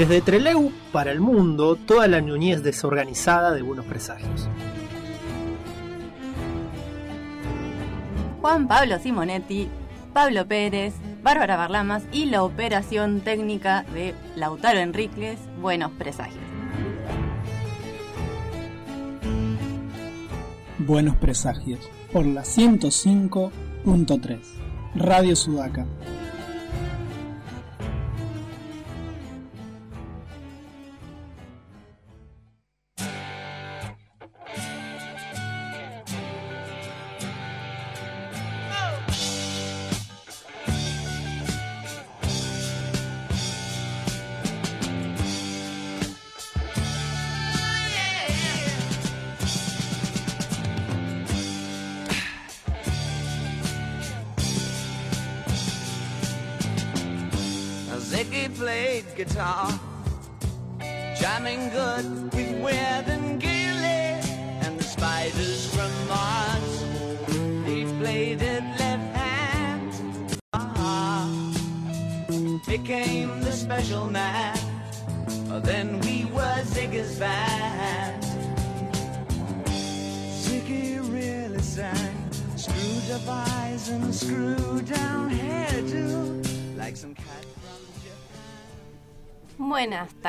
Desde 0.00 0.22
Treleu 0.22 0.72
para 0.92 1.12
el 1.12 1.20
mundo, 1.20 1.76
toda 1.76 2.08
la 2.08 2.20
ñuñez 2.20 2.62
desorganizada 2.62 3.52
de 3.52 3.60
buenos 3.60 3.84
presagios. 3.84 4.48
Juan 8.40 8.66
Pablo 8.66 8.98
Simonetti, 8.98 9.68
Pablo 10.14 10.48
Pérez, 10.48 10.94
Bárbara 11.22 11.58
Barlamas 11.58 12.04
y 12.12 12.24
la 12.24 12.44
operación 12.44 13.20
técnica 13.20 13.84
de 13.92 14.14
Lautaro 14.36 14.78
Enríquez, 14.78 15.38
Buenos 15.60 15.90
Presagios. 15.90 16.44
Buenos 20.78 21.16
Presagios, 21.16 21.90
por 22.10 22.24
la 22.24 22.40
105.3, 22.40 24.38
Radio 24.94 25.36
Sudaca. 25.36 25.86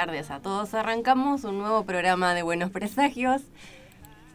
Tardes 0.05 0.31
a 0.31 0.39
todos. 0.39 0.73
Arrancamos 0.73 1.43
un 1.43 1.59
nuevo 1.59 1.83
programa 1.83 2.33
de 2.33 2.41
Buenos 2.41 2.71
Presagios. 2.71 3.43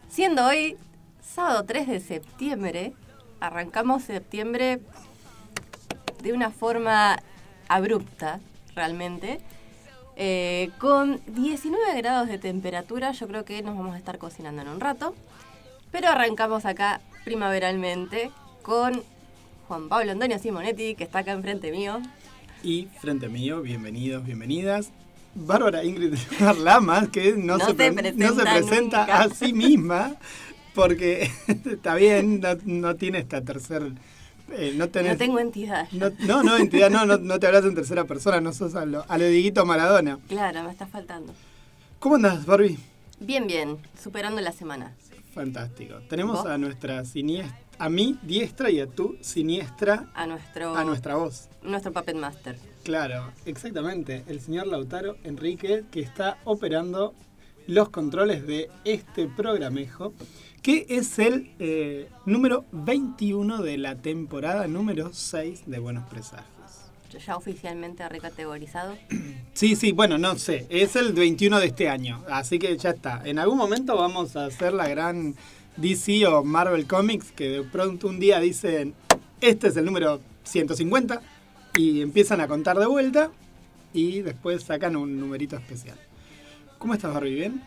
Siendo 0.07 0.45
hoy 0.45 0.77
sábado 1.21 1.65
3 1.65 1.89
de 1.89 1.99
septiembre, 1.99 2.93
arrancamos 3.41 4.03
septiembre 4.03 4.79
de 6.23 6.31
una 6.31 6.51
forma 6.51 7.17
abrupta, 7.67 8.39
realmente. 8.75 9.41
Eh, 10.15 10.69
con 10.79 11.19
19 11.27 11.97
grados 11.97 12.29
de 12.29 12.37
temperatura, 12.37 13.11
yo 13.11 13.27
creo 13.27 13.43
que 13.43 13.61
nos 13.61 13.75
vamos 13.75 13.93
a 13.95 13.97
estar 13.97 14.17
cocinando 14.19 14.61
en 14.61 14.69
un 14.69 14.79
rato. 14.79 15.15
Pero 15.91 16.07
arrancamos 16.07 16.65
acá 16.65 17.01
primaveralmente 17.25 18.31
con 18.61 19.03
Juan 19.67 19.89
Pablo 19.89 20.13
Antonio 20.13 20.39
Simonetti, 20.39 20.95
que 20.95 21.03
está 21.03 21.19
acá 21.19 21.33
enfrente 21.33 21.71
mío. 21.71 21.99
Y 22.63 22.87
frente 23.01 23.27
mío, 23.27 23.61
bienvenidos, 23.61 24.23
bienvenidas. 24.23 24.93
Bárbara 25.45 25.83
Ingrid 25.83 26.15
Lamas, 26.63 27.09
que 27.09 27.33
no, 27.33 27.57
No 27.57 27.65
se, 27.65 27.71
se 27.71 27.73
pre- 27.75 27.93
presenta 27.93 28.27
no 28.27 28.35
se 28.35 28.41
presenta 28.43 28.99
nunca. 29.01 29.21
a 29.21 29.29
sí 29.29 29.53
misma, 29.53 30.15
porque 30.73 31.29
está 31.65 31.95
bien, 31.95 32.39
no, 32.41 32.49
no 32.65 32.95
tiene 32.95 33.19
esta 33.19 33.41
tercer... 33.43 33.91
eh, 34.51 34.73
no, 34.75 34.89
tenés, 34.89 35.13
No 35.13 35.17
tengo 35.17 35.39
entidad. 35.39 35.87
no, 35.91 36.09
no, 36.19 36.43
no, 36.43 36.57
entidad, 36.57 36.89
no, 36.89 37.05
no, 37.05 37.17
no 37.17 37.39
te 37.39 37.47
hablas 37.47 37.65
en 37.65 37.75
tercera 37.75 38.05
persona, 38.05 38.41
no 38.41 38.51
sos 38.53 38.75
a 38.75 38.85
lo, 38.85 39.05
a 39.07 39.17
lo 39.17 39.25
Dieguito 39.25 39.65
Maradona. 39.65 40.19
Claro, 40.27 40.63
me 40.63 40.71
está 40.71 40.87
faltando. 40.87 41.33
¿Cómo 41.99 42.15
andás, 42.15 42.45
Barbie? 42.45 42.77
Bien, 43.19 43.47
bien, 43.47 43.77
superando 44.01 44.41
la 44.41 44.51
semana. 44.51 44.93
Fantástico. 45.33 45.95
Tenemos 46.09 46.37
¿Vos? 46.43 46.45
a 46.47 46.57
nuestra 46.57 47.05
siniestra, 47.05 47.57
a 47.79 47.89
mi 47.89 48.17
diestra 48.23 48.69
y 48.71 48.79
a 48.79 48.87
tu 48.87 49.17
siniestra, 49.21 50.05
A 50.15 50.25
nuestro, 50.27 50.75
a 50.75 50.83
nuestra 50.83 51.15
voz. 51.15 51.47
nuestro 51.63 51.91
Puppet 51.93 52.15
Master. 52.15 52.57
Claro, 52.87 53.33
exactamente. 53.45 54.23
El 54.27 54.39
señor 54.39 54.67
Lautaro 54.67 55.17
Enrique 55.25 55.83
que 55.91 55.99
está 55.99 56.37
operando 56.45 57.13
los 57.67 57.89
controles 57.89 58.47
de 58.47 58.69
este 58.85 59.27
programejo, 59.27 60.13
que 60.61 60.85
es 60.87 61.19
el 61.19 61.51
eh, 61.59 62.07
número 62.25 62.63
21 62.71 63.61
de 63.61 63.77
la 63.77 63.95
temporada 63.95 64.69
número 64.69 65.09
6 65.11 65.63
de 65.65 65.79
Buenos 65.79 66.07
Presagios. 66.07 66.47
Ya 67.25 67.35
oficialmente 67.35 68.07
recategorizado. 68.07 68.95
Sí, 69.53 69.75
sí, 69.75 69.91
bueno, 69.91 70.17
no 70.17 70.37
sé, 70.37 70.65
es 70.69 70.95
el 70.95 71.11
21 71.11 71.59
de 71.59 71.65
este 71.65 71.89
año, 71.89 72.23
así 72.29 72.57
que 72.57 72.77
ya 72.77 72.91
está. 72.91 73.21
En 73.25 73.37
algún 73.37 73.57
momento 73.57 73.97
vamos 73.97 74.37
a 74.37 74.45
hacer 74.45 74.71
la 74.71 74.87
gran 74.87 75.35
DC 75.75 76.25
o 76.27 76.41
Marvel 76.45 76.87
Comics, 76.87 77.33
que 77.33 77.49
de 77.49 77.63
pronto 77.63 78.07
un 78.07 78.19
día 78.19 78.39
dicen, 78.39 78.93
este 79.41 79.67
es 79.67 79.75
el 79.75 79.83
número 79.83 80.21
150, 80.43 81.21
y 81.77 82.01
empiezan 82.01 82.41
a 82.41 82.47
contar 82.47 82.77
de 82.77 82.85
vuelta, 82.87 83.31
y 83.93 84.21
después 84.21 84.63
sacan 84.63 84.95
un 84.95 85.19
numerito 85.19 85.55
especial. 85.55 85.97
¿Cómo 86.77 86.93
estás, 86.93 87.13
Barbie? 87.13 87.35
¿Bien? 87.35 87.63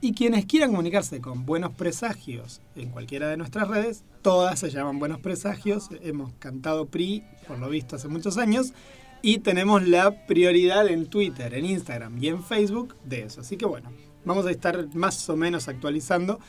Y 0.01 0.13
quienes 0.13 0.45
quieran 0.45 0.69
comunicarse 0.69 1.19
con 1.19 1.45
Buenos 1.45 1.73
Presagios 1.73 2.61
en 2.77 2.89
cualquiera 2.89 3.27
de 3.27 3.35
nuestras 3.35 3.67
redes, 3.67 4.03
todas 4.21 4.57
se 4.57 4.69
llaman 4.69 4.99
Buenos 4.99 5.19
Presagios. 5.19 5.89
Hemos 6.01 6.31
cantado 6.39 6.85
PRI, 6.85 7.23
por 7.47 7.59
lo 7.59 7.67
visto, 7.67 7.97
hace 7.97 8.07
muchos 8.07 8.37
años. 8.37 8.71
Y 9.21 9.39
tenemos 9.39 9.87
la 9.87 10.25
prioridad 10.25 10.87
en 10.87 11.07
Twitter, 11.07 11.53
en 11.53 11.65
Instagram 11.65 12.21
y 12.23 12.27
en 12.27 12.43
Facebook 12.43 12.95
de 13.03 13.23
eso. 13.23 13.41
Así 13.41 13.57
que 13.57 13.65
bueno, 13.65 13.91
vamos 14.25 14.45
a 14.45 14.51
estar 14.51 14.93
más 14.95 15.29
o 15.29 15.35
menos 15.35 15.67
actualizando 15.67 16.39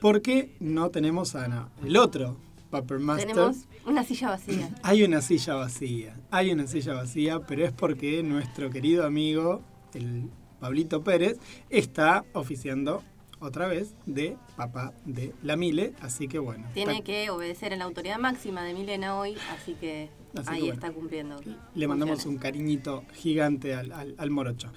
porque 0.00 0.54
no 0.60 0.90
tenemos 0.90 1.34
a 1.34 1.48
no, 1.48 1.70
el 1.84 1.96
otro 1.96 2.36
Paper 2.70 2.98
Master. 2.98 3.28
Tenemos 3.28 3.56
una 3.86 4.04
silla 4.04 4.30
vacía. 4.30 4.70
Hay 4.82 5.02
una 5.02 5.20
silla 5.20 5.54
vacía, 5.54 6.16
hay 6.30 6.52
una 6.52 6.66
silla 6.66 6.94
vacía, 6.94 7.40
pero 7.40 7.64
es 7.64 7.72
porque 7.72 8.22
nuestro 8.22 8.70
querido 8.70 9.06
amigo, 9.06 9.62
el 9.92 10.30
Pablito 10.60 11.04
Pérez, 11.04 11.38
está 11.70 12.24
oficiando 12.32 13.02
otra 13.44 13.66
vez 13.66 13.94
de 14.06 14.36
papá 14.56 14.92
de 15.04 15.32
la 15.42 15.56
Mile, 15.56 15.92
así 16.00 16.28
que 16.28 16.38
bueno. 16.38 16.66
Tiene 16.74 17.02
que 17.02 17.30
obedecer 17.30 17.72
a 17.72 17.76
la 17.76 17.84
autoridad 17.84 18.18
máxima 18.18 18.62
de 18.62 18.74
Milena 18.74 19.16
hoy, 19.18 19.36
así 19.52 19.74
que 19.74 20.10
Así 20.34 20.44
que 20.48 20.54
ahí 20.54 20.60
bueno. 20.62 20.74
está 20.74 20.90
cumpliendo. 20.92 21.40
Le 21.74 21.86
mandamos 21.88 22.26
un 22.26 22.38
cariñito 22.38 23.04
gigante 23.14 23.74
al, 23.74 23.92
al- 23.92 24.14
al 24.18 24.30
morocho. 24.30 24.70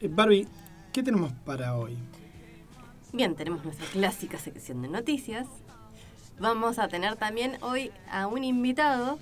Eh, 0.00 0.08
Barbie, 0.10 0.46
¿qué 0.92 1.02
tenemos 1.02 1.32
para 1.44 1.76
hoy? 1.76 1.96
Bien, 3.12 3.34
tenemos 3.34 3.62
nuestra 3.64 3.86
clásica 3.86 4.38
sección 4.38 4.80
de 4.82 4.88
noticias. 4.88 5.46
Vamos 6.40 6.78
a 6.78 6.88
tener 6.88 7.16
también 7.16 7.58
hoy 7.60 7.90
a 8.10 8.26
un 8.26 8.42
invitado 8.42 9.18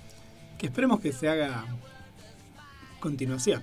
Que 0.57 0.67
esperemos 0.67 1.01
que 1.01 1.11
se 1.11 1.27
haga 1.27 1.65
continuación. 2.99 3.61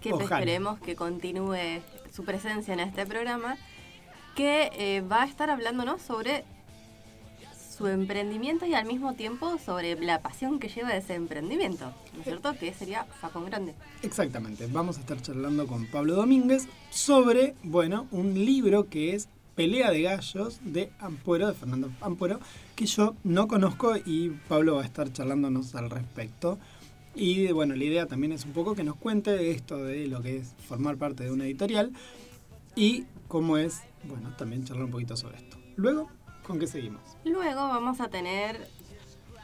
que 0.00 0.12
Ojalá. 0.12 0.38
esperemos 0.40 0.78
que 0.80 0.94
continúe 0.96 1.56
su 2.14 2.24
presencia 2.24 2.72
en 2.74 2.80
este 2.80 3.04
programa, 3.06 3.56
que 4.36 4.70
eh, 4.74 5.00
va 5.00 5.22
a 5.22 5.26
estar 5.26 5.50
hablándonos 5.50 6.02
sobre 6.02 6.44
su 7.76 7.86
emprendimiento 7.88 8.64
y 8.66 8.74
al 8.74 8.86
mismo 8.86 9.14
tiempo 9.14 9.58
sobre 9.58 10.00
la 10.00 10.22
pasión 10.22 10.58
que 10.58 10.68
lleva 10.68 10.94
ese 10.94 11.14
emprendimiento, 11.14 11.92
¿no 12.14 12.20
es 12.20 12.24
cierto? 12.24 12.56
Que 12.58 12.72
sería 12.72 13.04
Facón 13.20 13.46
Grande. 13.46 13.74
Exactamente, 14.02 14.66
vamos 14.68 14.98
a 14.98 15.00
estar 15.00 15.20
charlando 15.20 15.66
con 15.66 15.86
Pablo 15.86 16.14
Domínguez 16.14 16.68
sobre, 16.90 17.54
bueno, 17.64 18.06
un 18.12 18.34
libro 18.34 18.88
que 18.88 19.14
es 19.14 19.28
Pelea 19.56 19.90
de 19.90 20.02
Gallos 20.02 20.60
de 20.62 20.90
Ampuero, 21.00 21.48
de 21.48 21.54
Fernando 21.54 21.90
Ampuero, 22.02 22.40
que 22.74 22.86
yo 22.86 23.14
no 23.24 23.48
conozco 23.48 23.94
y 23.96 24.30
Pablo 24.48 24.76
va 24.76 24.82
a 24.82 24.84
estar 24.84 25.10
charlándonos 25.12 25.74
al 25.74 25.90
respecto. 25.90 26.58
Y 27.14 27.50
bueno, 27.52 27.74
la 27.74 27.84
idea 27.84 28.06
también 28.06 28.32
es 28.32 28.44
un 28.44 28.52
poco 28.52 28.74
que 28.74 28.84
nos 28.84 28.96
cuente 28.96 29.50
esto 29.50 29.82
de 29.82 30.06
lo 30.08 30.20
que 30.20 30.36
es 30.36 30.54
formar 30.68 30.98
parte 30.98 31.24
de 31.24 31.30
una 31.30 31.44
editorial 31.44 31.92
y 32.74 33.06
cómo 33.28 33.56
es, 33.56 33.80
bueno, 34.06 34.34
también 34.36 34.64
charlar 34.64 34.84
un 34.86 34.90
poquito 34.90 35.16
sobre 35.16 35.36
esto. 35.36 35.58
Luego, 35.76 36.10
¿con 36.42 36.58
qué 36.58 36.66
seguimos? 36.66 37.02
Luego 37.24 37.68
vamos 37.68 38.00
a 38.00 38.08
tener 38.08 38.68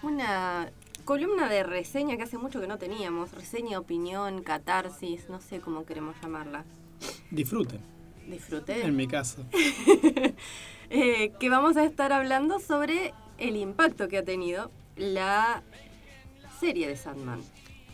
una 0.03 0.71
columna 1.05 1.49
de 1.49 1.63
reseña 1.63 2.17
que 2.17 2.23
hace 2.23 2.39
mucho 2.39 2.61
que 2.61 2.67
no 2.67 2.79
teníamos, 2.79 3.33
reseña, 3.33 3.79
opinión, 3.79 4.43
catarsis, 4.43 5.29
no 5.29 5.41
sé 5.41 5.61
cómo 5.61 5.85
queremos 5.85 6.17
llamarla. 6.23 6.65
Disfruten, 7.31 7.81
Disfruté. 8.29 8.85
en 8.85 8.97
mi 8.97 9.07
caso. 9.09 9.45
eh, 10.91 11.33
que 11.39 11.49
vamos 11.49 11.77
a 11.77 11.85
estar 11.85 12.13
hablando 12.13 12.61
sobre 12.61 13.15
el 13.39 13.57
impacto 13.57 14.09
que 14.09 14.19
ha 14.19 14.25
tenido 14.25 14.71
la 14.97 15.63
serie 16.61 16.87
de 16.87 16.97
Sandman, 16.97 17.41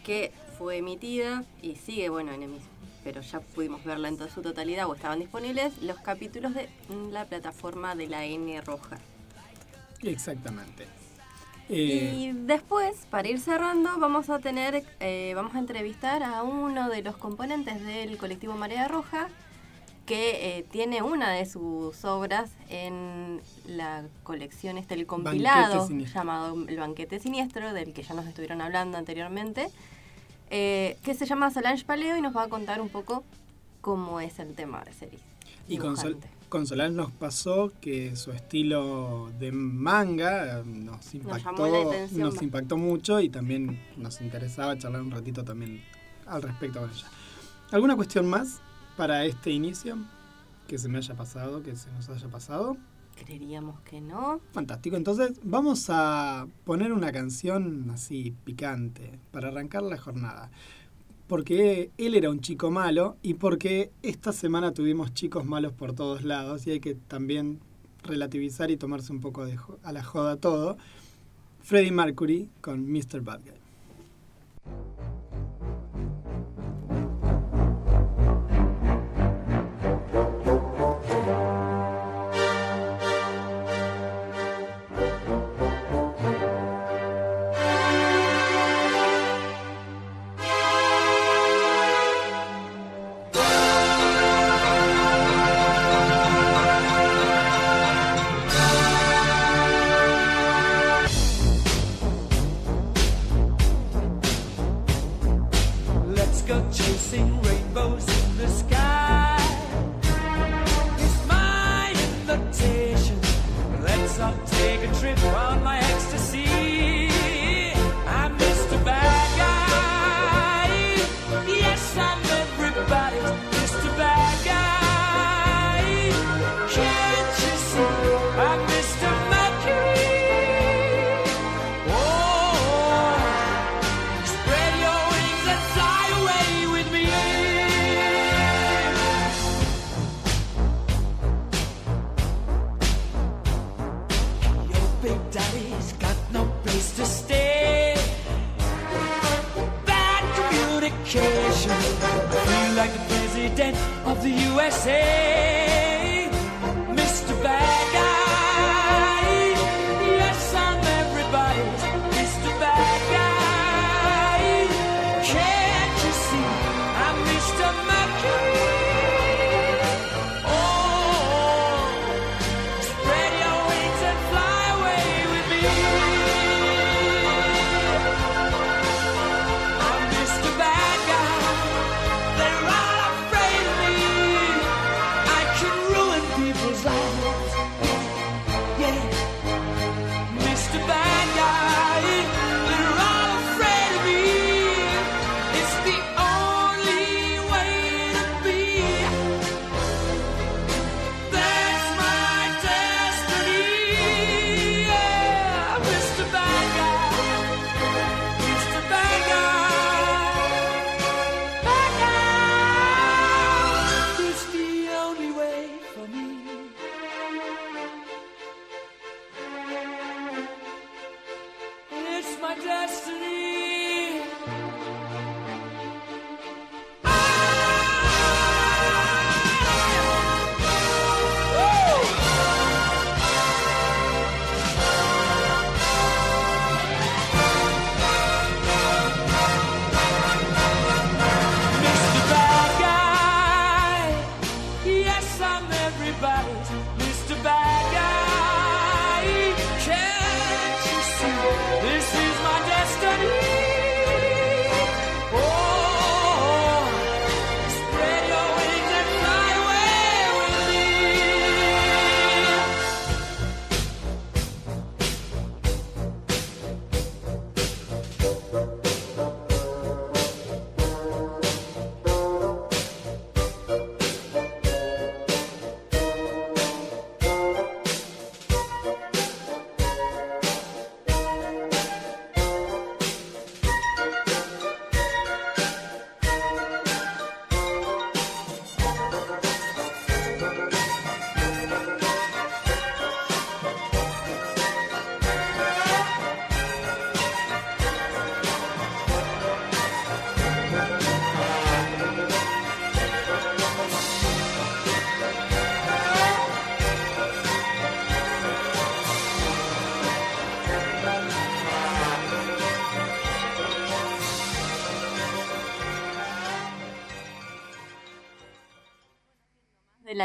que 0.05 0.32
fue 0.59 0.79
emitida 0.79 1.44
y 1.62 1.76
sigue, 1.76 2.09
bueno, 2.09 2.32
en 2.32 2.43
emisión, 2.43 2.69
pero 3.09 3.23
ya 3.23 3.41
pudimos 3.41 3.83
verla 3.85 4.09
en 4.09 4.19
toda 4.19 4.29
su 4.29 4.43
totalidad 4.43 4.87
o 4.87 4.95
estaban 4.95 5.19
disponibles 5.19 5.81
los 5.81 5.97
capítulos 5.97 6.53
de 6.53 6.69
la 7.11 7.25
plataforma 7.25 7.95
de 7.95 8.07
la 8.07 8.27
N 8.27 8.61
roja. 8.61 8.99
Exactamente. 10.03 10.87
Eh, 11.71 12.13
Y 12.15 12.33
después, 12.33 13.07
para 13.09 13.27
ir 13.27 13.41
cerrando, 13.41 13.99
vamos 13.99 14.29
a 14.29 14.41
tener, 14.41 14.85
eh, 15.01 15.33
vamos 15.35 15.55
a 15.55 15.59
entrevistar 15.59 16.23
a 16.23 16.43
uno 16.43 16.91
de 16.91 17.01
los 17.01 17.17
componentes 17.17 17.83
del 17.83 18.19
colectivo 18.19 18.53
Marea 18.57 18.89
Roja, 18.89 19.31
que 20.05 20.59
eh, 20.59 20.67
tiene 20.71 21.01
una 21.01 21.31
de 21.31 21.47
sus 21.47 22.05
obras 22.05 22.51
en 22.69 23.41
la 23.67 24.05
colección, 24.23 24.77
este 24.77 24.93
el 24.93 25.07
compilado 25.07 25.89
llamado 25.89 26.67
El 26.69 26.77
Banquete 26.77 27.21
Siniestro, 27.21 27.73
del 27.73 27.95
que 27.95 28.03
ya 28.03 28.13
nos 28.13 28.27
estuvieron 28.27 28.61
hablando 28.61 28.99
anteriormente, 28.99 29.71
eh, 30.50 30.97
que 31.03 31.15
se 31.15 31.27
llama 31.27 31.50
Solange 31.50 31.85
Paleo 31.85 32.17
y 32.17 32.21
nos 32.21 32.37
va 32.37 32.45
a 32.45 32.49
contar 32.49 32.81
un 32.81 32.89
poco 32.89 33.25
cómo 33.81 34.21
es 34.21 34.39
el 34.39 34.55
tema 34.55 34.83
de 34.85 34.93
serie. 34.93 35.19
Y 35.69 35.77
con, 35.79 35.97
Sol- 35.97 36.15
Dibujante. 36.15 36.29
con 36.49 36.67
Solange 36.67 36.95
nos 36.97 37.12
pasó 37.12 37.73
que 37.81 38.17
su 38.17 38.33
estilo 38.33 39.31
de 39.39 39.53
manga 39.53 40.61
eh, 40.61 40.62
nos 40.65 41.15
impactó, 41.15 41.89
atención. 41.91 42.21
nos 42.21 42.43
impactó 42.43 42.77
mucho 42.79 43.21
y 43.21 43.29
también 43.29 43.81
nos 43.97 44.21
interesaba 44.21 44.77
charlar 44.79 45.03
un 45.03 45.11
ratito 45.11 45.45
también 45.45 45.83
al 46.27 46.43
respecto 46.43 46.81
con 46.81 46.91
ella. 46.91 47.06
¿Alguna 47.71 47.97
cuestión 47.97 48.27
más 48.29 48.61
para 48.97 49.25
este 49.27 49.50
inicio 49.50 49.99
que 50.67 50.79
se 50.79 50.89
me 50.89 50.99
haya 50.99 51.15
pasado, 51.15 51.62
que 51.62 51.77
se 51.77 51.91
nos 51.93 52.09
haya 52.09 52.29
pasado? 52.29 52.77
Creeríamos 53.25 53.81
que 53.81 54.00
no. 54.00 54.41
Fantástico, 54.53 54.97
entonces 54.97 55.41
vamos 55.43 55.87
a 55.88 56.47
poner 56.65 56.93
una 56.93 57.12
canción 57.12 57.91
así 57.91 58.35
picante 58.44 59.19
para 59.31 59.49
arrancar 59.49 59.82
la 59.82 59.99
jornada. 59.99 60.50
Porque 61.26 61.91
él 61.99 62.15
era 62.15 62.31
un 62.31 62.41
chico 62.41 62.70
malo 62.70 63.17
y 63.23 63.35
porque 63.35 63.91
esta 64.03 64.32
semana 64.32 64.73
tuvimos 64.73 65.12
chicos 65.12 65.44
malos 65.44 65.73
por 65.73 65.93
todos 65.93 66.25
lados 66.25 66.67
y 66.67 66.70
hay 66.70 66.81
que 66.81 66.94
también 66.94 67.61
relativizar 68.03 68.70
y 68.70 68.76
tomarse 68.76 69.12
un 69.12 69.21
poco 69.21 69.44
de 69.44 69.59
a 69.82 69.93
la 69.93 70.03
joda 70.03 70.37
todo. 70.37 70.79
Freddie 71.61 71.93
Mercury 71.93 72.49
con 72.61 72.91
Mr. 72.91 73.21
Bad 73.21 73.41
Guy. 73.41 73.68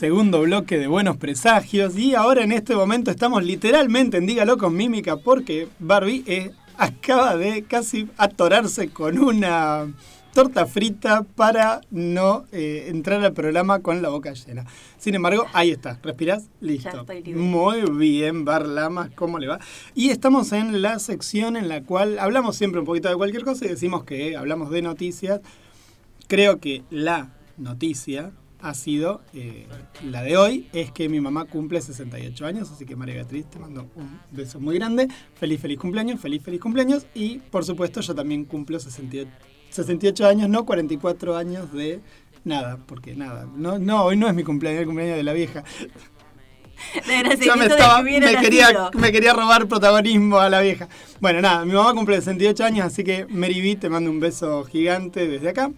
Segundo 0.00 0.40
bloque 0.40 0.78
de 0.78 0.86
Buenos 0.86 1.18
Presagios 1.18 1.94
y 1.98 2.14
ahora 2.14 2.42
en 2.42 2.52
este 2.52 2.74
momento 2.74 3.10
estamos 3.10 3.44
literalmente 3.44 4.16
en 4.16 4.24
Dígalo 4.24 4.56
con 4.56 4.74
Mímica 4.74 5.18
porque 5.18 5.68
Barbie 5.78 6.24
eh, 6.26 6.52
acaba 6.78 7.36
de 7.36 7.64
casi 7.64 8.08
atorarse 8.16 8.88
con 8.88 9.18
una 9.18 9.92
torta 10.32 10.64
frita 10.64 11.24
para 11.24 11.82
no 11.90 12.46
eh, 12.50 12.86
entrar 12.88 13.22
al 13.22 13.34
programa 13.34 13.80
con 13.80 14.00
la 14.00 14.08
boca 14.08 14.32
llena. 14.32 14.64
Sin 14.96 15.16
embargo, 15.16 15.44
ahí 15.52 15.70
está, 15.70 15.98
respirás, 16.02 16.48
listo. 16.62 17.00
estoy 17.00 17.22
libre. 17.22 17.38
Muy 17.38 17.82
bien, 17.90 18.46
Bar 18.46 18.66
Lamas, 18.66 19.10
¿cómo 19.14 19.38
le 19.38 19.48
va? 19.48 19.60
Y 19.94 20.08
estamos 20.08 20.52
en 20.52 20.80
la 20.80 20.98
sección 20.98 21.58
en 21.58 21.68
la 21.68 21.82
cual 21.82 22.18
hablamos 22.18 22.56
siempre 22.56 22.80
un 22.80 22.86
poquito 22.86 23.10
de 23.10 23.16
cualquier 23.16 23.44
cosa 23.44 23.66
y 23.66 23.68
decimos 23.68 24.04
que 24.04 24.34
hablamos 24.34 24.70
de 24.70 24.80
noticias. 24.80 25.42
Creo 26.26 26.58
que 26.58 26.84
la 26.88 27.34
noticia 27.58 28.32
ha 28.62 28.74
sido 28.74 29.22
eh, 29.34 29.66
la 30.04 30.22
de 30.22 30.36
hoy, 30.36 30.68
es 30.72 30.90
que 30.92 31.08
mi 31.08 31.20
mamá 31.20 31.46
cumple 31.46 31.80
68 31.80 32.46
años, 32.46 32.70
así 32.70 32.84
que 32.84 32.96
María 32.96 33.14
Beatriz 33.16 33.46
te 33.46 33.58
mando 33.58 33.88
un 33.96 34.20
beso 34.30 34.60
muy 34.60 34.76
grande, 34.76 35.08
feliz, 35.34 35.60
feliz 35.60 35.78
cumpleaños, 35.78 36.20
feliz, 36.20 36.42
feliz 36.42 36.60
cumpleaños 36.60 37.06
y 37.14 37.38
por 37.38 37.64
supuesto 37.64 38.00
yo 38.00 38.14
también 38.14 38.44
cumplo 38.44 38.78
68, 38.78 39.30
68 39.70 40.26
años, 40.26 40.48
no 40.48 40.64
44 40.66 41.36
años 41.36 41.72
de 41.72 42.00
nada, 42.44 42.78
porque 42.86 43.14
nada, 43.14 43.48
no, 43.56 43.78
no, 43.78 44.04
hoy 44.04 44.16
no 44.16 44.28
es 44.28 44.34
mi 44.34 44.44
cumpleaños, 44.44 44.78
es 44.78 44.82
el 44.82 44.86
cumpleaños 44.86 45.16
de 45.16 45.24
la 45.24 45.32
vieja. 45.32 45.64
Yo 47.44 47.56
me, 47.56 47.66
estaba, 47.66 48.02
me, 48.02 48.36
quería, 48.40 48.90
me 48.94 49.12
quería 49.12 49.34
robar 49.34 49.68
protagonismo 49.68 50.38
a 50.38 50.48
la 50.48 50.60
vieja. 50.60 50.88
Bueno, 51.20 51.40
nada, 51.40 51.64
mi 51.64 51.72
mamá 51.72 51.92
cumple 51.94 52.16
68 52.16 52.64
años, 52.64 52.86
así 52.86 53.04
que 53.04 53.26
Mary 53.26 53.60
B, 53.60 53.76
te 53.76 53.90
mando 53.90 54.10
un 54.10 54.18
beso 54.18 54.64
gigante 54.64 55.28
desde 55.28 55.50
acá. 55.50 55.70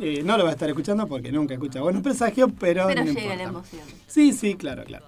Eh, 0.00 0.22
no 0.24 0.36
lo 0.36 0.44
va 0.44 0.50
a 0.50 0.52
estar 0.52 0.68
escuchando 0.68 1.06
porque 1.08 1.32
nunca 1.32 1.54
escucha 1.54 1.80
buenos 1.80 2.02
presagios, 2.02 2.50
pero. 2.58 2.86
Pero 2.86 3.04
no 3.04 3.12
llega 3.12 3.36
la 3.36 3.42
emoción. 3.44 3.82
Sí, 4.06 4.32
sí, 4.32 4.54
claro, 4.54 4.84
claro. 4.84 5.04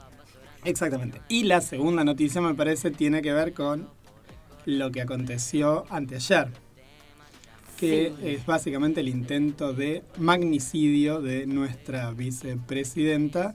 Exactamente. 0.65 1.21
Y 1.29 1.45
la 1.45 1.61
segunda 1.61 2.05
noticia, 2.05 2.41
me 2.41 2.55
parece, 2.55 2.91
tiene 2.91 3.23
que 3.23 3.33
ver 3.33 3.55
con 3.55 3.89
lo 4.67 4.91
que 4.91 5.01
aconteció 5.01 5.85
anteayer. 5.91 6.49
Que 7.79 8.13
Sí. 8.21 8.27
es 8.29 8.45
básicamente 8.47 9.01
el 9.01 9.09
intento 9.09 9.73
de 9.73 10.03
magnicidio 10.19 11.23
de 11.23 11.47
nuestra 11.47 12.11
vicepresidenta. 12.13 13.55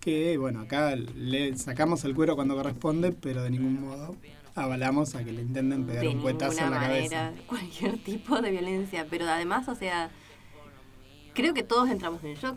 Que, 0.00 0.38
bueno, 0.38 0.60
acá 0.60 0.94
le 0.94 1.56
sacamos 1.58 2.04
el 2.04 2.14
cuero 2.14 2.36
cuando 2.36 2.54
corresponde, 2.54 3.12
pero 3.12 3.42
de 3.42 3.50
ningún 3.50 3.80
modo 3.80 4.14
avalamos 4.54 5.14
a 5.14 5.24
que 5.24 5.32
le 5.32 5.42
intenten 5.42 5.84
pegar 5.84 6.02
de 6.02 6.08
un 6.08 6.20
cuetazo 6.22 6.58
en 6.64 6.70
la 6.70 6.78
manera, 6.78 7.08
cabeza. 7.26 7.32
cualquier 7.46 7.98
tipo 7.98 8.40
de 8.40 8.50
violencia. 8.52 9.06
Pero 9.10 9.26
además, 9.28 9.68
o 9.68 9.74
sea, 9.74 10.10
creo 11.36 11.54
que 11.54 11.62
todos 11.62 11.88
entramos 11.90 12.24
en 12.24 12.34
shock. 12.34 12.56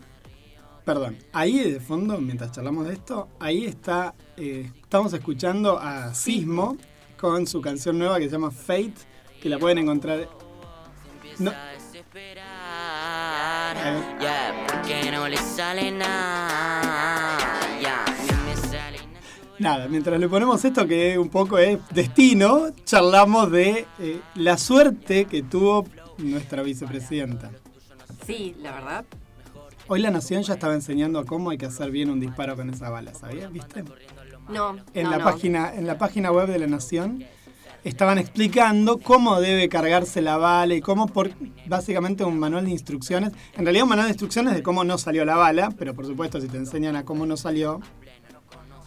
Perdón, 0.84 1.18
ahí 1.32 1.70
de 1.70 1.78
fondo, 1.78 2.18
mientras 2.18 2.50
charlamos 2.50 2.88
de 2.88 2.94
esto, 2.94 3.28
ahí 3.38 3.66
está, 3.66 4.14
eh, 4.36 4.72
estamos 4.82 5.12
escuchando 5.12 5.78
a 5.78 6.14
Sismo 6.14 6.76
con 7.20 7.46
su 7.46 7.60
canción 7.60 7.98
nueva 7.98 8.18
que 8.18 8.24
se 8.24 8.32
llama 8.32 8.50
Fate, 8.50 8.94
que 9.40 9.48
la 9.50 9.58
pueden 9.58 9.78
encontrar. 9.78 10.26
No, 11.38 11.52
desesperar. 11.74 12.46
Ya, 14.20 14.66
porque 14.66 15.10
no 15.12 15.28
le 15.28 15.36
sale 15.36 15.92
nada. 15.92 17.38
Ya, 17.80 18.04
a 18.04 18.10
mí 18.10 18.28
me 18.46 18.56
sale 18.56 18.98
natural. 18.98 19.58
nada, 19.58 19.88
mientras 19.88 20.18
le 20.18 20.28
ponemos 20.28 20.64
esto 20.64 20.86
que 20.86 21.18
un 21.18 21.28
poco 21.28 21.58
es 21.58 21.78
destino, 21.90 22.70
charlamos 22.84 23.52
de 23.52 23.86
eh, 23.98 24.20
la 24.36 24.56
suerte 24.56 25.26
que 25.26 25.42
tuvo 25.42 25.84
nuestra 26.18 26.62
vicepresidenta. 26.62 27.50
Sí, 28.26 28.54
la 28.60 28.72
verdad. 28.72 29.04
Hoy 29.88 30.00
la 30.00 30.10
Nación 30.10 30.42
ya 30.42 30.54
estaba 30.54 30.74
enseñando 30.74 31.24
cómo 31.26 31.50
hay 31.50 31.58
que 31.58 31.66
hacer 31.66 31.90
bien 31.90 32.10
un 32.10 32.20
disparo 32.20 32.54
con 32.54 32.70
esa 32.70 32.90
bala, 32.90 33.12
¿sabías? 33.14 33.52
¿Viste? 33.52 33.82
No, 34.48 34.76
en 34.94 35.04
no, 35.04 35.10
la 35.10 35.18
no. 35.18 35.24
página 35.24 35.74
en 35.74 35.86
la 35.86 35.98
página 35.98 36.30
web 36.30 36.48
de 36.48 36.58
la 36.58 36.66
Nación 36.66 37.24
estaban 37.82 38.18
explicando 38.18 38.98
cómo 38.98 39.40
debe 39.40 39.68
cargarse 39.68 40.20
la 40.20 40.36
bala 40.36 40.74
y 40.74 40.80
cómo 40.80 41.06
por 41.06 41.30
básicamente 41.66 42.24
un 42.24 42.38
manual 42.38 42.66
de 42.66 42.70
instrucciones, 42.70 43.32
en 43.56 43.64
realidad 43.64 43.84
un 43.84 43.90
manual 43.90 44.06
de 44.06 44.12
instrucciones 44.12 44.54
de 44.54 44.62
cómo 44.62 44.84
no 44.84 44.98
salió 44.98 45.24
la 45.24 45.36
bala, 45.36 45.70
pero 45.78 45.94
por 45.94 46.06
supuesto 46.06 46.40
si 46.40 46.48
te 46.48 46.56
enseñan 46.56 46.96
a 46.96 47.04
cómo 47.04 47.26
no 47.26 47.36
salió, 47.36 47.80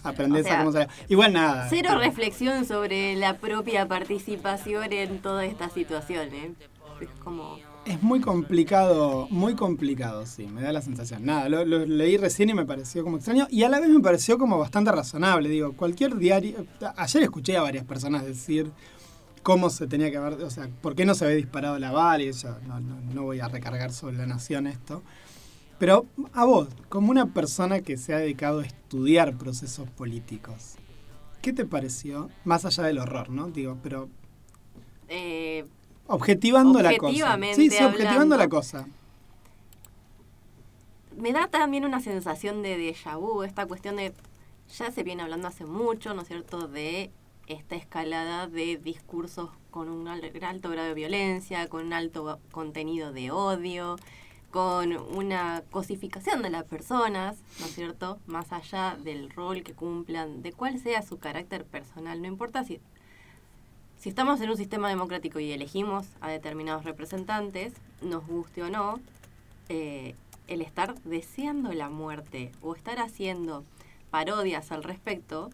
aprendes 0.04 0.46
O 0.46 0.48
sea, 0.48 0.56
a 0.56 0.60
cómo 0.60 0.72
salió. 0.72 0.88
Igual 1.10 1.34
nada. 1.34 1.68
Cero 1.70 1.98
reflexión 1.98 2.66
sobre 2.66 3.16
la 3.16 3.38
propia 3.38 3.88
participación 3.88 4.94
en 4.94 5.22
toda 5.22 5.46
esta 5.46 5.70
situación, 5.70 6.34
¿eh? 6.34 6.54
Es 7.02 7.10
como... 7.24 7.58
Es 7.86 8.02
muy 8.02 8.22
complicado, 8.22 9.28
muy 9.30 9.56
complicado, 9.56 10.26
sí, 10.26 10.48
me 10.48 10.62
da 10.62 10.72
la 10.72 10.82
sensación. 10.82 11.26
Nada, 11.26 11.50
lo, 11.50 11.86
leí 11.86 12.16
recién 12.16 12.50
y 12.50 12.54
me 12.54 12.66
pareció 12.66 13.04
como 13.04 13.18
extraño 13.18 13.46
y 13.50 13.64
a 13.64 13.70
la 13.70 13.82
vez 13.82 13.90
me 13.90 14.00
pareció 14.00 14.38
como 14.38 14.58
bastante 14.58 14.92
razonable. 14.92 15.50
Digo, 15.50 15.74
cualquier 15.74 16.16
diario. 16.16 16.66
Ayer 16.96 17.24
escuché 17.24 17.58
a 17.58 17.62
varias 17.62 17.84
personas 17.84 18.24
decir 18.24 18.72
cómo 19.44 19.70
se 19.70 19.86
tenía 19.88 20.10
que 20.12 20.18
haber. 20.18 20.42
O 20.44 20.50
sea, 20.50 20.70
por 20.82 20.96
qué 20.96 21.06
no 21.06 21.14
se 21.14 21.26
había 21.26 21.36
disparado 21.36 21.78
la 21.78 21.92
bala 21.92 22.24
y 22.24 22.32
yo 22.32 22.58
no, 22.68 22.80
no, 22.80 23.02
no 23.14 23.24
voy 23.24 23.42
a 23.42 23.50
recargar 23.50 23.92
sobre 23.92 24.16
la 24.16 24.28
nación 24.28 24.66
esto. 24.66 25.04
Pero 25.78 26.06
a 26.32 26.46
vos, 26.46 26.70
como 26.88 27.12
una 27.12 27.34
persona 27.34 27.82
que 27.82 27.98
se 27.98 28.14
ha 28.14 28.20
dedicado 28.20 28.62
a 28.62 28.66
estudiar 28.66 29.38
procesos 29.38 29.90
políticos, 29.90 30.76
¿qué 31.42 31.52
te 31.52 31.66
pareció? 31.66 32.30
Más 32.46 32.64
allá 32.64 32.84
del 32.84 33.00
horror, 33.00 33.30
¿no? 33.30 33.50
Digo, 33.50 33.78
pero 33.84 34.08
eh, 35.10 35.66
objetivando 36.08 36.82
la 36.82 36.98
cosa. 36.98 37.38
Sí, 37.54 37.70
sí, 37.70 37.84
objetivando 37.84 38.36
hablando. 38.36 38.38
la 38.38 38.48
cosa. 38.50 38.88
me 41.16 41.32
da 41.32 41.48
también 41.48 41.86
una 41.86 42.00
sensación 42.02 42.62
de 42.64 42.76
déjà 42.78 43.18
vu, 43.18 43.44
esta 43.44 43.66
cuestión 43.66 43.98
de, 43.98 44.14
ya 44.78 44.92
se 44.92 45.04
viene 45.04 45.22
hablando 45.24 45.48
hace 45.48 45.66
mucho, 45.66 46.14
¿no 46.14 46.22
es 46.24 46.28
cierto?, 46.28 46.68
de 46.68 47.12
esta 47.48 47.76
escalada 47.76 48.48
de 48.48 48.78
discursos 48.78 49.50
con 49.70 49.90
un 49.90 50.08
al- 50.08 50.24
alto 50.44 50.70
grado 50.70 50.88
de 50.88 50.94
violencia, 50.94 51.68
con 51.70 51.86
un 51.86 51.94
alto 51.94 52.40
contenido 52.52 53.12
de 53.12 53.32
odio, 53.32 53.98
con 54.50 54.94
una 55.16 55.64
cosificación 55.72 56.42
de 56.42 56.50
las 56.50 56.64
personas, 56.64 57.38
¿no 57.60 57.66
es 57.66 57.76
cierto? 57.76 58.20
Más 58.28 58.52
allá 58.54 58.98
del 59.04 59.30
rol 59.32 59.64
que 59.64 59.74
cumplan, 59.74 60.42
de 60.42 60.52
cuál 60.54 60.80
sea 60.80 61.02
su 61.02 61.18
carácter 61.20 61.66
personal, 61.66 62.22
no 62.22 62.28
importa 62.28 62.64
si, 62.64 62.80
si 64.04 64.10
estamos 64.10 64.42
en 64.42 64.50
un 64.50 64.58
sistema 64.58 64.90
democrático 64.90 65.40
y 65.40 65.54
elegimos 65.54 66.06
a 66.20 66.28
determinados 66.28 66.84
representantes, 66.84 67.72
nos 68.02 68.28
guste 68.28 68.62
o 68.62 68.70
no, 68.70 69.00
eh, 69.70 70.14
el 70.50 70.60
estar 70.60 71.02
deseando 71.06 71.72
la 71.72 71.88
muerte 71.88 72.52
o 72.62 72.76
estar 72.76 73.00
haciendo 73.00 73.64
parodias 74.12 74.74
al 74.74 74.84
respecto, 74.84 75.52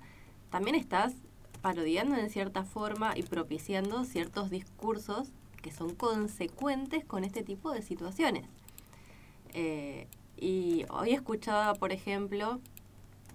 también 0.50 0.76
estás 0.76 1.14
parodiando 1.62 2.16
en 2.16 2.32
cierta 2.32 2.64
forma 2.64 3.16
y 3.16 3.22
propiciando 3.22 4.04
ciertos 4.04 4.50
discursos 4.50 5.30
que 5.62 5.72
son 5.72 5.94
consecuentes 5.94 7.06
con 7.06 7.24
este 7.24 7.44
tipo 7.44 7.70
de 7.70 7.84
situaciones. 7.84 8.46
Eh, 9.54 10.08
y 10.38 10.86
hoy 10.90 11.12
escuchaba, 11.12 11.76
por 11.76 11.92
ejemplo, 11.92 12.60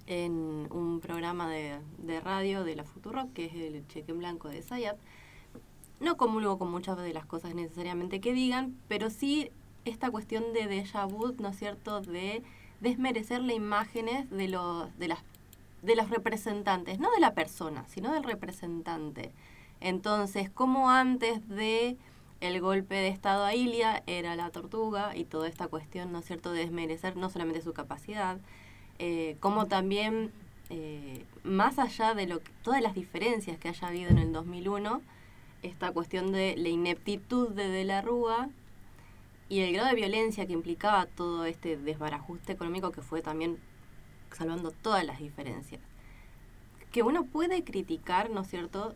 en 0.06 0.68
un 0.70 1.00
programa 1.00 1.48
de, 1.48 1.78
de 1.98 2.20
radio 2.20 2.64
de 2.64 2.76
la 2.76 2.84
Futuro, 2.84 3.28
que 3.34 3.46
es 3.46 3.54
el 3.54 3.86
Cheque 3.88 4.12
en 4.12 4.18
Blanco 4.18 4.48
de 4.48 4.62
Sayat, 4.62 4.96
no 6.00 6.16
comulgo 6.16 6.58
con 6.58 6.70
muchas 6.70 6.96
de 6.98 7.12
las 7.12 7.26
cosas 7.26 7.54
necesariamente 7.54 8.20
que 8.20 8.32
digan, 8.32 8.76
pero 8.88 9.10
sí 9.10 9.50
esta 9.84 10.10
cuestión 10.10 10.52
de 10.52 10.68
déjà 10.68 11.08
¿no 11.38 11.48
es 11.48 11.58
cierto?, 11.58 12.00
de 12.00 12.42
desmerecer 12.80 13.40
las 13.42 13.56
imágenes 13.56 14.28
de 14.30 14.48
los, 14.48 14.96
de 14.98 15.08
las 15.08 15.20
de 15.84 15.96
los 15.96 16.08
representantes, 16.08 16.98
no 16.98 17.10
de 17.12 17.20
la 17.20 17.34
persona, 17.34 17.84
sino 17.88 18.12
del 18.12 18.24
representante. 18.24 19.32
Entonces, 19.80 20.48
como 20.50 20.90
antes 20.90 21.46
de 21.48 21.98
el 22.40 22.60
golpe 22.60 22.94
de 22.94 23.08
Estado 23.08 23.44
a 23.44 23.54
Ilia 23.54 24.02
era 24.06 24.34
la 24.34 24.50
tortuga 24.50 25.14
y 25.14 25.24
toda 25.24 25.46
esta 25.46 25.68
cuestión, 25.68 26.10
¿no 26.10 26.20
es 26.20 26.24
cierto?, 26.24 26.52
de 26.52 26.60
desmerecer 26.60 27.16
no 27.16 27.28
solamente 27.28 27.60
su 27.60 27.74
capacidad, 27.74 28.38
eh, 28.98 29.36
como 29.40 29.66
también, 29.66 30.32
eh, 30.70 31.24
más 31.42 31.78
allá 31.78 32.14
de 32.14 32.26
lo 32.26 32.40
que, 32.40 32.50
todas 32.62 32.82
las 32.82 32.94
diferencias 32.94 33.58
que 33.58 33.68
haya 33.68 33.88
habido 33.88 34.10
en 34.10 34.18
el 34.18 34.32
2001, 34.32 35.02
esta 35.62 35.92
cuestión 35.92 36.32
de 36.32 36.56
la 36.56 36.68
ineptitud 36.68 37.50
de 37.50 37.68
De 37.68 37.84
la 37.84 38.02
Rúa 38.02 38.50
y 39.48 39.60
el 39.60 39.72
grado 39.72 39.88
de 39.88 39.94
violencia 39.94 40.46
que 40.46 40.52
implicaba 40.52 41.06
todo 41.06 41.44
este 41.44 41.76
desbarajuste 41.76 42.52
económico 42.52 42.92
que 42.92 43.02
fue 43.02 43.22
también 43.22 43.58
salvando 44.32 44.70
todas 44.70 45.04
las 45.04 45.18
diferencias. 45.18 45.80
Que 46.90 47.02
uno 47.02 47.24
puede 47.24 47.64
criticar, 47.64 48.30
¿no 48.30 48.42
es 48.42 48.48
cierto?, 48.48 48.94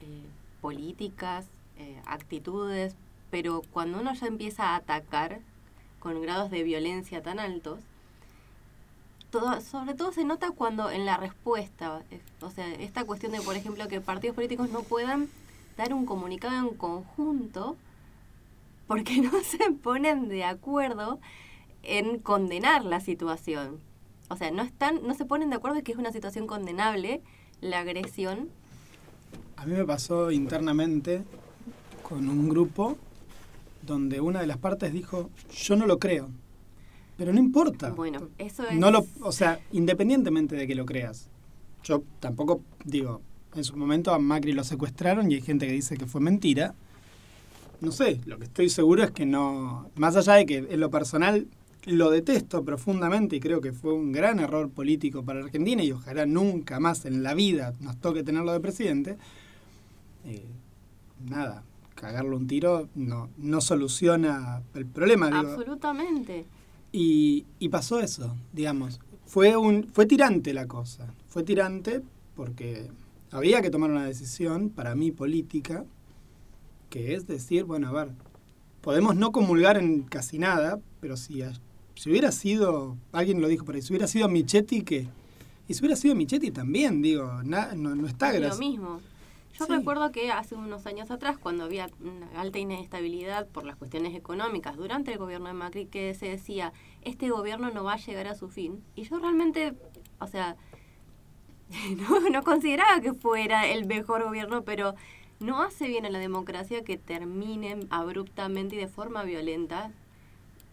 eh, 0.00 0.24
políticas, 0.60 1.46
eh, 1.76 2.00
actitudes, 2.06 2.96
pero 3.30 3.62
cuando 3.72 4.00
uno 4.00 4.12
ya 4.14 4.26
empieza 4.26 4.68
a 4.68 4.76
atacar 4.76 5.40
con 5.98 6.20
grados 6.22 6.50
de 6.50 6.62
violencia 6.62 7.22
tan 7.22 7.38
altos, 7.38 7.80
sobre 9.60 9.94
todo 9.94 10.12
se 10.12 10.24
nota 10.24 10.50
cuando 10.50 10.90
en 10.90 11.06
la 11.06 11.16
respuesta, 11.16 12.02
eh, 12.10 12.20
o 12.40 12.50
sea, 12.50 12.72
esta 12.74 13.04
cuestión 13.04 13.32
de, 13.32 13.40
por 13.40 13.56
ejemplo, 13.56 13.86
que 13.88 14.00
partidos 14.00 14.34
políticos 14.34 14.70
no 14.70 14.82
puedan 14.82 15.28
dar 15.76 15.94
un 15.94 16.06
comunicado 16.06 16.68
en 16.68 16.76
conjunto 16.76 17.76
porque 18.86 19.16
no 19.22 19.40
se 19.42 19.70
ponen 19.70 20.28
de 20.28 20.44
acuerdo 20.44 21.20
en 21.82 22.18
condenar 22.18 22.84
la 22.84 23.00
situación. 23.00 23.80
O 24.28 24.36
sea, 24.36 24.50
no 24.50 24.62
están, 24.62 25.06
no 25.06 25.14
se 25.14 25.24
ponen 25.24 25.50
de 25.50 25.56
acuerdo 25.56 25.78
en 25.78 25.84
que 25.84 25.92
es 25.92 25.98
una 25.98 26.12
situación 26.12 26.46
condenable 26.46 27.22
la 27.60 27.80
agresión. 27.80 28.48
A 29.56 29.66
mí 29.66 29.74
me 29.74 29.84
pasó 29.84 30.30
internamente 30.30 31.22
con 32.02 32.28
un 32.28 32.48
grupo 32.48 32.96
donde 33.82 34.20
una 34.20 34.40
de 34.40 34.46
las 34.46 34.58
partes 34.58 34.92
dijo, 34.92 35.30
yo 35.52 35.76
no 35.76 35.86
lo 35.86 35.98
creo. 35.98 36.28
Pero 37.20 37.34
no 37.34 37.38
importa. 37.38 37.90
Bueno, 37.90 38.30
eso 38.38 38.66
es... 38.66 38.78
No 38.78 38.90
lo, 38.90 39.06
o 39.20 39.30
sea, 39.30 39.60
independientemente 39.72 40.56
de 40.56 40.66
que 40.66 40.74
lo 40.74 40.86
creas. 40.86 41.28
Yo 41.84 42.02
tampoco 42.18 42.62
digo, 42.86 43.20
en 43.54 43.62
su 43.62 43.76
momento 43.76 44.14
a 44.14 44.18
Macri 44.18 44.54
lo 44.54 44.64
secuestraron 44.64 45.30
y 45.30 45.34
hay 45.34 45.42
gente 45.42 45.66
que 45.66 45.72
dice 45.74 45.98
que 45.98 46.06
fue 46.06 46.22
mentira. 46.22 46.74
No 47.82 47.92
sé, 47.92 48.22
lo 48.24 48.38
que 48.38 48.44
estoy 48.44 48.70
seguro 48.70 49.04
es 49.04 49.10
que 49.10 49.26
no, 49.26 49.90
más 49.96 50.16
allá 50.16 50.32
de 50.32 50.46
que 50.46 50.66
en 50.70 50.80
lo 50.80 50.90
personal 50.90 51.46
lo 51.84 52.08
detesto 52.08 52.64
profundamente 52.64 53.36
y 53.36 53.40
creo 53.40 53.60
que 53.60 53.74
fue 53.74 53.92
un 53.92 54.12
gran 54.12 54.40
error 54.40 54.70
político 54.70 55.22
para 55.22 55.40
Argentina 55.40 55.82
y 55.82 55.92
ojalá 55.92 56.24
nunca 56.24 56.80
más 56.80 57.04
en 57.04 57.22
la 57.22 57.34
vida 57.34 57.74
nos 57.80 58.00
toque 58.00 58.22
tenerlo 58.22 58.54
de 58.54 58.60
presidente. 58.60 59.18
Eh, 60.24 60.46
nada, 61.28 61.64
cagarle 61.96 62.34
un 62.34 62.46
tiro 62.46 62.88
no, 62.94 63.28
no 63.36 63.60
soluciona 63.60 64.62
el 64.72 64.86
problema. 64.86 65.26
Digo. 65.26 65.42
Y, 66.92 67.46
y 67.58 67.68
pasó 67.68 68.00
eso, 68.00 68.36
digamos. 68.52 69.00
Fue, 69.26 69.56
un, 69.56 69.84
fue 69.92 70.06
tirante 70.06 70.52
la 70.52 70.66
cosa. 70.66 71.06
Fue 71.28 71.42
tirante 71.44 72.02
porque 72.34 72.88
había 73.30 73.62
que 73.62 73.70
tomar 73.70 73.90
una 73.90 74.04
decisión, 74.06 74.70
para 74.70 74.94
mí 74.96 75.12
política, 75.12 75.84
que 76.88 77.14
es 77.14 77.26
decir, 77.28 77.64
bueno, 77.64 77.88
a 77.88 77.92
ver, 77.92 78.08
podemos 78.80 79.14
no 79.14 79.30
comulgar 79.30 79.76
en 79.76 80.02
casi 80.02 80.38
nada, 80.38 80.80
pero 81.00 81.16
si 81.16 81.42
si 81.94 82.10
hubiera 82.10 82.32
sido, 82.32 82.96
alguien 83.12 83.40
lo 83.40 83.46
dijo 83.48 83.64
por 83.64 83.74
ahí, 83.74 83.82
si 83.82 83.92
hubiera 83.92 84.06
sido 84.08 84.28
Michetti, 84.28 84.82
que 84.82 85.06
Y 85.68 85.74
si 85.74 85.80
hubiera 85.80 85.94
sido 85.94 86.16
Michetti 86.16 86.50
también, 86.50 87.00
digo, 87.02 87.42
na- 87.44 87.74
no, 87.76 87.94
no 87.94 88.08
está 88.08 88.32
Lo 88.32 88.40
gracioso. 88.40 88.58
mismo. 88.58 89.00
Yo 89.60 89.66
Sí. 89.66 89.72
recuerdo 89.74 90.10
que 90.10 90.30
hace 90.32 90.54
unos 90.54 90.86
años 90.86 91.10
atrás, 91.10 91.36
cuando 91.36 91.64
había 91.64 91.90
una 92.00 92.28
alta 92.40 92.58
inestabilidad 92.58 93.46
por 93.46 93.64
las 93.66 93.76
cuestiones 93.76 94.14
económicas 94.14 94.74
durante 94.76 95.12
el 95.12 95.18
gobierno 95.18 95.48
de 95.48 95.52
Macri, 95.52 95.84
que 95.84 96.14
se 96.14 96.28
decía, 96.30 96.72
este 97.02 97.28
gobierno 97.28 97.70
no 97.70 97.84
va 97.84 97.92
a 97.92 97.96
llegar 97.98 98.26
a 98.26 98.34
su 98.34 98.48
fin. 98.48 98.82
Y 98.96 99.02
yo 99.02 99.18
realmente, 99.18 99.74
o 100.18 100.26
sea, 100.26 100.56
no, 101.98 102.30
no 102.30 102.42
consideraba 102.42 103.00
que 103.02 103.12
fuera 103.12 103.68
el 103.68 103.84
mejor 103.86 104.24
gobierno, 104.24 104.62
pero 104.64 104.94
no 105.40 105.62
hace 105.62 105.88
bien 105.88 106.06
a 106.06 106.10
la 106.10 106.18
democracia 106.18 106.82
que 106.82 106.96
terminen 106.96 107.86
abruptamente 107.90 108.76
y 108.76 108.78
de 108.78 108.88
forma 108.88 109.24
violenta 109.24 109.92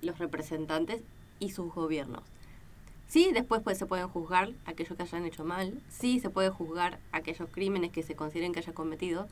los 0.01 0.17
representantes 0.17 1.03
y 1.39 1.49
sus 1.49 1.73
gobiernos. 1.73 2.23
Sí, 3.07 3.31
después 3.33 3.61
pues, 3.63 3.77
se 3.77 3.85
pueden 3.85 4.07
juzgar 4.09 4.51
aquellos 4.65 4.97
que 4.97 5.03
hayan 5.03 5.25
hecho 5.25 5.45
mal, 5.45 5.81
sí, 5.89 6.19
se 6.19 6.29
puede 6.29 6.49
juzgar 6.49 6.99
aquellos 7.11 7.49
crímenes 7.49 7.91
que 7.91 8.03
se 8.03 8.15
consideren 8.15 8.51
que 8.53 8.59
haya 8.59 8.73
cometido, 8.73 9.27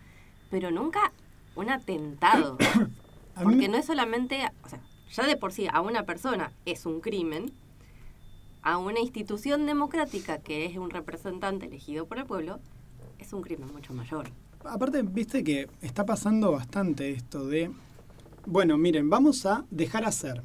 pero 0.49 0.71
nunca 0.71 1.11
un 1.55 1.69
atentado. 1.69 2.57
Porque 3.43 3.67
no 3.67 3.75
es 3.75 3.85
solamente, 3.85 4.49
o 4.63 4.69
sea, 4.69 4.79
ya 5.11 5.27
de 5.27 5.35
por 5.35 5.51
sí 5.51 5.67
a 5.69 5.81
una 5.81 6.03
persona 6.03 6.53
es 6.65 6.85
un 6.85 7.01
crimen, 7.01 7.51
a 8.61 8.77
una 8.77 9.01
institución 9.01 9.65
democrática 9.65 10.39
que 10.39 10.65
es 10.65 10.77
un 10.77 10.89
representante 10.89 11.65
elegido 11.65 12.05
por 12.05 12.17
el 12.17 12.25
pueblo, 12.25 12.59
es 13.19 13.33
un 13.33 13.41
crimen 13.41 13.73
mucho 13.73 13.93
mayor. 13.93 14.29
Aparte, 14.63 15.01
viste 15.01 15.43
que 15.43 15.69
está 15.81 16.05
pasando 16.05 16.51
bastante 16.53 17.11
esto 17.11 17.45
de, 17.45 17.71
bueno, 18.45 18.77
miren, 18.77 19.09
vamos 19.09 19.45
a 19.45 19.65
dejar 19.69 20.05
hacer. 20.05 20.41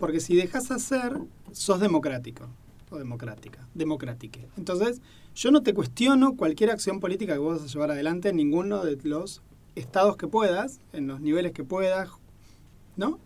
Porque 0.00 0.20
si 0.20 0.34
dejas 0.34 0.70
hacer, 0.70 1.18
sos 1.52 1.78
democrático. 1.78 2.46
O 2.90 2.98
democrática. 2.98 3.68
Democrática. 3.74 4.40
Entonces, 4.56 5.00
yo 5.34 5.52
no 5.52 5.62
te 5.62 5.74
cuestiono 5.74 6.36
cualquier 6.36 6.70
acción 6.70 6.98
política 6.98 7.34
que 7.34 7.38
vos 7.38 7.60
vas 7.60 7.70
a 7.70 7.72
llevar 7.72 7.90
adelante 7.92 8.30
en 8.30 8.36
ninguno 8.36 8.82
de 8.82 8.98
los 9.04 9.42
estados 9.76 10.16
que 10.16 10.26
puedas, 10.26 10.80
en 10.92 11.06
los 11.06 11.20
niveles 11.20 11.52
que 11.52 11.62
puedas, 11.62 12.08
¿no? 12.96 13.20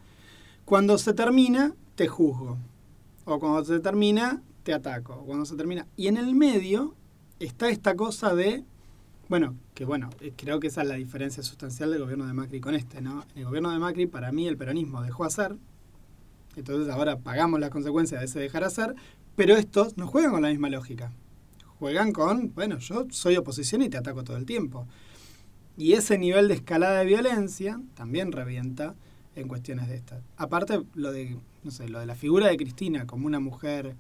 Cuando 0.67 0.99
se 0.99 1.15
termina, 1.15 1.75
te 1.95 2.09
juzgo. 2.09 2.59
O 3.25 3.39
cuando 3.39 3.65
se 3.65 3.81
termina, 3.81 4.43
te 4.65 4.75
ataco. 4.75 5.15
O 5.15 5.25
cuando 5.25 5.47
se 5.47 5.57
termina. 5.57 5.87
Y 5.97 6.09
en 6.09 6.19
el 6.19 6.35
medio 6.35 6.95
está 7.39 7.71
esta 7.71 7.95
cosa 7.95 8.35
de 8.35 8.65
bueno, 9.29 9.57
que 9.73 9.87
bueno, 9.87 10.11
eh, 10.21 10.33
creo 10.37 10.61
que 10.61 10.67
esa 10.67 10.83
es 10.83 10.89
la 10.89 10.97
diferencia 10.97 11.43
sustancial 11.43 11.91
del 11.91 12.03
gobierno 12.03 12.27
de 12.27 12.35
Macri 12.35 12.61
con 12.61 12.75
este, 12.75 13.01
¿no? 13.01 13.25
En 13.33 13.39
el 13.39 13.45
gobierno 13.47 13.71
de 13.71 13.79
Macri, 13.79 14.07
para 14.07 14.33
mí, 14.33 14.47
el 14.47 14.59
peronismo 14.59 15.03
dejó 15.03 15.25
hacer, 15.25 15.57
entonces 16.61 16.93
ahora 16.93 17.19
pagamos 17.19 17.61
las 17.61 17.71
consecuencias 17.71 18.21
de 18.21 18.27
ese 18.27 18.41
dejar 18.41 18.65
hacer, 18.65 18.95
pero 19.37 19.57
estos 19.57 19.97
no 19.97 20.07
juegan 20.07 20.33
con 20.33 20.43
la 20.43 20.49
misma 20.49 20.71
lógica. 20.71 21.13
Juegan 21.79 22.13
con, 22.13 22.55
bueno, 22.55 22.79
yo 22.79 23.07
soy 23.11 23.37
oposición 23.37 23.83
y 23.83 23.89
te 23.89 23.97
ataco 23.97 24.25
todo 24.25 24.37
el 24.37 24.47
tiempo. 24.47 24.87
Y 25.77 25.95
ese 25.95 26.19
nivel 26.19 26.49
de 26.49 26.55
escalada 26.55 27.01
de 27.01 27.07
violencia 27.07 27.81
también 27.95 28.33
revienta 28.33 28.95
en 29.35 29.49
cuestiones 29.49 29.89
de 29.89 29.97
estas. 29.97 30.23
Aparte, 30.37 30.83
lo 30.95 31.11
de, 31.11 31.37
no 31.65 31.71
sé, 31.71 31.89
lo 31.89 31.99
de 31.99 32.07
la 32.07 32.15
figura 32.15 32.47
de 32.49 32.57
Cristina 32.57 33.07
como 33.07 33.27
una 33.27 33.41
mujer 33.41 33.97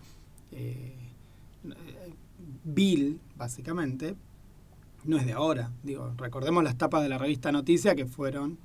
eh, 0.52 0.94
vil, 2.64 3.20
básicamente, 3.36 4.14
no 5.04 5.18
es 5.18 5.26
de 5.26 5.32
ahora. 5.32 5.72
Digo, 5.82 6.12
recordemos 6.16 6.62
las 6.62 6.78
tapas 6.78 7.02
de 7.02 7.08
la 7.08 7.18
revista 7.18 7.52
Noticia 7.52 7.94
que 7.94 8.06
fueron 8.06 8.58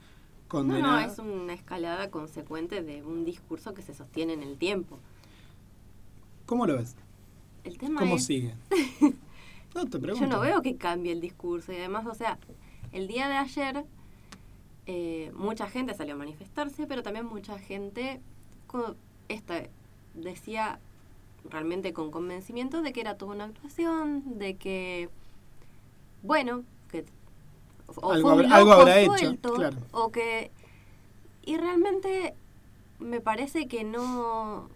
No, 0.51 0.63
no, 0.63 0.99
es 0.99 1.19
una 1.19 1.53
escalada 1.53 2.09
consecuente 2.09 2.81
de 2.81 3.03
un 3.03 3.23
discurso 3.23 3.73
que 3.73 3.81
se 3.81 3.93
sostiene 3.93 4.33
en 4.33 4.43
el 4.43 4.57
tiempo. 4.57 4.97
¿Cómo 6.45 6.65
lo 6.65 6.77
ves? 6.77 6.95
El 7.63 7.77
tema 7.77 7.99
¿Cómo 7.99 8.15
es, 8.15 8.25
sigue? 8.25 8.53
No, 9.75 9.85
te 9.85 9.99
pregunto. 9.99 10.25
yo 10.25 10.31
no 10.31 10.41
veo 10.41 10.63
que 10.63 10.77
cambie 10.77 11.11
el 11.11 11.21
discurso 11.21 11.71
y 11.71 11.75
además, 11.75 12.07
o 12.07 12.15
sea, 12.15 12.39
el 12.91 13.07
día 13.07 13.29
de 13.29 13.35
ayer 13.35 13.85
eh, 14.87 15.31
mucha 15.35 15.69
gente 15.69 15.93
salió 15.93 16.15
a 16.15 16.17
manifestarse, 16.17 16.87
pero 16.87 17.03
también 17.03 17.27
mucha 17.27 17.59
gente 17.59 18.19
esta 19.27 19.61
decía 20.15 20.79
realmente 21.47 21.93
con 21.93 22.09
convencimiento 22.09 22.81
de 22.81 22.91
que 22.91 23.01
era 23.01 23.15
toda 23.15 23.35
una 23.35 23.43
actuación, 23.45 24.39
de 24.39 24.55
que, 24.55 25.09
bueno, 26.23 26.63
o 27.97 28.11
Algo 28.11 28.33
fue 28.33 28.45
un 28.45 28.51
algo 28.51 28.69
loco 28.69 28.81
habrá 28.81 28.99
hecho, 28.99 29.35
claro. 29.55 29.77
o 29.91 30.11
que... 30.11 30.51
Y 31.45 31.57
realmente 31.57 32.35
me 32.99 33.21
parece 33.21 33.67
que 33.67 33.83
no... 33.83 34.69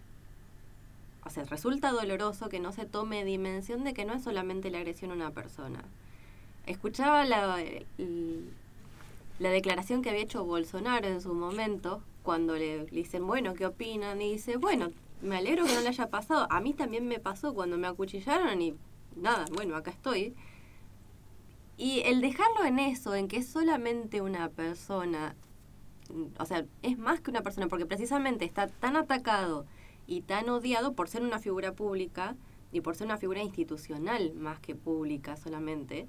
O 1.26 1.30
sea, 1.30 1.44
resulta 1.44 1.90
doloroso 1.90 2.48
que 2.48 2.60
no 2.60 2.72
se 2.72 2.84
tome 2.84 3.24
dimensión 3.24 3.84
de 3.84 3.94
que 3.94 4.04
no 4.04 4.12
es 4.14 4.22
solamente 4.22 4.70
la 4.70 4.78
agresión 4.78 5.10
a 5.10 5.14
una 5.14 5.30
persona. 5.30 5.82
Escuchaba 6.66 7.24
la, 7.24 7.58
la 9.38 9.48
declaración 9.48 10.02
que 10.02 10.10
había 10.10 10.22
hecho 10.22 10.44
Bolsonaro 10.44 11.06
en 11.08 11.20
su 11.20 11.32
momento, 11.32 12.02
cuando 12.22 12.56
le, 12.56 12.84
le 12.84 12.90
dicen, 12.90 13.26
bueno, 13.26 13.54
¿qué 13.54 13.66
opinan? 13.66 14.20
Y 14.20 14.32
dice, 14.32 14.56
bueno, 14.56 14.90
me 15.22 15.36
alegro 15.36 15.64
que 15.64 15.74
no 15.74 15.80
le 15.80 15.88
haya 15.88 16.10
pasado. 16.10 16.46
A 16.50 16.60
mí 16.60 16.74
también 16.74 17.06
me 17.06 17.18
pasó 17.18 17.54
cuando 17.54 17.78
me 17.78 17.86
acuchillaron 17.86 18.60
y 18.60 18.74
nada, 19.16 19.46
bueno, 19.52 19.76
acá 19.76 19.90
estoy. 19.90 20.34
Y 21.76 22.00
el 22.04 22.20
dejarlo 22.20 22.64
en 22.64 22.78
eso, 22.78 23.14
en 23.14 23.28
que 23.28 23.38
es 23.38 23.48
solamente 23.48 24.20
una 24.22 24.48
persona, 24.48 25.34
mm, 26.10 26.24
o 26.40 26.46
sea, 26.46 26.66
es 26.82 26.98
más 26.98 27.20
que 27.20 27.30
una 27.30 27.42
persona, 27.42 27.68
porque 27.68 27.86
precisamente 27.86 28.44
está 28.44 28.68
tan 28.68 28.96
atacado 28.96 29.66
y 30.06 30.22
tan 30.22 30.48
odiado 30.50 30.94
por 30.94 31.08
ser 31.08 31.22
una 31.22 31.38
figura 31.40 31.72
pública 31.74 32.36
y 32.72 32.80
por 32.80 32.96
ser 32.96 33.06
una 33.06 33.18
figura 33.18 33.42
institucional 33.42 34.34
más 34.34 34.60
que 34.60 34.74
pública 34.74 35.36
solamente, 35.36 36.06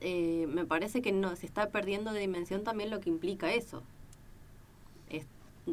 eh, 0.00 0.46
me 0.48 0.64
parece 0.64 1.02
que 1.02 1.12
no 1.12 1.34
se 1.36 1.46
está 1.46 1.70
perdiendo 1.70 2.12
de 2.12 2.20
dimensión 2.20 2.62
también 2.64 2.90
lo 2.90 3.00
que 3.00 3.10
implica 3.10 3.52
eso. 3.52 3.82
Es- 5.10 5.26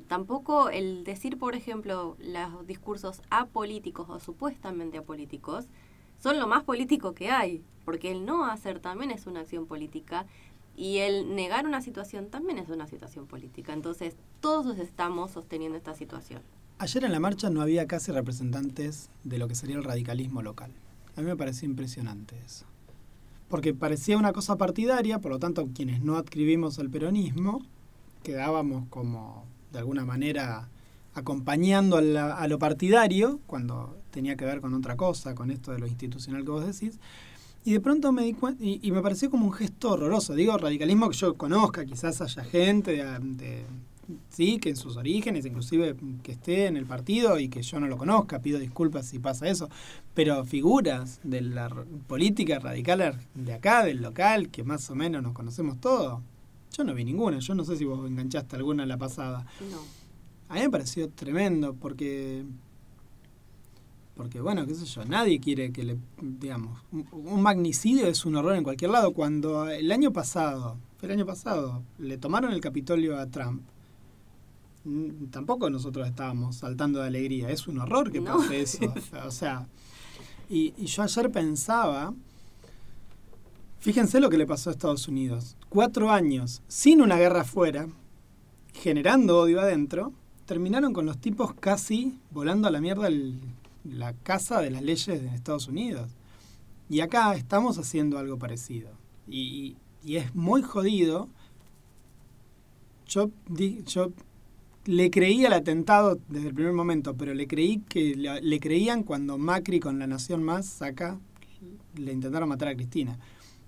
tampoco 0.07 0.69
el 0.69 1.03
decir, 1.03 1.37
por 1.37 1.55
ejemplo, 1.55 2.15
los 2.19 2.65
discursos 2.67 3.21
apolíticos 3.29 4.09
o 4.09 4.19
supuestamente 4.19 4.97
apolíticos 4.97 5.65
son 6.25 6.39
lo 6.39 6.47
más 6.47 6.63
político 6.63 7.13
que 7.13 7.29
hay, 7.29 7.61
porque 7.85 8.11
el 8.11 8.25
no 8.25 8.47
hacer 8.47 8.79
también 8.79 9.11
es 9.11 9.27
una 9.27 9.41
acción 9.41 9.67
política 9.67 10.25
y 10.75 10.97
el 10.97 11.35
negar 11.35 11.67
una 11.67 11.83
situación 11.83 12.31
también 12.31 12.57
es 12.57 12.67
una 12.69 12.87
situación 12.87 13.27
política. 13.27 13.73
Entonces, 13.73 14.15
todos 14.39 14.79
estamos 14.79 15.29
sosteniendo 15.29 15.77
esta 15.77 15.93
situación. 15.93 16.41
Ayer 16.79 17.03
en 17.03 17.11
la 17.11 17.19
marcha 17.19 17.51
no 17.51 17.61
había 17.61 17.85
casi 17.85 18.11
representantes 18.11 19.11
de 19.23 19.37
lo 19.37 19.47
que 19.47 19.53
sería 19.53 19.75
el 19.75 19.83
radicalismo 19.83 20.41
local. 20.41 20.71
A 21.15 21.21
mí 21.21 21.27
me 21.27 21.35
pareció 21.35 21.69
impresionante 21.69 22.35
eso. 22.43 22.65
Porque 23.47 23.75
parecía 23.75 24.17
una 24.17 24.33
cosa 24.33 24.57
partidaria, 24.57 25.19
por 25.19 25.29
lo 25.31 25.37
tanto, 25.37 25.69
quienes 25.75 26.01
no 26.01 26.15
adscribimos 26.15 26.79
al 26.79 26.89
peronismo, 26.89 27.61
quedábamos 28.23 28.87
como, 28.89 29.45
de 29.71 29.77
alguna 29.77 30.05
manera, 30.05 30.69
acompañando 31.15 31.97
a, 31.97 32.01
la- 32.01 32.35
a 32.35 32.47
lo 32.47 32.59
partidario, 32.59 33.39
cuando 33.47 33.97
tenía 34.11 34.35
que 34.35 34.45
ver 34.45 34.61
con 34.61 34.73
otra 34.73 34.95
cosa, 34.95 35.33
con 35.33 35.49
esto 35.49 35.71
de 35.71 35.79
lo 35.79 35.87
institucional 35.87 36.43
que 36.43 36.51
vos 36.51 36.65
decís. 36.65 36.99
Y 37.63 37.73
de 37.73 37.79
pronto 37.79 38.11
me 38.11 38.23
di 38.23 38.33
cuenta, 38.33 38.63
y, 38.63 38.91
me 38.91 39.01
pareció 39.01 39.31
como 39.31 39.47
un 39.47 39.53
gesto 39.53 39.93
horroroso. 39.93 40.35
Digo, 40.35 40.55
radicalismo 40.57 41.09
que 41.09 41.17
yo 41.17 41.33
conozca, 41.33 41.83
quizás 41.83 42.21
haya 42.21 42.43
gente 42.43 43.01
sí, 44.29 44.59
que 44.59 44.69
en 44.69 44.75
sus 44.75 44.97
orígenes, 44.97 45.45
inclusive 45.45 45.95
que 46.23 46.33
esté 46.33 46.67
en 46.67 46.77
el 46.77 46.85
partido 46.85 47.39
y 47.39 47.49
que 47.49 47.61
yo 47.61 47.79
no 47.79 47.87
lo 47.87 47.97
conozca, 47.97 48.39
pido 48.39 48.59
disculpas 48.59 49.07
si 49.07 49.19
pasa 49.19 49.47
eso, 49.47 49.69
pero 50.13 50.43
figuras 50.45 51.19
de 51.23 51.41
la 51.41 51.69
política 52.07 52.59
radical 52.59 53.19
de 53.33 53.53
acá, 53.53 53.83
del 53.83 54.01
local, 54.01 54.49
que 54.49 54.63
más 54.63 54.89
o 54.89 54.95
menos 54.95 55.23
nos 55.23 55.33
conocemos 55.33 55.79
todos, 55.79 56.21
yo 56.77 56.83
no 56.83 56.93
vi 56.93 57.05
ninguna, 57.05 57.39
yo 57.39 57.55
no 57.55 57.63
sé 57.63 57.77
si 57.77 57.85
vos 57.85 58.07
enganchaste 58.07 58.55
alguna 58.55 58.83
en 58.83 58.89
la 58.89 58.97
pasada. 58.97 59.45
No. 59.71 60.04
A 60.49 60.53
mí 60.55 60.61
me 60.61 60.69
pareció 60.69 61.09
tremendo 61.09 61.73
porque, 61.73 62.43
porque 64.15 64.39
bueno, 64.41 64.65
qué 64.65 64.75
sé 64.75 64.85
yo, 64.85 65.03
nadie 65.05 65.39
quiere 65.39 65.71
que 65.71 65.83
le, 65.83 65.97
digamos, 66.21 66.79
un, 66.91 67.07
un 67.11 67.41
magnicidio 67.41 68.07
es 68.07 68.25
un 68.25 68.35
horror 68.35 68.55
en 68.55 68.63
cualquier 68.63 68.91
lado. 68.91 69.11
Cuando 69.13 69.67
el 69.69 69.91
año 69.91 70.13
pasado, 70.13 70.77
el 71.01 71.11
año 71.11 71.25
pasado, 71.25 71.83
le 71.97 72.17
tomaron 72.17 72.51
el 72.53 72.61
Capitolio 72.61 73.17
a 73.17 73.25
Trump, 73.27 73.61
tampoco 75.31 75.69
nosotros 75.71 76.07
estábamos 76.07 76.57
saltando 76.57 76.99
de 77.01 77.07
alegría. 77.07 77.49
Es 77.49 77.67
un 77.67 77.79
horror 77.79 78.11
que 78.11 78.21
No. 78.21 78.37
pase 78.37 78.61
eso. 78.61 78.93
O 79.25 79.31
sea, 79.31 79.67
y, 80.47 80.73
y 80.77 80.85
yo 80.85 81.01
ayer 81.01 81.31
pensaba, 81.31 82.13
fíjense 83.79 84.19
lo 84.19 84.29
que 84.29 84.37
le 84.37 84.45
pasó 84.45 84.69
a 84.69 84.73
Estados 84.73 85.07
Unidos. 85.07 85.57
Cuatro 85.69 86.11
años 86.11 86.61
sin 86.67 87.01
una 87.01 87.17
guerra 87.17 87.41
afuera, 87.41 87.87
generando 88.73 89.39
odio 89.39 89.59
adentro, 89.59 90.13
terminaron 90.45 90.93
con 90.93 91.05
los 91.05 91.17
tipos 91.17 91.53
casi 91.53 92.17
volando 92.31 92.67
a 92.67 92.71
la 92.71 92.81
mierda 92.81 93.09
la 93.83 94.13
casa 94.13 94.61
de 94.61 94.71
las 94.71 94.81
leyes 94.81 95.21
de 95.21 95.27
Estados 95.27 95.67
Unidos. 95.67 96.11
Y 96.89 97.01
acá 97.01 97.33
estamos 97.35 97.77
haciendo 97.77 98.17
algo 98.17 98.37
parecido. 98.37 98.89
Y, 99.27 99.75
y 100.03 100.17
es 100.17 100.35
muy 100.35 100.61
jodido. 100.61 101.29
Yo, 103.07 103.29
yo 103.85 104.11
le 104.85 105.09
creí 105.09 105.45
al 105.45 105.53
atentado 105.53 106.19
desde 106.29 106.49
el 106.49 106.53
primer 106.53 106.73
momento, 106.73 107.15
pero 107.15 107.33
le 107.33 107.47
creí 107.47 107.79
que 107.89 108.15
le, 108.15 108.41
le 108.41 108.59
creían 108.59 109.03
cuando 109.03 109.37
Macri 109.37 109.79
con 109.79 109.97
La 109.97 110.07
Nación 110.07 110.43
Más 110.43 110.67
saca, 110.67 111.19
le 111.95 112.13
intentaron 112.13 112.49
matar 112.49 112.67
a 112.67 112.75
Cristina. 112.75 113.17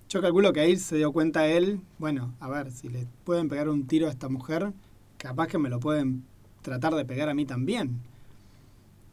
Yo 0.09 0.21
calculo 0.21 0.53
que 0.53 0.61
ahí 0.61 0.77
se 0.77 0.97
dio 0.97 1.11
cuenta 1.11 1.47
él, 1.47 1.81
bueno, 1.97 2.33
a 2.39 2.47
ver, 2.47 2.71
si 2.71 2.87
le 2.87 3.07
pueden 3.23 3.49
pegar 3.49 3.67
un 3.67 3.87
tiro 3.87 4.07
a 4.07 4.11
esta 4.11 4.29
mujer, 4.29 4.71
capaz 5.17 5.47
que 5.47 5.57
me 5.57 5.69
lo 5.69 5.79
pueden 5.79 6.23
tratar 6.67 6.95
de 6.95 7.05
pegar 7.05 7.29
a 7.29 7.33
mí 7.33 7.45
también. 7.45 8.01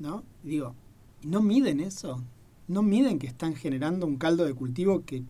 ¿No? 0.01 0.25
Digo, 0.43 0.75
¿y 1.23 1.29
no 1.29 1.41
miden 1.41 1.79
eso? 1.79 2.21
¿No 2.67 2.83
miden 2.83 3.21
que 3.21 3.29
están 3.29 3.55
generando 3.55 4.07
un 4.07 4.17
caldo 4.17 4.45
de 4.45 4.55
cultivo 4.55 5.05
que 5.05 5.23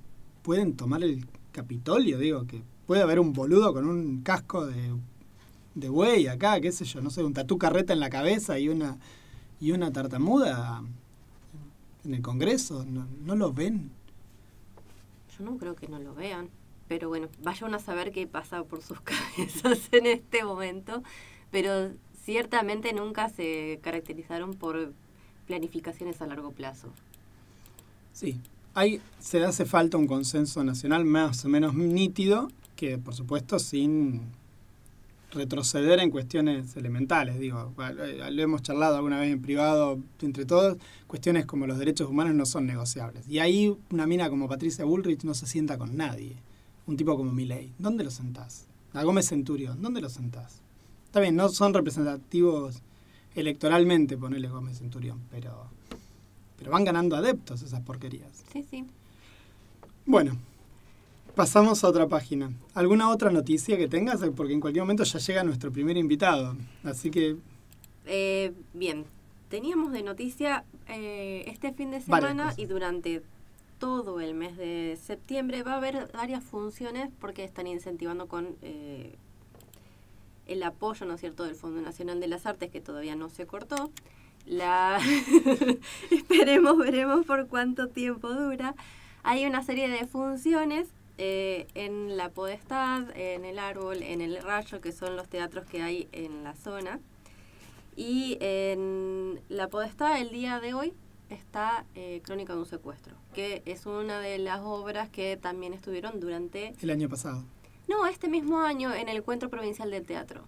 pueden 0.42 0.74
tomar 0.74 1.04
el 1.04 1.26
Capitolio? 1.52 2.18
Digo, 2.18 2.46
que 2.46 2.62
puede 2.86 3.02
haber 3.02 3.20
un 3.20 3.34
boludo 3.34 3.74
con 3.74 3.86
un 3.86 4.22
casco 4.22 4.64
de, 4.64 4.94
de 5.74 5.88
buey 5.90 6.26
acá, 6.26 6.62
qué 6.62 6.72
sé 6.72 6.86
yo, 6.86 7.02
no 7.02 7.10
sé, 7.10 7.22
un 7.22 7.34
tatú 7.34 7.58
carreta 7.58 7.92
en 7.92 8.00
la 8.00 8.08
cabeza 8.08 8.58
y 8.58 8.70
una, 8.70 8.96
y 9.60 9.72
una 9.72 9.92
tartamuda 9.92 10.82
en 12.06 12.14
el 12.14 12.22
Congreso. 12.22 12.86
¿No, 12.86 13.06
no 13.22 13.36
lo 13.36 13.52
ven? 13.52 13.90
Yo 15.38 15.44
no 15.44 15.58
creo 15.58 15.76
que 15.76 15.88
no 15.88 15.98
lo 15.98 16.14
vean. 16.14 16.48
Pero 16.88 17.10
bueno, 17.10 17.28
vayan 17.42 17.74
a 17.74 17.78
saber 17.78 18.12
qué 18.12 18.26
pasa 18.26 18.64
por 18.64 18.80
sus 18.80 18.98
cabezas 19.02 19.90
en 19.92 20.06
este 20.06 20.42
momento. 20.42 21.02
Pero 21.50 21.92
ciertamente 22.24 22.92
nunca 22.92 23.28
se 23.28 23.78
caracterizaron 23.82 24.54
por 24.54 24.92
planificaciones 25.46 26.20
a 26.22 26.26
largo 26.26 26.52
plazo. 26.52 26.88
Sí, 28.12 28.40
hay, 28.74 29.00
se 29.18 29.44
hace 29.44 29.64
falta 29.66 29.96
un 29.96 30.06
consenso 30.06 30.64
nacional 30.64 31.04
más 31.04 31.44
o 31.44 31.48
menos 31.48 31.74
nítido, 31.74 32.50
que 32.76 32.98
por 32.98 33.14
supuesto 33.14 33.58
sin 33.58 34.22
retroceder 35.32 35.98
en 36.00 36.10
cuestiones 36.10 36.76
elementales. 36.76 37.38
Digo, 37.38 37.72
lo 37.76 38.42
hemos 38.42 38.62
charlado 38.62 38.96
alguna 38.96 39.20
vez 39.20 39.32
en 39.32 39.42
privado 39.42 39.98
entre 40.22 40.46
todos, 40.46 40.78
cuestiones 41.06 41.44
como 41.44 41.66
los 41.66 41.78
derechos 41.78 42.08
humanos 42.08 42.34
no 42.34 42.46
son 42.46 42.66
negociables. 42.66 43.28
Y 43.28 43.40
ahí 43.40 43.76
una 43.90 44.06
mina 44.06 44.30
como 44.30 44.48
Patricia 44.48 44.84
Bullrich 44.84 45.24
no 45.24 45.34
se 45.34 45.46
sienta 45.46 45.76
con 45.76 45.96
nadie. 45.96 46.36
Un 46.86 46.96
tipo 46.96 47.16
como 47.16 47.32
Milei, 47.32 47.72
¿dónde 47.78 48.04
lo 48.04 48.10
sentás? 48.10 48.66
A 48.92 49.02
Gómez 49.02 49.28
Centurión, 49.28 49.82
¿dónde 49.82 50.00
lo 50.00 50.08
sentás? 50.08 50.63
Está 51.14 51.20
bien, 51.20 51.36
no 51.36 51.48
son 51.48 51.72
representativos 51.72 52.82
electoralmente, 53.36 54.18
ponele 54.18 54.48
Gómez 54.48 54.78
Centurión, 54.78 55.20
pero, 55.30 55.68
pero 56.58 56.72
van 56.72 56.82
ganando 56.82 57.14
adeptos 57.14 57.62
esas 57.62 57.82
porquerías. 57.82 58.42
Sí, 58.52 58.64
sí. 58.68 58.84
Bueno, 60.06 60.36
pasamos 61.36 61.84
a 61.84 61.88
otra 61.88 62.08
página. 62.08 62.50
¿Alguna 62.74 63.10
otra 63.10 63.30
noticia 63.30 63.76
que 63.76 63.86
tengas? 63.86 64.22
Porque 64.34 64.54
en 64.54 64.60
cualquier 64.60 64.82
momento 64.82 65.04
ya 65.04 65.20
llega 65.20 65.44
nuestro 65.44 65.70
primer 65.70 65.96
invitado. 65.96 66.56
Así 66.82 67.12
que, 67.12 67.36
Eh, 68.06 68.52
bien, 68.72 69.04
teníamos 69.50 69.92
de 69.92 70.02
noticia 70.02 70.64
eh, 70.88 71.44
este 71.46 71.72
fin 71.72 71.92
de 71.92 72.00
semana 72.00 72.54
y 72.56 72.66
durante 72.66 73.22
todo 73.78 74.18
el 74.18 74.34
mes 74.34 74.56
de 74.56 74.98
septiembre 75.00 75.62
va 75.62 75.74
a 75.74 75.76
haber 75.76 76.10
varias 76.12 76.42
funciones 76.42 77.08
porque 77.20 77.44
están 77.44 77.68
incentivando 77.68 78.26
con 78.26 78.56
eh, 78.62 79.14
el 80.46 80.62
apoyo, 80.62 81.06
¿no 81.06 81.14
es 81.14 81.20
cierto?, 81.20 81.44
del 81.44 81.54
Fondo 81.54 81.80
Nacional 81.80 82.20
de 82.20 82.28
las 82.28 82.46
Artes 82.46 82.70
que 82.70 82.80
todavía 82.80 83.16
no 83.16 83.28
se 83.28 83.46
cortó. 83.46 83.90
La 84.46 84.98
esperemos, 86.10 86.76
veremos 86.78 87.24
por 87.24 87.48
cuánto 87.48 87.88
tiempo 87.88 88.32
dura. 88.32 88.74
Hay 89.22 89.46
una 89.46 89.62
serie 89.62 89.88
de 89.88 90.06
funciones 90.06 90.88
eh, 91.16 91.66
en 91.74 92.16
La 92.16 92.28
Podestad, 92.28 93.16
en 93.16 93.44
El 93.44 93.58
Árbol, 93.58 94.02
en 94.02 94.20
El 94.20 94.42
Rayo, 94.42 94.80
que 94.80 94.92
son 94.92 95.16
los 95.16 95.28
teatros 95.28 95.64
que 95.64 95.82
hay 95.82 96.08
en 96.12 96.44
la 96.44 96.54
zona. 96.54 97.00
Y 97.96 98.36
en 98.40 99.40
La 99.48 99.68
Podestad, 99.68 100.20
el 100.20 100.30
día 100.30 100.60
de 100.60 100.74
hoy, 100.74 100.92
está 101.30 101.84
eh, 101.94 102.20
Crónica 102.24 102.52
de 102.54 102.60
un 102.60 102.66
secuestro, 102.66 103.14
que 103.34 103.62
es 103.66 103.86
una 103.86 104.20
de 104.20 104.38
las 104.38 104.60
obras 104.60 105.08
que 105.08 105.36
también 105.36 105.72
estuvieron 105.72 106.20
durante, 106.20 106.74
el 106.80 106.90
año 106.90 107.08
pasado. 107.08 107.44
No, 107.88 108.06
este 108.06 108.28
mismo 108.28 108.60
año 108.60 108.92
en 108.94 109.08
el 109.08 109.18
Encuentro 109.18 109.48
Provincial 109.50 109.90
del 109.90 110.04
Teatro. 110.06 110.44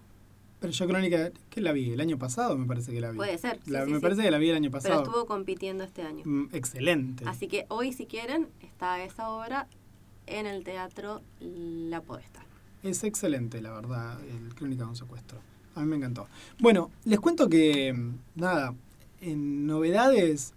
Pero 0.59 0.73
yo 0.73 0.87
Crónica, 0.87 1.31
¿qué 1.51 1.61
la 1.61 1.71
vi? 1.71 1.91
El 1.91 2.01
año 2.01 2.17
pasado 2.17 2.57
me 2.57 2.65
parece 2.65 2.91
que 2.91 2.99
la 2.99 3.11
vi. 3.11 3.17
Puede 3.17 3.37
ser. 3.37 3.59
sí, 3.63 3.69
La- 3.71 3.85
sí, 3.85 3.91
me 3.91 3.97
sí. 3.97 4.01
parece 4.01 4.23
que 4.23 4.31
la 4.31 4.39
vi 4.39 4.49
el 4.49 4.55
año 4.55 4.71
Pero 4.71 4.81
pasado. 4.81 5.03
estuvo 5.03 5.25
compitiendo 5.27 5.83
este 5.83 6.01
año. 6.01 6.23
Mm, 6.25 6.49
Excelente. 6.51 7.23
Así 7.27 7.47
que 7.47 7.65
hoy, 7.69 7.93
si 7.93 8.07
quieren, 8.07 8.47
está 8.61 9.03
esa 9.03 9.29
obra 9.29 9.67
en 10.25 10.47
el 10.47 10.63
teatro 10.63 11.21
La 11.39 12.01
Podesta. 12.01 12.43
Es 12.81 13.03
excelente, 13.03 13.61
la 13.61 13.71
verdad, 13.71 14.19
el 14.25 14.55
Crónica 14.55 14.83
de 14.83 14.89
un 14.89 14.95
secuestro. 14.95 15.39
A 15.75 15.81
mí 15.81 15.85
me 15.87 15.97
encantó. 15.97 16.27
Bueno, 16.59 16.89
les 17.05 17.19
cuento 17.19 17.47
que, 17.49 17.93
mm, 17.93 18.15
nada, 18.35 18.73
en 19.21 19.67
novedades, 19.67 20.53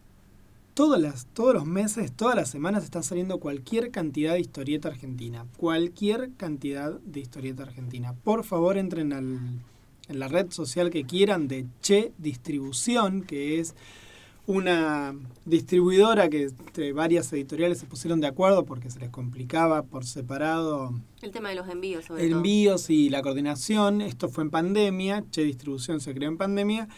todas 0.80 0.98
las, 0.98 1.26
todos 1.34 1.52
los 1.52 1.66
meses, 1.66 2.10
todas 2.10 2.34
las 2.34 2.48
semanas 2.48 2.84
está 2.84 3.02
saliendo 3.02 3.38
cualquier 3.38 3.90
cantidad 3.90 4.32
de 4.32 4.40
historieta 4.40 4.88
argentina. 4.88 5.44
Cualquier 5.58 6.30
cantidad 6.38 6.92
de 7.00 7.20
historieta 7.20 7.64
argentina. 7.64 8.14
Por 8.24 8.44
favor, 8.44 8.78
entren 8.78 9.12
al, 9.12 9.38
en 10.08 10.18
la 10.18 10.26
red 10.26 10.50
social 10.50 10.88
que 10.88 11.04
quieran 11.04 11.48
de 11.48 11.66
Che 11.82 12.12
Distribución, 12.16 13.24
que 13.24 13.60
es 13.60 13.74
una 14.46 15.14
distribuidora 15.44 16.30
que 16.30 16.44
entre 16.44 16.94
varias 16.94 17.30
editoriales 17.34 17.76
se 17.78 17.84
pusieron 17.84 18.22
de 18.22 18.28
acuerdo 18.28 18.64
porque 18.64 18.90
se 18.90 19.00
les 19.00 19.10
complicaba 19.10 19.82
por 19.82 20.06
separado 20.06 20.94
El 21.20 21.30
tema 21.30 21.50
de 21.50 21.56
los 21.56 21.68
envíos, 21.68 22.06
sobre 22.06 22.26
todo. 22.26 22.38
envíos 22.38 22.88
y 22.88 23.10
la 23.10 23.20
coordinación. 23.20 24.00
Esto 24.00 24.30
fue 24.30 24.44
en 24.44 24.50
pandemia, 24.50 25.24
Che 25.30 25.44
Distribución 25.44 26.00
se 26.00 26.14
creó 26.14 26.30
en 26.30 26.38
pandemia. 26.38 26.88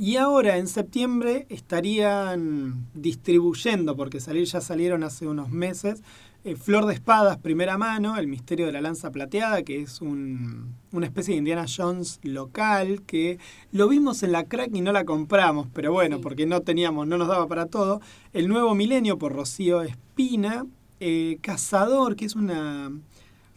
Y 0.00 0.14
ahora 0.16 0.58
en 0.58 0.68
septiembre 0.68 1.46
estarían 1.48 2.86
distribuyendo, 2.94 3.96
porque 3.96 4.20
salir 4.20 4.44
ya 4.44 4.60
salieron 4.60 5.02
hace 5.02 5.26
unos 5.26 5.50
meses, 5.50 6.02
eh, 6.44 6.54
Flor 6.54 6.86
de 6.86 6.94
Espadas, 6.94 7.36
primera 7.38 7.76
mano, 7.78 8.16
El 8.16 8.28
Misterio 8.28 8.66
de 8.66 8.72
la 8.72 8.80
Lanza 8.80 9.10
Plateada, 9.10 9.64
que 9.64 9.80
es 9.82 10.00
un- 10.00 10.76
una 10.92 11.06
especie 11.06 11.34
de 11.34 11.38
Indiana 11.38 11.66
Jones 11.66 12.20
local, 12.22 13.02
que 13.06 13.38
lo 13.72 13.88
vimos 13.88 14.22
en 14.22 14.30
la 14.30 14.44
crack 14.44 14.72
y 14.72 14.80
no 14.82 14.92
la 14.92 15.04
compramos, 15.04 15.66
pero 15.74 15.90
bueno, 15.92 16.18
Sí. 16.18 16.22
porque 16.22 16.46
no 16.46 16.60
teníamos, 16.60 17.08
no 17.08 17.18
nos 17.18 17.26
daba 17.26 17.48
para 17.48 17.66
todo. 17.66 18.00
El 18.32 18.46
Nuevo 18.46 18.76
Milenio 18.76 19.18
por 19.18 19.32
Rocío 19.32 19.82
Espina, 19.82 20.64
eh, 21.00 21.38
Cazador, 21.42 22.14
que 22.14 22.24
es 22.26 22.36
una 22.36 22.92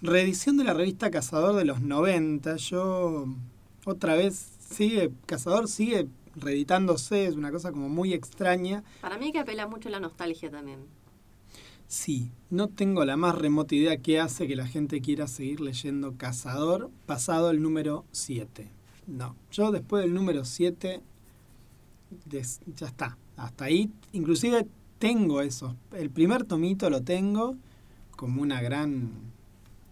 reedición 0.02 0.58
de 0.58 0.64
la 0.64 0.74
revista 0.74 1.12
Cazador 1.12 1.56
de 1.56 1.66
los 1.66 1.82
90. 1.82 2.56
Yo 2.56 3.28
otra 3.86 4.16
vez 4.16 4.48
sigue, 4.72 5.12
Cazador 5.28 5.68
sigue 5.68 6.08
reeditándose, 6.36 7.26
es 7.26 7.36
una 7.36 7.52
cosa 7.52 7.72
como 7.72 7.90
muy 7.90 8.14
extraña. 8.14 8.84
Para 9.02 9.18
mí 9.18 9.32
que 9.32 9.40
apela 9.40 9.68
mucho 9.68 9.90
a 9.90 9.92
la 9.92 10.00
nostalgia 10.00 10.50
también. 10.50 10.80
Sí, 11.88 12.32
no 12.50 12.70
tengo 12.70 13.04
la 13.04 13.18
más 13.18 13.36
remota 13.36 13.76
idea 13.76 13.98
qué 13.98 14.20
hace 14.20 14.48
que 14.48 14.56
la 14.56 14.66
gente 14.68 15.02
quiera 15.02 15.28
seguir 15.28 15.60
leyendo 15.60 16.14
Cazador 16.18 16.90
pasado 17.06 17.52
el 17.52 17.62
número 17.62 18.06
7. 18.12 18.70
No, 19.08 19.36
yo 19.52 19.72
después 19.72 20.04
del 20.04 20.14
número 20.14 20.46
7 20.46 21.02
des- 22.26 22.62
ya 22.78 22.88
está, 22.88 23.18
hasta 23.36 23.66
ahí. 23.66 23.90
Inclusive 24.14 24.68
tengo 25.00 25.42
eso. 25.42 25.76
El 25.92 26.10
primer 26.10 26.46
tomito 26.46 26.90
lo 26.90 27.02
tengo 27.02 27.56
como 28.16 28.42
una 28.42 28.62
gran 28.62 29.10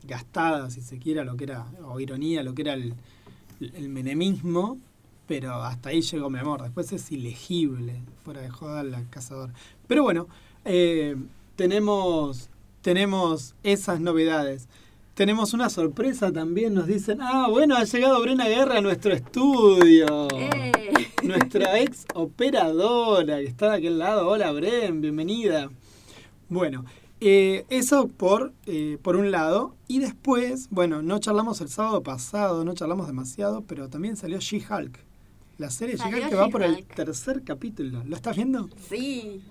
gastada, 0.03 0.69
si 0.69 0.81
se 0.81 0.99
quiere, 0.99 1.19
a 1.19 1.23
lo 1.25 1.35
que 1.35 1.45
era, 1.45 1.65
o 1.83 1.99
ironía, 1.99 2.43
lo 2.43 2.53
que 2.53 2.61
era 2.61 2.73
el, 2.75 2.93
el 3.59 3.89
menemismo, 3.89 4.77
pero 5.29 5.53
hasta 5.61 5.89
ahí 5.89 6.01
llegó 6.01 6.31
mi 6.31 6.39
amor. 6.39 6.63
Después 6.63 6.91
es 6.91 7.11
ilegible, 7.11 8.01
fuera 8.25 8.41
de 8.41 8.49
joda, 8.49 8.81
la 8.83 9.03
cazador. 9.11 9.51
Pero 9.87 10.01
bueno, 10.01 10.27
eh, 10.65 11.15
tenemos, 11.55 12.49
tenemos 12.81 13.53
esas 13.61 14.01
novedades. 14.01 14.67
Tenemos 15.13 15.53
una 15.53 15.69
sorpresa 15.69 16.31
también, 16.31 16.73
nos 16.73 16.87
dicen, 16.87 17.19
ah, 17.21 17.45
bueno, 17.47 17.75
ha 17.75 17.83
llegado 17.83 18.19
Brena 18.21 18.47
Guerra 18.47 18.79
a 18.79 18.81
nuestro 18.81 19.13
estudio. 19.13 20.27
¡Eh! 20.33 20.71
Nuestra 21.21 21.79
ex 21.79 22.07
operadora 22.15 23.37
que 23.37 23.45
está 23.45 23.69
de 23.69 23.77
aquel 23.77 23.99
lado. 23.99 24.27
Hola, 24.27 24.51
Bren, 24.51 24.99
bienvenida. 24.99 25.69
Bueno, 26.47 26.85
eh, 27.21 27.65
eso 27.69 28.07
por, 28.07 28.51
eh, 28.65 28.97
por 29.03 29.15
un 29.15 29.29
lado. 29.29 29.75
Y 29.87 29.99
después, 29.99 30.69
bueno, 30.71 31.03
no 31.03 31.19
charlamos 31.19 31.61
el 31.61 31.69
sábado 31.69 32.01
pasado, 32.01 32.65
no 32.65 32.73
charlamos 32.73 33.05
demasiado, 33.05 33.61
pero 33.67 33.89
también 33.89 34.17
salió 34.17 34.39
She-Hulk. 34.39 35.08
La 35.59 35.69
serie 35.69 35.97
que 36.29 36.35
va 36.35 36.47
por 36.49 36.63
el 36.63 36.85
tercer 36.85 37.43
capítulo. 37.43 38.01
¿Lo 38.05 38.15
estás 38.15 38.35
viendo? 38.35 38.69
Sí. 38.89 39.41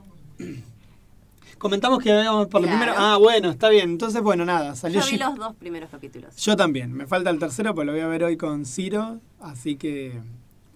Comentamos 1.58 1.98
que 2.02 2.10
por 2.10 2.20
el 2.20 2.48
Claro. 2.48 2.48
primero. 2.62 2.94
Ah, 2.96 3.18
bueno, 3.18 3.50
está 3.50 3.68
bien. 3.68 3.90
Entonces, 3.90 4.22
bueno, 4.22 4.44
nada, 4.44 4.74
salió 4.74 5.00
Yo 5.00 5.06
vi 5.10 5.18
los 5.18 5.36
dos 5.36 5.54
primeros 5.56 5.90
capítulos. 5.90 6.34
Yo 6.36 6.56
también. 6.56 6.92
Me 6.92 7.06
falta 7.06 7.30
el 7.30 7.38
tercero, 7.38 7.74
pues 7.74 7.86
lo 7.86 7.92
voy 7.92 8.00
a 8.00 8.06
ver 8.06 8.24
hoy 8.24 8.36
con 8.36 8.64
Ciro. 8.64 9.20
Así 9.38 9.76
que. 9.76 10.18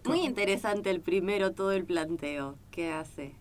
Muy 0.04 0.20
interesante 0.20 0.90
el 0.90 1.00
primero, 1.00 1.52
todo 1.52 1.72
el 1.72 1.84
planteo 1.84 2.56
que 2.70 2.92
hace. 2.92 3.32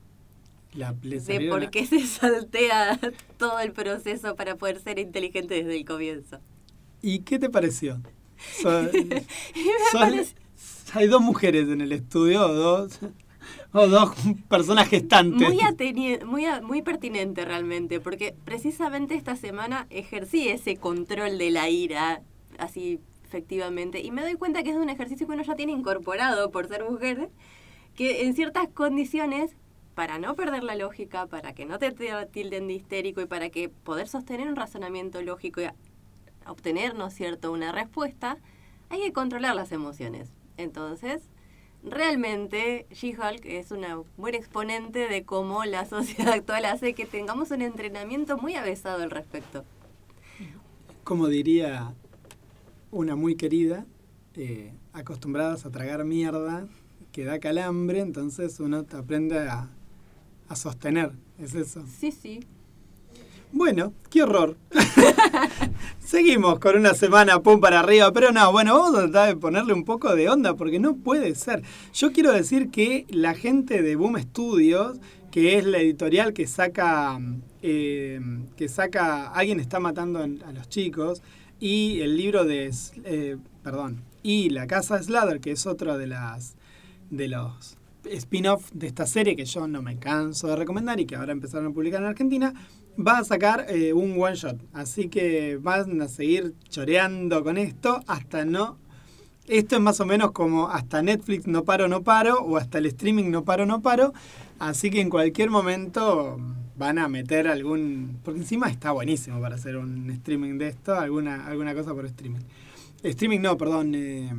La, 0.74 0.94
De 0.94 1.48
por 1.50 1.70
qué 1.72 1.86
se 1.86 2.08
saltea 2.08 2.98
todo 3.38 3.60
el 3.60 3.74
proceso 3.74 4.36
para 4.36 4.56
poder 4.56 4.80
ser 4.80 4.98
inteligente 5.00 5.56
desde 5.56 5.76
el 5.76 5.84
comienzo. 5.84 6.40
¿Y 7.02 7.20
qué 7.20 7.38
te 7.38 7.50
pareció? 7.50 8.00
So- 8.62 8.70
parece- 9.94 10.36
hay 10.96 11.08
dos 11.08 11.22
mujeres 11.22 11.70
en 11.70 11.82
el 11.82 11.92
estudio, 11.92 12.48
dos, 12.48 13.00
o 13.74 13.88
dos 13.88 14.12
personas 14.48 14.88
gestantes. 14.88 15.48
Muy, 15.48 16.20
muy, 16.26 16.46
muy 16.62 16.82
pertinente 16.82 17.46
realmente, 17.46 18.00
porque 18.00 18.36
precisamente 18.46 19.16
esta 19.16 19.36
semana 19.36 19.88
ejercí 19.90 20.50
ese 20.50 20.78
control 20.78 21.38
de 21.38 21.52
la 21.52 21.70
ira, 21.70 22.22
así 22.58 23.00
efectivamente, 23.26 24.02
y 24.02 24.12
me 24.12 24.22
doy 24.22 24.36
cuenta 24.36 24.62
que 24.62 24.72
es 24.72 24.76
un 24.76 24.90
ejercicio 24.90 25.26
que 25.26 25.34
uno 25.34 25.44
ya 25.44 25.56
tiene 25.56 25.72
incorporado 25.72 26.52
por 26.52 26.68
ser 26.68 26.84
mujer, 26.84 27.30
que 27.96 28.26
en 28.26 28.36
ciertas 28.36 28.68
condiciones, 28.68 29.56
para 29.96 30.20
no 30.20 30.36
perder 30.36 30.64
la 30.64 30.76
lógica, 30.76 31.28
para 31.28 31.54
que 31.54 31.66
no 31.66 31.80
te 31.80 31.92
tilden 31.92 32.68
de 32.68 32.74
histérico 32.74 33.22
y 33.22 33.26
para 33.26 33.50
que 33.50 33.70
poder 33.70 34.08
sostener 34.08 34.48
un 34.50 34.56
razonamiento 34.56 35.22
lógico 35.22 35.62
y 35.62 35.66
obtener, 36.46 36.96
¿no 36.96 37.08
es 37.08 37.14
cierto?, 37.14 37.52
una 37.52 37.72
respuesta, 37.72 38.38
hay 38.90 39.02
que 39.02 39.14
controlar 39.14 39.56
las 39.56 39.72
emociones. 39.72 40.41
Entonces, 40.62 41.22
realmente 41.84 42.88
She-Hulk 42.92 43.46
es 43.46 43.72
una 43.72 44.02
buen 44.18 44.36
exponente 44.36 45.08
de 45.08 45.24
cómo 45.24 45.66
la 45.66 45.86
sociedad 45.90 46.34
actual 46.34 46.66
hace 46.66 46.94
que 46.94 47.06
tengamos 47.06 47.52
un 47.52 47.62
entrenamiento 47.62 48.38
muy 48.38 48.56
avesado 48.56 49.04
al 49.04 49.12
respecto. 49.12 49.66
Como 51.04 51.28
diría 51.28 51.94
una 52.92 53.16
muy 53.16 53.36
querida, 53.36 53.86
eh, 54.36 54.74
acostumbradas 54.94 55.66
a 55.66 55.72
tragar 55.72 56.06
mierda 56.06 56.68
que 57.12 57.26
da 57.26 57.40
calambre, 57.40 58.00
entonces 58.00 58.60
uno 58.60 58.84
te 58.84 58.98
aprende 58.98 59.40
a, 59.40 59.70
a 60.48 60.56
sostener. 60.56 61.12
Es 61.40 61.56
eso. 61.56 61.84
Sí, 61.88 62.12
sí. 62.12 62.40
Bueno, 63.54 63.94
qué 64.10 64.24
horror. 64.24 64.58
Seguimos 66.00 66.60
con 66.60 66.78
una 66.78 66.94
semana 66.94 67.42
pum 67.42 67.60
para 67.60 67.82
arriba, 67.82 68.12
pero 68.14 68.32
no, 68.32 68.52
bueno, 68.52 68.78
vamos 68.78 68.98
a 68.98 69.02
tratar 69.04 69.28
de 69.28 69.36
ponerle 69.36 69.74
un 69.74 69.84
poco 69.84 70.16
de 70.16 70.30
onda 70.30 70.56
porque 70.56 70.80
no 70.80 70.96
puede 70.96 71.36
ser. 71.36 71.62
Yo 71.94 72.12
quiero 72.12 72.32
decir 72.32 72.70
que 72.70 73.06
la 73.10 73.34
gente 73.34 73.82
de 73.82 73.96
Boom 73.96 74.18
Studios, 74.20 75.00
que 75.32 75.58
es 75.58 75.66
la 75.66 75.80
editorial 75.80 76.34
que 76.34 76.48
saca, 76.48 77.20
eh, 77.62 78.22
que 78.56 78.70
saca, 78.70 79.28
alguien 79.28 79.60
está 79.60 79.80
matando 79.80 80.20
a 80.20 80.52
los 80.52 80.70
chicos, 80.70 81.22
y 81.60 82.00
el 82.02 82.18
libro 82.18 82.46
de, 82.46 82.74
eh, 83.04 83.38
perdón, 83.64 84.02
y 84.24 84.50
La 84.50 84.66
Casa 84.68 85.02
Slather, 85.02 85.40
que 85.40 85.52
es 85.52 85.66
otra 85.68 85.98
de 85.98 86.08
las, 86.08 86.56
de 87.10 87.28
los 87.28 87.78
spin-off 88.06 88.72
de 88.74 88.88
esta 88.88 89.06
serie 89.06 89.36
que 89.36 89.46
yo 89.46 89.68
no 89.68 89.82
me 89.82 89.98
canso 89.98 90.48
de 90.48 90.56
recomendar 90.56 91.00
y 91.00 91.06
que 91.06 91.16
ahora 91.16 91.32
empezaron 91.32 91.68
a 91.68 91.72
publicar 91.72 92.02
en 92.02 92.08
Argentina, 92.08 92.54
va 93.00 93.20
a 93.20 93.24
sacar 93.24 93.66
eh, 93.70 93.94
un 93.94 94.22
one 94.22 94.36
shot. 94.36 94.60
Así 94.74 95.08
que 95.10 95.58
van 95.58 96.02
a 96.02 96.08
seguir 96.08 96.56
choreando 96.70 97.44
con 97.44 97.58
esto 97.58 98.02
hasta 98.08 98.46
no. 98.46 98.78
Esto 99.48 99.76
es 99.76 99.82
más 99.82 100.00
o 100.00 100.06
menos 100.06 100.32
como 100.32 100.70
hasta 100.70 101.02
Netflix 101.02 101.48
no 101.48 101.64
paro, 101.64 101.88
no 101.88 102.04
paro, 102.04 102.40
o 102.42 102.58
hasta 102.58 102.78
el 102.78 102.86
streaming 102.86 103.32
no 103.32 103.44
paro, 103.44 103.66
no 103.66 103.82
paro. 103.82 104.14
Así 104.60 104.90
que 104.90 105.02
en 105.02 105.10
cualquier 105.10 105.50
momento 105.50 106.38
van 106.78 107.00
a 107.00 107.08
meter 107.08 107.48
algún. 107.48 108.20
Porque 108.24 108.40
encima 108.40 108.70
está 108.70 108.92
buenísimo 108.92 109.42
para 109.42 109.56
hacer 109.56 109.78
un 109.78 110.10
streaming 110.12 110.58
de 110.58 110.68
esto, 110.70 110.96
alguna, 110.96 111.48
alguna 111.48 111.74
cosa 111.74 111.94
por 111.94 112.06
streaming. 112.06 112.42
Streaming 113.04 113.40
no, 113.40 113.58
perdón. 113.58 113.96
eh, 113.96 114.32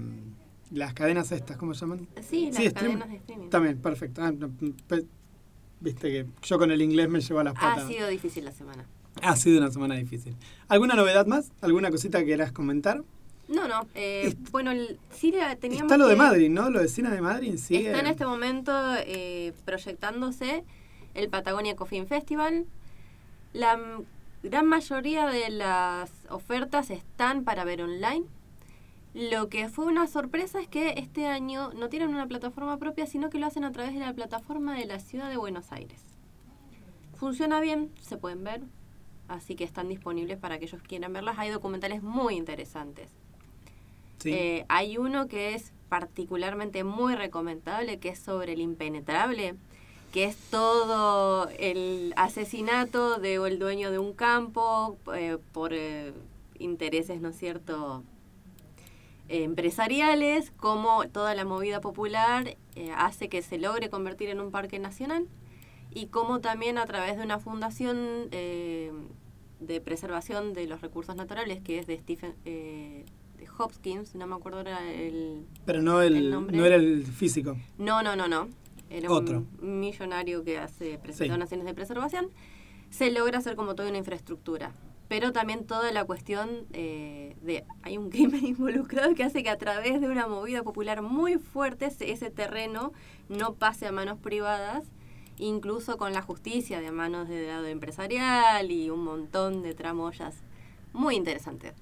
las 0.72 0.94
cadenas 0.94 1.30
estas, 1.32 1.56
¿cómo 1.56 1.74
se 1.74 1.80
llaman? 1.80 2.08
Sí, 2.28 2.46
las 2.46 2.56
Sí, 2.56 2.70
cadenas 2.72 3.08
de 3.08 3.16
streaming. 3.16 3.48
También, 3.50 3.78
perfecto. 3.78 4.22
Ah, 4.22 4.32
Viste 5.80 6.10
que 6.10 6.26
yo 6.42 6.58
con 6.58 6.70
el 6.70 6.80
inglés 6.80 7.08
me 7.08 7.20
llevo 7.20 7.40
a 7.40 7.44
las 7.44 7.54
patas. 7.54 7.84
Ha 7.84 7.88
sido 7.88 8.06
difícil 8.08 8.44
la 8.44 8.52
semana. 8.52 8.84
Ha 9.20 9.34
sido 9.36 9.58
una 9.58 9.70
semana 9.70 9.96
difícil. 9.96 10.36
¿Alguna 10.68 10.94
novedad 10.94 11.26
más? 11.26 11.50
¿Alguna 11.60 11.90
cosita 11.90 12.20
que 12.20 12.26
quieras 12.26 12.52
comentar? 12.52 13.02
No, 13.48 13.66
no. 13.68 13.86
eh, 13.96 14.34
bueno, 14.52 14.70
el, 14.70 14.98
sí 15.10 15.32
la- 15.32 15.56
teníamos 15.56 15.90
Está 15.90 15.98
lo 15.98 16.06
de 16.06 16.14
Madrid, 16.16 16.48
¿no? 16.48 16.70
Lo 16.70 16.80
de 16.80 16.86
Cine 16.88 17.10
de 17.10 17.20
Madrid 17.20 17.56
sigue. 17.56 17.88
Está 17.88 17.98
en 18.00 18.06
este 18.06 18.24
momento 18.24 18.72
eh, 18.98 19.52
proyectándose 19.64 20.64
el 21.14 21.28
Patagonia 21.28 21.74
Coffin 21.74 22.06
Festival. 22.06 22.64
La 23.52 23.78
gran 24.44 24.66
mayoría 24.66 25.26
de 25.26 25.50
las 25.50 26.10
ofertas 26.30 26.90
están 26.90 27.42
para 27.44 27.64
ver 27.64 27.82
online. 27.82 28.24
Lo 29.14 29.48
que 29.48 29.68
fue 29.68 29.84
una 29.84 30.06
sorpresa 30.06 30.60
es 30.60 30.68
que 30.68 30.94
este 30.96 31.26
año 31.26 31.72
no 31.74 31.90
tienen 31.90 32.08
una 32.08 32.26
plataforma 32.26 32.78
propia, 32.78 33.06
sino 33.06 33.28
que 33.28 33.38
lo 33.38 33.46
hacen 33.46 33.64
a 33.64 33.72
través 33.72 33.92
de 33.92 34.00
la 34.00 34.14
plataforma 34.14 34.74
de 34.74 34.86
la 34.86 35.00
ciudad 35.00 35.28
de 35.28 35.36
Buenos 35.36 35.70
Aires. 35.70 36.02
Funciona 37.14 37.60
bien, 37.60 37.92
se 38.00 38.16
pueden 38.16 38.42
ver, 38.42 38.62
así 39.28 39.54
que 39.54 39.64
están 39.64 39.88
disponibles 39.88 40.38
para 40.38 40.54
aquellos 40.54 40.80
que 40.80 40.88
quieran 40.88 41.12
verlas. 41.12 41.38
Hay 41.38 41.50
documentales 41.50 42.02
muy 42.02 42.36
interesantes. 42.36 43.10
Sí. 44.18 44.32
Eh, 44.32 44.64
hay 44.68 44.96
uno 44.96 45.28
que 45.28 45.54
es 45.54 45.72
particularmente 45.90 46.82
muy 46.82 47.14
recomendable, 47.14 47.98
que 47.98 48.08
es 48.08 48.18
sobre 48.18 48.54
el 48.54 48.60
impenetrable, 48.60 49.56
que 50.10 50.24
es 50.24 50.36
todo 50.50 51.50
el 51.58 52.14
asesinato 52.16 53.18
del 53.18 53.58
dueño 53.58 53.90
de 53.90 53.98
un 53.98 54.14
campo 54.14 54.96
eh, 55.14 55.36
por 55.52 55.74
eh, 55.74 56.14
intereses, 56.58 57.20
¿no 57.20 57.28
es 57.28 57.38
cierto?, 57.38 58.04
eh, 59.28 59.44
empresariales, 59.44 60.50
como 60.52 61.06
toda 61.08 61.34
la 61.34 61.44
movida 61.44 61.80
popular 61.80 62.56
eh, 62.74 62.90
hace 62.96 63.28
que 63.28 63.42
se 63.42 63.58
logre 63.58 63.88
convertir 63.90 64.28
en 64.28 64.40
un 64.40 64.50
parque 64.50 64.78
nacional 64.78 65.26
y 65.90 66.06
como 66.06 66.40
también 66.40 66.78
a 66.78 66.86
través 66.86 67.16
de 67.16 67.22
una 67.24 67.38
fundación 67.38 68.28
eh, 68.32 68.92
de 69.60 69.80
preservación 69.80 70.52
de 70.54 70.66
los 70.66 70.80
recursos 70.80 71.14
naturales 71.16 71.60
que 71.62 71.78
es 71.78 71.86
de 71.86 71.98
Stephen 71.98 72.34
eh, 72.44 73.04
de 73.38 73.46
Hopkins, 73.58 74.14
no 74.14 74.26
me 74.26 74.34
acuerdo 74.34 74.60
era 74.60 74.90
el 74.92 75.46
Pero 75.66 75.82
no, 75.82 76.00
el, 76.02 76.16
el 76.16 76.30
nombre. 76.30 76.56
no 76.56 76.64
era 76.64 76.76
el 76.76 77.04
físico. 77.06 77.56
no, 77.78 78.02
no, 78.02 78.16
no, 78.16 78.28
no. 78.28 78.48
Era 78.90 79.10
Otro. 79.10 79.44
un 79.62 79.80
millonario 79.80 80.44
que 80.44 80.58
hace 80.58 81.00
Sí. 81.12 81.26
donaciones 81.26 81.64
de 81.64 81.72
preservación. 81.72 82.28
Se 82.90 83.10
logra 83.10 83.38
hacer 83.38 83.56
como 83.56 83.74
toda 83.74 83.88
una 83.88 83.96
infraestructura. 83.96 84.72
Pero 85.12 85.30
también 85.30 85.66
toda 85.66 85.92
la 85.92 86.06
cuestión 86.06 86.48
eh, 86.72 87.36
de... 87.42 87.64
Hay 87.82 87.98
un 87.98 88.08
crimen 88.08 88.46
involucrado 88.46 89.14
que 89.14 89.22
hace 89.22 89.42
que 89.42 89.50
a 89.50 89.58
través 89.58 90.00
de 90.00 90.08
una 90.08 90.26
movida 90.26 90.62
popular 90.62 91.02
muy 91.02 91.36
fuerte 91.36 91.92
ese, 92.00 92.30
terreno 92.30 92.94
no 93.28 93.52
pase 93.52 93.86
a 93.86 93.92
manos 93.92 94.18
privadas, 94.18 94.84
incluso 95.36 95.98
con 95.98 96.14
la 96.14 96.22
justicia 96.22 96.80
de 96.80 96.90
manos 96.92 97.28
de 97.28 97.46
lado 97.46 97.66
empresarial 97.66 98.70
y 98.70 98.88
un 98.88 99.04
montón 99.04 99.62
de 99.62 99.74
tramoyas. 99.74 100.34
Muy 100.94 101.16
interesante. 101.16 101.74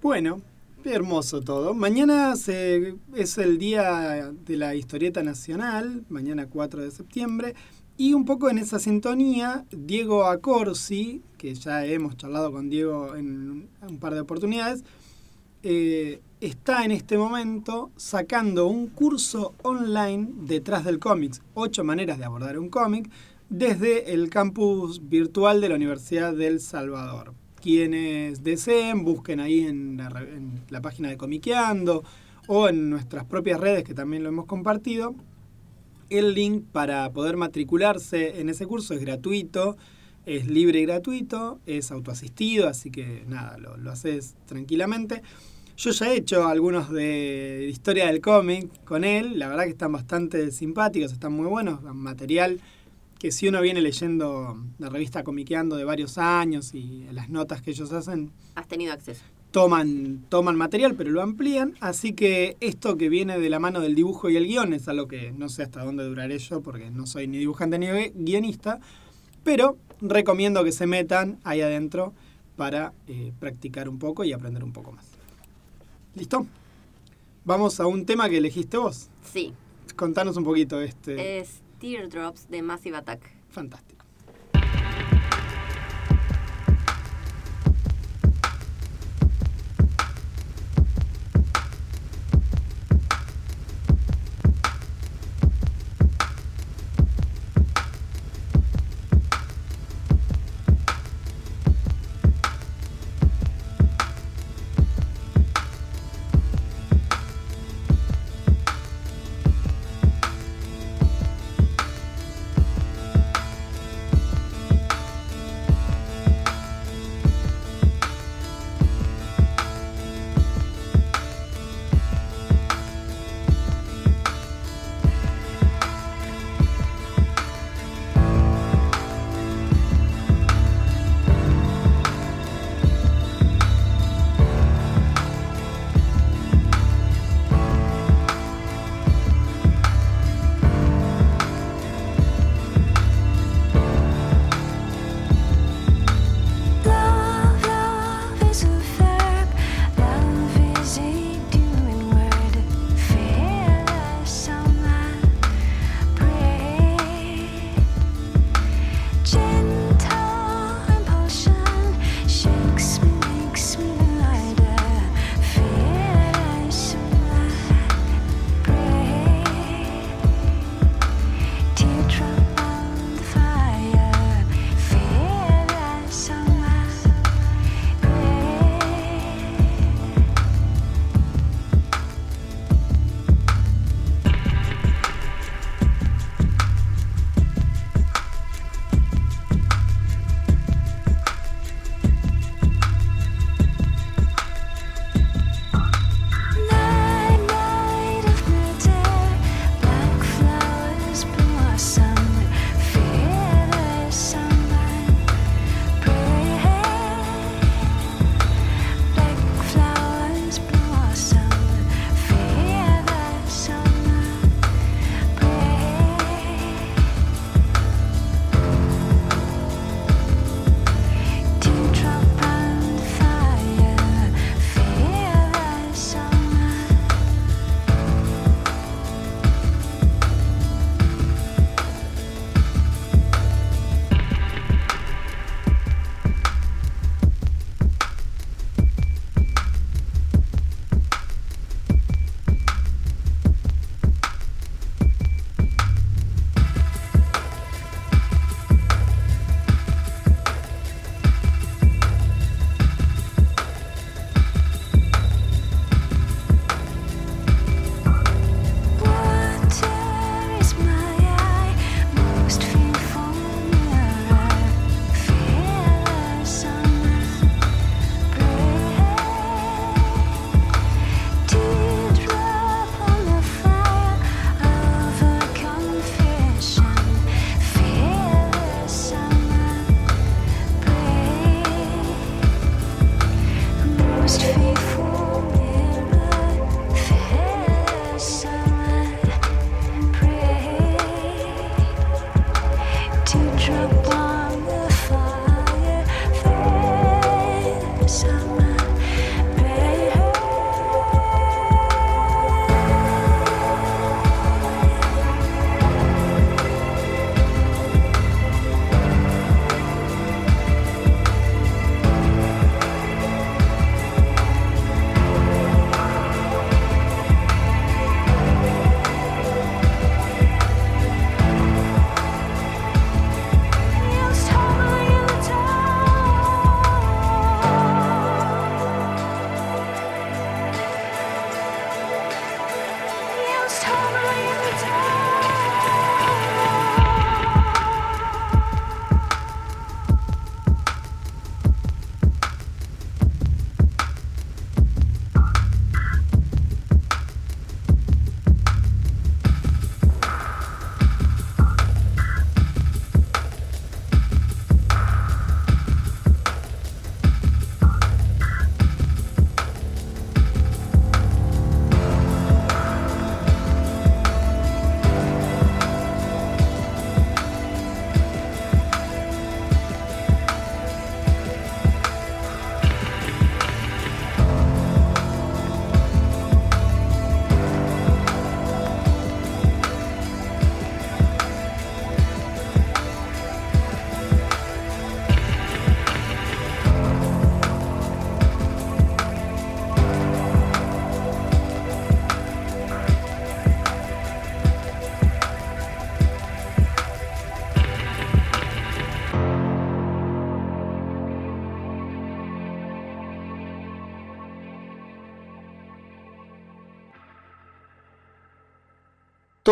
Bueno, 0.00 0.40
hermoso 0.82 1.42
todo. 1.42 1.74
Mañana 1.74 2.36
se, 2.36 2.94
es 3.14 3.36
el 3.36 3.58
día 3.58 4.32
de 4.32 4.56
la 4.56 4.74
historieta 4.74 5.22
nacional, 5.22 6.04
mañana 6.08 6.46
4 6.46 6.84
de 6.84 6.90
septiembre. 6.90 7.54
Y 8.00 8.14
un 8.14 8.24
poco 8.24 8.48
en 8.48 8.56
esa 8.56 8.78
sintonía, 8.78 9.66
Diego 9.70 10.24
Acorsi, 10.24 11.20
que 11.36 11.54
ya 11.54 11.84
hemos 11.84 12.16
charlado 12.16 12.50
con 12.50 12.70
Diego 12.70 13.14
en 13.14 13.68
un 13.86 13.98
par 13.98 14.14
de 14.14 14.20
oportunidades, 14.20 14.84
eh, 15.62 16.22
está 16.40 16.86
en 16.86 16.92
este 16.92 17.18
momento 17.18 17.90
sacando 17.96 18.68
un 18.68 18.86
curso 18.86 19.52
online 19.60 20.30
detrás 20.46 20.86
del 20.86 20.98
cómics, 20.98 21.42
ocho 21.52 21.84
maneras 21.84 22.16
de 22.16 22.24
abordar 22.24 22.58
un 22.58 22.70
cómic, 22.70 23.10
desde 23.50 24.14
el 24.14 24.30
campus 24.30 25.06
virtual 25.10 25.60
de 25.60 25.68
la 25.68 25.74
Universidad 25.74 26.32
del 26.32 26.60
Salvador. 26.60 27.34
Quienes 27.60 28.42
deseen, 28.42 29.04
busquen 29.04 29.40
ahí 29.40 29.66
en 29.66 29.98
la, 29.98 30.08
en 30.22 30.62
la 30.70 30.80
página 30.80 31.10
de 31.10 31.18
Comiqueando 31.18 32.02
o 32.46 32.66
en 32.66 32.88
nuestras 32.88 33.26
propias 33.26 33.60
redes 33.60 33.84
que 33.84 33.92
también 33.92 34.22
lo 34.22 34.30
hemos 34.30 34.46
compartido. 34.46 35.14
El 36.10 36.34
link 36.34 36.64
para 36.72 37.10
poder 37.12 37.36
matricularse 37.36 38.40
en 38.40 38.48
ese 38.48 38.66
curso 38.66 38.94
es 38.94 39.00
gratuito, 39.00 39.76
es 40.26 40.46
libre 40.46 40.80
y 40.80 40.86
gratuito, 40.86 41.60
es 41.66 41.90
autoasistido, 41.90 42.68
así 42.68 42.90
que 42.90 43.24
nada, 43.26 43.56
lo, 43.58 43.76
lo 43.76 43.90
haces 43.90 44.34
tranquilamente. 44.46 45.22
Yo 45.76 45.92
ya 45.92 46.12
he 46.12 46.16
hecho 46.16 46.46
algunos 46.46 46.90
de 46.90 47.66
historia 47.70 48.08
del 48.08 48.20
cómic 48.20 48.68
con 48.84 49.04
él, 49.04 49.38
la 49.38 49.48
verdad 49.48 49.64
que 49.64 49.70
están 49.70 49.92
bastante 49.92 50.50
simpáticos, 50.50 51.12
están 51.12 51.32
muy 51.32 51.46
buenos, 51.46 51.82
material 51.82 52.60
que 53.18 53.30
si 53.30 53.48
uno 53.48 53.60
viene 53.60 53.80
leyendo 53.80 54.58
la 54.78 54.88
revista 54.88 55.22
Comiqueando 55.22 55.76
de 55.76 55.84
varios 55.84 56.18
años 56.18 56.74
y 56.74 57.06
las 57.12 57.28
notas 57.28 57.62
que 57.62 57.70
ellos 57.70 57.92
hacen, 57.92 58.32
Has 58.54 58.66
tenido 58.66 58.92
acceso. 58.92 59.22
Toman, 59.50 60.24
toman 60.28 60.56
material, 60.56 60.94
pero 60.94 61.10
lo 61.10 61.22
amplían. 61.22 61.74
Así 61.80 62.12
que 62.12 62.56
esto 62.60 62.96
que 62.96 63.08
viene 63.08 63.38
de 63.38 63.50
la 63.50 63.58
mano 63.58 63.80
del 63.80 63.94
dibujo 63.94 64.30
y 64.30 64.36
el 64.36 64.46
guion 64.46 64.72
es 64.72 64.88
algo 64.88 65.08
que 65.08 65.32
no 65.32 65.48
sé 65.48 65.62
hasta 65.62 65.84
dónde 65.84 66.04
duraré 66.04 66.38
yo, 66.38 66.60
porque 66.60 66.90
no 66.90 67.06
soy 67.06 67.26
ni 67.26 67.38
dibujante 67.38 67.78
ni 67.78 67.86
guionista, 68.14 68.80
pero 69.44 69.76
recomiendo 70.00 70.64
que 70.64 70.72
se 70.72 70.86
metan 70.86 71.38
ahí 71.44 71.60
adentro 71.60 72.12
para 72.56 72.92
eh, 73.06 73.32
practicar 73.38 73.88
un 73.88 73.98
poco 73.98 74.24
y 74.24 74.32
aprender 74.32 74.62
un 74.64 74.72
poco 74.72 74.92
más. 74.92 75.06
¿Listo? 76.14 76.46
Vamos 77.44 77.80
a 77.80 77.86
un 77.86 78.04
tema 78.04 78.28
que 78.28 78.38
elegiste 78.38 78.76
vos. 78.76 79.08
Sí, 79.24 79.54
Contanos 79.96 80.36
un 80.36 80.44
poquito 80.44 80.80
este. 80.80 81.40
es 81.40 81.60
Teardrops 81.78 82.48
de 82.48 82.62
Massive 82.62 82.96
Attack. 82.96 83.20
Fantástico. 83.50 83.89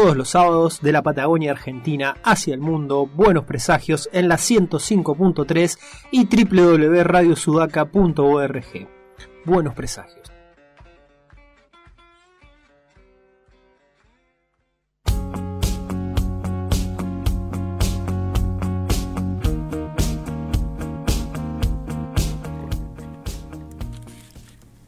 Todos 0.01 0.17
los 0.17 0.29
sábados 0.29 0.81
de 0.81 0.93
la 0.93 1.03
Patagonia 1.03 1.51
Argentina 1.51 2.19
hacia 2.23 2.55
el 2.55 2.61
mundo. 2.61 3.11
Buenos 3.13 3.47
presagios 3.47 4.09
en 4.13 4.29
la 4.29 4.37
105.3 4.37 5.77
y 6.13 6.25
www.radiosudaca.org. 6.25 8.89
Buenos 9.45 9.75
presagios. 9.75 10.31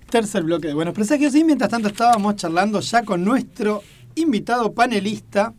Tercer 0.09 0.45
bloque 0.45 0.69
de 0.69 0.75
Buenos 0.75 0.95
Presagios 0.95 1.35
y 1.35 1.43
mientras 1.43 1.71
tanto 1.71 1.89
estábamos 1.89 2.37
charlando 2.37 2.79
ya 2.79 3.05
con 3.05 3.25
nuestro 3.25 3.83
invitado 4.21 4.73
panelista, 4.73 5.55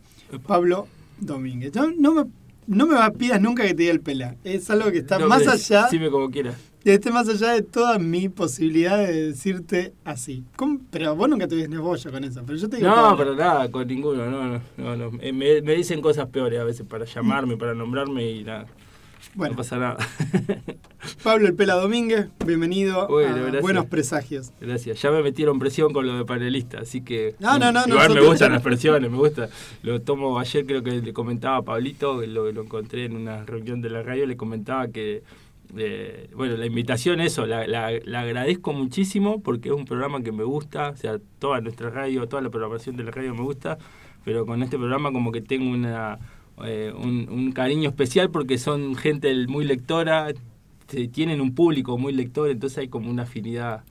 Pablo 0.46 0.88
Domínguez. 1.18 1.74
No, 1.74 1.90
no 1.90 2.14
me, 2.14 2.24
no 2.66 2.86
me 2.86 3.10
pidas 3.12 3.40
nunca 3.40 3.62
que 3.62 3.70
te 3.74 3.82
diga 3.82 3.92
el 3.92 4.00
pela. 4.00 4.36
Es 4.44 4.70
algo 4.70 4.90
que 4.90 4.98
está 4.98 5.18
No, 5.18 5.28
más 5.28 5.46
allá, 5.46 5.84
Decime 5.84 6.10
como 6.10 6.30
quieras. 6.30 6.56
esté 6.84 7.10
más 7.10 7.28
allá 7.28 7.52
de 7.52 7.62
toda 7.62 7.98
mi 7.98 8.28
posibilidad 8.28 8.98
de 8.98 9.26
decirte 9.28 9.92
así. 10.04 10.44
¿Cómo? 10.56 10.80
Pero 10.90 11.14
vos 11.14 11.28
nunca 11.28 11.46
tuviste 11.46 11.76
bollo 11.78 12.10
con 12.10 12.24
eso. 12.24 12.42
Pero 12.46 12.58
yo 12.58 12.68
te 12.68 12.76
digo 12.78 12.88
No, 12.88 12.94
Pablo. 12.94 13.16
para 13.18 13.34
nada, 13.36 13.70
con 13.70 13.86
ninguno, 13.86 14.26
no, 14.30 14.48
no, 14.48 14.60
no, 14.76 14.96
no. 14.96 15.18
Eh, 15.20 15.32
Me, 15.32 15.60
me 15.62 15.74
dicen 15.74 16.00
cosas 16.00 16.26
peores 16.28 16.58
a 16.60 16.64
veces 16.64 16.86
para 16.86 17.04
llamarme, 17.04 17.56
para 17.56 17.74
nombrarme 17.74 18.30
y 18.30 18.44
nada, 18.44 18.66
Bueno, 19.34 19.52
no 19.52 19.56
pasa 19.56 19.78
nada. 19.78 19.96
Pablo 21.24 21.48
el 21.48 21.54
Pela 21.54 21.74
Domínguez, 21.74 22.28
bienvenido 22.44 23.08
Bueno, 23.08 23.58
a. 23.58 23.60
Buenos 23.60 23.86
Presagios. 23.86 24.52
Gracias. 24.60 25.00
Ya 25.00 25.10
me 25.10 25.22
metieron 25.22 25.58
presión 25.58 25.92
con 25.92 26.06
lo 26.06 26.16
de 26.16 26.24
panelista, 26.24 26.80
así 26.80 27.00
que. 27.02 27.34
No, 27.40 27.58
no, 27.58 27.72
no, 27.72 27.80
Igual 27.80 27.88
me 27.88 27.98
nosotros- 28.00 28.26
gustan 28.26 28.52
las 28.52 28.62
presiones, 28.62 29.10
me 29.10 29.16
gusta. 29.16 29.48
Lo 29.82 30.00
tomo 30.02 30.38
ayer, 30.38 30.66
creo 30.66 30.82
que 30.82 30.90
le 31.00 31.12
comentaba 31.12 31.56
a 31.58 31.62
Pablito, 31.62 32.20
lo, 32.26 32.52
lo 32.52 32.62
encontré 32.62 33.06
en 33.06 33.16
una 33.16 33.44
reunión 33.44 33.80
de 33.80 33.90
la 33.90 34.02
radio, 34.02 34.26
le 34.26 34.36
comentaba 34.36 34.88
que. 34.88 35.22
eh, 35.76 36.28
bueno, 36.34 36.56
la 36.56 36.66
invitación, 36.66 37.20
eso, 37.20 37.46
la, 37.46 37.66
la- 37.66 37.92
la 38.04 38.20
agradezco 38.20 38.72
muchísimo 38.74 39.40
porque 39.42 39.70
es 39.70 39.74
un 39.74 39.86
programa 39.86 40.22
que 40.22 40.32
me 40.32 40.44
gusta, 40.44 40.90
o 40.90 40.96
sea, 40.96 41.18
toda 41.38 41.60
nuestra 41.62 41.88
radio, 41.90 42.28
toda 42.28 42.42
la 42.42 42.50
programación 42.50 42.96
de 42.96 43.04
la 43.04 43.10
radio 43.12 43.34
me 43.34 43.42
gusta, 43.42 43.78
pero 44.24 44.44
con 44.44 44.62
este 44.62 44.76
programa 44.76 45.10
como 45.12 45.32
que 45.32 45.40
tengo 45.40 45.70
una, 45.70 46.18
eh, 46.64 46.92
un, 46.96 47.52
cariño 47.52 47.88
especial 47.90 48.30
porque 48.30 48.58
son 48.58 48.94
gente 48.94 49.46
muy 49.46 49.64
lectora, 49.64 50.28
tienen 51.12 51.40
un 51.40 51.54
público 51.54 51.98
muy 51.98 52.12
lector, 52.12 52.50
entonces 52.50 52.78
hay 52.78 52.88
como 52.88 53.10
una 53.10 53.22
afinidad 53.22 53.84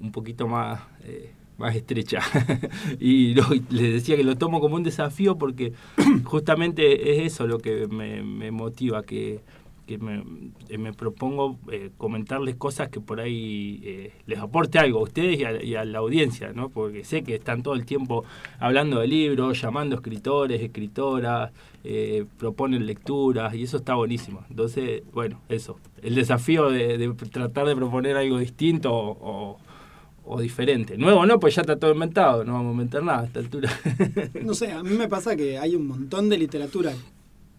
un 0.00 0.12
poquito 0.12 0.46
más, 0.46 0.80
eh, 1.04 1.32
más 1.58 1.74
estrecha. 1.74 2.20
y 3.00 3.34
les 3.34 3.92
decía 3.92 4.16
que 4.16 4.24
lo 4.24 4.36
tomo 4.36 4.60
como 4.60 4.76
un 4.76 4.82
desafío 4.82 5.36
porque 5.36 5.72
justamente 6.24 7.12
es 7.12 7.32
eso 7.32 7.46
lo 7.46 7.58
que 7.58 7.86
me, 7.88 8.22
me 8.22 8.50
motiva, 8.50 9.02
que, 9.02 9.40
que 9.86 9.98
me, 9.98 10.24
eh, 10.68 10.78
me 10.78 10.92
propongo 10.92 11.58
eh, 11.70 11.90
comentarles 11.96 12.56
cosas 12.56 12.88
que 12.88 13.00
por 13.00 13.20
ahí 13.20 13.80
eh, 13.84 14.12
les 14.26 14.38
aporte 14.38 14.78
algo 14.78 15.00
a 15.00 15.02
ustedes 15.02 15.38
y 15.38 15.44
a, 15.44 15.62
y 15.62 15.74
a 15.74 15.84
la 15.84 15.98
audiencia, 15.98 16.52
¿no? 16.52 16.68
porque 16.68 17.04
sé 17.04 17.22
que 17.22 17.34
están 17.34 17.62
todo 17.62 17.74
el 17.74 17.84
tiempo 17.84 18.24
hablando 18.58 19.00
de 19.00 19.06
libros, 19.06 19.60
llamando 19.60 19.96
escritores, 19.96 20.62
escritoras, 20.62 21.52
eh, 21.84 22.24
proponen 22.38 22.86
lecturas 22.86 23.54
y 23.54 23.64
eso 23.64 23.76
está 23.76 23.94
buenísimo. 23.94 24.44
Entonces, 24.48 25.02
bueno, 25.12 25.40
eso, 25.48 25.78
el 26.02 26.14
desafío 26.14 26.70
de, 26.70 27.14
tratar 27.30 27.66
de 27.66 27.76
proponer 27.76 28.16
algo 28.16 28.38
distinto 28.38 28.90
o 28.92 30.40
diferente. 30.40 30.96
Nuevo 30.96 31.26
no, 31.26 31.38
pues 31.38 31.54
ya 31.54 31.60
está 31.60 31.76
todo 31.76 31.92
inventado, 31.92 32.44
no 32.44 32.54
vamos 32.54 32.68
a 32.68 32.72
inventar 32.72 33.02
nada 33.02 33.20
a 33.20 33.24
esta 33.26 33.40
altura. 33.40 33.70
No 34.42 34.54
sé, 34.54 34.72
a 34.72 34.82
mí 34.82 34.96
me 34.96 35.08
pasa 35.08 35.36
que 35.36 35.58
hay 35.58 35.74
un 35.74 35.86
montón 35.86 36.28
de 36.28 36.38
literatura 36.38 36.92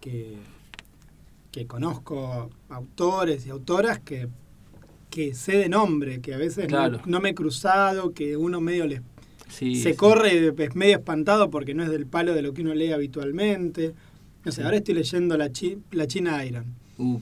que, 0.00 0.34
que 1.56 1.66
conozco 1.66 2.50
autores 2.68 3.46
y 3.46 3.48
autoras 3.50 3.98
que, 3.98 4.28
que 5.08 5.32
sé 5.34 5.56
de 5.56 5.70
nombre, 5.70 6.20
que 6.20 6.34
a 6.34 6.36
veces 6.36 6.64
no- 6.64 6.68
Claro. 6.68 7.00
no, 7.06 7.18
me 7.18 7.30
he 7.30 7.34
cruzado, 7.34 8.12
que 8.12 8.36
uno 8.36 8.60
medio 8.60 8.86
les, 8.86 9.00
Sí, 9.48 9.76
se 9.76 9.92
sí. 9.92 9.96
corre, 9.96 10.52
es 10.54 10.74
medio 10.76 10.96
espantado 10.98 11.48
porque 11.48 11.72
no 11.72 11.82
es 11.82 11.88
del 11.88 12.04
palo 12.04 12.34
de 12.34 12.42
lo 12.42 12.52
que 12.52 12.60
uno 12.60 12.74
lee 12.74 12.92
habitualmente. 12.92 13.94
No 14.44 14.52
sé, 14.52 14.64
ahora 14.64 14.76
estoy 14.76 14.96
leyendo 14.96 15.38
La, 15.38 15.50
Chi- 15.50 15.78
la 15.92 16.06
China 16.06 16.44
Iron, 16.44 16.66
Uh, 16.98 17.18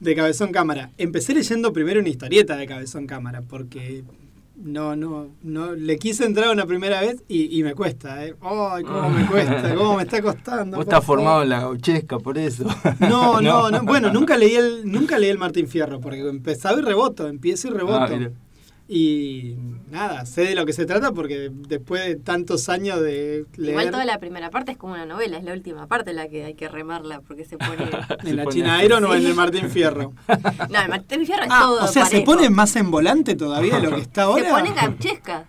de 0.00 0.14
Cabezón 0.16 0.50
Cámara. 0.50 0.90
Empecé 0.98 1.32
leyendo 1.32 1.72
primero 1.72 2.00
una 2.00 2.08
historieta 2.08 2.56
de 2.56 2.66
Cabezón 2.66 3.06
Cámara, 3.06 3.42
porque 3.42 4.02
no, 4.62 4.96
no, 4.96 5.28
no, 5.42 5.72
le 5.72 5.98
quise 5.98 6.24
entrar 6.24 6.50
una 6.50 6.66
primera 6.66 7.00
vez 7.00 7.22
y, 7.28 7.58
y 7.58 7.62
me 7.62 7.74
cuesta, 7.74 8.24
¿eh? 8.24 8.34
¡Ay, 8.40 8.84
cómo 8.84 9.10
me 9.10 9.26
cuesta! 9.26 9.74
¿Cómo 9.74 9.96
me 9.96 10.02
está 10.02 10.20
costando? 10.22 10.76
Vos 10.76 10.86
estás 10.86 11.04
formado 11.04 11.42
en 11.42 11.48
la 11.48 11.60
gauchesca, 11.60 12.18
por 12.18 12.38
eso. 12.38 12.64
No, 13.00 13.40
no, 13.40 13.70
no. 13.70 13.82
Bueno, 13.82 14.12
nunca 14.12 14.36
leí 14.36 14.54
el, 14.54 14.90
nunca 14.90 15.18
leí 15.18 15.30
el 15.30 15.38
Martín 15.38 15.66
Fierro, 15.68 16.00
porque 16.00 16.20
empezaba 16.20 16.78
y 16.78 16.82
reboto, 16.82 17.26
empiezo 17.28 17.68
y 17.68 17.70
reboto. 17.70 18.00
Ah, 18.00 18.08
mira. 18.08 18.30
Y 18.92 19.54
nada, 19.88 20.26
sé 20.26 20.42
de 20.42 20.56
lo 20.56 20.66
que 20.66 20.72
se 20.72 20.84
trata 20.84 21.12
porque 21.12 21.48
después 21.68 22.04
de 22.04 22.16
tantos 22.16 22.68
años 22.68 23.00
de 23.00 23.46
leer 23.56 23.70
Igual 23.70 23.92
toda 23.92 24.04
la 24.04 24.18
primera 24.18 24.50
parte 24.50 24.72
es 24.72 24.78
como 24.78 24.94
una 24.94 25.06
novela, 25.06 25.38
es 25.38 25.44
la 25.44 25.52
última 25.52 25.86
parte 25.86 26.12
la 26.12 26.28
que 26.28 26.44
hay 26.44 26.54
que 26.54 26.68
remarla 26.68 27.20
porque 27.20 27.44
se 27.44 27.56
pone... 27.56 27.88
en 28.24 28.36
la 28.36 28.46
China. 28.46 28.84
Iron 28.84 29.04
o 29.04 29.14
en 29.14 29.24
el 29.24 29.34
Martín 29.34 29.70
Fierro. 29.70 30.12
No, 30.70 30.80
el 30.80 30.88
Martín 30.88 31.24
Fierro 31.24 31.44
es 31.44 31.50
Ah, 31.52 31.60
todo 31.60 31.84
o 31.84 31.86
sea, 31.86 32.04
se 32.04 32.22
pone 32.22 32.50
más 32.50 32.74
en 32.74 32.90
volante 32.90 33.36
todavía 33.36 33.76
de 33.76 33.82
lo 33.82 33.94
que 33.94 34.02
está 34.02 34.24
ahora. 34.24 34.46
Se 34.46 34.50
pone 34.50 34.74
gauchesca, 34.74 35.46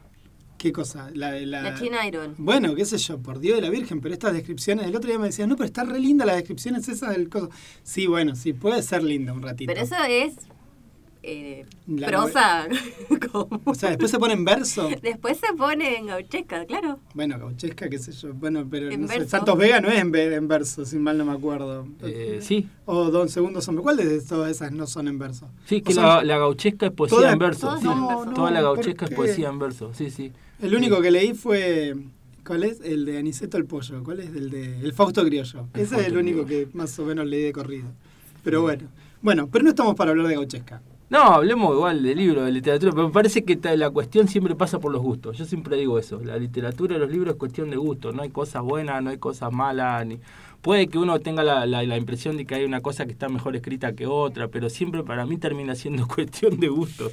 ¿Qué 0.59 0.71
cosa? 0.71 1.09
La... 1.15 1.31
la 1.31 1.73
China 1.73 2.05
Iron. 2.05 2.35
Bueno, 2.37 2.75
qué 2.75 2.85
sé 2.85 2.99
yo, 2.99 3.17
por 3.17 3.39
Dios 3.39 3.55
de 3.55 3.63
la 3.63 3.71
Virgen, 3.71 4.01
pero 4.01 4.13
estas 4.13 4.33
descripciones, 4.33 4.85
el 4.85 4.95
otro 4.95 5.09
día 5.09 5.17
me 5.17 5.25
decían, 5.25 5.49
no, 5.49 5.55
pero 5.55 5.65
está 5.65 5.83
re 5.83 5.99
linda 5.99 6.27
las 6.27 6.35
descripciones 6.35 6.87
esas 6.87 7.09
del 7.09 7.27
coso. 7.27 7.49
Sí, 7.81 8.05
bueno, 8.05 8.35
sí, 8.35 8.53
puede 8.53 8.83
ser 8.83 9.01
linda 9.01 9.33
un 9.33 9.41
ratito. 9.41 9.73
Pero 9.73 9.83
eso 9.83 9.95
es 10.07 10.35
eh, 11.23 11.65
prosa. 12.07 12.67
como- 13.31 13.61
O 13.65 13.75
sea, 13.75 13.89
después 13.89 14.09
se 14.11 14.17
pone 14.19 14.33
en 14.33 14.43
verso. 14.45 14.89
Después 15.01 15.37
se 15.37 15.53
pone 15.55 15.97
en 15.97 16.07
gauchesca, 16.07 16.65
claro. 16.65 16.99
Bueno, 17.13 17.37
gauchesca, 17.37 17.89
qué 17.89 17.99
sé 17.99 18.11
yo. 18.11 18.33
Bueno, 18.33 18.67
pero 18.69 18.89
En 18.89 19.01
no 19.01 19.07
sé. 19.07 19.27
Santos 19.27 19.57
Vega 19.57 19.79
no 19.81 19.89
es 19.89 19.99
en, 19.99 20.15
en 20.15 20.47
verso, 20.47 20.85
si 20.85 20.97
mal 20.97 21.17
no 21.17 21.25
me 21.25 21.33
acuerdo. 21.33 21.87
Eh, 22.01 22.39
sí, 22.41 22.67
O 22.85 23.11
Don 23.11 23.29
Segundo 23.29 23.61
Sombre. 23.61 23.83
¿Cuál 23.83 23.97
de 23.97 24.19
todas 24.21 24.51
esas 24.51 24.71
no 24.71 24.87
son 24.87 25.07
en 25.07 25.19
verso? 25.19 25.47
sí, 25.65 25.81
que 25.81 25.93
la, 25.93 26.23
la 26.23 26.37
gauchesca 26.37 26.87
es 26.87 26.91
poesía 26.91 27.31
en 27.31 27.39
verso. 27.39 27.77
sí. 27.79 27.87
verso. 27.87 28.25
No, 28.25 28.33
Toda 28.33 28.51
la 28.51 28.61
no, 28.61 28.73
gauchesca 28.73 29.05
¿por 29.05 29.11
es 29.13 29.15
poesía 29.15 29.49
en 29.49 29.59
verso, 29.59 29.91
sí, 29.93 30.09
sí. 30.09 30.31
El 30.61 30.75
único 30.75 31.01
que 31.01 31.11
leí 31.11 31.33
fue. 31.33 31.95
¿Cuál 32.45 32.63
es? 32.63 32.79
El 32.81 33.05
de 33.05 33.19
Aniceto 33.19 33.57
el 33.57 33.65
Pollo. 33.65 34.03
¿Cuál 34.03 34.19
es? 34.21 34.27
El 34.35 34.49
de. 34.49 34.79
El 34.79 34.93
Fausto 34.93 35.23
Criollo. 35.23 35.67
El 35.75 35.81
Ese 35.81 35.99
es 36.01 36.07
el 36.07 36.17
único 36.17 36.43
Criollo. 36.45 36.69
que 36.71 36.75
más 36.77 36.97
o 36.99 37.05
menos 37.05 37.25
leí 37.27 37.43
de 37.43 37.51
corrido. 37.51 37.85
Pero 38.43 38.61
bueno. 38.63 38.87
Bueno, 39.21 39.47
pero 39.51 39.63
no 39.63 39.69
estamos 39.69 39.93
para 39.95 40.09
hablar 40.11 40.25
de 40.27 40.33
gauchesca. 40.35 40.81
No, 41.11 41.19
hablemos 41.35 41.75
igual 41.75 42.01
de 42.01 42.15
libro, 42.15 42.43
de 42.45 42.51
literatura, 42.53 42.91
pero 42.93 43.07
me 43.07 43.13
parece 43.13 43.43
que 43.43 43.59
la 43.77 43.89
cuestión 43.91 44.27
siempre 44.29 44.55
pasa 44.55 44.79
por 44.79 44.91
los 44.91 45.01
gustos. 45.01 45.37
Yo 45.37 45.45
siempre 45.45 45.75
digo 45.77 45.99
eso, 45.99 46.19
la 46.23 46.37
literatura 46.37 46.97
los 46.97 47.11
libros 47.11 47.33
es 47.33 47.37
cuestión 47.39 47.69
de 47.69 47.75
gusto, 47.75 48.11
no 48.13 48.23
hay 48.23 48.29
cosas 48.29 48.63
buenas, 48.63 49.03
no 49.03 49.09
hay 49.09 49.17
cosas 49.17 49.51
malas, 49.51 50.07
ni... 50.07 50.19
puede 50.61 50.87
que 50.87 50.97
uno 50.97 51.19
tenga 51.19 51.43
la, 51.43 51.65
la- 51.65 51.83
la 51.83 51.97
impresión 51.97 52.37
de 52.37 52.45
que 52.45 52.55
hay 52.55 52.63
una 52.63 52.79
cosa 52.81 53.05
que 53.05 53.11
está 53.11 53.27
mejor 53.29 53.55
escrita 53.57 53.93
que 53.93 54.07
otra, 54.07 54.47
pero 54.47 54.69
siempre 54.69 55.03
para 55.03 55.25
mí 55.25 55.37
termina 55.37 55.75
siendo 55.75 56.07
cuestión 56.15 56.57
de 56.59 56.69
gustos. 56.69 57.11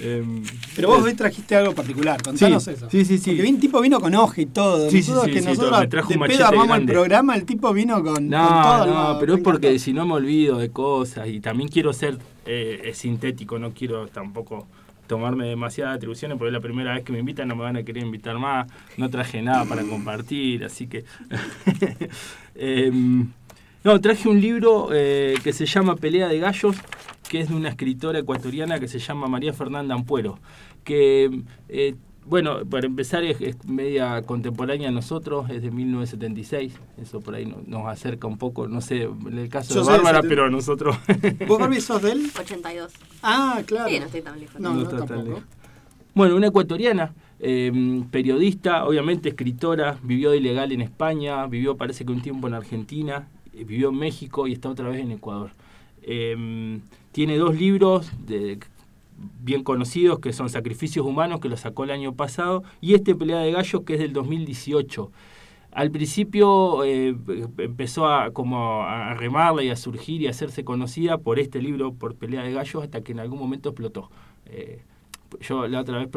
Em, 0.00 0.42
Pero 0.76 0.88
vos 0.88 1.02
hoy 1.02 1.14
trajiste 1.14 1.54
algo 1.56 1.72
particular, 1.74 2.22
contanos 2.22 2.62
Sí, 2.64 2.70
eso. 2.70 2.88
sí, 2.90 3.04
sí, 3.04 3.18
sí. 3.18 3.30
Porque 3.36 3.50
un 3.50 3.60
tipo 3.60 3.80
vino 3.80 4.00
con 4.00 4.14
hoja 4.14 4.40
y 4.40 4.46
todo. 4.46 4.88
Sí, 4.90 5.02
sí, 5.02 5.12
sí, 5.24 5.30
que 5.32 5.40
sí, 5.40 5.46
nosotros 5.46 5.70
todo. 5.70 5.80
Me 5.80 5.86
trajo 5.88 6.08
de 6.12 6.18
pedo 6.20 6.46
armamos 6.46 6.78
el 6.78 6.86
programa, 6.86 7.34
el 7.36 7.44
tipo 7.44 7.72
vino 7.72 7.96
con, 8.02 8.14
con 8.14 8.28
No, 8.28 8.48
todo. 8.48 8.86
no, 8.86 9.18
pero 9.20 9.34
es 9.34 9.40
porque 9.42 9.78
si 9.78 9.92
no 9.92 10.06
me 10.06 10.14
olvido 10.14 10.58
de 10.58 10.70
cosas 10.70 11.28
y 11.28 11.40
también 11.40 11.68
quiero 11.68 11.92
ser 11.92 12.18
eh, 12.52 12.80
eh, 12.88 12.94
sintético, 12.94 13.60
no 13.60 13.72
quiero 13.72 14.08
tampoco 14.08 14.66
tomarme 15.06 15.46
demasiadas 15.46 15.96
atribuciones 15.96 16.36
porque 16.36 16.48
es 16.48 16.52
la 16.52 16.60
primera 16.60 16.94
vez 16.94 17.04
que 17.04 17.12
me 17.12 17.20
invitan, 17.20 17.46
no 17.46 17.54
me 17.54 17.62
van 17.62 17.76
a 17.76 17.84
querer 17.84 18.02
invitar 18.02 18.38
más, 18.38 18.66
no 18.96 19.08
traje 19.08 19.40
nada 19.40 19.64
para 19.64 19.84
compartir, 19.84 20.64
así 20.64 20.88
que... 20.88 21.04
Em, 22.56 23.30
no, 23.84 23.98
traje 24.00 24.28
un 24.28 24.40
libro 24.40 24.88
eh, 24.92 25.36
que 25.42 25.52
se 25.54 25.64
llama 25.64 25.96
Pelea 25.96 26.28
de 26.28 26.38
Gallos, 26.38 26.76
que 27.30 27.40
es 27.40 27.48
de 27.48 27.54
una 27.54 27.70
escritora 27.70 28.18
ecuatoriana 28.18 28.78
que 28.78 28.88
se 28.88 28.98
llama 28.98 29.28
María 29.28 29.54
Fernanda 29.54 29.94
Ampuero, 29.94 30.38
que, 30.84 31.42
eh, 31.68 31.94
bueno, 32.30 32.64
para 32.64 32.86
empezar 32.86 33.22
es, 33.24 33.40
es 33.40 33.62
media 33.66 34.22
contemporánea 34.22 34.88
a 34.88 34.92
nosotros, 34.92 35.50
es 35.50 35.60
de 35.62 35.70
1976, 35.70 36.72
eso 37.02 37.20
por 37.20 37.34
ahí 37.34 37.44
no- 37.44 37.58
nos 37.66 37.86
acerca 37.88 38.26
un 38.26 38.38
poco, 38.38 38.68
no 38.68 38.80
sé, 38.80 39.02
en 39.02 39.38
el 39.38 39.48
caso 39.48 39.74
Yo 39.74 39.80
de 39.84 39.92
del 39.92 39.96
Bárbara, 40.02 40.18
70. 40.22 40.28
pero 40.28 40.44
a 40.46 40.50
nosotros... 40.50 40.96
¿Vos, 41.48 41.58
Barbie, 41.58 41.80
sos 41.80 42.00
de 42.02 42.12
él? 42.12 42.30
82. 42.38 42.92
Ah, 43.22 43.60
claro. 43.66 43.88
Sí, 43.90 43.98
no 44.00 44.06
estoy 44.06 44.22
tan 44.22 44.40
lejos. 44.40 44.60
No, 44.60 44.70
No 44.70 44.76
no, 44.76 44.82
está 44.82 44.96
tan 44.98 45.08
tampoco. 45.08 45.28
lejos. 45.28 45.44
Bueno, 46.14 46.36
una 46.36 46.46
ecuatoriana, 46.48 47.12
eh, 47.40 48.02
periodista, 48.10 48.84
obviamente 48.86 49.28
escritora, 49.30 49.98
vivió 50.02 50.30
de 50.30 50.38
ilegal 50.38 50.72
en 50.72 50.80
España, 50.80 51.46
vivió 51.46 51.76
parece 51.76 52.04
que 52.04 52.12
un 52.12 52.22
tiempo 52.22 52.48
en 52.48 52.54
Argentina, 52.54 53.28
eh, 53.54 53.64
vivió 53.64 53.90
en 53.90 53.96
México 53.96 54.46
y 54.46 54.52
está 54.52 54.68
otra 54.70 54.88
vez 54.88 55.00
en 55.00 55.12
Ecuador. 55.12 55.50
Eh, 56.02 56.78
tiene 57.12 57.36
dos 57.36 57.54
libros 57.56 58.10
de- 58.26 58.58
bien 59.42 59.62
conocidos 59.62 60.18
que 60.20 60.32
son 60.32 60.48
Sacrificios 60.50 61.06
Humanos, 61.06 61.40
que 61.40 61.48
lo 61.48 61.56
sacó 61.56 61.84
el 61.84 61.90
año 61.90 62.14
pasado, 62.14 62.62
y 62.80 62.94
este 62.94 63.14
Pelea 63.14 63.40
de 63.40 63.52
Gallos, 63.52 63.82
que 63.82 63.94
es 63.94 64.00
del 64.00 64.12
2018. 64.12 65.10
al 65.72 65.90
principio 65.92 66.84
eh, 66.84 67.16
empezó 67.58 68.08
a 68.08 68.32
como 68.32 68.82
a 68.82 69.14
remarla 69.14 69.62
y 69.62 69.70
a 69.70 69.76
surgir 69.76 70.20
y 70.22 70.26
a 70.26 70.30
hacerse 70.30 70.64
conocida 70.64 71.18
por 71.18 71.38
este 71.38 71.62
libro, 71.62 71.92
por 71.94 72.16
Pelea 72.16 72.42
de 72.42 72.52
Gallos, 72.52 72.82
hasta 72.82 73.02
que 73.02 73.12
en 73.12 73.20
algún 73.20 73.38
momento 73.38 73.68
explotó. 73.70 74.10
Eh, 74.46 74.82
yo 75.40 75.68
la 75.68 75.80
otra 75.80 75.98
vez 75.98 76.08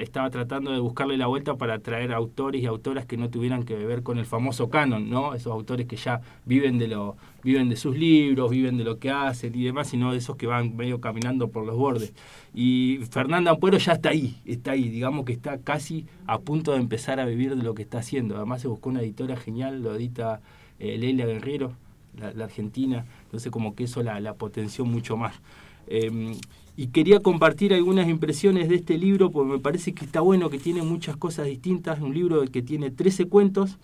estaba 0.00 0.30
tratando 0.30 0.72
de 0.72 0.78
buscarle 0.78 1.16
la 1.16 1.26
vuelta 1.26 1.56
para 1.56 1.78
traer 1.78 2.12
autores 2.12 2.62
y 2.62 2.66
autoras 2.66 3.06
que 3.06 3.16
no 3.16 3.30
tuvieran 3.30 3.64
que 3.64 3.74
ver 3.74 4.02
con 4.02 4.18
el 4.18 4.26
famoso 4.26 4.68
canon, 4.68 5.08
¿no? 5.08 5.34
Esos 5.34 5.52
autores 5.52 5.86
que 5.86 5.96
ya 5.96 6.20
viven 6.44 6.78
de 6.78 6.88
lo 6.88 7.16
viven 7.42 7.70
de 7.70 7.76
sus 7.76 7.96
libros, 7.96 8.50
viven 8.50 8.76
de 8.76 8.84
lo 8.84 8.98
que 8.98 9.10
hacen 9.10 9.54
y 9.54 9.64
demás, 9.64 9.88
sino 9.88 10.12
de 10.12 10.18
esos 10.18 10.36
que 10.36 10.46
van 10.46 10.76
medio 10.76 11.00
caminando 11.00 11.48
por 11.48 11.64
los 11.64 11.76
bordes. 11.76 12.12
Y 12.54 13.00
Fernanda 13.10 13.52
Ampuero 13.52 13.78
ya 13.78 13.92
está 13.92 14.10
ahí, 14.10 14.36
está 14.44 14.72
ahí, 14.72 14.88
digamos 14.88 15.24
que 15.24 15.32
está 15.32 15.58
casi 15.58 16.06
a 16.26 16.38
punto 16.38 16.72
de 16.72 16.78
empezar 16.78 17.18
a 17.20 17.24
vivir 17.24 17.56
de 17.56 17.62
lo 17.62 17.74
que 17.74 17.82
está 17.82 17.98
haciendo. 17.98 18.36
Además 18.36 18.60
se 18.60 18.68
buscó 18.68 18.90
una 18.90 19.00
editora 19.00 19.36
genial, 19.36 19.82
lo 19.82 19.94
edita 19.94 20.40
eh, 20.78 20.98
Leila 20.98 21.24
Guerrero, 21.26 21.72
la, 22.18 22.44
argentina, 22.44 23.06
entonces 23.24 23.50
como 23.50 23.74
que 23.74 23.84
eso 23.84 24.02
la, 24.02 24.34
potenció 24.34 24.84
mucho 24.84 25.16
más. 25.16 25.40
Eh, 25.86 26.34
y 26.80 26.86
quería 26.86 27.20
compartir 27.20 27.74
algunas 27.74 28.08
impresiones 28.08 28.70
de 28.70 28.76
este 28.76 28.96
libro 28.96 29.30
porque 29.30 29.52
me 29.52 29.58
parece 29.58 29.92
que 29.92 30.02
está 30.06 30.22
bueno, 30.22 30.48
que 30.48 30.58
tiene 30.58 30.80
muchas 30.80 31.14
cosas 31.14 31.44
distintas, 31.44 32.00
un 32.00 32.14
libro 32.14 32.42
que 32.50 32.62
tiene 32.62 32.90
13 32.90 33.26
cuentos 33.26 33.76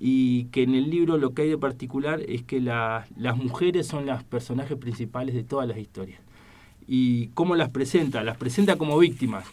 y 0.00 0.44
que 0.44 0.62
en 0.62 0.74
el 0.74 0.88
libro 0.88 1.18
lo 1.18 1.34
que 1.34 1.42
hay 1.42 1.50
de 1.50 1.58
particular 1.58 2.22
es 2.26 2.44
que 2.44 2.62
la- 2.62 3.06
las 3.18 3.36
mujeres 3.36 3.86
son 3.86 4.06
las 4.06 4.24
personajes 4.24 4.78
principales 4.78 5.34
de 5.34 5.44
todas 5.44 5.68
las 5.68 5.76
historias. 5.76 6.22
¿Y 6.86 7.26
cómo 7.34 7.54
las 7.54 7.68
presenta? 7.68 8.24
Las 8.24 8.38
presenta 8.38 8.76
como 8.76 8.96
víctimas. 8.98 9.44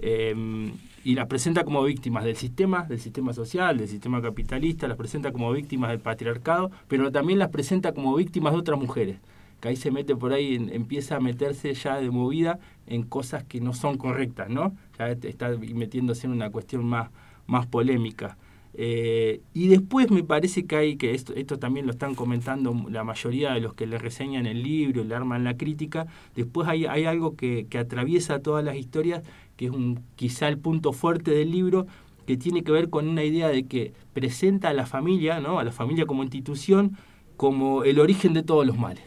eh, 0.00 0.70
y 1.04 1.14
las 1.16 1.26
presenta 1.26 1.64
como 1.64 1.82
víctimas 1.82 2.24
del 2.24 2.36
sistema, 2.36 2.84
del 2.84 3.00
sistema 3.00 3.32
social, 3.32 3.76
del 3.76 3.88
sistema 3.88 4.22
capitalista, 4.22 4.86
las 4.88 4.96
presenta 4.96 5.32
como 5.32 5.52
víctimas 5.52 5.90
del 5.90 5.98
patriarcado, 6.00 6.70
pero 6.86 7.10
también 7.10 7.38
las 7.40 7.48
presenta 7.50 7.92
como 7.92 8.14
víctimas 8.14 8.52
de 8.52 8.58
otras 8.60 8.78
mujeres 8.80 9.16
que 9.60 9.68
ahí 9.68 9.76
se 9.76 9.90
mete 9.90 10.14
por 10.14 10.32
ahí, 10.32 10.54
empieza 10.72 11.16
a 11.16 11.20
meterse 11.20 11.74
ya 11.74 12.00
de 12.00 12.10
movida 12.10 12.58
en 12.86 13.02
cosas 13.02 13.44
que 13.44 13.60
no 13.60 13.74
son 13.74 13.98
correctas, 13.98 14.48
¿no? 14.48 14.74
Ya 14.98 15.08
está 15.08 15.50
metiéndose 15.50 16.26
en 16.26 16.32
una 16.32 16.50
cuestión 16.50 16.84
más, 16.84 17.10
más 17.46 17.66
polémica. 17.66 18.36
Eh, 18.74 19.40
y 19.54 19.66
después 19.68 20.10
me 20.10 20.22
parece 20.22 20.66
que 20.66 20.76
hay, 20.76 20.96
que 20.96 21.12
esto, 21.12 21.34
esto 21.34 21.58
también 21.58 21.86
lo 21.86 21.92
están 21.92 22.14
comentando 22.14 22.76
la 22.88 23.02
mayoría 23.02 23.52
de 23.52 23.60
los 23.60 23.74
que 23.74 23.86
le 23.86 23.98
reseñan 23.98 24.46
el 24.46 24.62
libro, 24.62 25.02
le 25.02 25.14
arman 25.14 25.42
la 25.42 25.56
crítica, 25.56 26.06
después 26.36 26.68
hay, 26.68 26.86
hay 26.86 27.04
algo 27.04 27.34
que, 27.34 27.66
que 27.68 27.78
atraviesa 27.78 28.40
todas 28.40 28.64
las 28.64 28.76
historias, 28.76 29.24
que 29.56 29.66
es 29.66 29.72
un, 29.72 30.00
quizá 30.14 30.46
el 30.46 30.58
punto 30.58 30.92
fuerte 30.92 31.32
del 31.32 31.50
libro, 31.50 31.88
que 32.24 32.36
tiene 32.36 32.62
que 32.62 32.70
ver 32.70 32.90
con 32.90 33.08
una 33.08 33.24
idea 33.24 33.48
de 33.48 33.66
que 33.66 33.92
presenta 34.12 34.68
a 34.68 34.74
la 34.74 34.86
familia, 34.86 35.40
¿no? 35.40 35.58
a 35.58 35.64
la 35.64 35.72
familia 35.72 36.06
como 36.06 36.22
institución, 36.22 36.96
como 37.36 37.84
el 37.84 37.98
origen 37.98 38.34
de 38.34 38.42
todos 38.42 38.66
los 38.66 38.78
males. 38.78 39.02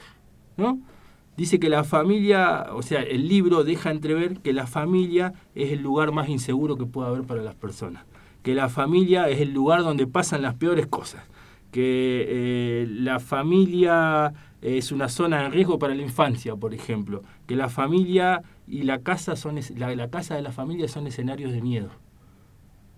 Dice 1.38 1.60
que 1.60 1.70
la 1.70 1.84
familia, 1.84 2.68
o 2.74 2.82
sea, 2.82 3.02
el 3.02 3.28
libro 3.28 3.64
deja 3.64 3.90
entrever 3.90 4.40
que 4.42 4.54
la 4.54 4.68
familia 4.68 5.34
es 5.56 5.72
el 5.72 5.82
lugar 5.82 6.12
más 6.12 6.30
inseguro 6.30 6.78
que 6.78 6.86
puede 6.86 7.08
haber 7.08 7.24
para 7.24 7.42
las 7.42 7.56
personas, 7.56 8.06
que 8.44 8.54
la 8.54 8.70
familia 8.70 9.30
es 9.30 9.40
el 9.40 9.54
lugar 9.54 9.82
donde 9.82 10.08
pasan 10.08 10.42
las 10.42 10.56
peores 10.56 10.88
cosas, 10.88 11.24
que 11.72 12.26
eh, 12.28 12.88
la 12.90 13.20
familia 13.20 14.34
es 14.62 14.92
una 14.92 15.08
zona 15.08 15.44
de 15.44 15.50
riesgo 15.50 15.80
para 15.80 15.96
la 15.96 16.02
infancia, 16.02 16.56
por 16.56 16.74
ejemplo, 16.74 17.24
que 17.48 17.56
la 17.56 17.70
familia 17.70 18.44
y 18.68 18.84
la 18.84 19.00
casa 19.00 19.36
son 19.36 19.60
la, 19.78 19.96
la 19.96 20.10
casa 20.10 20.36
de 20.36 20.42
la 20.42 20.52
familia 20.52 20.88
son 20.88 21.08
escenarios 21.08 21.54
de 21.54 21.62
miedo. 21.62 21.90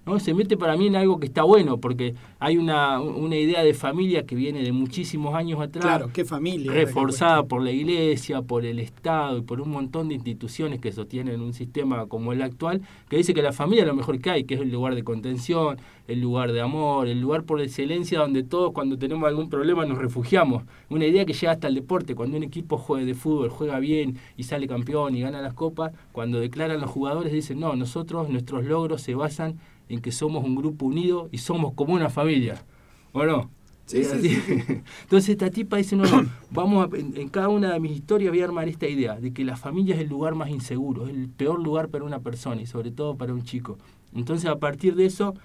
¿No? 0.06 0.20
Se 0.20 0.34
mete 0.34 0.58
para 0.58 0.76
mí 0.78 0.88
en 0.88 0.95
algo 0.95 1.20
que 1.20 1.28
está 1.28 1.43
bueno, 1.43 1.78
porque 1.78 2.16
hay 2.39 2.58
una, 2.58 2.99
una 3.01 3.36
idea 3.36 3.64
de 3.64 3.74
familia 3.74 4.26
que 4.26 4.36
viene 4.36 4.62
de 4.64 4.72
muchísimos 4.72 5.36
años 5.36 5.62
atrás, 5.62 5.84
Claro, 5.84 6.10
qué 6.14 6.26
familia. 6.26 6.72
reforzada 6.72 7.43
por 7.43 7.62
la 7.62 7.72
iglesia, 7.72 8.41
por 8.41 8.66
el 8.66 8.80
Estado 8.80 9.38
y 9.38 9.41
por 9.41 9.62
un 9.62 9.70
montón 9.70 10.10
de 10.10 10.16
instituciones 10.16 10.80
que 10.80 10.91
sostienen 10.91 11.41
un 11.41 11.54
sistema 11.54 12.06
como 12.08 12.34
el 12.34 12.41
actual, 12.41 12.82
que 13.10 13.18
dice 13.18 13.34
que 13.34 13.41
la 13.41 13.54
familia 13.54 13.82
es 13.84 13.88
lo 13.88 13.95
mejor 13.95 14.20
que 14.20 14.30
hay, 14.30 14.43
que 14.43 14.56
es 14.56 14.62
el 14.62 14.72
lugar 14.72 14.95
de 14.95 15.04
contención, 15.04 15.78
el 16.08 16.20
lugar 16.20 16.51
de 16.51 16.60
amor, 16.60 17.08
el 17.08 17.22
lugar 17.22 17.43
por 17.43 17.62
excelencia 17.62 18.20
donde 18.20 18.43
todos 18.43 18.74
cuando 18.74 18.97
tenemos 18.97 19.26
algún 19.28 19.49
problema 19.49 19.86
nos 19.86 19.97
refugiamos. 19.97 20.64
Una 20.89 21.06
idea 21.06 21.24
que 21.26 21.32
llega 21.34 21.54
hasta 21.54 21.68
el 21.68 21.76
deporte, 21.76 22.14
cuando 22.14 22.36
un 22.36 22.43
equipo 22.43 22.78
juega 22.78 23.06
de 23.06 23.14
fútbol, 23.14 23.49
juega 23.49 23.80
bien 23.80 24.18
y 24.36 24.43
sale 24.43 24.68
campeón 24.68 25.16
y 25.16 25.22
gana 25.22 25.41
las 25.41 25.54
copas, 25.54 25.93
cuando 26.12 26.39
declaran 26.39 26.82
los 26.82 26.89
jugadores 26.89 27.32
dicen, 27.32 27.60
no, 27.60 27.76
nosotros, 27.76 28.30
nuestros 28.30 28.66
logros 28.66 29.01
se 29.01 29.16
basan 29.16 29.60
en 29.89 30.01
que 30.01 30.11
somos 30.11 30.43
un 30.43 30.55
grupo 30.55 30.86
unido 30.86 31.29
y 31.31 31.38
somos 31.39 31.73
como 31.73 31.93
una 31.93 32.09
familia. 32.09 32.65
¿O 33.11 33.23
no? 33.25 33.51
Sí, 33.86 34.03
sí, 34.05 34.21
sí, 34.21 34.38
Entonces 35.03 35.29
esta 35.29 35.49
tipa 35.51 35.77
dice, 35.77 35.95
no, 35.95 36.07
no, 36.07 36.25
vamos 36.49 36.88
a, 36.93 36.97
en, 36.97 37.15
en 37.17 37.29
cada 37.29 37.49
una 37.49 37.73
de 37.73 37.79
mis 37.79 37.91
historias 37.91 38.31
voy 38.31 38.41
a 38.41 38.45
armar 38.45 38.67
esta 38.69 38.88
idea 38.88 39.19
de 39.19 39.34
que 39.34 39.43
la 39.43 39.57
familia 39.57 39.95
es 39.95 40.01
el 40.01 40.07
lugar 40.09 40.36
más 40.36 40.49
inseguro, 40.49 41.05
es 41.05 41.11
el 41.13 41.29
peor 41.29 41.61
lugar 41.61 41.89
para 41.89 42.03
una 42.05 42.19
persona 42.21 42.61
y 42.61 42.65
sobre 42.65 42.91
todo 42.91 43.17
para 43.17 43.34
un 43.34 43.43
chico. 43.43 43.77
Entonces 44.13 44.49
a 44.49 44.57
partir 44.59 44.95
de 44.95 45.05
eso 45.05 45.36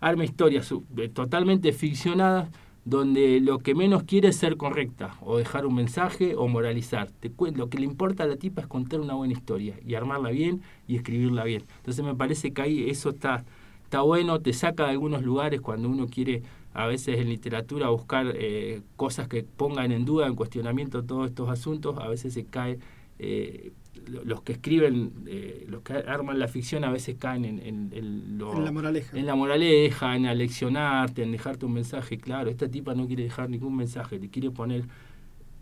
arma 0.00 0.24
historias 0.24 0.72
totalmente 1.12 1.72
ficcionadas 1.72 2.50
donde 2.84 3.40
lo 3.40 3.58
que 3.58 3.74
menos 3.74 4.04
quiere 4.04 4.28
es 4.28 4.36
ser 4.36 4.56
correcta 4.56 5.16
o 5.20 5.36
dejar 5.36 5.66
un 5.66 5.74
mensaje 5.74 6.34
o 6.36 6.48
moralizar. 6.48 7.10
Te 7.20 7.30
cuen- 7.30 7.56
lo 7.56 7.68
que 7.68 7.78
le 7.78 7.84
importa 7.84 8.22
a 8.24 8.26
la 8.26 8.36
tipa 8.36 8.62
es 8.62 8.66
contar 8.66 9.00
una 9.00 9.14
buena 9.14 9.34
historia 9.34 9.78
y 9.86 9.94
armarla 9.94 10.30
bien 10.30 10.62
y 10.86 10.96
escribirla 10.96 11.44
bien. 11.44 11.64
Entonces 11.78 12.02
me 12.04 12.14
parece 12.14 12.52
que 12.52 12.62
ahí 12.62 12.88
eso 12.88 13.10
está, 13.10 13.44
está 13.88 14.02
bueno, 14.02 14.38
te 14.40 14.52
saca 14.52 14.84
de 14.84 14.90
algunos 14.90 15.22
lugares 15.22 15.62
cuando 15.62 15.88
uno 15.88 16.08
quiere 16.08 16.42
a 16.74 16.86
veces 16.86 17.18
en 17.18 17.30
literatura 17.30 17.88
buscar 17.88 18.32
eh, 18.34 18.82
cosas 18.96 19.28
que 19.28 19.42
pongan 19.44 19.92
en 19.92 20.04
duda, 20.04 20.26
en 20.26 20.34
cuestionamiento 20.34 21.04
todos 21.04 21.30
estos 21.30 21.48
asuntos, 21.48 21.96
a 21.98 22.06
veces 22.06 22.34
se 22.34 22.44
cae, 22.44 22.78
eh, 23.18 23.72
lo- 24.06 24.22
los 24.24 24.42
que 24.42 24.52
escriben, 24.52 25.12
eh, 25.26 25.64
los 25.70 25.80
que 25.80 25.94
arman 25.94 26.38
la 26.38 26.48
ficción 26.48 26.84
a 26.84 26.90
veces 26.90 27.16
caen 27.18 27.46
en, 27.46 27.58
en- 27.60 27.90
en 27.94 28.36
lo- 28.38 28.54
En 28.58 28.64
la 28.66 28.72
moraleja. 28.72 29.18
en 29.18 29.24
la 29.24 29.34
moraleja, 29.34 30.16
en 30.16 30.26
aleccionarte, 30.26 31.22
en 31.22 31.32
dejarte 31.32 31.64
un 31.64 31.72
mensaje 31.72 32.18
claro. 32.18 32.50
Esta 32.50 32.68
tipa 32.68 32.94
no 32.94 33.06
quiere 33.06 33.22
dejar 33.22 33.48
ningún 33.48 33.74
mensaje, 33.74 34.18
le 34.18 34.28
quiere 34.28 34.50
poner 34.50 34.84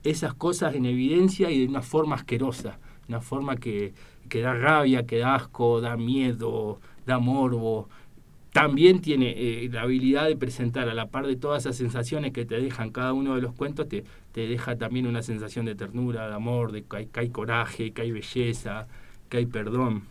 esas 0.03 0.35
cosas 0.35 0.75
en 0.75 0.85
evidencia 0.87 1.49
y 1.53 1.61
de 1.61 1.67
una 1.69 1.83
forma 1.83 2.17
asquerosa, 2.17 2.79
una 3.09 3.21
forma 3.21 3.57
que, 3.57 3.95
que 4.29 4.41
da 4.41 4.53
rabia, 4.53 5.07
que 5.07 5.19
da 5.19 5.37
asco, 5.37 5.81
da 5.81 5.97
miedo, 5.97 6.81
da 7.07 7.21
morbo. 7.21 7.89
También 8.57 9.01
tiene 9.01 9.35
eh, 9.37 9.69
la 9.71 9.83
habilidad 9.83 10.27
de 10.27 10.37
presentar, 10.37 10.89
a 10.89 10.95
la 10.95 11.09
par 11.09 11.27
de 11.27 11.37
todas 11.37 11.65
esas 11.65 11.77
sensaciones 11.77 12.33
que 12.33 12.45
te 12.47 12.59
dejan 12.61 12.91
cada 12.91 13.13
uno 13.13 13.35
de 13.35 13.43
los 13.43 13.53
cuentos, 13.53 13.89
te, 13.89 14.05
te 14.33 14.47
deja 14.47 14.77
también 14.77 15.07
una 15.07 15.23
sensación 15.23 15.67
de 15.67 15.75
ternura, 15.75 16.29
de 16.29 16.35
amor, 16.35 16.73
de 16.73 16.83
que 16.83 16.97
hay, 16.97 17.07
que 17.07 17.21
hay 17.21 17.29
coraje, 17.29 17.91
que 17.93 18.03
hay 18.03 18.13
belleza, 18.13 18.87
que 19.29 19.37
hay 19.37 19.47
perdón. 19.47 20.05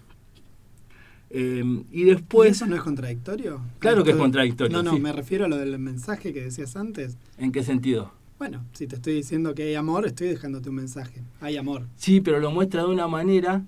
Eh, 1.31 1.63
y 1.91 2.01
¿Y 2.01 2.03
después... 2.03 2.51
eso 2.51 2.67
no 2.67 2.75
es 2.75 2.81
contradictorio? 2.83 3.61
Claro 3.79 4.03
que 4.03 4.11
es 4.11 4.17
contradictorio, 4.17 4.77
No, 4.77 4.83
no, 4.83 4.95
sí. 4.95 5.01
me 5.01 5.11
refiero 5.11 5.45
a 5.45 5.47
lo 5.47 5.57
del 5.57 5.77
mensaje 5.79 6.31
que 6.31 6.43
decías 6.43 6.75
antes. 6.75 7.17
¿En 7.39 7.51
qué 7.51 7.63
sentido? 7.63 8.11
Bueno, 8.37 8.63
si 8.73 8.85
te 8.85 8.95
estoy 8.95 9.13
diciendo 9.13 9.55
que 9.55 9.63
hay 9.63 9.75
amor, 9.75 10.05
estoy 10.05 10.27
dejándote 10.27 10.69
un 10.69 10.75
mensaje. 10.75 11.21
Hay 11.41 11.57
amor. 11.57 11.87
Sí, 11.95 12.21
pero 12.21 12.39
lo 12.39 12.51
muestra 12.51 12.83
de 12.83 12.89
una 12.89 13.07
manera 13.07 13.63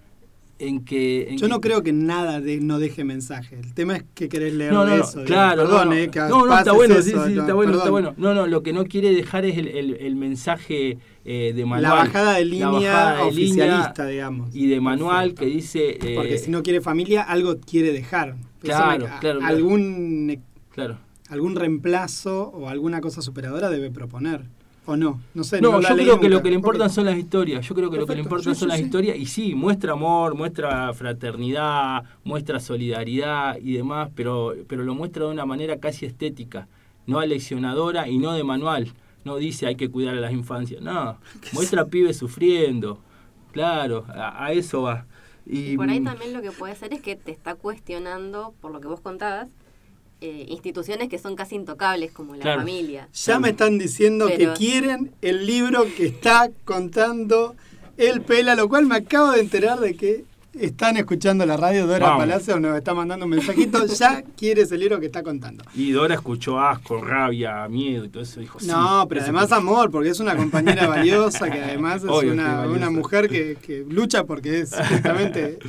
en 0.60 0.84
que... 0.86 1.30
en 1.30 1.38
Yo 1.38 1.48
que- 1.48 1.50
no 1.54 1.62
creo 1.62 1.84
que 1.84 1.94
nada 1.94 2.42
de, 2.42 2.60
no 2.60 2.80
deje 2.80 3.04
mensaje. 3.04 3.60
El 3.60 3.74
tema 3.74 3.98
es 3.98 4.04
que 4.16 4.28
querés 4.30 4.54
leer 4.54 4.74
No, 4.74 4.86
no, 4.86 4.94
eso. 4.96 5.24
claro, 5.24 5.64
Perdón, 5.64 5.94
eh, 5.94 6.10
que 6.10 6.20
no, 6.20 6.46
no, 6.46 6.58
está 6.58 6.72
bueno, 6.72 6.96
eso, 6.96 7.04
sí, 7.04 7.10
sí, 7.12 7.16
no, 7.36 7.42
está 7.42 7.54
bueno, 7.54 7.72
está 7.74 7.84
perdón. 7.86 7.92
bueno. 7.92 8.14
No, 8.18 8.34
no, 8.34 8.48
lo 8.48 8.64
que 8.64 8.74
no 8.74 8.86
quiere 8.86 9.12
dejar 9.14 9.46
es 9.46 9.58
el, 9.58 9.68
el- 9.68 9.96
el 10.00 10.16
mensaje 10.16 10.98
eh, 11.26 11.54
de 11.56 11.66
manual. 11.66 11.82
La 11.84 11.94
bajada 11.94 12.34
de 12.36 12.46
línea 12.46 12.70
bajada 12.70 13.26
de 13.26 13.32
línea 13.32 13.66
oficialista, 13.66 14.06
digamos. 14.08 14.56
Y 14.56 14.68
de 14.68 14.82
manual 14.82 15.34
Perfecto. 15.34 15.42
que 15.42 15.48
dice... 15.48 15.98
eh, 16.02 16.16
Porque 16.16 16.38
si 16.38 16.50
no 16.52 16.64
quiere 16.64 16.82
familia, 16.82 17.22
algo 17.24 17.58
quiere 17.60 17.92
dejar. 17.92 18.36
Claro, 18.62 18.92
me- 18.92 18.98
claro, 18.98 19.20
claro. 19.20 19.40
Algún, 19.46 20.42
Claro. 20.72 20.98
algún 21.30 21.56
reemplazo 21.56 22.44
o 22.50 22.70
alguna 22.70 23.02
cosa 23.02 23.22
superadora 23.22 23.70
debe 23.70 23.92
proponer. 23.92 24.46
¿O 24.88 24.96
no? 24.96 25.22
No 25.34 25.44
sé. 25.44 25.60
No, 25.60 25.74
No, 25.74 25.82
yo 25.82 25.96
creo 25.96 26.20
que 26.20 26.30
lo 26.30 26.42
que 26.42 26.50
le 26.50 26.56
importan 26.56 26.90
son 26.90 27.06
las 27.06 27.18
historias. 27.18 27.68
Yo 27.68 27.76
creo 27.76 27.92
que 27.92 27.98
lo 27.98 28.08
que 28.08 28.16
le 28.16 28.22
importan 28.22 28.56
sí, 28.56 28.60
son 28.62 28.68
sí, 28.68 28.72
las 28.72 28.78
sí. 28.78 28.86
historias. 28.86 29.18
Y 29.18 29.26
sí, 29.26 29.54
muestra 29.54 29.92
amor, 29.92 30.34
muestra 30.34 30.94
fraternidad, 30.94 32.06
muestra 32.24 32.62
solidaridad 32.62 33.58
y 33.58 33.74
demás, 33.74 34.10
pero, 34.16 34.54
pero 34.68 34.84
lo 34.86 34.96
muestra 34.96 35.26
de 35.26 35.32
una 35.32 35.46
manera 35.46 35.78
casi 35.80 36.06
estética, 36.06 36.70
no 37.06 37.20
aleccionadora 37.20 38.08
y 38.08 38.18
no 38.18 38.32
de 38.32 38.46
manual. 38.46 38.94
No 39.26 39.36
dice 39.36 39.68
hay 39.68 39.76
que 39.76 39.90
cuidar 39.92 40.16
a 40.16 40.22
las 40.22 40.32
infancias. 40.32 40.82
No, 40.82 41.20
muestra 41.52 41.86
pibes 41.88 42.16
sufriendo. 42.18 43.02
Claro, 43.52 44.06
a, 44.08 44.46
a 44.46 44.54
eso 44.54 44.84
va. 44.84 45.06
Y, 45.46 45.74
Y 45.74 45.78
por 45.78 45.90
ahí 45.90 46.00
mm, 46.00 46.06
también 46.06 46.34
lo 46.34 46.42
que 46.42 46.52
puede 46.52 46.76
ser 46.76 46.94
es 46.94 47.02
que 47.02 47.18
te 47.18 47.32
está 47.32 47.56
cuestionando, 47.56 48.54
por 48.62 48.72
lo 48.72 48.80
que 48.80 48.88
vos 48.88 49.02
contabas, 49.02 49.50
eh, 50.22 50.46
instituciones 50.50 51.10
que 51.10 51.20
son 51.20 51.36
casi 51.36 51.56
intocables, 51.56 52.12
como 52.12 52.36
la 52.36 52.42
Claro. 52.42 52.62
familia. 52.62 53.08
Ya 53.14 53.40
me 53.40 53.50
están 53.50 53.78
diciendo 53.78 54.26
Pero- 54.28 54.54
que 54.54 54.58
quieren 54.60 55.12
el 55.22 55.46
libro 55.46 55.86
que 55.96 56.08
está 56.08 56.50
contando 56.66 57.56
el 57.98 58.22
Pela, 58.22 58.56
lo 58.56 58.68
cual 58.70 58.86
me 58.86 58.96
acabo 58.96 59.32
de 59.32 59.42
enterar 59.42 59.80
de 59.80 59.96
que 59.96 60.26
están 60.60 60.98
escuchando 60.98 61.46
la 61.46 61.56
radio, 61.56 61.86
Dora 61.86 62.08
Vamos. 62.08 62.22
Palacio 62.24 62.60
nos 62.60 62.76
está 62.76 62.96
mandando 62.96 63.26
un 63.26 63.30
mensajito, 63.32 63.86
ya 63.86 64.24
quiere 64.36 64.64
ese 64.64 64.76
libro 64.76 65.00
que 65.00 65.06
está 65.06 65.22
contando. 65.22 65.64
Y 65.76 65.92
Dora 65.92 66.16
escuchó 66.16 66.60
asco, 66.60 67.00
rabia, 67.00 67.68
miedo 67.68 68.06
y 68.06 68.10
todo 68.10 68.24
eso. 68.24 68.40
Dijo, 68.40 68.60
sí, 68.60 68.66
No, 68.68 69.06
pero 69.08 69.22
además 69.22 69.50
que- 69.50 69.54
amor, 69.56 69.92
porque 69.92 70.10
es 70.10 70.20
una 70.20 70.36
compañera 70.36 70.88
valiosa, 70.88 71.50
que 71.52 71.62
además 71.62 71.98
es 72.04 72.10
Obvio 72.10 72.34
una, 72.34 72.68
una 72.68 72.90
mujer 72.90 73.30
que, 73.30 73.56
que 73.62 73.86
lucha 73.88 74.24
porque 74.24 74.62
es 74.62 74.72
justamente 74.90 75.60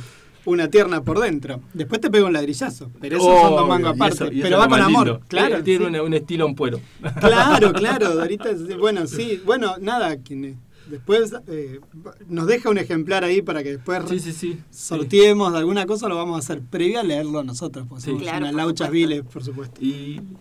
una 0.45 0.67
tierna 0.69 1.01
por 1.03 1.19
dentro. 1.19 1.61
Después 1.73 2.01
te 2.01 2.09
pega 2.09 2.25
un 2.25 2.33
ladrillazo, 2.33 2.89
pero 2.99 3.17
eso 3.17 3.25
son 3.41 3.55
dos 3.55 3.67
mangos 3.67 3.93
aparte. 3.95 4.25
eso- 4.25 4.29
pero 4.41 4.57
va 4.57 4.67
con 4.67 4.81
amor, 4.81 5.07
lindo. 5.07 5.21
claro. 5.27 5.63
Tiene 5.63 5.85
sí. 5.85 5.91
un, 5.95 5.99
un 5.99 6.13
estilo 6.13 6.45
en 6.47 6.55
puero. 6.55 6.79
Claro, 7.19 7.73
claro, 7.73 8.15
Dorita, 8.15 8.49
bueno, 8.79 9.05
sí, 9.07 9.41
bueno, 9.45 9.75
nada, 9.79 10.17
quien 10.17 10.57
después 10.89 11.33
eh, 11.47 11.79
nos 12.27 12.47
deja 12.47 12.69
un 12.69 12.77
ejemplar 12.77 13.23
ahí 13.23 13.41
para 13.41 13.63
que 13.63 13.71
después 13.77 14.03
Sí, 14.09 14.19
sí, 14.19 14.31
sí. 14.33 14.57
sorteemos 14.71 15.51
de 15.53 15.59
alguna 15.59 15.85
cosa, 15.85 16.07
lo 16.07 16.15
vamos 16.15 16.35
a 16.35 16.39
hacer 16.39 16.61
previo 16.61 16.99
a 16.99 17.03
leerlo 17.03 17.43
nosotros, 17.43 17.85
porque 17.87 18.03
Sí. 18.03 18.09
somos 18.11 18.23
Claro, 18.23 18.37
unas 18.39 18.51
por 18.51 18.57
lauchas 18.57 18.87
supuesto. 18.87 19.07
viles, 19.09 19.23
por 19.31 19.43
supuesto. 19.43 19.81
Y, 19.81 19.87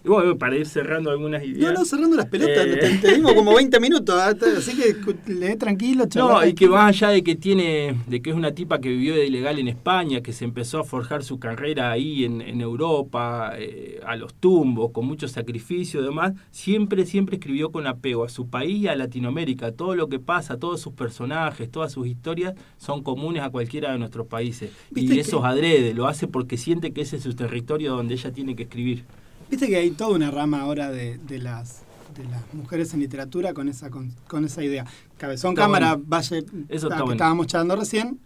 y 0.05 0.09
bueno, 0.09 0.37
para 0.39 0.57
ir 0.57 0.67
cerrando 0.67 1.11
algunas 1.11 1.43
No, 1.43 1.49
ideas. 1.49 1.75
no, 1.75 1.85
cerrando 1.85 2.17
las 2.17 2.27
pelotas, 2.27 2.67
Eh. 2.67 2.77
te, 2.81 2.99
te 3.09 3.15
dimos 3.15 3.35
como 3.35 3.55
20 3.55 3.79
minutos, 3.81 4.15
¿ah? 4.19 4.35
así 4.57 4.75
que 4.77 4.97
lee 5.33 5.57
tranquilo, 5.57 6.05
No, 6.05 6.09
chaval. 6.09 6.49
y 6.49 6.55
que 6.55 6.69
más 6.69 6.89
allá 6.89 7.09
de 7.11 7.23
que 7.23 7.37
tiene, 7.37 7.97
de 8.07 8.23
que 8.23 8.31
es 8.31 8.37
una 8.37 8.53
tipa 8.53 8.81
que 8.81 8.89
vivió 8.89 9.15
de 9.15 9.27
ilegal 9.27 9.59
en 9.59 9.69
España, 9.69 10.21
que 10.23 10.33
se 10.33 10.45
empezó 10.45 10.79
a 10.81 10.85
forjar 10.85 11.23
su 11.25 11.39
carrera 11.39 11.91
ahí 11.91 12.25
en, 12.25 12.41
en 12.41 12.61
Europa, 12.61 13.53
eh, 13.59 14.01
a 14.07 14.17
los 14.17 14.35
tumbos, 14.35 14.91
con 14.93 15.07
mucho 15.07 15.29
sacrificio 15.29 16.01
y 16.01 16.05
demás, 16.05 16.33
siempre, 16.51 17.05
siempre 17.07 17.37
escribió 17.37 17.71
con 17.71 17.87
apego 17.87 18.25
a 18.25 18.29
su 18.29 18.49
país 18.49 18.83
y 18.85 18.89
a 18.89 18.97
Latinoamérica. 18.97 19.73
Todo 19.73 19.95
lo 19.95 20.09
que 20.09 20.19
pasa, 20.19 20.38
todos 20.47 20.81
sus 20.81 20.93
personajes, 20.93 21.71
todas 21.71 21.93
sus 21.93 22.07
historias 22.07 22.55
son 22.79 23.03
comunes 23.03 23.43
a 23.43 23.51
cualquiera 23.51 23.93
de 23.93 23.99
nuestros 23.99 24.27
países. 24.27 24.71
¿Viste 24.91 25.15
Y 25.15 25.19
eso 25.19 25.39
es 25.39 25.45
adrede, 25.45 25.95
lo 25.95 26.07
hace 26.07 26.27
porque 26.29 26.57
siente 26.57 26.93
que 26.93 27.03
ese 27.03 27.17
es 27.17 27.23
su 27.23 27.35
territorio 27.35 27.95
donde 27.95 28.15
ella 28.15 28.33
tiene 28.33 28.55
que 28.57 28.65
escribir. 28.65 29.05
Viste 29.51 29.67
que 29.67 29.77
hay 29.77 29.91
toda 29.91 30.15
una 30.17 30.31
rama 30.31 30.61
ahora 30.61 30.91
de, 30.91 31.19
de 31.19 31.39
las 31.39 31.83
de 32.17 32.25
las 32.25 32.43
mujeres 32.53 32.93
en 32.95 33.01
literatura 33.01 33.53
con 33.55 33.69
esa 33.69 33.91
con, 33.91 34.13
con 34.27 34.45
esa 34.45 34.65
idea. 34.65 34.85
Cabezón 35.19 35.53
Está 35.53 35.63
Cámara, 35.63 35.95
bueno. 35.95 36.05
Valle, 36.09 36.39
Eso 36.69 36.87
está 36.87 36.97
que 36.97 37.03
bueno. 37.03 37.13
estábamos 37.13 37.47
charlando 37.47 37.77
recién, 37.77 38.19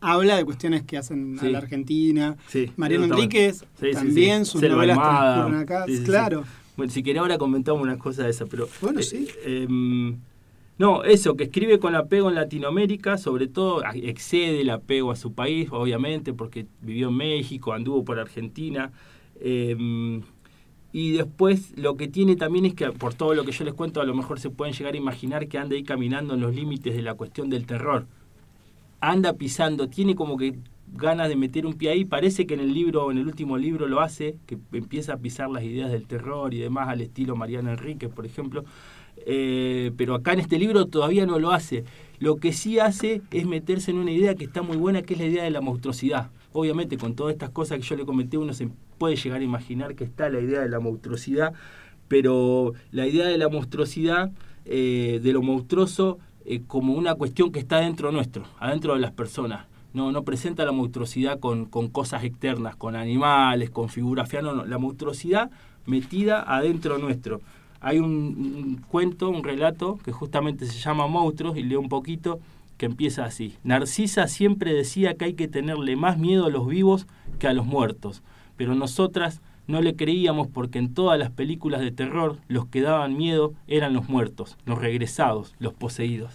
habla 0.00 0.36
de 0.36 0.44
cuestiones 0.44 0.82
que 0.82 0.98
hacen 0.98 1.38
a 1.40 1.44
la 1.44 1.58
Argentina. 1.58 2.36
Sí, 2.48 2.70
Mariano 2.76 3.04
Enríquez, 3.04 3.60
bueno. 3.60 3.74
Sí, 3.80 3.86
sí, 3.86 3.92
también 3.92 4.44
sus 4.44 4.60
Selva 4.60 4.76
novelas 4.76 4.98
transcurren 4.98 5.60
acá. 5.60 5.84
Sí, 5.86 5.92
sí, 5.92 5.98
sí. 5.98 6.04
claro. 6.04 6.44
Bueno, 6.76 6.92
si 6.92 7.02
querés 7.02 7.20
ahora 7.20 7.38
comentamos 7.38 7.82
una 7.82 7.96
cosa 7.98 8.24
de 8.24 8.30
esa, 8.30 8.46
pero... 8.46 8.68
Bueno, 8.80 8.98
eh, 9.00 9.02
sí. 9.04 9.28
em, 9.44 10.16
no, 10.78 11.04
eso, 11.04 11.36
que 11.36 11.44
escribe 11.44 11.78
con 11.78 11.94
apego 11.94 12.28
en 12.28 12.34
Latinoamérica, 12.34 13.16
sobre 13.16 13.46
todo 13.46 13.82
excede 13.94 14.62
el 14.62 14.70
apego 14.70 15.12
a 15.12 15.16
su 15.16 15.32
país, 15.32 15.68
obviamente, 15.70 16.32
porque 16.32 16.66
vivió 16.82 17.08
en 17.08 17.16
México, 17.16 17.72
anduvo 17.72 18.04
por 18.04 18.18
Argentina. 18.18 18.92
em, 19.40 20.22
y 20.92 21.12
después 21.12 21.76
lo 21.76 21.96
que 21.96 22.08
tiene 22.08 22.36
también 22.36 22.66
es 22.66 22.74
que, 22.74 22.90
por 22.92 23.14
todo 23.14 23.34
lo 23.34 23.44
que 23.44 23.52
yo 23.52 23.64
les 23.64 23.74
cuento, 23.74 24.00
a 24.00 24.04
lo 24.04 24.14
mejor 24.14 24.38
se 24.40 24.50
pueden 24.50 24.74
llegar 24.74 24.94
a 24.94 24.96
imaginar 24.96 25.48
que 25.48 25.58
anda 25.58 25.74
ahí 25.76 25.82
caminando 25.84 26.34
en 26.34 26.40
los 26.40 26.54
límites 26.54 26.94
de 26.94 27.02
la 27.02 27.14
cuestión 27.14 27.50
del 27.50 27.66
terror. 27.66 28.06
Anda 29.00 29.34
pisando, 29.34 29.88
tiene 29.88 30.14
como 30.14 30.36
que 30.36 30.56
ganas 30.92 31.28
de 31.28 31.36
meter 31.36 31.66
un 31.66 31.74
pie 31.74 31.90
ahí. 31.90 32.04
Parece 32.04 32.46
que 32.46 32.54
en 32.54 32.60
el 32.60 32.72
libro, 32.74 33.10
en 33.10 33.18
el 33.18 33.26
último 33.26 33.58
libro 33.58 33.88
lo 33.88 34.00
hace, 34.00 34.36
que 34.46 34.56
empieza 34.72 35.14
a 35.14 35.16
pisar 35.18 35.50
las 35.50 35.64
ideas 35.64 35.90
del 35.90 36.06
terror 36.06 36.54
y 36.54 36.58
demás 36.58 36.88
al 36.88 37.00
estilo 37.00 37.36
Mariana 37.36 37.72
Enríquez, 37.72 38.10
por 38.10 38.26
ejemplo. 38.26 38.64
Eh, 39.26 39.92
pero 39.96 40.14
acá 40.14 40.32
en 40.32 40.40
este 40.40 40.58
libro 40.58 40.86
todavía 40.86 41.26
no 41.26 41.38
lo 41.38 41.52
hace. 41.52 41.84
Lo 42.18 42.36
que 42.36 42.52
sí 42.52 42.78
hace 42.78 43.22
es 43.30 43.46
meterse 43.46 43.90
en 43.90 43.98
una 43.98 44.12
idea 44.12 44.34
que 44.34 44.44
está 44.44 44.62
muy 44.62 44.76
buena, 44.76 45.02
que 45.02 45.14
es 45.14 45.20
la 45.20 45.26
idea 45.26 45.44
de 45.44 45.50
la 45.50 45.60
monstruosidad. 45.60 46.30
Obviamente, 46.52 46.96
con 46.96 47.14
todas 47.14 47.32
estas 47.32 47.50
cosas 47.50 47.78
que 47.78 47.84
yo 47.84 47.96
le 47.96 48.04
comenté, 48.04 48.38
uno 48.38 48.52
se 48.52 48.68
puede 48.98 49.16
llegar 49.16 49.40
a 49.40 49.44
imaginar 49.44 49.94
que 49.94 50.04
está 50.04 50.28
la 50.28 50.40
idea 50.40 50.60
de 50.60 50.68
la 50.68 50.78
monstruosidad, 50.78 51.52
pero 52.08 52.74
la 52.92 53.06
idea 53.06 53.26
de 53.26 53.38
la 53.38 53.48
monstruosidad, 53.48 54.30
eh, 54.64 55.20
de 55.22 55.32
lo 55.32 55.42
monstruoso, 55.42 56.18
eh, 56.44 56.62
como 56.66 56.94
una 56.94 57.14
cuestión 57.14 57.50
que 57.50 57.58
está 57.58 57.78
dentro 57.78 58.12
nuestro, 58.12 58.44
adentro 58.58 58.94
de 58.94 59.00
las 59.00 59.12
personas. 59.12 59.66
No, 59.94 60.12
no 60.12 60.24
presenta 60.24 60.64
la 60.64 60.72
monstruosidad 60.72 61.38
con, 61.38 61.66
cosas 61.66 62.24
externas, 62.24 62.76
con 62.76 62.96
animales, 62.96 63.70
con 63.70 63.88
figuras 63.88 64.32
no, 64.34 64.54
no, 64.54 64.64
la 64.64 64.78
monstruosidad 64.78 65.50
metida 65.86 66.42
adentro 66.42 66.98
nuestro. 66.98 67.40
Hay 67.86 67.98
un, 67.98 68.82
cuento, 68.88 69.28
un 69.28 69.44
relato 69.44 69.98
que 70.02 70.10
justamente 70.10 70.64
se 70.64 70.78
llama 70.78 71.06
Monstruos, 71.06 71.58
y 71.58 71.62
leo 71.62 71.80
un 71.80 71.90
poquito, 71.90 72.40
que 72.78 72.86
empieza 72.86 73.26
así. 73.26 73.56
Narcisa 73.62 74.26
siempre 74.26 74.72
decía 74.72 75.16
que 75.16 75.26
hay 75.26 75.34
que 75.34 75.48
tenerle 75.48 75.94
más 75.94 76.16
miedo 76.16 76.46
a 76.46 76.50
los 76.50 76.66
vivos 76.66 77.06
que 77.38 77.46
a 77.46 77.52
los 77.52 77.66
muertos, 77.66 78.22
pero 78.56 78.74
nosotras 78.74 79.42
no 79.66 79.82
le 79.82 79.96
creíamos 79.96 80.48
porque 80.48 80.78
en 80.78 80.94
todas 80.94 81.18
las 81.18 81.30
películas 81.30 81.82
de 81.82 81.90
terror 81.90 82.38
los 82.48 82.64
que 82.64 82.80
daban 82.80 83.18
miedo 83.18 83.52
eran 83.66 83.92
los 83.92 84.08
muertos, 84.08 84.56
los 84.64 84.78
regresados, 84.78 85.54
los 85.58 85.74
poseídos. 85.74 86.32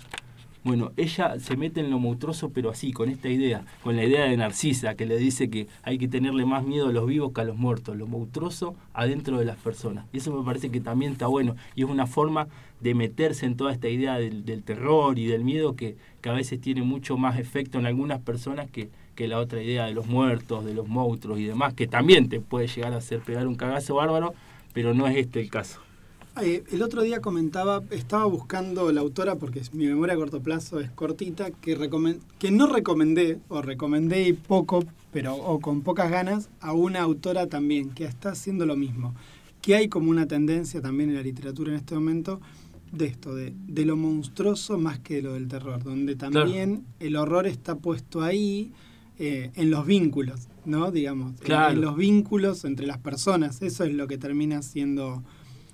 Bueno, 0.61 0.91
ella 0.97 1.39
se 1.39 1.55
mete 1.55 1.79
en 1.79 1.89
lo 1.89 1.99
monstruoso, 1.99 2.49
pero 2.49 2.69
así, 2.69 2.91
con 2.91 3.09
esta 3.09 3.29
idea, 3.29 3.63
con 3.81 3.95
la 3.95 4.03
idea 4.03 4.25
de 4.25 4.35
Narcisa, 4.35 4.95
que 4.95 5.05
le 5.05 5.17
dice 5.17 5.49
que 5.49 5.67
hay 5.83 5.97
que 5.97 6.09
tenerle 6.09 6.45
más 6.45 6.65
miedo 6.65 6.89
a 6.89 6.91
los 6.91 7.07
vivos 7.07 7.31
que 7.33 7.39
a 7.39 7.45
los 7.45 7.55
muertos, 7.55 7.95
lo 7.95 8.07
monstruoso 8.07 8.75
adentro 8.93 9.39
de 9.39 9.45
las 9.45 9.55
personas. 9.55 10.05
Y 10.11 10.17
eso 10.17 10.33
me 10.33 10.43
parece 10.43 10.69
que 10.69 10.81
también 10.81 11.13
está 11.13 11.27
bueno, 11.27 11.55
y 11.75 11.83
es 11.83 11.89
una 11.89 12.07
forma 12.07 12.49
de 12.81 12.93
meterse 12.93 13.45
en 13.45 13.55
toda 13.55 13.71
esta 13.71 13.87
idea 13.87 14.19
del, 14.19 14.43
del 14.43 14.63
terror 14.63 15.17
y 15.17 15.27
del 15.27 15.45
miedo 15.45 15.77
que, 15.77 15.95
que 16.21 16.29
a 16.29 16.33
veces 16.33 16.59
tiene 16.59 16.81
mucho 16.81 17.17
más 17.17 17.39
efecto 17.39 17.79
en 17.79 17.85
algunas 17.85 18.19
personas 18.19 18.69
que, 18.69 18.89
que 19.15 19.29
la 19.29 19.39
otra 19.39 19.63
idea 19.63 19.85
de 19.85 19.93
los 19.93 20.07
muertos, 20.07 20.65
de 20.65 20.73
los 20.73 20.89
monstruos 20.89 21.39
y 21.39 21.45
demás, 21.45 21.73
que 21.73 21.87
también 21.87 22.27
te 22.27 22.41
puede 22.41 22.67
llegar 22.67 22.93
a 22.93 22.97
hacer 22.97 23.21
pegar 23.21 23.47
un 23.47 23.55
cagazo 23.55 23.95
bárbaro, 23.95 24.33
pero 24.73 24.93
no 24.93 25.07
es 25.07 25.15
este 25.15 25.39
el 25.39 25.49
caso. 25.49 25.79
Eh, 26.41 26.63
el 26.71 26.81
otro 26.81 27.01
día 27.01 27.19
comentaba, 27.21 27.83
estaba 27.91 28.25
buscando 28.25 28.91
la 28.91 29.01
autora, 29.01 29.35
porque 29.35 29.61
mi 29.73 29.87
memoria 29.87 30.13
a 30.13 30.17
corto 30.17 30.41
plazo 30.41 30.79
es 30.79 30.89
cortita, 30.91 31.51
que, 31.51 31.77
que 32.37 32.51
no 32.51 32.67
recomendé, 32.67 33.39
o 33.49 33.61
recomendé 33.61 34.33
poco, 34.33 34.85
pero 35.11 35.35
o 35.35 35.59
con 35.59 35.81
pocas 35.81 36.09
ganas, 36.09 36.49
a 36.61 36.73
una 36.73 37.01
autora 37.01 37.47
también, 37.47 37.89
que 37.89 38.05
está 38.05 38.29
haciendo 38.31 38.65
lo 38.65 38.75
mismo. 38.75 39.13
Que 39.61 39.75
hay 39.75 39.89
como 39.89 40.09
una 40.09 40.27
tendencia 40.27 40.81
también 40.81 41.09
en 41.09 41.17
la 41.17 41.21
literatura 41.21 41.71
en 41.71 41.77
este 41.77 41.95
momento 41.95 42.39
de 42.91 43.05
esto, 43.05 43.35
de, 43.35 43.53
de 43.67 43.85
lo 43.85 43.97
monstruoso 43.97 44.77
más 44.77 44.99
que 44.99 45.15
de 45.15 45.21
lo 45.23 45.33
del 45.33 45.47
terror, 45.47 45.83
donde 45.83 46.15
también 46.15 46.85
el 46.99 47.15
horror 47.17 47.45
está 47.47 47.75
puesto 47.75 48.21
ahí 48.21 48.71
eh, 49.21 49.51
en 49.55 49.69
los 49.69 49.85
vínculos, 49.85 50.47
¿no? 50.63 50.91
Digamos, 50.91 51.33
en 51.45 51.81
los 51.81 51.97
vínculos 51.97 52.63
entre 52.63 52.87
las 52.87 52.99
personas. 52.99 53.61
Eso 53.61 53.83
es 53.83 53.93
lo 53.93 54.07
que 54.07 54.17
termina 54.17 54.61
siendo 54.61 55.23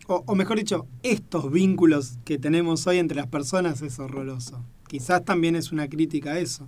o, 0.07 0.23
o 0.25 0.35
mejor 0.35 0.57
dicho, 0.57 0.87
estos 1.03 1.51
vínculos 1.51 2.17
que 2.25 2.37
tenemos 2.37 2.85
hoy 2.87 2.99
entre 2.99 3.17
las 3.17 3.27
personas 3.27 3.81
es 3.81 3.99
horroroso. 3.99 4.63
Quizás 4.87 5.25
también 5.25 5.55
es 5.55 5.71
una 5.71 5.87
crítica 5.87 6.33
a 6.33 6.39
eso. 6.39 6.67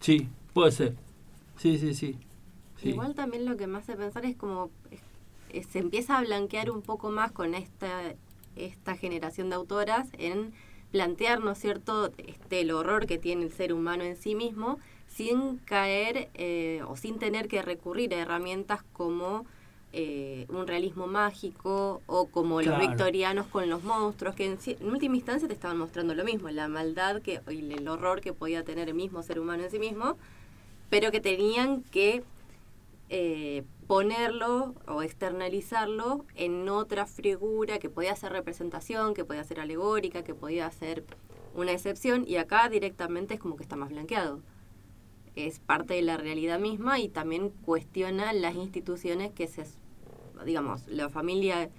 Sí, 0.00 0.28
puede 0.52 0.72
ser. 0.72 0.96
Sí, 1.56 1.78
sí, 1.78 1.94
sí. 1.94 2.18
sí. 2.80 2.90
Igual 2.90 3.14
también 3.14 3.44
lo 3.46 3.56
que 3.56 3.66
me 3.66 3.78
hace 3.78 3.96
pensar 3.96 4.24
es 4.24 4.36
como 4.36 4.70
se 5.70 5.78
empieza 5.78 6.18
a 6.18 6.22
blanquear 6.22 6.70
un 6.70 6.82
poco 6.82 7.10
más 7.10 7.32
con 7.32 7.54
esta, 7.54 8.14
esta 8.56 8.96
generación 8.96 9.48
de 9.48 9.56
autoras 9.56 10.08
en 10.18 10.52
plantear, 10.90 11.40
¿no 11.40 11.52
es 11.52 11.58
cierto?, 11.58 12.12
este, 12.18 12.60
el 12.60 12.70
horror 12.70 13.06
que 13.06 13.18
tiene 13.18 13.44
el 13.44 13.52
ser 13.52 13.72
humano 13.72 14.04
en 14.04 14.16
sí 14.16 14.34
mismo, 14.34 14.78
sin 15.08 15.58
caer 15.58 16.28
eh, 16.34 16.82
o 16.88 16.96
sin 16.96 17.18
tener 17.18 17.48
que 17.48 17.62
recurrir 17.62 18.14
a 18.14 18.18
herramientas 18.18 18.82
como 18.92 19.46
eh, 19.98 20.44
un 20.50 20.66
realismo 20.66 21.06
mágico 21.06 22.02
o 22.06 22.26
como 22.26 22.58
Claro. 22.60 22.76
los 22.78 22.86
victorianos 22.88 23.46
con 23.46 23.70
los 23.70 23.82
monstruos, 23.82 24.34
que 24.34 24.44
en, 24.44 24.58
en 24.66 24.90
última 24.90 25.16
instancia 25.16 25.48
te 25.48 25.54
estaban 25.54 25.78
mostrando 25.78 26.14
lo 26.14 26.22
mismo, 26.22 26.50
la 26.50 26.68
maldad 26.68 27.22
que, 27.22 27.40
y 27.50 27.72
el 27.72 27.88
horror 27.88 28.20
que 28.20 28.34
podía 28.34 28.62
tener 28.62 28.88
el 28.90 28.94
mismo 28.94 29.22
ser 29.22 29.40
humano 29.40 29.62
en 29.64 29.70
sí 29.70 29.78
mismo, 29.78 30.18
pero 30.90 31.10
que 31.10 31.20
tenían 31.20 31.82
que 31.84 32.22
eh, 33.08 33.64
ponerlo 33.86 34.74
o 34.86 35.02
externalizarlo 35.02 36.26
en 36.34 36.68
otra 36.68 37.06
figura 37.06 37.78
que 37.78 37.88
podía 37.88 38.14
ser 38.16 38.32
representación, 38.32 39.14
que 39.14 39.24
podía 39.24 39.44
ser 39.44 39.60
alegórica, 39.60 40.22
que 40.24 40.34
podía 40.34 40.70
ser 40.72 41.04
una 41.54 41.72
excepción, 41.72 42.24
y 42.28 42.36
acá 42.36 42.68
directamente 42.68 43.32
es 43.34 43.40
como 43.40 43.56
que 43.56 43.62
está 43.62 43.76
más 43.76 43.88
blanqueado. 43.88 44.40
Es 45.36 45.58
parte 45.58 45.94
de 45.94 46.02
la 46.02 46.18
realidad 46.18 46.58
misma 46.58 46.98
y 46.98 47.08
también 47.08 47.48
cuestiona 47.64 48.34
las 48.34 48.56
instituciones 48.56 49.32
que 49.32 49.46
se, 49.46 49.64
digamos, 50.44 50.86
la 50.88 51.08
familia 51.08 51.70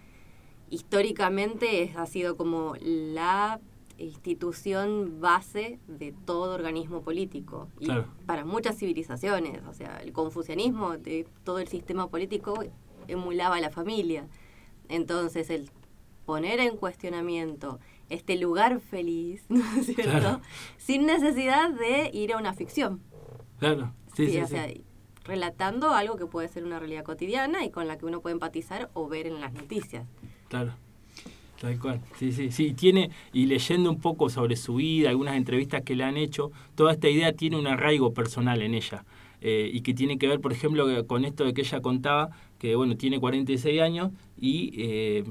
históricamente 0.69 1.83
es- 1.83 1.95
ha 1.95 2.05
sido 2.05 2.35
como 2.37 2.73
la 2.81 3.59
institución 3.97 5.19
base 5.19 5.79
de 5.87 6.13
todo 6.25 6.53
organismo 6.53 7.01
político 7.01 7.67
y 7.79 7.85
Claro. 7.85 8.07
para 8.27 8.45
muchas 8.45 8.77
civilizaciones, 8.77 9.61
o 9.67 9.73
sea, 9.73 9.97
el 10.03 10.11
confucianismo 10.13 10.97
de 10.97 11.25
todo 11.43 11.59
el 11.59 11.67
sistema 11.67 12.07
político 12.09 12.63
emulaba 13.07 13.55
a 13.55 13.61
la 13.61 13.71
familia. 13.71 14.27
Entonces, 14.89 15.49
el 15.49 15.69
poner 16.25 16.59
en 16.59 16.77
cuestionamiento 16.77 17.79
este 18.09 18.37
lugar 18.37 18.79
feliz, 18.81 19.45
¿no 19.49 19.63
es 19.79 19.87
cierto? 19.87 20.03
Claro. 20.19 20.41
Sin 20.77 21.05
necesidad 21.05 21.71
de 21.71 22.11
ir 22.13 22.33
a 22.33 22.37
una 22.37 22.53
ficción. 22.53 23.01
Claro, 23.59 23.93
sí, 24.13 24.27
Sí, 24.27 24.31
sí, 24.33 24.39
o 24.39 24.45
sí. 24.47 24.53
sea, 24.53 24.67
relatando 25.27 25.91
algo 25.91 26.15
que 26.15 26.25
puede 26.25 26.47
ser 26.47 26.63
una 26.63 26.79
realidad 26.79 27.03
cotidiana 27.03 27.65
y 27.65 27.69
con 27.69 27.87
la 27.87 27.97
que 27.97 28.05
uno 28.05 28.21
puede 28.21 28.33
empatizar 28.33 28.89
o 28.93 29.07
ver 29.07 29.27
en 29.27 29.41
las 29.41 29.53
noticias. 29.53 30.05
Claro. 30.47 30.73
Tal 31.59 31.79
cual. 31.79 32.01
Sí, 32.17 32.31
sí, 32.31 32.51
sí. 32.51 32.73
Tiene, 32.73 33.09
y 33.33 33.47
leyendo 33.47 33.89
un 33.89 33.99
poco 33.99 34.29
sobre 34.29 34.55
su 34.55 34.75
vida, 34.75 35.09
algunas 35.09 35.35
entrevistas 35.35 35.81
que 35.81 35.95
le 35.95 36.03
han 36.03 36.15
hecho, 36.15 36.51
toda 36.75 36.93
esta 36.93 37.09
idea 37.09 37.33
tiene 37.33 37.57
un 37.57 37.67
arraigo 37.67 38.13
personal 38.13 38.61
en 38.61 38.75
ella. 38.75 39.05
Eh, 39.41 39.69
y 39.71 39.81
que 39.81 39.93
tiene 39.93 40.17
que 40.17 40.27
ver, 40.27 40.39
por 40.39 40.51
ejemplo, 40.51 41.05
con 41.05 41.25
esto 41.25 41.45
de 41.45 41.53
que 41.53 41.61
ella 41.61 41.81
contaba, 41.81 42.29
que 42.59 42.75
bueno, 42.75 42.95
tiene 42.95 43.19
46 43.19 43.81
años 43.81 44.11
y 44.39 44.73
eh, 44.77 45.23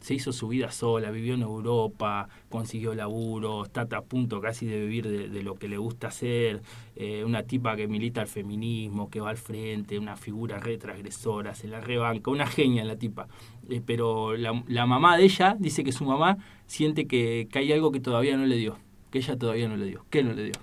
se 0.00 0.14
hizo 0.14 0.32
su 0.32 0.48
vida 0.48 0.70
sola, 0.70 1.10
vivió 1.10 1.34
en 1.34 1.42
Europa, 1.42 2.28
consiguió 2.48 2.94
laburo, 2.94 3.64
está 3.64 3.82
a 3.82 4.02
punto 4.02 4.40
casi 4.40 4.66
de 4.66 4.80
vivir 4.80 5.30
de, 5.30 5.42
lo 5.42 5.54
que 5.54 5.68
le 5.68 5.76
gusta 5.76 6.08
hacer, 6.08 6.62
eh, 6.96 7.24
una 7.24 7.42
tipa 7.42 7.76
que 7.76 7.86
milita 7.86 8.22
el 8.22 8.26
feminismo, 8.26 9.10
que 9.10 9.20
va 9.20 9.30
al 9.30 9.36
frente, 9.36 9.98
una 9.98 10.16
figura 10.16 10.58
re 10.58 10.78
transgresora, 10.78 11.54
se 11.54 11.68
la 11.68 11.80
rebanca, 11.80 12.30
una 12.30 12.46
genia 12.46 12.84
la 12.84 12.96
tipa. 12.96 13.28
Eh, 13.68 13.82
pero 13.84 14.36
la, 14.36 14.62
la 14.66 14.86
mamá 14.86 15.16
de 15.16 15.24
ella 15.24 15.56
dice 15.58 15.84
que 15.84 15.92
su 15.92 16.04
mamá 16.04 16.38
siente 16.66 17.06
que, 17.06 17.48
que 17.50 17.58
hay 17.58 17.72
algo 17.72 17.92
que 17.92 18.00
todavía 18.00 18.36
no 18.36 18.46
le 18.46 18.56
dio, 18.56 18.78
que 19.10 19.18
ella 19.18 19.36
todavía 19.36 19.68
no 19.68 19.76
le 19.76 19.86
dio. 19.86 20.04
¿Qué 20.10 20.22
no 20.22 20.32
le 20.32 20.44
dio? 20.44 20.54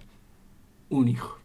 Un 0.90 1.08
hijo. 1.08 1.38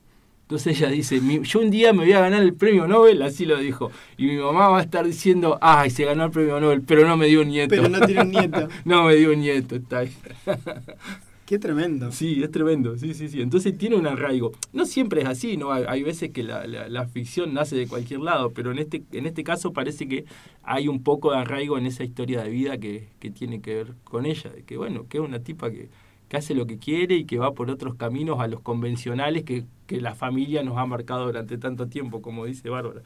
Entonces 0.43 0.79
ella 0.79 0.91
dice, 0.91 1.21
"Mi- 1.21 1.41
yo 1.43 1.61
un 1.61 1.71
día 1.71 1.93
me 1.93 2.05
voy 2.05 2.13
a 2.13 2.21
ganar 2.21 2.43
el 2.43 2.53
premio 2.55 2.87
Nobel, 2.87 3.23
así 3.23 3.47
lo 3.47 3.57
dijo. 3.59 3.91
Y 4.19 4.27
mi 4.27 4.37
mamá 4.37 4.69
va 4.69 4.79
a 4.81 4.83
estar 4.83 5.07
diciendo, 5.07 5.59
ay, 5.63 5.89
se 5.91 6.05
ganó 6.05 6.25
el 6.27 6.31
premio 6.31 6.61
Nobel, 6.61 6.83
pero 6.83 7.07
no 7.09 7.17
me 7.17 7.27
dio 7.27 7.41
un 7.41 7.49
nieto. 7.49 7.71
Pero 7.75 7.89
no 7.89 8.01
tiene 8.07 8.23
un 8.23 8.31
nieto. 8.31 8.69
no 8.85 9.05
me 9.05 9.15
dio 9.17 9.33
un 9.33 9.41
nieto, 9.41 9.77
está 9.77 9.99
ahí. 10.01 10.13
Qué 11.47 11.59
tremendo. 11.59 12.13
Sí, 12.13 12.43
es 12.43 12.51
tremendo, 12.51 12.97
sí, 12.97 13.15
sí, 13.15 13.29
sí. 13.29 13.43
Entonces 13.43 13.77
tiene 13.77 13.97
un 13.97 14.07
arraigo. 14.07 14.53
No 14.73 14.87
siempre 14.87 15.23
es 15.23 15.29
así, 15.29 15.57
¿no? 15.57 15.73
Hay, 15.73 15.85
hay 15.87 16.03
veces 16.03 16.31
que 16.31 16.43
la, 16.43 16.67
la- 16.67 16.89
la 16.89 17.07
ficción 17.07 17.53
nace 17.53 17.77
de 17.77 17.87
cualquier 17.89 18.21
lado, 18.21 18.53
pero 18.53 18.71
en 18.71 18.79
este, 18.79 19.03
en 19.13 19.27
este 19.27 19.45
caso 19.45 19.73
parece 19.73 20.07
que 20.09 20.25
hay 20.63 20.89
un 20.89 21.03
poco 21.03 21.33
de 21.33 21.39
arraigo 21.39 21.77
en 21.79 21.87
esa 21.87 22.05
historia 22.05 22.43
de 22.43 22.49
vida 22.51 22.79
que, 22.79 23.09
que 23.19 23.31
tiene 23.31 23.61
que 23.61 23.75
ver 23.75 23.95
con 24.05 24.25
ella. 24.25 24.51
De 24.51 24.63
que, 24.63 24.77
bueno, 24.79 25.07
que 25.09 25.19
es 25.19 25.25
una 25.25 25.41
tipa 25.41 25.71
que, 25.71 25.89
que 26.33 26.39
hace 26.39 26.55
lo 26.55 26.67
que 26.67 26.79
quiere 26.79 27.15
y 27.17 27.25
que 27.27 27.37
va 27.37 27.53
por 27.53 27.69
otros 27.71 27.95
caminos 27.97 28.41
a 28.41 28.47
los 28.49 28.61
convencionales 28.61 29.45
que, 29.45 29.65
que 29.87 30.01
la 30.01 30.15
familia 30.15 30.63
nos 30.63 30.79
ha 30.79 30.87
marcado 30.87 31.27
durante 31.27 31.59
tanto 31.59 31.89
tiempo, 31.89 32.23
como 32.23 32.47
dice 32.47 32.71
Bárbara. 32.71 33.03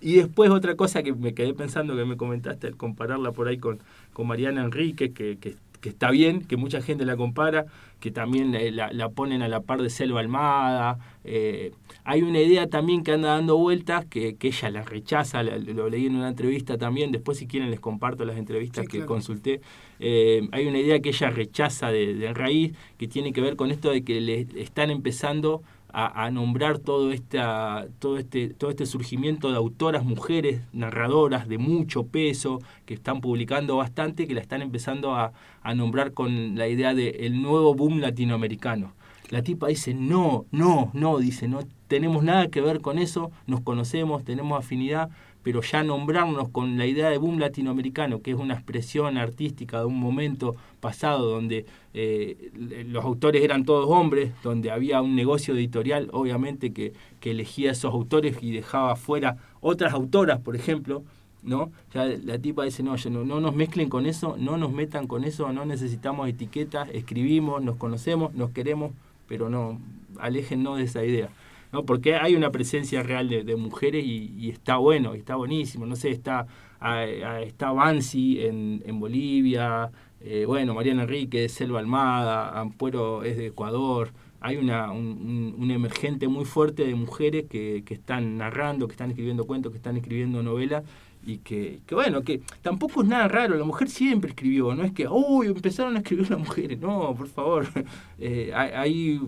Y 0.00 0.12
después 0.14 0.48
otra 0.50 0.76
cosa 0.76 1.02
que 1.02 1.12
me 1.12 1.34
quedé 1.34 1.54
pensando 1.54 1.96
que 1.96 2.04
me 2.04 2.16
comentaste 2.16 2.68
al 2.68 2.76
compararla 2.76 3.32
por 3.32 3.48
ahí 3.48 3.58
con, 3.58 3.80
con 4.12 4.28
Mariana 4.28 4.62
Enrique, 4.62 5.12
que, 5.12 5.38
que, 5.38 5.56
que 5.80 5.88
está 5.88 6.12
bien, 6.12 6.42
que 6.44 6.56
mucha 6.56 6.80
gente 6.80 7.04
la 7.04 7.16
compara, 7.16 7.66
que 7.98 8.12
también 8.12 8.52
la, 8.52 8.60
la- 8.70 8.92
la 8.92 9.08
ponen 9.08 9.42
a 9.42 9.48
la 9.48 9.58
par 9.60 9.82
de 9.82 9.90
Selva 9.90 10.20
Almada. 10.20 10.98
eh, 11.24 11.72
hay 12.04 12.22
una 12.22 12.40
idea 12.40 12.68
también 12.68 13.02
que 13.02 13.10
anda 13.10 13.30
dando 13.30 13.56
vueltas, 13.58 14.04
que, 14.06 14.36
que 14.36 14.46
ella 14.48 14.70
la 14.70 14.82
rechaza, 14.82 15.42
la- 15.42 15.58
lo 15.58 15.88
leí 15.90 16.06
en 16.06 16.14
una 16.14 16.28
entrevista 16.28 16.78
también, 16.78 17.10
después 17.10 17.38
si 17.38 17.48
quieren 17.48 17.70
les 17.72 17.80
comparto 17.80 18.24
las 18.24 18.36
entrevistas 18.38 18.82
Sí, 18.84 18.88
que 18.88 18.98
claro. 18.98 19.08
consulté. 19.08 19.60
Eh, 20.00 20.48
hay 20.52 20.66
una 20.66 20.78
idea 20.78 21.00
que 21.00 21.10
ella 21.10 21.30
rechaza 21.30 21.90
de, 21.90 22.32
raíz, 22.34 22.74
que 22.96 23.08
tiene 23.08 23.32
que 23.32 23.40
ver 23.40 23.56
con 23.56 23.70
esto 23.70 23.90
de 23.90 24.02
que 24.02 24.20
le 24.20 24.46
están 24.56 24.90
empezando 24.90 25.62
a, 25.90 26.30
nombrar 26.30 26.78
todo 26.78 27.12
esta, 27.12 27.88
todo 27.98 28.18
este, 28.18 28.50
todo 28.50 28.70
este 28.70 28.86
surgimiento 28.86 29.50
de 29.50 29.56
autoras 29.56 30.04
mujeres, 30.04 30.60
narradoras 30.72 31.48
de 31.48 31.58
mucho 31.58 32.06
peso, 32.06 32.60
que 32.84 32.94
están 32.94 33.20
publicando 33.20 33.76
bastante, 33.76 34.26
que 34.28 34.34
la 34.34 34.40
están 34.40 34.62
empezando 34.62 35.14
a, 35.14 35.32
a 35.62 35.74
nombrar 35.74 36.12
con 36.12 36.56
la 36.56 36.68
idea 36.68 36.94
de 36.94 37.08
el 37.20 37.42
nuevo 37.42 37.74
boom 37.74 38.00
latinoamericano. 38.00 38.92
La 39.30 39.42
tipa 39.42 39.68
dice, 39.68 39.92
no, 39.92 40.46
no, 40.52 40.90
no, 40.94 41.18
dice, 41.18 41.48
no 41.48 41.60
tenemos 41.86 42.22
nada 42.22 42.48
que 42.48 42.60
ver 42.60 42.80
con 42.80 42.98
eso, 42.98 43.30
nos 43.46 43.60
conocemos, 43.60 44.24
tenemos 44.24 44.58
afinidad, 44.58 45.10
pero 45.42 45.62
ya 45.62 45.82
nombrarnos 45.82 46.48
con 46.48 46.76
la 46.78 46.86
idea 46.86 47.10
de 47.10 47.18
boom 47.18 47.38
latinoamericano, 47.38 48.20
que 48.20 48.32
es 48.32 48.36
una 48.36 48.54
expresión 48.54 49.16
artística 49.16 49.80
de 49.80 49.86
un 49.86 49.98
momento 49.98 50.56
pasado 50.80 51.30
donde 51.30 51.66
eh, 51.94 52.50
los 52.86 53.04
autores 53.04 53.42
eran 53.42 53.64
todos 53.64 53.88
hombres, 53.88 54.32
donde 54.42 54.70
había 54.70 55.00
un 55.00 55.14
negocio 55.14 55.54
editorial, 55.54 56.08
obviamente, 56.12 56.72
que, 56.72 56.92
que 57.20 57.30
elegía 57.30 57.72
esos 57.72 57.92
autores 57.92 58.36
y 58.42 58.52
dejaba 58.52 58.96
fuera 58.96 59.36
otras 59.60 59.92
autoras, 59.94 60.40
por 60.40 60.56
ejemplo, 60.56 61.02
¿no? 61.42 61.70
Ya 61.94 62.04
la 62.04 62.38
tipa 62.38 62.64
dice, 62.64 62.82
no, 62.82 62.96
no, 62.96 63.24
no 63.24 63.40
nos 63.40 63.54
mezclen 63.54 63.88
con 63.88 64.06
eso, 64.06 64.36
no 64.38 64.56
nos 64.56 64.72
metan 64.72 65.06
con 65.06 65.24
eso, 65.24 65.52
no 65.52 65.64
necesitamos 65.64 66.28
etiquetas, 66.28 66.88
escribimos, 66.92 67.62
nos 67.62 67.76
conocemos, 67.76 68.34
nos 68.34 68.50
queremos, 68.50 68.92
pero 69.26 69.48
no, 69.48 69.80
aléjennos 70.18 70.78
de 70.78 70.84
esa 70.84 71.04
idea. 71.04 71.30
¿No? 71.72 71.84
Porque 71.84 72.16
hay 72.16 72.34
una 72.36 72.50
presencia 72.50 73.02
real 73.02 73.28
de, 73.28 73.44
de 73.44 73.56
mujeres 73.56 74.04
y, 74.04 74.48
está 74.50 74.76
bueno, 74.78 75.14
y 75.14 75.18
está 75.18 75.36
buenísimo. 75.36 75.86
No 75.86 75.96
sé, 75.96 76.10
está, 76.10 76.46
ah, 76.80 77.04
está 77.42 77.72
Bansi 77.72 78.40
en, 78.42 78.82
en 78.86 79.00
Bolivia, 79.00 79.90
eh, 80.20 80.44
bueno, 80.46 80.74
Mariana 80.74 81.02
Enrique 81.02 81.40
de 81.42 81.48
Selva 81.48 81.78
Almada, 81.80 82.58
Ampuero 82.60 83.22
es 83.24 83.36
de 83.36 83.46
Ecuador. 83.46 84.12
Hay 84.40 84.56
una, 84.56 84.92
un, 84.92 85.54
un- 85.58 85.70
emergente 85.70 86.28
muy 86.28 86.44
fuerte 86.44 86.84
de 86.86 86.94
mujeres 86.94 87.46
que, 87.50 87.82
que 87.84 87.94
están 87.94 88.38
narrando, 88.38 88.86
que 88.86 88.92
están 88.92 89.10
escribiendo 89.10 89.46
cuentos, 89.46 89.72
que 89.72 89.78
están 89.78 89.96
escribiendo 89.96 90.42
novelas 90.44 90.84
y 91.24 91.38
que, 91.38 91.80
que 91.86 91.94
bueno, 91.96 92.22
que 92.22 92.40
tampoco 92.62 93.02
es 93.02 93.08
nada 93.08 93.26
raro, 93.28 93.56
la 93.56 93.64
mujer 93.64 93.88
siempre 93.90 94.30
escribió, 94.30 94.74
no 94.76 94.84
es 94.84 94.92
que, 94.92 95.08
uy, 95.08 95.48
empezaron 95.48 95.96
a 95.96 95.98
escribir 95.98 96.30
las 96.30 96.38
mujeres, 96.38 96.78
no, 96.78 97.14
por 97.16 97.26
favor, 97.28 97.66
Eh, 98.20 98.52
hay 98.54 99.20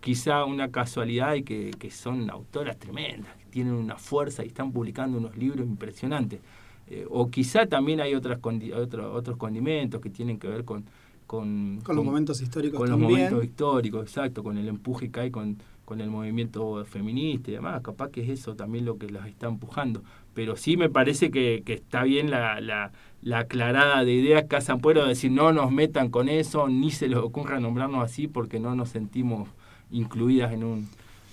quizá 0.00 0.44
una 0.44 0.70
casualidad 0.70 1.34
y 1.34 1.42
que, 1.42 1.70
que 1.78 1.90
son 1.90 2.30
autoras 2.30 2.78
tremendas, 2.78 3.34
que 3.36 3.46
tienen 3.46 3.74
una 3.74 3.96
fuerza 3.96 4.44
y 4.44 4.48
están 4.48 4.72
publicando 4.72 5.18
unos 5.18 5.36
libros 5.36 5.66
impresionantes. 5.66 6.40
Eh, 6.88 7.04
o 7.10 7.28
quizá 7.30 7.66
también 7.66 8.00
hay 8.00 8.14
otras 8.14 8.40
condi- 8.40 8.72
otro- 8.72 9.12
otros 9.12 9.36
condimentos 9.36 10.00
que 10.00 10.10
tienen 10.10 10.38
que 10.38 10.48
ver 10.48 10.64
con... 10.64 10.84
Con, 11.26 11.80
Con 11.82 11.96
los 11.96 12.04
momentos 12.04 12.40
históricos 12.40 12.78
con 12.78 12.88
los 12.88 13.00
momentos 13.00 13.44
históricos, 13.44 14.02
exacto, 14.04 14.44
con 14.44 14.58
el 14.58 14.68
empuje 14.68 15.10
que 15.10 15.18
hay 15.18 15.30
con, 15.32 15.58
con 15.84 16.00
el 16.00 16.08
movimiento 16.08 16.84
feminista 16.84 17.50
y 17.50 17.54
demás. 17.54 17.82
Capaz 17.82 18.10
que 18.10 18.22
es 18.22 18.28
eso 18.28 18.54
también 18.54 18.84
lo 18.84 18.96
que 18.96 19.10
las 19.10 19.26
está 19.26 19.48
empujando. 19.48 20.04
Pero 20.34 20.54
sí 20.54 20.76
me 20.76 20.88
parece 20.88 21.32
que, 21.32 21.64
que 21.66 21.72
está 21.72 22.04
bien 22.04 22.30
la, 22.30 22.60
la, 22.60 22.92
la 23.22 23.40
aclarada 23.40 24.04
de 24.04 24.12
ideas 24.12 24.44
que 24.44 24.54
hacen 24.54 24.78
puedo 24.78 25.04
decir 25.04 25.32
no 25.32 25.52
nos 25.52 25.72
metan 25.72 26.10
con 26.10 26.28
eso, 26.28 26.68
ni 26.68 26.92
se 26.92 27.08
les 27.08 27.18
ocurra 27.18 27.58
nombrarnos 27.58 28.04
así 28.04 28.28
porque 28.28 28.60
no 28.60 28.76
nos 28.76 28.90
sentimos 28.90 29.48
incluidas 29.90 30.52
en, 30.52 30.64
un, 30.64 30.88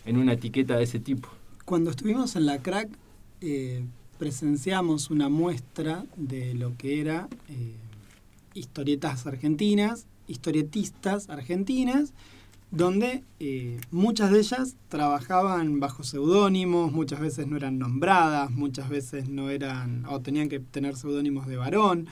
en 0.05 0.17
una 0.17 0.33
etiqueta 0.33 0.77
de 0.77 0.83
ese 0.83 0.99
tipo. 0.99 1.29
Cuando 1.65 1.91
estuvimos 1.91 2.35
en 2.35 2.45
la 2.45 2.61
crack, 2.61 2.89
eh, 3.41 3.85
presenciamos 4.17 5.09
una 5.09 5.29
muestra 5.29 6.05
de 6.15 6.53
lo 6.53 6.77
que 6.77 7.01
era 7.01 7.27
eh, 7.49 7.75
historietas 8.53 9.25
argentinas, 9.27 10.05
historietistas 10.27 11.29
argentinas, 11.29 12.13
donde 12.71 13.23
eh, 13.39 13.79
muchas 13.91 14.31
de 14.31 14.39
ellas 14.39 14.75
trabajaban 14.89 15.79
bajo 15.79 16.03
seudónimos, 16.03 16.91
muchas 16.91 17.19
veces 17.19 17.45
no 17.47 17.55
eran 17.55 17.77
nombradas, 17.77 18.49
muchas 18.49 18.89
veces 18.89 19.29
no 19.29 19.51
eran, 19.51 20.05
o 20.09 20.21
tenían 20.21 20.49
que 20.49 20.59
tener 20.59 20.95
seudónimos 20.95 21.45
de 21.45 21.57
varón. 21.57 22.07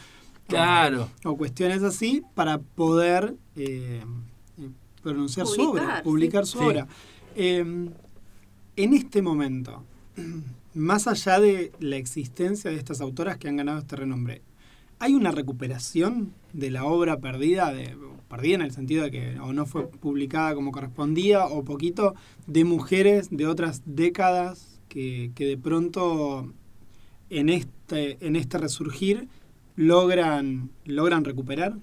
Claro. 0.47 1.09
O 1.23 1.35
cuestiones 1.35 1.81
así 1.81 2.21
para 2.35 2.59
poder 2.59 3.35
eh, 3.55 4.03
pronunciar 5.01 5.47
su 5.47 5.61
obra, 5.61 6.01
Publicar, 6.03 6.03
publicar 6.03 6.45
sí. 6.45 6.51
su 6.51 6.57
Sí. 6.59 6.65
obra. 6.65 6.87
Eh, 7.35 7.59
en 8.75 8.93
este 8.93 9.21
momento, 9.21 9.83
más 10.73 11.07
allá 11.07 11.39
de 11.39 11.71
la 11.79 11.97
existencia 11.97 12.71
de 12.71 12.77
estas 12.77 13.01
autoras 13.01 13.37
que 13.37 13.47
han 13.49 13.57
ganado 13.57 13.79
este 13.79 13.95
renombre, 13.95 14.41
¿hay 14.99 15.13
una 15.13 15.31
recuperación 15.31 16.33
de 16.53 16.71
la 16.71 16.85
obra 16.85 17.19
perdida, 17.19 17.73
de, 17.73 17.95
perdida 18.29 18.55
en 18.55 18.61
el 18.61 18.71
sentido 18.71 19.03
de 19.03 19.11
que 19.11 19.39
o 19.39 19.53
no 19.53 19.65
fue 19.65 19.87
publicada 19.87 20.53
como 20.55 20.71
correspondía 20.71 21.45
o 21.45 21.63
poquito, 21.63 22.15
de 22.47 22.63
mujeres 22.65 23.29
de 23.31 23.47
otras 23.47 23.81
décadas 23.85 24.79
que, 24.89 25.31
que 25.35 25.45
de 25.45 25.57
pronto 25.57 26.53
en 27.29 27.49
este, 27.49 28.17
en 28.25 28.35
este 28.35 28.57
resurgir 28.57 29.27
logran, 29.75 30.69
logran 30.85 31.23
recuperar? 31.23 31.77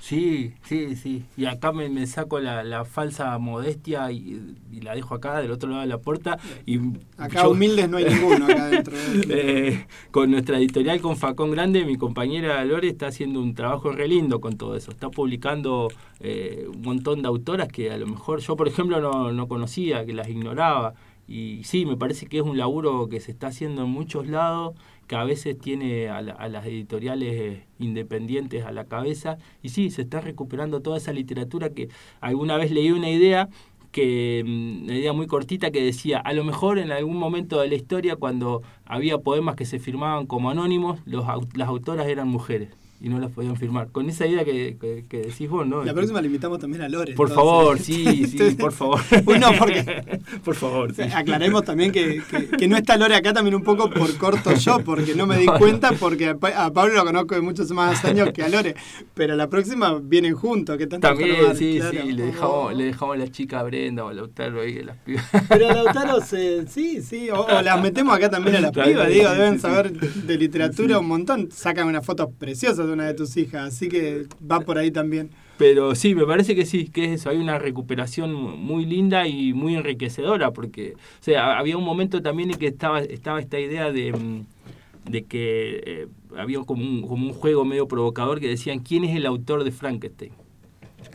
Sí, 0.00 0.54
sí, 0.64 0.96
sí. 0.96 1.24
Y 1.36 1.44
acá 1.44 1.72
me, 1.72 1.90
me 1.90 2.06
saco 2.06 2.40
la, 2.40 2.64
la 2.64 2.84
falsa 2.86 3.36
modestia 3.38 4.10
y, 4.10 4.40
y 4.72 4.80
la 4.80 4.94
dejo 4.94 5.14
acá 5.14 5.40
del 5.40 5.50
otro 5.50 5.68
lado 5.68 5.82
de 5.82 5.88
la 5.88 5.98
puerta. 5.98 6.38
Y 6.64 6.78
Acá 7.18 7.42
yo- 7.42 7.50
humildes 7.50 7.88
no 7.90 7.98
hay 7.98 8.06
ninguno 8.06 8.46
acá 8.46 8.66
dentro. 8.68 8.96
de- 8.96 9.20
Eh, 9.30 9.86
con 10.10 10.30
nuestra 10.30 10.56
editorial 10.58 11.00
con 11.02 11.16
Facón 11.18 11.50
Grande, 11.50 11.84
mi 11.84 11.96
compañera 11.96 12.64
Lore 12.64 12.88
está 12.88 13.08
haciendo 13.08 13.40
un 13.40 13.54
trabajo 13.54 13.92
re 13.92 14.08
lindo 14.08 14.40
con 14.40 14.56
todo 14.56 14.74
eso. 14.74 14.90
Está 14.90 15.10
publicando 15.10 15.88
eh, 16.20 16.66
un 16.74 16.80
montón 16.82 17.20
de 17.20 17.28
autoras 17.28 17.68
que 17.68 17.90
a 17.90 17.98
lo 17.98 18.06
mejor 18.06 18.40
yo, 18.40 18.56
por 18.56 18.68
ejemplo, 18.68 19.00
no, 19.02 19.32
no 19.32 19.48
conocía, 19.48 20.06
que 20.06 20.14
las 20.14 20.28
ignoraba. 20.28 20.94
Y 21.28 21.62
sí, 21.64 21.84
me 21.86 21.96
parece 21.96 22.26
que 22.26 22.38
es 22.38 22.42
un 22.42 22.56
laburo 22.56 23.08
que 23.08 23.20
se 23.20 23.30
está 23.30 23.48
haciendo 23.48 23.82
en 23.84 23.90
muchos 23.90 24.26
lados, 24.26 24.74
que 25.10 25.16
a 25.16 25.24
veces 25.24 25.58
tiene 25.58 26.08
a, 26.08 26.22
la- 26.22 26.34
a 26.34 26.48
las 26.48 26.64
editoriales 26.66 27.34
eh, 27.34 27.66
independientes 27.80 28.64
a 28.64 28.70
la 28.70 28.84
cabeza. 28.84 29.38
Y 29.60 29.70
sí, 29.70 29.90
se 29.90 30.02
está 30.02 30.20
recuperando 30.20 30.82
toda 30.82 30.98
esa 30.98 31.12
literatura 31.12 31.70
que 31.70 31.88
alguna 32.20 32.56
vez 32.56 32.70
leí 32.70 32.92
una 32.92 33.10
idea 33.10 33.48
que 33.90 34.44
mm, 34.46 34.84
una 34.84 34.94
idea 34.96 35.12
muy 35.12 35.26
cortita 35.26 35.72
que 35.72 35.82
decía, 35.82 36.18
a 36.20 36.32
lo 36.32 36.44
mejor 36.44 36.78
en 36.78 36.92
algún 36.92 37.16
momento 37.18 37.60
de 37.60 37.66
la 37.68 37.74
historia 37.74 38.14
cuando 38.14 38.62
había 38.84 39.18
poemas 39.18 39.56
que 39.56 39.64
se 39.64 39.80
firmaban 39.80 40.26
como 40.26 40.48
anónimos, 40.50 41.00
los, 41.06 41.24
las 41.56 41.68
autoras 41.68 42.06
eran 42.06 42.28
mujeres 42.28 42.68
y 43.02 43.08
no 43.08 43.18
las 43.18 43.30
podían 43.30 43.56
firmar. 43.56 43.88
Con 43.90 44.08
esa 44.10 44.26
idea 44.26 44.44
que, 44.44 44.76
que- 44.80 45.04
que 45.08 45.18
decís 45.18 45.48
vos, 45.48 45.66
¿no? 45.66 45.82
La 45.84 45.94
próxima 45.94 46.20
le 46.20 46.26
invitamos 46.26 46.58
también 46.58 46.82
a 46.82 46.88
Lore. 46.88 47.14
Por 47.14 47.28
entonces. 47.30 47.34
favor, 47.34 47.78
sí, 47.80 48.26
sí, 48.26 48.56
por 48.58 48.72
favor. 48.72 49.00
Uno, 49.26 49.48
porque 49.58 50.20
por 50.44 50.54
favor, 50.54 50.94
sí. 50.94 51.02
aclaremos 51.02 51.64
también 51.64 51.92
que, 51.92 52.22
que- 52.58 52.68
no 52.68 52.76
está 52.76 52.96
Lore 52.96 53.16
acá 53.16 53.32
también 53.32 53.54
un 53.54 53.62
poco 53.62 53.88
por 53.90 54.14
corto 54.18 54.54
yo, 54.54 54.80
porque 54.84 55.14
no 55.14 55.26
me 55.26 55.38
di 55.38 55.46
cuenta, 55.46 55.92
porque 55.92 56.28
a, 56.28 56.36
Pa- 56.36 56.64
a 56.66 56.70
Pablo 56.72 56.94
lo 56.94 57.04
conozco 57.04 57.34
de 57.34 57.40
muchos 57.40 57.70
más 57.70 58.04
años 58.04 58.30
que 58.34 58.42
a 58.42 58.48
Lore. 58.48 58.74
Pero 59.14 59.34
la 59.34 59.48
próxima 59.48 59.98
vienen 60.02 60.34
juntos, 60.34 60.76
que 60.76 60.86
tanto 60.86 61.08
También, 61.08 61.56
sí, 61.56 61.78
claro. 61.78 61.98
sí, 62.02 62.12
le 62.12 62.22
dejamos, 62.26 62.74
le 62.76 62.84
dejamos 62.84 63.14
a 63.16 63.18
la 63.18 63.28
chica 63.30 63.60
a 63.60 63.62
Brenda 63.62 64.04
o 64.04 64.08
a 64.08 64.14
Lautaro 64.14 64.60
ahí, 64.60 64.78
a 64.78 64.84
las 64.84 64.96
pibas. 64.98 65.24
Pero 65.48 65.68
a 65.68 65.72
Lautaro, 65.72 66.20
se- 66.20 66.66
sí, 66.68 67.00
sí, 67.02 67.30
o, 67.30 67.40
o 67.46 67.62
las 67.62 67.80
metemos 67.80 68.14
acá 68.14 68.28
también 68.28 68.56
a 68.56 68.60
las 68.60 68.72
pibas, 68.72 69.08
digo, 69.08 69.30
deben 69.30 69.58
saber 69.58 69.90
de 69.92 70.36
literatura 70.38 70.98
un 70.98 71.06
montón. 71.08 71.48
Sacan 71.50 71.86
unas 71.88 72.04
fotos 72.04 72.28
preciosas 72.38 72.89
de 72.90 72.94
una 72.94 73.06
de 73.06 73.14
tus 73.14 73.36
hijas, 73.36 73.74
así 73.74 73.88
que 73.88 74.26
va 74.48 74.60
por 74.60 74.78
ahí 74.78 74.90
también. 74.90 75.30
Pero 75.58 75.94
sí, 75.94 76.14
me 76.14 76.24
parece 76.24 76.54
que 76.54 76.64
sí, 76.64 76.88
que 76.88 77.04
es 77.04 77.20
eso, 77.20 77.30
hay 77.30 77.36
una 77.36 77.58
recuperación 77.58 78.32
muy 78.32 78.86
linda 78.86 79.26
y 79.28 79.52
muy 79.52 79.74
enriquecedora, 79.74 80.52
porque, 80.52 80.94
o 80.94 81.22
sea, 81.22 81.58
había 81.58 81.76
un 81.76 81.84
momento 81.84 82.22
también 82.22 82.50
en 82.50 82.58
que 82.58 82.68
estaba, 82.68 83.00
estaba 83.00 83.40
esta 83.40 83.60
idea 83.60 83.92
de, 83.92 84.12
mm, 84.12 85.10
de 85.10 85.24
que 85.24 85.82
eh, 85.84 86.08
había 86.36 86.60
como 86.60 86.82
un, 86.82 87.02
como 87.02 87.26
un 87.26 87.32
juego 87.34 87.64
medio 87.64 87.86
provocador 87.88 88.40
que 88.40 88.48
decían, 88.48 88.78
¿quién 88.78 89.04
es 89.04 89.14
el 89.14 89.26
autor 89.26 89.64
de 89.64 89.70
Frankenstein? 89.70 90.32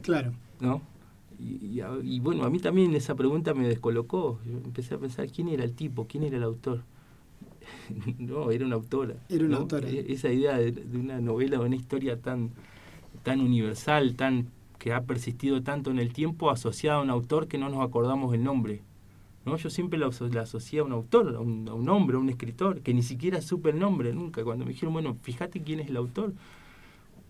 Claro. 0.03 0.31
¿No? 0.59 0.81
Y, 1.39 1.81
y 2.03 2.19
bueno, 2.19 2.43
a 2.43 2.49
mí 2.49 2.59
también 2.59 2.93
esa 2.95 3.15
pregunta 3.15 3.53
me 3.53 3.67
descolocó. 3.67 4.39
Yo 4.45 4.57
empecé 4.63 4.93
a 4.93 4.97
pensar, 4.97 5.27
¿quién 5.29 5.49
era 5.49 5.63
el 5.63 5.73
tipo? 5.73 6.05
¿Quién 6.07 6.23
era 6.23 6.37
el 6.37 6.43
autor? 6.43 6.83
no, 8.19 8.51
era 8.51 8.65
una 8.65 8.75
autora. 8.75 9.15
Era 9.29 9.45
una 9.45 9.55
¿no? 9.55 9.61
autora. 9.61 9.89
E- 9.89 10.05
Esa 10.11 10.29
idea 10.31 10.57
de, 10.57 10.71
de 10.71 10.97
una 10.97 11.19
novela, 11.21 11.57
de 11.59 11.65
una 11.65 11.75
historia 11.75 12.19
tan, 12.19 12.51
tan 13.23 13.41
universal, 13.41 14.15
tan 14.15 14.47
que 14.79 14.93
ha 14.93 15.01
persistido 15.03 15.63
tanto 15.63 15.91
en 15.91 15.99
el 15.99 16.13
tiempo, 16.13 16.51
asociada 16.51 16.99
a 16.99 17.01
un 17.01 17.09
autor 17.09 17.47
que 17.47 17.57
no 17.57 17.69
nos 17.69 17.81
acordamos 17.85 18.33
el 18.33 18.43
nombre. 18.43 18.81
¿no? 19.45 19.57
Yo 19.57 19.69
siempre 19.69 19.97
la, 19.99 20.09
la 20.31 20.41
asocié 20.41 20.79
a 20.79 20.83
un 20.83 20.91
autor, 20.91 21.35
a 21.35 21.39
un, 21.39 21.67
a 21.69 21.73
un 21.73 21.87
hombre, 21.89 22.17
a 22.17 22.19
un 22.19 22.29
escritor, 22.29 22.81
que 22.81 22.93
ni 22.93 23.03
siquiera 23.03 23.41
supe 23.41 23.69
el 23.69 23.79
nombre 23.79 24.13
nunca. 24.13 24.43
Cuando 24.43 24.65
me 24.65 24.71
dijeron, 24.71 24.93
bueno, 24.93 25.15
fíjate 25.21 25.61
quién 25.61 25.79
es 25.79 25.89
el 25.89 25.97
autor. 25.97 26.33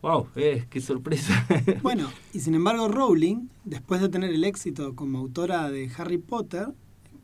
¡Wow! 0.02 0.28
Eh, 0.36 0.66
¡Qué 0.70 0.82
sorpresa! 0.82 1.46
Bueno, 1.82 2.10
y 2.34 2.40
sin 2.40 2.56
embargo 2.56 2.88
Rowling, 2.88 3.48
después 3.64 4.02
de 4.02 4.10
tener 4.10 4.32
el 4.32 4.44
éxito 4.44 4.96
como 4.96 5.20
autora 5.20 5.70
de 5.72 5.90
Harry 5.98 6.18
Potter, 6.18 6.68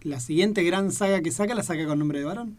la 0.03 0.19
siguiente 0.19 0.63
gran 0.63 0.91
saga 0.91 1.21
que 1.21 1.31
saca 1.31 1.53
la 1.55 1.63
saca 1.63 1.85
con 1.85 1.99
nombre 1.99 2.19
de 2.19 2.25
varón. 2.25 2.57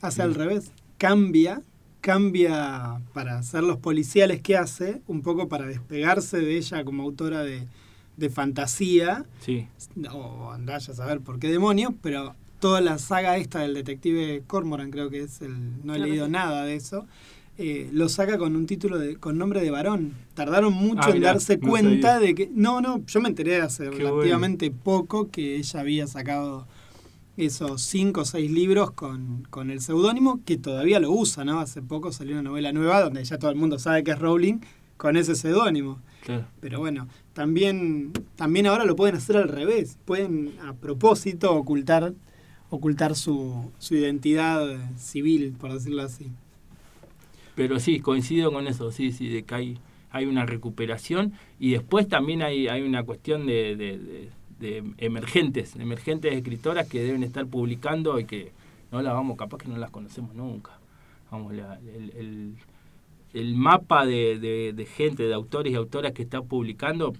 Hace 0.00 0.22
al 0.22 0.34
revés. 0.34 0.70
Cambia, 0.98 1.62
cambia 2.00 3.00
para 3.12 3.38
hacer 3.38 3.62
los 3.62 3.78
policiales 3.78 4.40
que 4.40 4.56
hace, 4.56 5.00
un 5.06 5.22
poco 5.22 5.48
para 5.48 5.66
despegarse 5.66 6.38
de 6.38 6.56
ella 6.56 6.84
como 6.84 7.02
autora 7.02 7.42
de, 7.42 7.66
de 8.16 8.30
fantasía, 8.30 9.24
sí, 9.40 9.66
o 10.12 10.50
andás 10.52 10.88
a 10.88 10.94
saber 10.94 11.20
por 11.20 11.38
qué 11.38 11.48
demonios, 11.48 11.92
pero 12.02 12.34
toda 12.60 12.80
la 12.80 12.98
saga 12.98 13.36
esta 13.36 13.60
del 13.60 13.74
detective 13.74 14.42
Cormoran, 14.46 14.90
creo 14.90 15.10
que 15.10 15.20
es 15.20 15.40
el, 15.42 15.52
no 15.84 15.94
he 15.94 15.96
Claro, 15.98 16.10
leído 16.10 16.28
nada 16.28 16.64
de 16.64 16.74
eso, 16.74 17.06
eh, 17.56 17.88
lo 17.92 18.08
saca 18.08 18.38
con 18.38 18.54
un 18.56 18.66
título 18.66 18.98
de, 18.98 19.16
con 19.16 19.36
nombre 19.36 19.60
de 19.60 19.70
varón. 19.70 20.12
Tardaron 20.34 20.72
mucho 20.72 21.00
Ah, 21.04 21.10
en 21.10 21.14
mirá, 21.16 21.32
darse 21.32 21.58
no 21.58 21.72
sabía. 21.76 22.20
de 22.20 22.34
que, 22.34 22.50
no, 22.54 22.80
no, 22.80 23.04
yo 23.06 23.20
me 23.20 23.28
enteré 23.28 23.60
hace 23.60 23.84
Qué 23.90 23.98
relativamente 23.98 24.70
poco 24.70 25.28
que 25.30 25.56
ella 25.56 25.80
había 25.80 26.06
sacado 26.06 26.66
esos 27.38 27.80
cinco 27.82 28.20
o 28.22 28.24
seis 28.26 28.50
libros 28.50 28.90
con, 28.90 29.46
con 29.48 29.70
el 29.70 29.80
seudónimo, 29.80 30.40
que 30.44 30.56
todavía 30.58 31.00
lo 31.00 31.10
usa, 31.10 31.44
¿no? 31.44 31.60
Hace 31.60 31.80
poco 31.80 32.12
salió 32.12 32.34
una 32.34 32.42
novela 32.42 32.72
nueva 32.72 33.00
donde 33.00 33.24
ya 33.24 33.38
todo 33.38 33.50
el 33.50 33.56
mundo 33.56 33.78
sabe 33.78 34.04
que 34.04 34.10
es 34.10 34.18
Rowling 34.18 34.58
con 34.96 35.16
ese 35.16 35.34
seudónimo. 35.36 36.00
claro. 36.24 36.44
Pero 36.60 36.80
bueno, 36.80 37.06
también, 37.32 38.12
también 38.36 38.66
ahora 38.66 38.84
lo 38.84 38.96
pueden 38.96 39.14
hacer 39.16 39.36
al 39.36 39.48
revés. 39.48 39.96
Pueden 40.04 40.52
a 40.66 40.74
propósito 40.74 41.54
ocultar, 41.54 42.12
ocultar 42.70 43.14
su, 43.14 43.70
su 43.78 43.94
identidad 43.94 44.66
civil, 44.98 45.54
por 45.58 45.72
decirlo 45.72 46.02
así. 46.02 46.26
Pero 47.54 47.80
sí, 47.80 48.00
coincido 48.00 48.52
con 48.52 48.66
eso, 48.66 48.90
sí, 48.92 49.12
sí, 49.12 49.28
de 49.28 49.42
que 49.44 49.54
hay, 49.54 49.78
hay 50.10 50.26
una 50.26 50.44
recuperación 50.46 51.32
y 51.58 51.70
después 51.72 52.08
también 52.08 52.42
hay, 52.42 52.68
hay 52.68 52.82
una 52.82 53.02
cuestión 53.04 53.46
de, 53.46 53.76
de- 53.76 53.98
de- 53.98 54.28
de 54.58 54.82
emergentes, 54.98 55.76
emergentes 55.76 56.34
escritoras 56.34 56.88
que 56.88 57.02
deben 57.02 57.22
estar 57.22 57.46
publicando 57.46 58.18
y 58.18 58.24
que 58.24 58.52
no 58.90 59.02
las 59.02 59.12
vamos, 59.14 59.36
capaz 59.36 59.58
que 59.58 59.68
no 59.68 59.76
las 59.76 59.90
conocemos 59.90 60.34
nunca. 60.34 60.72
Vamos, 61.30 61.52
el, 61.52 61.62
el- 62.16 62.54
mapa 63.56 64.06
de, 64.06 64.38
de- 64.38 64.72
gente, 64.86 65.24
de 65.24 65.34
autores 65.34 65.72
y 65.72 65.76
autoras 65.76 66.12
que 66.12 66.22
está 66.22 66.40
publicando, 66.42 67.12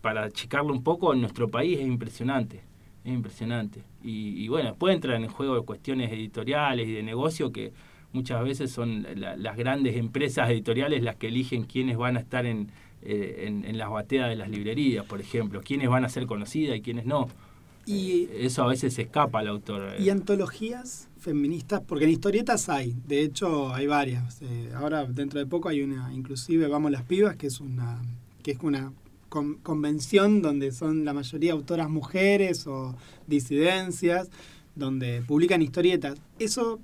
para 0.00 0.24
achicarlo 0.24 0.72
un 0.72 0.82
poco, 0.82 1.14
en 1.14 1.20
nuestro 1.20 1.48
país 1.48 1.78
es 1.78 1.86
impresionante, 1.86 2.62
es 3.04 3.12
impresionante. 3.12 3.82
Y, 4.02 4.48
bueno, 4.48 4.70
después 4.70 4.94
entran 4.94 5.22
en 5.22 5.30
juego 5.30 5.64
cuestiones 5.64 6.10
editoriales 6.12 6.88
y 6.88 6.92
de 6.92 7.02
negocio 7.04 7.52
que 7.52 7.72
muchas 8.12 8.42
veces 8.42 8.72
son 8.72 9.06
la- 9.14 9.36
las 9.36 9.56
grandes 9.56 9.96
empresas 9.96 10.50
editoriales 10.50 11.02
las 11.02 11.16
que 11.16 11.28
eligen 11.28 11.64
quiénes 11.64 11.96
van 11.96 12.16
a 12.16 12.20
estar 12.20 12.44
en, 12.46 12.68
eh, 13.02 13.44
en, 13.46 13.64
en 13.64 13.78
las 13.78 13.90
bateas 13.90 14.28
de 14.28 14.36
las 14.36 14.48
librerías, 14.48 15.04
por 15.06 15.20
ejemplo, 15.20 15.60
quiénes 15.62 15.88
van 15.88 16.04
a 16.04 16.08
ser 16.08 16.26
conocidas 16.26 16.76
y 16.76 16.80
quiénes 16.82 17.04
no. 17.06 17.28
Y, 17.84 18.28
Eso 18.32 18.62
a 18.62 18.68
veces 18.68 18.94
se 18.94 19.02
escapa 19.02 19.40
al 19.40 19.48
autor. 19.48 20.00
y 20.00 20.08
antologías 20.10 21.08
feministas, 21.18 21.80
porque 21.86 22.04
en 22.04 22.10
historietas 22.12 22.68
hay, 22.68 22.94
de 23.08 23.22
hecho 23.22 23.74
hay 23.74 23.86
varias. 23.88 24.40
Eh, 24.42 24.70
ahora 24.76 25.04
dentro 25.04 25.40
de 25.40 25.46
poco 25.46 25.68
hay 25.68 25.82
una, 25.82 26.12
inclusive 26.14 26.68
Vamos 26.68 26.92
las 26.92 27.02
Pibas, 27.02 27.36
que 27.36 27.48
es 27.48 27.60
una, 27.60 28.00
que 28.44 28.52
es 28.52 28.58
una 28.62 28.92
con- 29.28 29.54
convención 29.56 30.42
donde 30.42 30.70
son 30.70 31.04
la 31.04 31.12
mayoría 31.12 31.52
autoras 31.54 31.90
mujeres 31.90 32.66
o 32.68 32.94
disidencias, 33.26 34.30
donde 34.74 35.22
publican 35.26 35.60
historietas. 35.62 36.18
Eso, 36.38 36.80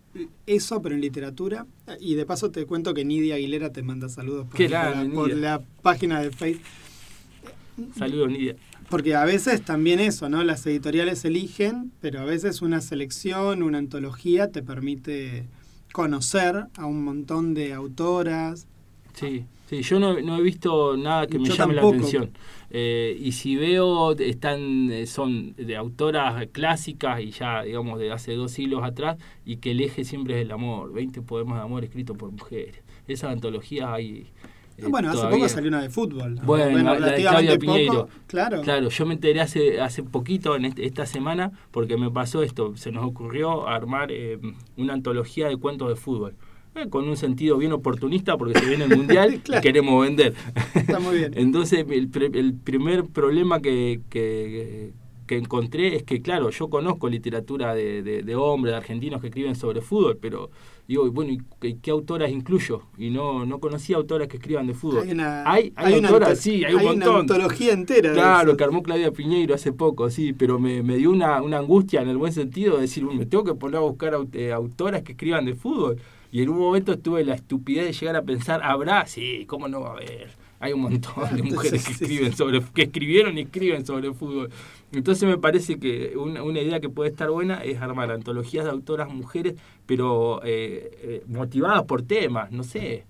eso 0.46 0.82
pero 0.82 0.94
en 0.94 1.00
literatura. 1.00 1.66
Y 2.00 2.14
de 2.14 2.26
paso 2.26 2.50
te 2.50 2.66
cuento 2.66 2.92
que 2.94 3.04
Nidia 3.04 3.36
Aguilera 3.36 3.70
te 3.72 3.82
manda 3.82 4.08
saludos 4.08 4.46
por, 4.46 4.56
Qué 4.56 4.64
por 4.64 4.72
la, 4.72 4.90
grande, 4.90 5.14
por 5.14 5.28
Nidia. 5.28 5.42
la 5.42 5.60
página 5.82 6.20
de 6.20 6.30
Facebook. 6.30 6.62
Saludos, 7.96 8.28
Nidia. 8.30 8.56
Porque 8.90 9.14
a 9.14 9.24
veces 9.24 9.62
también 9.62 10.00
eso, 10.00 10.28
¿no? 10.28 10.42
Las 10.44 10.66
editoriales 10.66 11.24
eligen, 11.24 11.92
pero 12.00 12.20
a 12.20 12.24
veces 12.24 12.62
una 12.62 12.80
selección, 12.80 13.62
una 13.62 13.78
antología 13.78 14.50
te 14.50 14.62
permite 14.62 15.44
conocer 15.92 16.66
a 16.76 16.86
un 16.86 17.04
montón 17.04 17.54
de 17.54 17.72
autoras. 17.74 18.66
Sí, 19.14 19.44
sí, 19.68 19.82
yo 19.82 20.00
no, 20.00 20.18
no 20.20 20.38
he 20.38 20.42
visto 20.42 20.96
nada 20.96 21.26
que 21.26 21.38
me 21.38 21.48
Yo 21.48 21.54
llame 21.54 21.74
tampoco. 21.74 21.92
la 21.94 21.98
atención. 21.98 22.30
Eh, 22.70 23.16
y 23.18 23.32
si 23.32 23.56
veo, 23.56 24.12
están 24.12 24.90
eh, 24.92 25.06
son 25.06 25.54
de 25.56 25.76
autoras 25.76 26.46
clásicas 26.52 27.20
y 27.20 27.30
ya, 27.30 27.62
digamos, 27.62 27.98
de 27.98 28.12
hace 28.12 28.34
dos 28.34 28.52
siglos 28.52 28.82
atrás, 28.84 29.16
y 29.44 29.56
que 29.56 29.70
el 29.70 29.80
eje 29.80 30.04
siempre 30.04 30.34
es 30.38 30.42
el 30.44 30.52
amor. 30.52 30.92
20 30.92 31.22
poemas 31.22 31.58
de 31.58 31.64
amor 31.64 31.84
escritos 31.84 32.16
por 32.16 32.30
mujeres. 32.30 32.76
Esas 33.06 33.32
antologías 33.32 33.88
hay. 33.88 34.26
eh, 34.76 34.84
bueno, 34.88 35.10
hace 35.10 35.26
poco 35.28 35.48
salió 35.48 35.68
una 35.70 35.80
de 35.82 35.88
fútbol. 35.90 36.34
Bueno, 36.44 36.94
la 36.94 37.06
de 37.12 37.22
Claudia 37.22 37.58
Piñeiro. 37.58 38.08
Claro. 38.26 38.60
Claro, 38.60 38.88
yo 38.90 39.06
me 39.06 39.14
enteré 39.14 39.40
hace, 39.40 39.80
hace 39.80 40.02
poquito, 40.02 40.54
en 40.54 40.66
este- 40.66 40.84
esta 40.86 41.06
semana, 41.06 41.50
porque 41.70 41.96
me 41.96 42.10
pasó 42.10 42.42
esto. 42.42 42.76
Se 42.76 42.92
nos 42.92 43.04
ocurrió 43.06 43.66
armar 43.66 44.12
eh, 44.12 44.38
una 44.76 44.92
antología 44.92 45.48
de 45.48 45.56
cuentos 45.56 45.88
de 45.88 45.96
fútbol. 45.96 46.34
Con 46.86 47.08
un 47.08 47.16
sentido 47.16 47.58
bien 47.58 47.72
oportunista, 47.72 48.36
porque 48.38 48.58
se 48.58 48.66
viene 48.66 48.84
el 48.84 48.96
mundial 48.96 49.40
Claro. 49.44 49.60
y 49.60 49.62
queremos 49.62 50.04
vender. 50.06 50.34
Está 50.74 50.98
muy 51.00 51.18
bien. 51.18 51.32
Entonces, 51.36 51.84
el, 51.88 52.10
el 52.34 52.54
primer 52.54 53.04
problema 53.06 53.60
que, 53.60 54.00
que, 54.10 54.92
que 55.26 55.36
encontré 55.36 55.96
es 55.96 56.02
que, 56.04 56.22
claro, 56.22 56.50
yo 56.50 56.70
conozco 56.70 57.08
literatura 57.08 57.74
de, 57.74 58.02
de, 58.02 58.22
de 58.22 58.34
hombres, 58.36 58.72
de 58.72 58.76
argentinos 58.78 59.20
que 59.20 59.26
escriben 59.28 59.54
sobre 59.56 59.80
fútbol, 59.82 60.16
pero 60.20 60.50
digo, 60.86 61.10
bueno, 61.12 61.32
¿y 61.32 61.42
qué, 61.60 61.76
qué 61.82 61.90
autoras 61.90 62.30
incluyo? 62.30 62.84
Y 62.96 63.10
no, 63.10 63.44
no 63.44 63.60
conocía 63.60 63.96
autoras 63.96 64.26
que 64.26 64.38
escriban 64.38 64.66
de 64.66 64.72
fútbol. 64.72 65.02
Hay 65.04 65.10
una, 65.12 65.42
hay, 65.52 65.72
hay 65.76 65.98
una 65.98 66.08
autoras, 66.08 66.30
anto- 66.30 66.40
sí, 66.40 66.64
hay 66.64 66.72
un 66.72 66.80
una 66.80 66.90
montón. 66.92 67.16
antología 67.20 67.72
entera. 67.74 68.14
Claro, 68.14 68.56
que 68.56 68.64
armó 68.64 68.82
Claudia 68.82 69.12
Piñeiro 69.12 69.54
hace 69.54 69.70
poco, 69.72 70.08
sí, 70.08 70.32
pero 70.32 70.58
me, 70.58 70.82
me 70.82 70.96
dio 70.96 71.10
una, 71.10 71.42
una 71.42 71.58
angustia 71.58 72.00
en 72.00 72.08
el 72.08 72.16
buen 72.16 72.32
sentido 72.32 72.76
de 72.76 72.82
decir, 72.82 73.04
me 73.04 73.26
tengo 73.26 73.44
que 73.44 73.52
poner 73.54 73.76
a 73.76 73.80
buscar 73.80 74.16
eh, 74.32 74.50
autoras 74.52 75.02
que 75.02 75.12
escriban 75.12 75.44
de 75.44 75.54
fútbol. 75.54 75.98
Y 76.30 76.42
en 76.42 76.50
un 76.50 76.58
momento 76.58 76.98
tuve 76.98 77.24
la 77.24 77.34
estupidez 77.34 77.86
de 77.86 77.92
llegar 77.92 78.16
a 78.16 78.22
pensar, 78.22 78.60
¿habrá? 78.62 79.06
Sí, 79.06 79.46
¿cómo 79.46 79.68
no 79.68 79.80
va 79.80 79.90
a 79.90 79.92
haber? 79.92 80.36
Hay 80.60 80.72
un 80.72 80.80
montón 80.82 81.34
de 81.36 81.42
mujeres 81.44 81.82
que 81.82 81.94
Sí, 81.94 82.06
sí. 82.06 82.06
escriben 82.06 82.34
sobre, 82.34 82.60
que 82.74 82.82
escribieron 82.82 83.38
y 83.38 83.42
escriben 83.42 83.86
sobre 83.86 84.12
fútbol. 84.12 84.50
Entonces 84.92 85.28
me 85.28 85.38
parece 85.38 85.78
que 85.78 86.16
una, 86.16 86.42
una 86.42 86.60
idea 86.60 86.80
que 86.80 86.88
puede 86.90 87.10
estar 87.10 87.30
buena 87.30 87.62
es 87.64 87.80
armar 87.80 88.10
antologías 88.10 88.64
de 88.64 88.70
autoras 88.70 89.08
mujeres, 89.10 89.54
pero 89.86 90.40
eh, 90.44 90.90
eh, 91.02 91.24
motivadas 91.28 91.84
por 91.84 92.02
temas, 92.02 92.50
no 92.52 92.62
sé. 92.64 93.06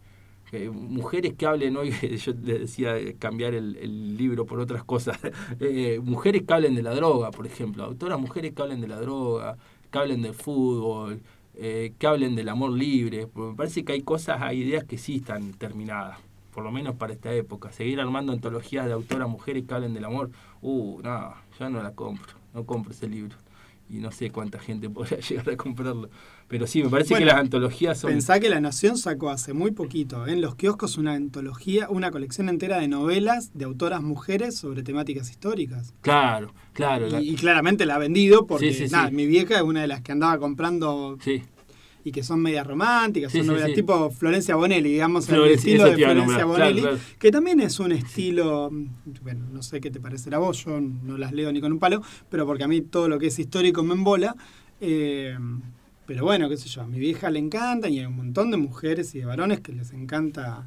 eh, 0.52 0.70
mujeres 0.70 1.34
que 1.34 1.46
hablen 1.46 1.76
hoy, 1.76 1.90
yo 2.18 2.32
les 2.42 2.60
decía 2.60 2.94
cambiar 3.18 3.54
el, 3.54 3.76
el 3.76 4.16
libro 4.16 4.46
por 4.46 4.60
otras 4.60 4.84
cosas, 4.84 5.18
mujeres 6.02 6.42
que 6.46 6.52
hablen 6.54 6.74
de 6.74 6.82
la 6.82 6.94
droga, 6.94 7.30
por 7.32 7.46
ejemplo, 7.46 7.84
autoras 7.84 8.18
mujeres 8.20 8.52
que 8.54 8.62
hablen 8.62 8.80
de 8.80 8.88
la 8.88 9.00
droga, 9.00 9.56
que 9.90 9.98
hablen 9.98 10.22
del 10.22 10.34
fútbol, 10.34 11.20
eh, 11.60 11.92
que 11.98 12.06
hablen 12.06 12.36
del 12.36 12.48
amor 12.48 12.70
libre, 12.70 13.26
porque 13.26 13.50
me 13.50 13.56
parece 13.56 13.84
que 13.84 13.92
hay 13.92 14.02
cosas, 14.02 14.40
hay 14.40 14.62
ideas 14.62 14.84
que 14.84 14.96
sí 14.96 15.16
están 15.16 15.52
terminadas, 15.54 16.18
por 16.54 16.62
lo 16.62 16.70
menos 16.70 16.94
para 16.94 17.12
esta 17.12 17.32
época, 17.32 17.72
seguir 17.72 18.00
armando 18.00 18.32
antologías 18.32 18.86
de 18.86 18.92
autoras 18.92 19.28
mujeres 19.28 19.64
que 19.66 19.74
hablen 19.74 19.92
del 19.92 20.04
amor, 20.04 20.30
uh, 20.62 21.00
no, 21.02 21.34
ya 21.58 21.68
no 21.68 21.82
la 21.82 21.92
compro, 21.92 22.32
no 22.54 22.64
compro 22.64 22.92
ese 22.92 23.08
libro. 23.08 23.36
Y 23.90 23.98
no 23.98 24.10
sé 24.12 24.30
cuánta 24.30 24.58
gente 24.58 24.90
podría 24.90 25.18
llegar 25.20 25.50
a 25.50 25.56
comprarlo. 25.56 26.10
Pero 26.46 26.66
sí, 26.66 26.82
me 26.82 26.88
parece 26.90 27.10
Bueno, 27.14 27.26
que 27.26 27.32
las 27.32 27.40
antologías 27.40 27.98
son... 27.98 28.10
Pensá 28.10 28.40
que 28.40 28.48
La 28.48 28.60
Nación 28.60 28.96
sacó 28.98 29.30
hace 29.30 29.52
muy 29.52 29.70
poquito 29.70 30.26
en 30.26 30.40
los 30.40 30.54
kioscos 30.56 30.96
una 30.98 31.14
antología, 31.14 31.88
una 31.90 32.10
colección 32.10 32.48
entera 32.48 32.78
de 32.78 32.88
novelas 32.88 33.50
de 33.54 33.64
autoras 33.66 34.02
mujeres 34.02 34.56
sobre 34.56 34.82
temáticas 34.82 35.30
históricas. 35.30 35.92
Claro, 36.00 36.52
claro. 36.72 37.06
la- 37.08 37.20
Y, 37.20 37.30
y 37.30 37.34
claramente 37.36 37.84
la 37.86 37.96
ha 37.96 37.98
vendido 37.98 38.46
porque 38.46 38.72
Sí, 38.72 38.86
sí, 38.88 38.92
nada, 38.92 39.08
sí. 39.08 39.14
mi 39.14 39.26
vieja 39.26 39.56
es 39.56 39.62
una 39.62 39.82
de 39.82 39.88
las 39.88 40.00
que 40.02 40.12
andaba 40.12 40.38
comprando 40.38 41.18
Sí, 41.22 41.42
y 42.04 42.12
que 42.12 42.22
son 42.22 42.40
medias 42.40 42.66
románticas, 42.66 43.30
Sí, 43.32 43.38
son 43.38 43.44
sí, 43.44 43.48
novelas 43.50 43.68
sí. 43.70 43.74
tipo 43.76 44.10
Florencia 44.10 44.54
Bonelli, 44.56 44.92
digamos, 44.92 45.28
el 45.28 45.42
estilo 45.50 45.86
eso 45.86 45.96
de 45.96 46.04
Florencia 46.04 46.34
claro, 46.36 46.48
Bonelli, 46.48 46.80
claro. 46.80 46.98
que 47.18 47.30
también 47.30 47.60
es 47.60 47.78
un 47.80 47.92
estilo, 47.92 48.70
mm, 48.70 48.86
bueno, 49.22 49.46
no 49.52 49.62
sé 49.62 49.80
qué 49.80 49.90
te 49.90 50.00
parecerá 50.00 50.36
a 50.38 50.40
vos, 50.40 50.64
yo 50.64 50.80
no 50.80 51.18
las 51.18 51.32
leo 51.32 51.52
ni 51.52 51.60
con 51.60 51.72
un 51.72 51.78
palo, 51.78 52.02
pero 52.30 52.46
porque 52.46 52.64
a 52.64 52.68
mí 52.68 52.80
todo 52.80 53.08
lo 53.08 53.18
que 53.18 53.26
es 53.26 53.38
histórico 53.38 53.82
me 53.82 53.94
embola. 53.94 54.34
eh, 54.80 55.36
pero 56.06 56.24
bueno, 56.24 56.48
qué 56.48 56.56
sé 56.56 56.68
yo, 56.70 56.80
a 56.82 56.86
mi 56.86 56.98
vieja 56.98 57.28
le 57.30 57.38
encanta 57.38 57.88
y 57.90 57.98
hay 57.98 58.06
un 58.06 58.16
montón 58.16 58.50
de 58.50 58.56
mujeres 58.56 59.14
y 59.14 59.18
de 59.18 59.26
varones 59.26 59.60
que 59.60 59.72
les 59.72 59.92
encanta 59.92 60.66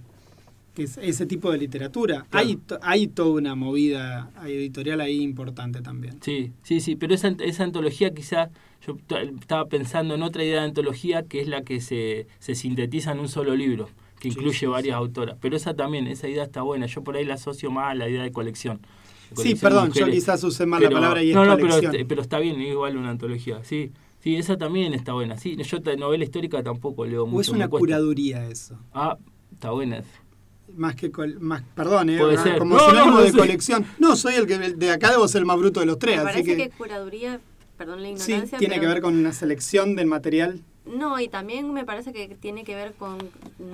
es- 0.78 0.98
ese 1.02 1.26
tipo 1.26 1.52
de 1.52 1.58
literatura. 1.58 2.26
Claro. 2.30 2.48
Hay, 2.48 2.56
to- 2.58 2.80
hay 2.84 3.08
toda 3.08 3.32
una 3.32 3.56
movida 3.56 4.30
editorial 4.46 5.02
ahí 5.02 5.22
importante 5.22 5.82
también. 5.82 6.18
sí, 6.22 6.52
sí, 6.62 6.80
sí. 6.80 6.96
Pero 6.96 7.16
esa, 7.16 7.30
esa 7.40 7.64
antología 7.64 8.14
quizás, 8.14 8.50
yo 8.86 8.98
estaba 9.40 9.66
pensando 9.66 10.16
en 10.16 10.24
otra 10.24 10.44
idea 10.44 10.60
de 10.62 10.66
antología 10.68 11.24
que 11.24 11.42
es 11.42 11.48
la 11.48 11.62
que 11.64 11.82
se, 11.82 12.28
se 12.40 12.56
sintetiza 12.56 13.12
en 13.12 13.20
un 13.20 13.28
solo 13.30 13.56
libro, 13.56 13.90
que 14.20 14.30
Sí, 14.32 14.38
incluye 14.38 14.58
sí, 14.58 14.66
varias 14.66 14.96
autoras. 14.96 15.38
Pero 15.42 15.56
esa 15.56 15.74
también, 15.74 16.08
esa 16.08 16.28
idea 16.28 16.44
está 16.44 16.62
buena. 16.62 16.86
Yo 16.88 17.04
por 17.04 17.16
ahí 17.16 17.26
la 17.26 17.36
asocio 17.36 17.70
más 17.72 17.92
a 17.92 17.96
la 17.96 18.10
idea 18.10 18.24
de 18.24 18.32
colección. 18.32 18.80
Sí, 19.30 19.36
Colección 19.36 19.60
perdón, 19.60 19.92
yo 19.94 20.08
quizás 20.08 20.44
usé 20.44 20.66
mal 20.66 20.82
la 20.82 20.90
Pero- 20.90 21.00
palabra 21.00 21.24
y 21.24 21.30
es 21.30 21.36
no, 21.36 21.46
no, 21.46 21.56
pero, 21.56 21.68
colección. 21.70 21.96
este- 21.96 22.06
pero 22.06 22.22
está 22.22 22.40
bien, 22.40 22.60
igual 22.62 22.98
una 22.98 23.12
antología, 23.12 23.64
sí. 23.64 23.92
Sí, 24.20 24.36
esa 24.36 24.56
también 24.58 24.94
está 24.94 25.14
buena. 25.14 25.38
Sí, 25.38 25.56
yo 25.56 25.80
novela 25.98 26.24
histórica 26.24 26.62
tampoco 26.62 27.06
leo 27.06 27.26
mucho. 27.26 27.38
o 27.38 27.42
es 27.42 27.50
una 27.50 27.68
curaduría 27.70 28.46
eso. 28.48 28.78
Ah, 28.94 29.18
está 29.52 29.72
buena. 29.72 30.04
Más 30.76 30.96
que 30.96 31.12
col- 31.12 31.40
más, 31.40 31.64
perdón, 31.76 32.10
eh, 32.12 32.18
como 32.60 32.76
No, 32.76 32.80
sinónimo 32.82 33.06
no, 33.12 33.18
no 33.18 33.22
de 33.24 33.32
colección. 33.34 33.86
No, 34.00 34.16
soy 34.16 34.36
el 34.36 34.46
que 34.48 34.58
de 34.58 34.92
acá 34.92 35.10
debo 35.12 35.28
ser 35.28 35.40
el 35.40 35.46
más 35.46 35.58
bruto 35.58 35.80
de 35.80 35.86
los 35.88 35.98
tres, 35.98 36.18
Me 36.18 36.22
así 36.30 36.40
parece 36.44 36.56
que, 36.58 36.70
que, 36.70 36.78
curaduría, 36.78 37.40
perdón 37.86 38.04
la 38.04 38.16
sí, 38.18 38.44
tiene 38.60 38.76
pero- 38.76 38.82
que 38.82 38.88
ver 38.88 39.02
con 39.02 39.16
una 39.18 39.34
selección 39.34 39.96
del 39.96 40.06
material. 40.06 40.60
No, 40.86 41.20
y 41.20 41.28
también 41.28 41.74
me 41.74 41.84
parece 41.84 42.14
que 42.14 42.28
tiene 42.40 42.64
que 42.64 42.76
ver 42.76 42.94
con, 42.94 43.18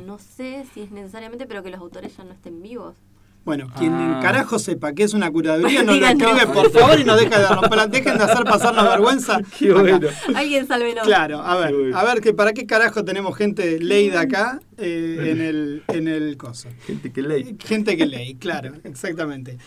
no 0.06 0.18
sé 0.18 0.66
si 0.74 0.82
es 0.82 0.92
necesariamente, 0.92 1.46
pero 1.46 1.62
que 1.62 1.70
los 1.72 1.80
autores 1.82 2.16
ya 2.16 2.24
no 2.24 2.32
estén 2.32 2.62
vivos. 2.62 2.96
Bueno, 3.44 3.70
quien 3.78 3.94
Ah. 3.94 4.20
carajo 4.22 4.60
sepa 4.60 4.92
que 4.94 5.04
es 5.04 5.14
una 5.14 5.30
curaduría, 5.32 5.84
no 5.84 5.94
lo 5.96 6.06
escribe, 6.06 6.48
por 6.54 6.70
favor, 6.72 7.00
y 7.00 7.04
no 7.06 7.16
deja 7.18 7.40
de 7.40 7.48
romper. 7.48 7.90
Dejen 7.90 8.18
de 8.18 8.24
hacer 8.26 8.44
pasarnos 8.46 8.84
vergüenza. 8.86 9.40
Qué 9.60 9.72
bueno. 9.74 10.08
Alguien 10.36 10.68
sálvenos. 10.68 11.06
Claro, 11.06 11.42
a 11.42 11.56
ver, 11.58 11.74
bueno. 11.76 11.98
a 11.98 12.04
ver, 12.06 12.22
que 12.22 12.34
¿para 12.34 12.52
qué 12.54 12.66
carajo 12.66 13.04
tenemos 13.06 13.36
gente 13.38 13.80
leída 13.80 14.22
acá 14.22 14.60
eh, 14.78 15.32
en, 15.32 15.42
el, 15.42 15.84
en 15.88 16.08
el 16.10 16.36
coso? 16.38 16.68
Gente 16.86 17.12
que 17.14 17.22
lee. 17.22 17.56
Gente 17.64 17.96
que 17.98 18.06
lee, 18.06 18.36
claro, 18.36 18.74
exactamente. 18.84 19.58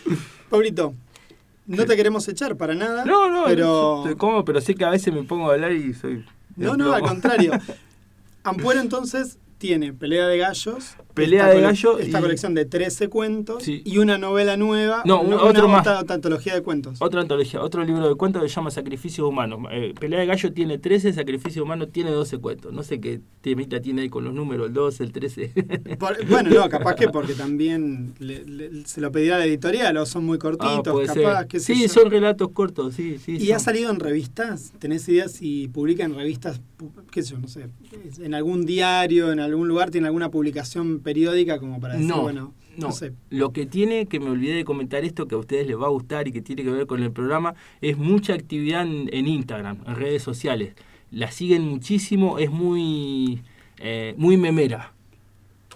Pablito, 0.49 0.93
no 1.77 1.85
te 1.85 1.95
queremos 1.95 2.27
echar 2.27 2.55
para 2.57 2.73
nada, 2.75 3.05
No, 3.05 3.29
no, 3.29 3.45
pero... 3.45 4.05
yo- 4.07 4.17
¿cómo? 4.17 4.43
Pero 4.45 4.61
sé 4.61 4.75
que 4.75 4.85
a 4.85 4.89
veces 4.89 5.13
me 5.13 5.23
pongo 5.23 5.49
a 5.49 5.53
hablar 5.53 5.71
y 5.71 5.93
soy. 5.93 6.25
No, 6.55 6.75
no, 6.75 6.93
al 6.93 7.01
contrario. 7.01 7.51
Ampuero 8.43 8.79
entonces 8.81 9.37
tiene 9.61 9.93
Pelea 9.93 10.27
de 10.27 10.39
Gallos. 10.39 10.95
Pelea 11.13 11.45
de 11.45 11.53
cole- 11.55 11.61
Gallo 11.67 11.99
Esta 11.99 12.17
y- 12.17 12.21
colección 12.21 12.55
de 12.55 12.65
13 12.65 13.09
cuentos 13.09 13.61
Sí. 13.61 13.83
y 13.85 13.99
una 13.99 14.17
novela 14.17 14.57
nueva. 14.57 15.03
No, 15.05 15.21
una, 15.21 15.35
otro 15.43 15.67
una 15.67 15.83
más. 15.83 16.09
antología 16.09 16.55
de 16.55 16.63
cuentos. 16.63 16.97
Otra 16.99 17.21
antología, 17.21 17.61
otro 17.61 17.83
libro 17.83 18.09
de 18.09 18.15
cuentos 18.15 18.41
que 18.41 18.49
se 18.49 18.55
llama 18.55 18.71
Sacrificios 18.71 19.27
Humanos. 19.27 19.59
Eh, 19.71 19.93
Pelea 19.99 20.19
de 20.21 20.25
Gallo 20.25 20.51
tiene 20.51 20.79
13, 20.79 21.13
Sacrificios 21.13 21.63
Humanos 21.63 21.89
tiene 21.91 22.09
12 22.09 22.39
cuentos. 22.39 22.73
No 22.73 22.81
sé 22.81 22.99
qué 22.99 23.21
temita 23.41 23.79
tiene 23.81 24.01
ahí 24.01 24.09
con 24.09 24.23
los 24.23 24.33
números, 24.33 24.67
el 24.69 24.73
12, 24.73 25.03
el 25.03 25.11
13. 25.11 25.51
Por- 25.99 26.25
bueno, 26.27 26.49
no, 26.49 26.67
capaz 26.69 26.95
que 26.95 27.09
porque 27.09 27.33
también 27.35 28.15
le- 28.17 28.43
le- 28.45 28.85
se 28.87 28.99
lo 28.99 29.11
pedirá 29.11 29.37
la 29.37 29.45
editorial 29.45 29.95
o 29.97 30.05
son 30.07 30.25
muy 30.25 30.39
cortitos, 30.39 30.87
Ah, 30.87 30.91
puede 30.91 31.05
capaz, 31.07 31.47
sé 31.51 31.59
Sí, 31.59 31.87
son 31.87 32.09
relatos 32.09 32.49
cortos, 32.51 32.95
sí, 32.95 33.19
sí. 33.23 33.33
¿Y 33.35 33.47
son. 33.47 33.55
ha 33.57 33.59
salido 33.59 33.91
en 33.91 33.99
revistas? 33.99 34.73
¿Tenés 34.79 35.07
idea 35.07 35.27
si 35.27 35.67
publica 35.67 36.03
en 36.03 36.15
revistas, 36.15 36.61
qué 37.11 37.23
sé 37.23 37.31
yo, 37.31 37.39
no 37.39 37.47
sé, 37.47 37.67
en 38.19 38.33
algún 38.33 38.65
diario, 38.65 39.31
en 39.31 39.39
algún 39.39 39.67
lugar, 39.67 39.91
tiene 39.91 40.07
alguna 40.07 40.29
publicación 40.31 40.99
periódica 40.99 41.59
como 41.59 41.79
para 41.79 41.95
decir, 41.95 42.09
No, 42.09 42.21
bueno, 42.21 42.53
no, 42.77 42.87
no. 42.87 42.91
sé. 42.91 43.13
Lo 43.29 43.51
que 43.51 43.65
tiene, 43.65 44.05
que 44.07 44.19
me 44.19 44.29
olvidé 44.29 44.55
de 44.55 44.65
comentar 44.65 45.03
esto, 45.03 45.27
que 45.27 45.35
a 45.35 45.37
ustedes 45.37 45.67
les 45.67 45.77
va 45.77 45.85
a 45.87 45.89
gustar 45.89 46.27
y 46.27 46.31
que 46.31 46.41
tiene 46.41 46.63
que 46.63 46.71
ver 46.71 46.87
con 46.87 47.01
el 47.03 47.11
programa, 47.11 47.53
es 47.81 47.97
mucha 47.97 48.33
actividad 48.33 48.83
en, 48.83 49.09
en 49.13 49.27
Instagram, 49.27 49.77
en 49.85 49.95
redes 49.95 50.23
sociales. 50.23 50.73
La 51.11 51.31
siguen 51.31 51.63
muchísimo, 51.63 52.39
es 52.39 52.49
muy, 52.51 53.41
eh, 53.79 54.13
muy 54.17 54.37
memera. 54.37 54.93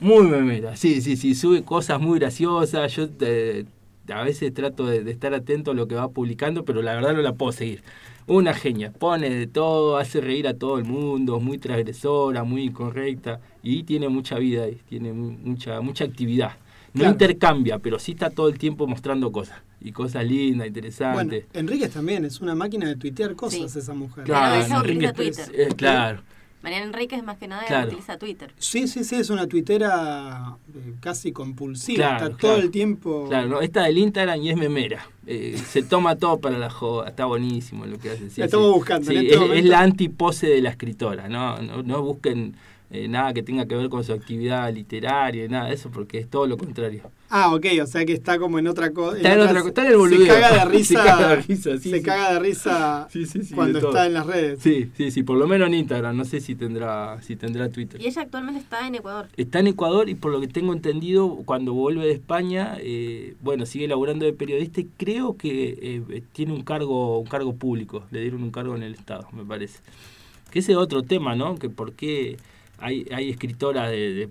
Muy 0.01 0.27
memera, 0.27 0.75
sí, 0.75 1.01
sí, 1.01 1.15
sí, 1.15 1.35
sube 1.35 1.63
cosas 1.63 2.01
muy 2.01 2.19
graciosas. 2.19 2.93
Yo 2.95 3.07
eh, 3.21 3.65
a 4.09 4.23
veces 4.23 4.53
trato 4.53 4.85
de, 4.85 5.03
de 5.03 5.11
estar 5.11 5.33
atento 5.33 5.71
a 5.71 5.73
lo 5.73 5.87
que 5.87 5.95
va 5.95 6.09
publicando, 6.09 6.65
pero 6.65 6.81
la 6.81 6.93
verdad 6.95 7.13
no 7.13 7.21
la 7.21 7.33
puedo 7.33 7.51
seguir. 7.53 7.81
Una 8.28 8.55
genia, 8.55 8.91
pone 8.91 9.30
de 9.30 9.45
todo, 9.45 9.97
hace 9.97 10.19
reír 10.19 10.47
a 10.47 10.55
todo 10.55 10.80
el 10.80 10.86
mundo, 10.86 11.38
es 11.38 11.43
muy 11.43 11.59
transgresora, 11.59 12.43
muy 12.43 12.63
incorrecta 12.63 13.39
y 13.61 13.84
tiene 13.84 14.09
mucha 14.09 14.39
vida 14.39 14.63
ahí, 14.63 14.82
tiene 14.89 15.13
mu- 15.13 15.38
mucha, 15.43 15.80
mucha 15.82 16.05
actividad. 16.05 16.53
No 16.93 17.01
Claro. 17.01 17.11
intercambia, 17.11 17.78
pero 17.78 17.99
sí 17.99 18.13
está 18.13 18.32
todo 18.32 18.47
el 18.49 18.57
tiempo 18.57 18.88
mostrando 18.88 19.32
cosas. 19.32 19.61
Y 19.80 19.91
cosas 19.91 20.23
lindas, 20.26 20.57
Bueno, 20.57 20.65
interesantes. 20.67 21.45
Enríquez 21.53 21.91
también 21.91 22.26
es 22.26 22.41
una 22.41 22.55
máquina 22.55 22.88
de 22.88 22.95
tuitear 22.95 23.36
cosas 23.36 23.71
Sí. 23.71 23.80
esa 23.80 23.93
mujer. 23.93 24.23
Claro, 24.23 24.80
utiliza 24.80 25.43
es- 25.43 25.51
eh, 25.53 25.67
claro. 25.76 26.21
Mariana 26.66 26.86
Enríquez 26.88 27.24
más 27.24 27.38
que 27.38 27.47
nada 27.47 27.63
Claro. 27.66 27.88
utiliza 27.88 28.18
Twitter. 28.18 28.51
Sí, 28.57 28.88
sí, 28.88 29.03
sí, 29.03 29.16
es 29.18 29.30
una 29.30 29.45
tuitera 29.47 30.57
eh, 30.76 30.95
casi 30.99 31.32
compulsiva, 31.32 31.95
Claro, 31.97 32.13
está 32.26 32.38
claro. 32.38 32.55
todo 32.55 32.63
el 32.66 32.72
tiempo... 32.72 33.28
Claro, 33.30 33.47
no, 33.47 33.61
esta 33.61 33.84
del 33.84 33.99
Instagram 33.99 34.41
y 34.41 34.49
es 34.49 34.57
memera. 34.57 35.07
Eh, 35.28 35.57
se 35.63 35.84
toma 35.84 36.16
todo 36.16 36.39
para 36.39 36.57
la 36.57 36.72
joda, 36.72 37.09
está 37.09 37.26
buenísimo 37.26 37.86
lo 37.86 37.99
que 37.99 38.09
hace. 38.09 38.30
sí, 38.32 38.41
La 38.41 38.45
estamos 38.45 38.68
sí. 38.68 38.74
buscando 38.74 39.11
en 39.11 39.20
Sí, 39.20 39.28
este 39.28 39.45
es, 39.45 39.51
es 39.59 39.66
la 39.66 39.80
antipose 39.82 40.47
de 40.47 40.61
la 40.61 40.72
escritora, 40.72 41.30
no, 41.30 41.61
no, 41.61 41.84
no 41.84 42.01
busquen 42.01 42.55
eh, 42.91 43.07
nada 43.07 43.33
que 43.33 43.43
tenga 43.43 43.65
que 43.65 43.75
ver 43.75 43.89
con 43.89 44.03
su 44.03 44.13
actividad 44.13 44.71
literaria, 44.73 45.47
nada 45.47 45.69
de 45.69 45.75
eso, 45.75 45.89
porque 45.91 46.19
es 46.19 46.29
todo 46.29 46.47
lo 46.47 46.57
contrario. 46.57 47.03
Ah, 47.29 47.53
ok, 47.53 47.65
o 47.81 47.88
sea 47.88 48.05
que 48.05 48.13
está 48.13 48.38
como 48.38 48.59
en 48.59 48.67
otra 48.67 48.91
cosa. 48.91 49.17
Está 49.17 49.33
en 49.33 49.39
otra 49.41 49.59
está 49.67 49.81
en 49.81 49.88
el 49.88 49.93
Se 49.93 49.97
boludeo. 49.97 50.27
caga 50.27 50.65
de 50.65 50.71
risa. 50.71 51.01
Se 51.01 51.09
caga 51.09 51.29
de 51.29 51.36
risa, 51.41 51.77
sí, 51.77 51.89
se 51.89 51.97
sí. 51.97 52.03
caga 52.03 52.33
de 52.33 52.39
risa 52.39 53.07
Sí, 53.11 53.25
sí, 53.25 53.43
sí, 53.43 53.53
cuando 53.55 53.79
de 53.79 53.88
está 53.88 54.05
en 54.05 54.13
las 54.13 54.27
redes. 54.27 54.59
Sí, 54.61 54.91
sí, 54.95 55.09
sí, 55.11 55.23
por 55.23 55.38
lo 55.38 55.47
menos 55.47 55.67
en 55.67 55.73
Instagram, 55.73 56.15
no 56.15 56.25
sé 56.25 56.39
si 56.39 56.55
tendrá, 56.55 57.21
si 57.23 57.36
tendrá 57.36 57.69
Twitter. 57.69 57.99
Y 57.99 58.07
ella 58.07 58.21
actualmente 58.21 58.59
está 58.61 58.88
en 58.88 58.95
Ecuador. 58.95 59.27
Está 59.36 59.59
en 59.59 59.67
Ecuador 59.67 60.07
y 60.07 60.15
por 60.15 60.31
lo 60.31 60.39
que 60.39 60.47
tengo 60.47 60.71
entendido, 60.73 61.38
cuando 61.45 61.73
vuelve 61.73 62.05
de 62.05 62.11
España, 62.11 62.77
eh, 62.79 63.36
bueno, 63.41 63.65
sigue 63.65 63.88
laburando 63.88 64.25
de 64.25 64.33
periodista 64.33 64.81
y 64.81 64.89
creo 64.97 65.36
que 65.36 65.77
eh, 65.81 66.23
tiene 66.31 66.53
un 66.53 66.61
cargo, 66.63 67.19
un 67.19 67.27
cargo 67.27 67.55
público, 67.55 68.03
le 68.11 68.21
dieron 68.21 68.43
un 68.43 68.51
cargo 68.51 68.75
en 68.75 68.83
el 68.83 68.93
Estado, 68.93 69.27
me 69.31 69.43
parece. 69.43 69.79
Que 70.51 70.59
ese 70.59 70.73
es 70.73 70.77
otro 70.77 71.01
tema, 71.03 71.36
¿no? 71.36 71.55
Que 71.55 71.69
por 71.69 71.93
qué 71.93 72.38
hay, 72.80 73.05
hay 73.11 73.30
escritoras 73.30 73.89
de, 73.91 74.13
de- 74.13 74.30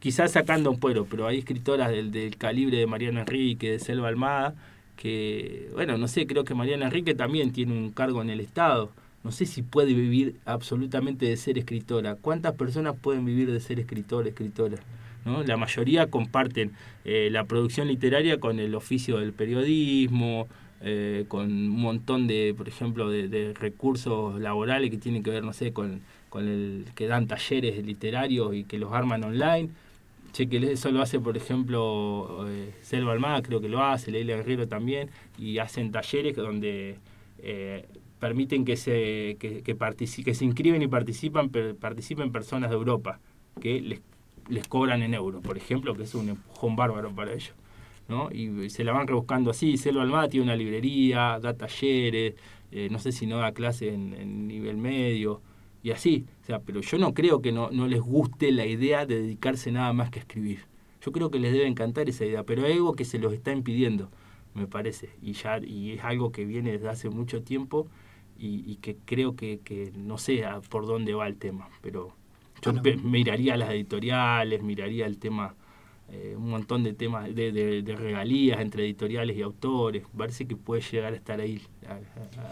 quizás 0.00 0.32
sacando 0.32 0.70
un 0.70 0.80
pueblo, 0.80 1.06
pero 1.08 1.26
hay 1.26 1.38
escritoras 1.38 1.90
del, 1.90 2.10
del 2.10 2.36
calibre 2.36 2.78
de 2.78 2.86
Mariana 2.86 3.20
Enrique, 3.20 3.70
de 3.72 3.78
Selva 3.78 4.08
Almada, 4.08 4.54
que, 4.96 5.68
bueno, 5.74 5.96
no 5.98 6.08
sé, 6.08 6.26
creo 6.26 6.44
que 6.44 6.54
Mariana 6.54 6.86
Enrique 6.86 7.14
también 7.14 7.52
tiene 7.52 7.72
un 7.72 7.90
cargo 7.90 8.22
en 8.22 8.30
el 8.30 8.40
Estado. 8.40 8.90
No 9.24 9.30
sé 9.30 9.46
si 9.46 9.62
puede 9.62 9.94
vivir 9.94 10.34
absolutamente 10.44 11.26
de 11.26 11.36
ser 11.36 11.56
escritora. 11.56 12.16
¿Cuántas 12.16 12.54
personas 12.54 12.96
pueden 13.00 13.24
vivir 13.24 13.50
de 13.52 13.60
ser 13.60 13.78
escritor, 13.78 14.26
escritora? 14.26 14.78
¿No? 15.24 15.44
La 15.44 15.56
mayoría 15.56 16.10
comparten 16.10 16.72
eh, 17.04 17.28
la 17.30 17.44
producción 17.44 17.86
literaria 17.86 18.40
con 18.40 18.58
el 18.58 18.74
oficio 18.74 19.18
del 19.18 19.32
periodismo, 19.32 20.48
eh, 20.80 21.24
con 21.28 21.46
un 21.46 21.68
montón 21.68 22.26
de, 22.26 22.54
por 22.56 22.66
ejemplo, 22.68 23.08
de, 23.08 23.28
de 23.28 23.54
recursos 23.54 24.40
laborales 24.40 24.90
que 24.90 24.98
tienen 24.98 25.22
que 25.22 25.30
ver, 25.30 25.44
no 25.44 25.52
sé, 25.52 25.72
con, 25.72 26.00
con 26.32 26.48
el 26.48 26.86
que 26.94 27.06
dan 27.06 27.26
talleres 27.26 27.84
literarios 27.84 28.54
y 28.54 28.64
que 28.64 28.78
los 28.78 28.90
arman 28.94 29.22
online. 29.22 29.68
Che, 30.32 30.48
que 30.48 30.56
eso 30.72 30.90
lo 30.90 31.02
hace, 31.02 31.20
por 31.20 31.36
ejemplo, 31.36 32.46
eh, 32.48 32.72
Selva 32.80 33.12
Almada, 33.12 33.42
creo 33.42 33.60
que 33.60 33.68
lo 33.68 33.82
hace, 33.82 34.10
Leila 34.10 34.36
Guerrero 34.36 34.66
también, 34.66 35.10
y 35.38 35.58
hacen 35.58 35.92
talleres 35.92 36.34
donde 36.36 36.96
eh, 37.42 37.84
permiten 38.18 38.64
que 38.64 38.78
se, 38.78 39.36
que, 39.38 39.62
que, 39.62 39.76
que 40.24 40.34
se 40.34 40.44
inscriben 40.46 40.80
y 40.80 40.88
participan, 40.88 41.50
per- 41.50 41.76
participen 41.76 42.32
personas 42.32 42.70
de 42.70 42.76
Europa, 42.76 43.20
que 43.60 43.82
les, 43.82 44.00
les 44.48 44.66
cobran 44.68 45.02
en 45.02 45.12
euros, 45.12 45.42
por 45.42 45.58
ejemplo, 45.58 45.94
que 45.94 46.04
es 46.04 46.14
un 46.14 46.30
empujón 46.30 46.76
bárbaro 46.76 47.14
para 47.14 47.34
ellos. 47.34 47.52
¿no? 48.08 48.30
Y 48.32 48.70
se 48.70 48.84
la 48.84 48.92
van 48.92 49.06
rebuscando 49.06 49.50
así. 49.50 49.76
Selva 49.76 50.00
Almada 50.00 50.28
tiene 50.28 50.44
una 50.44 50.56
librería, 50.56 51.38
da 51.42 51.52
talleres, 51.52 52.36
eh, 52.70 52.88
no 52.90 52.98
sé 52.98 53.12
si 53.12 53.26
no 53.26 53.36
da 53.36 53.52
clase 53.52 53.92
en, 53.92 54.14
en 54.14 54.48
nivel 54.48 54.78
medio, 54.78 55.42
y 55.82 55.90
así. 55.90 56.26
O 56.42 56.46
sea, 56.46 56.60
pero 56.60 56.80
yo 56.80 56.98
no 56.98 57.14
creo 57.14 57.42
que 57.42 57.52
no, 57.52 57.70
no 57.70 57.86
les 57.88 58.00
guste 58.00 58.52
la 58.52 58.66
idea 58.66 59.06
de 59.06 59.20
dedicarse 59.22 59.72
nada 59.72 59.92
más 59.92 60.10
que 60.10 60.18
a 60.20 60.22
escribir. 60.22 60.66
Yo 61.00 61.12
creo 61.12 61.30
que 61.30 61.38
les 61.40 61.52
debe 61.52 61.66
encantar 61.66 62.08
esa 62.08 62.24
idea, 62.24 62.44
pero 62.44 62.64
hay 62.64 62.72
algo 62.74 62.94
que 62.94 63.04
se 63.04 63.18
los 63.18 63.32
está 63.32 63.52
impidiendo, 63.52 64.10
me 64.54 64.66
parece, 64.66 65.10
y 65.22 65.32
ya 65.32 65.58
y 65.58 65.92
es 65.92 66.04
algo 66.04 66.30
que 66.32 66.44
viene 66.44 66.72
desde 66.72 66.88
hace 66.88 67.10
mucho 67.10 67.42
tiempo 67.42 67.88
y, 68.38 68.64
y 68.70 68.76
que 68.76 68.96
creo 69.04 69.34
que, 69.36 69.60
que 69.64 69.92
no 69.96 70.18
sé 70.18 70.44
a 70.44 70.60
por 70.60 70.86
dónde 70.86 71.14
va 71.14 71.26
el 71.26 71.36
tema, 71.38 71.68
pero 71.80 72.14
yo 72.62 72.72
Bueno. 72.72 72.82
miraría 73.02 73.56
las 73.56 73.70
editoriales, 73.70 74.62
miraría 74.62 75.06
el 75.06 75.18
tema, 75.18 75.54
eh, 76.10 76.34
un 76.36 76.50
montón 76.50 76.82
de 76.84 76.92
temas 76.94 77.34
de, 77.34 77.52
de- 77.52 77.82
de 77.82 77.96
regalías 77.96 78.60
entre 78.60 78.84
editoriales 78.84 79.36
y 79.36 79.42
autores, 79.42 80.04
parece 80.16 80.46
que 80.46 80.56
puede 80.56 80.82
llegar 80.82 81.12
a 81.12 81.16
estar 81.16 81.40
ahí 81.40 81.60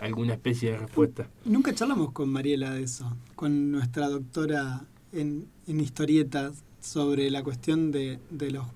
alguna 0.01 0.35
especie 0.35 0.73
de 0.73 0.79
respuesta. 0.79 1.29
Nunca 1.45 1.75
charlamos 1.75 2.13
con 2.13 2.31
Mariela 2.31 2.73
de 2.73 2.83
eso, 2.83 3.17
con 3.35 3.71
nuestra 3.71 4.09
doctora 4.09 4.85
en, 5.13 5.47
historietas 5.67 6.65
sobre 6.81 7.31
la 7.31 7.43
cuestión 7.43 7.91
de, 7.93 8.19
los 8.51 8.67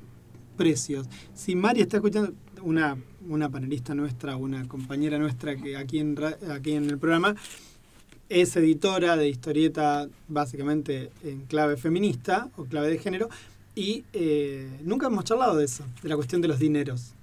precios. 0.56 1.08
Si 1.34 1.56
Mari 1.56 1.80
está 1.80 1.96
escuchando, 1.96 2.32
una, 2.62 2.96
una 3.28 3.48
panelista 3.48 3.94
nuestra, 3.94 4.36
una 4.36 4.66
compañera 4.68 5.18
nuestra 5.18 5.56
que 5.56 5.76
aquí 5.76 5.98
en, 5.98 6.16
aquí 6.50 6.72
en 6.72 6.90
el 6.90 6.98
programa, 6.98 7.34
es 8.28 8.56
editora 8.56 9.16
de 9.16 9.28
historieta 9.28 10.08
básicamente 10.28 11.10
en 11.22 11.42
clave 11.42 11.76
feminista 11.76 12.48
o 12.56 12.64
clave 12.64 12.88
de 12.88 12.98
género, 12.98 13.28
y 13.74 14.04
eh, 14.12 14.68
nunca 14.82 15.08
hemos 15.08 15.24
charlado 15.24 15.56
de 15.56 15.64
eso, 15.64 15.84
de 16.02 16.08
la 16.08 16.16
cuestión 16.16 16.40
de 16.40 16.48
los 16.48 16.58
dineros. 16.58 17.13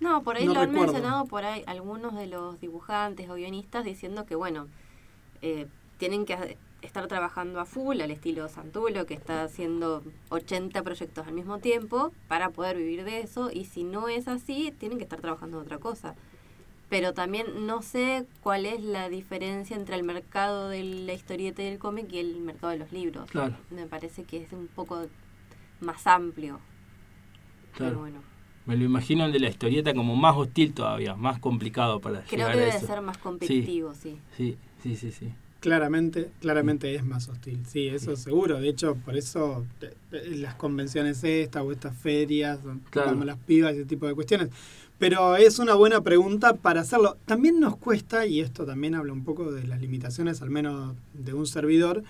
No, 0.00 0.22
por 0.22 0.36
ahí 0.36 0.46
No 0.46 0.54
lo 0.54 0.60
han 0.60 0.72
mencionado 0.72 1.26
por 1.26 1.44
ahí 1.44 1.64
algunos 1.66 2.14
de 2.14 2.26
los 2.26 2.60
dibujantes 2.60 3.28
o 3.28 3.34
guionistas 3.34 3.84
diciendo 3.84 4.26
que, 4.26 4.34
bueno, 4.36 4.68
eh, 5.42 5.66
tienen 5.98 6.24
que 6.24 6.56
estar 6.82 7.06
trabajando 7.08 7.60
a 7.60 7.64
full 7.64 8.00
al 8.00 8.10
estilo 8.10 8.48
Santulo, 8.48 9.06
que 9.06 9.14
está 9.14 9.42
haciendo 9.42 10.02
80 10.30 10.82
proyectos 10.82 11.26
al 11.26 11.34
mismo 11.34 11.58
tiempo 11.58 12.12
para 12.28 12.50
poder 12.50 12.76
vivir 12.76 13.04
de 13.04 13.20
eso, 13.20 13.50
y 13.52 13.64
si 13.64 13.82
no 13.82 14.08
es 14.08 14.28
así, 14.28 14.72
tienen 14.78 14.98
que 14.98 15.04
estar 15.04 15.20
trabajando 15.20 15.58
en 15.58 15.64
otra 15.64 15.78
cosa. 15.78 16.14
Pero 16.88 17.12
también 17.12 17.66
no 17.66 17.82
sé 17.82 18.24
cuál 18.42 18.64
es 18.64 18.82
la 18.82 19.08
diferencia 19.10 19.76
entre 19.76 19.96
el 19.96 20.04
mercado 20.04 20.68
de 20.68 20.82
la 20.84 21.12
historieta 21.12 21.62
y 21.62 21.66
del 21.66 21.78
cómic 21.78 22.10
y 22.12 22.18
el 22.18 22.40
mercado 22.40 22.70
de 22.72 22.78
los 22.78 22.92
libros. 22.92 23.30
Claro. 23.30 23.56
Me 23.70 23.86
parece 23.86 24.24
que 24.24 24.42
es 24.42 24.52
un 24.52 24.68
poco 24.68 25.04
más 25.80 26.06
amplio. 26.06 26.60
Claro. 27.74 27.90
Pero 27.90 27.98
bueno, 28.00 28.22
Me 28.68 28.76
lo 28.76 28.84
imagino 28.84 29.24
el 29.24 29.32
de 29.32 29.40
la 29.40 29.48
historieta 29.48 29.94
como 29.94 30.14
más 30.14 30.36
hostil 30.36 30.72
todavía, 30.74 31.16
más 31.16 31.38
complicado 31.40 32.00
para 32.00 32.20
creo 32.22 32.46
llegar 32.46 32.52
que 32.52 32.58
a 32.58 32.64
debe 32.66 32.76
eso. 32.76 32.86
ser 32.86 33.00
más 33.00 33.18
competitivo, 33.18 33.94
sí. 34.00 34.16
Sí, 34.36 34.56
sí, 34.82 34.94
sí, 34.94 35.10
sí. 35.10 35.28
Claramente, 35.60 36.30
claramente 36.40 36.94
es 36.94 37.04
más 37.04 37.28
hostil, 37.28 37.64
sí, 37.66 37.88
eso 37.88 38.14
seguro. 38.14 38.60
De 38.60 38.68
hecho, 38.68 38.94
por 38.94 39.16
eso 39.16 39.64
las 40.10 40.54
convenciones 40.54 41.24
estas 41.24 41.64
o 41.64 41.72
estas 41.72 41.96
ferias, 41.96 42.62
donde 42.62 42.84
Claro. 42.90 43.08
vamos 43.10 43.26
las 43.26 43.38
pibas 43.38 43.72
y 43.74 43.78
ese 43.78 43.86
tipo 43.86 44.06
de 44.06 44.14
cuestiones. 44.14 44.50
Pero 44.98 45.36
es 45.36 45.58
una 45.58 45.74
buena 45.74 46.00
pregunta 46.02 46.54
para 46.54 46.82
hacerlo. 46.82 47.16
También 47.24 47.58
nos 47.60 47.76
cuesta, 47.76 48.26
y 48.26 48.40
esto 48.40 48.66
también 48.66 48.94
habla 48.94 49.12
un 49.14 49.24
poco 49.24 49.50
de 49.50 49.66
las 49.66 49.80
limitaciones, 49.80 50.42
al 50.42 50.50
menos 50.50 50.94
de 51.14 51.32
un 51.34 51.46
servidor, 51.46 52.04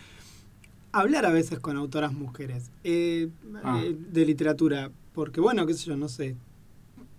hablar 0.93 1.24
a 1.24 1.30
veces 1.30 1.59
con 1.60 1.76
autoras 1.76 2.12
mujeres 2.12 2.70
eh, 2.85 3.28
Ah. 3.62 3.80
eh, 3.82 3.94
de 3.97 4.26
literatura. 4.26 4.90
Porque, 5.14 5.40
bueno, 5.40 5.66
qué 5.66 5.74
sé 5.74 5.86
yo, 5.86 5.97
no 5.97 6.09
sé. 6.09 6.36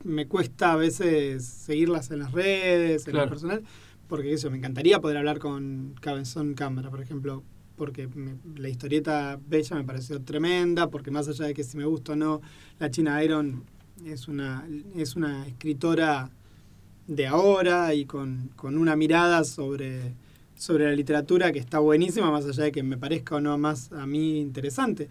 Me 0.03 0.27
cuesta 0.27 0.73
a 0.73 0.75
veces 0.75 1.43
seguirlas 1.45 2.09
en 2.11 2.19
las 2.19 2.31
redes, 2.31 3.05
en 3.05 3.11
Claro. 3.11 3.25
lo 3.25 3.29
personal, 3.31 3.63
porque 4.07 4.33
eso, 4.33 4.49
me 4.49 4.57
encantaría 4.57 4.99
poder 5.01 5.17
hablar 5.17 5.39
con 5.39 5.93
Cabezón 6.01 6.53
Cámara, 6.53 6.89
por 6.89 7.01
ejemplo, 7.01 7.43
porque 7.75 8.07
me- 8.07 8.35
la 8.57 8.69
historieta 8.69 9.39
Bella 9.47 9.75
me 9.75 9.83
pareció 9.83 10.21
tremenda, 10.21 10.89
porque 10.89 11.11
más 11.11 11.27
allá 11.27 11.45
de 11.45 11.53
que 11.53 11.63
si 11.63 11.77
me 11.77 11.85
gusta 11.85 12.13
o 12.13 12.15
no, 12.15 12.41
la 12.79 12.89
China 12.89 13.23
Iron 13.23 13.63
es 14.05 14.27
una, 14.27 14.67
es 14.95 15.15
una 15.15 15.45
escritora 15.47 16.29
de 17.07 17.27
ahora 17.27 17.93
y 17.93 18.05
con, 18.05 18.49
con 18.55 18.77
una 18.77 18.95
mirada 18.95 19.43
sobre, 19.43 20.13
sobre 20.55 20.85
la 20.85 20.91
literatura 20.93 21.51
que 21.51 21.59
está 21.59 21.79
buenísima, 21.79 22.31
más 22.31 22.45
allá 22.45 22.63
de 22.65 22.71
que 22.71 22.83
me 22.83 22.97
parezca 22.97 23.35
o 23.35 23.41
no 23.41 23.57
más 23.57 23.91
a 23.91 24.05
mí 24.05 24.39
interesante. 24.39 25.09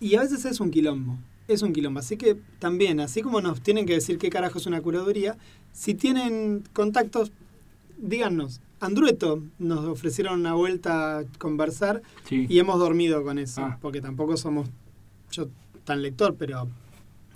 Y 0.00 0.14
a 0.16 0.20
veces 0.20 0.44
es 0.44 0.60
un 0.60 0.70
quilombo, 0.70 1.18
es 1.48 1.62
un 1.62 1.72
quilombo. 1.72 2.00
Así 2.00 2.16
que 2.16 2.36
también, 2.58 3.00
así 3.00 3.22
como 3.22 3.40
nos 3.40 3.60
tienen 3.62 3.86
que 3.86 3.94
decir 3.94 4.18
qué 4.18 4.30
carajo 4.30 4.58
es 4.58 4.66
una 4.66 4.80
curaduría, 4.80 5.36
si 5.72 5.94
tienen 5.94 6.64
contactos, 6.72 7.32
díganos. 7.98 8.60
Andrueto 8.80 9.42
nos 9.58 9.84
ofrecieron 9.84 10.40
una 10.40 10.54
vuelta 10.54 11.18
a 11.18 11.24
conversar 11.38 12.02
Sí. 12.24 12.46
y 12.48 12.58
hemos 12.58 12.78
dormido 12.80 13.22
con 13.22 13.38
eso, 13.38 13.62
Ah. 13.62 13.78
porque 13.80 14.00
tampoco 14.00 14.36
somos 14.36 14.68
yo 15.30 15.48
tan 15.84 16.02
lector, 16.02 16.34
pero 16.36 16.68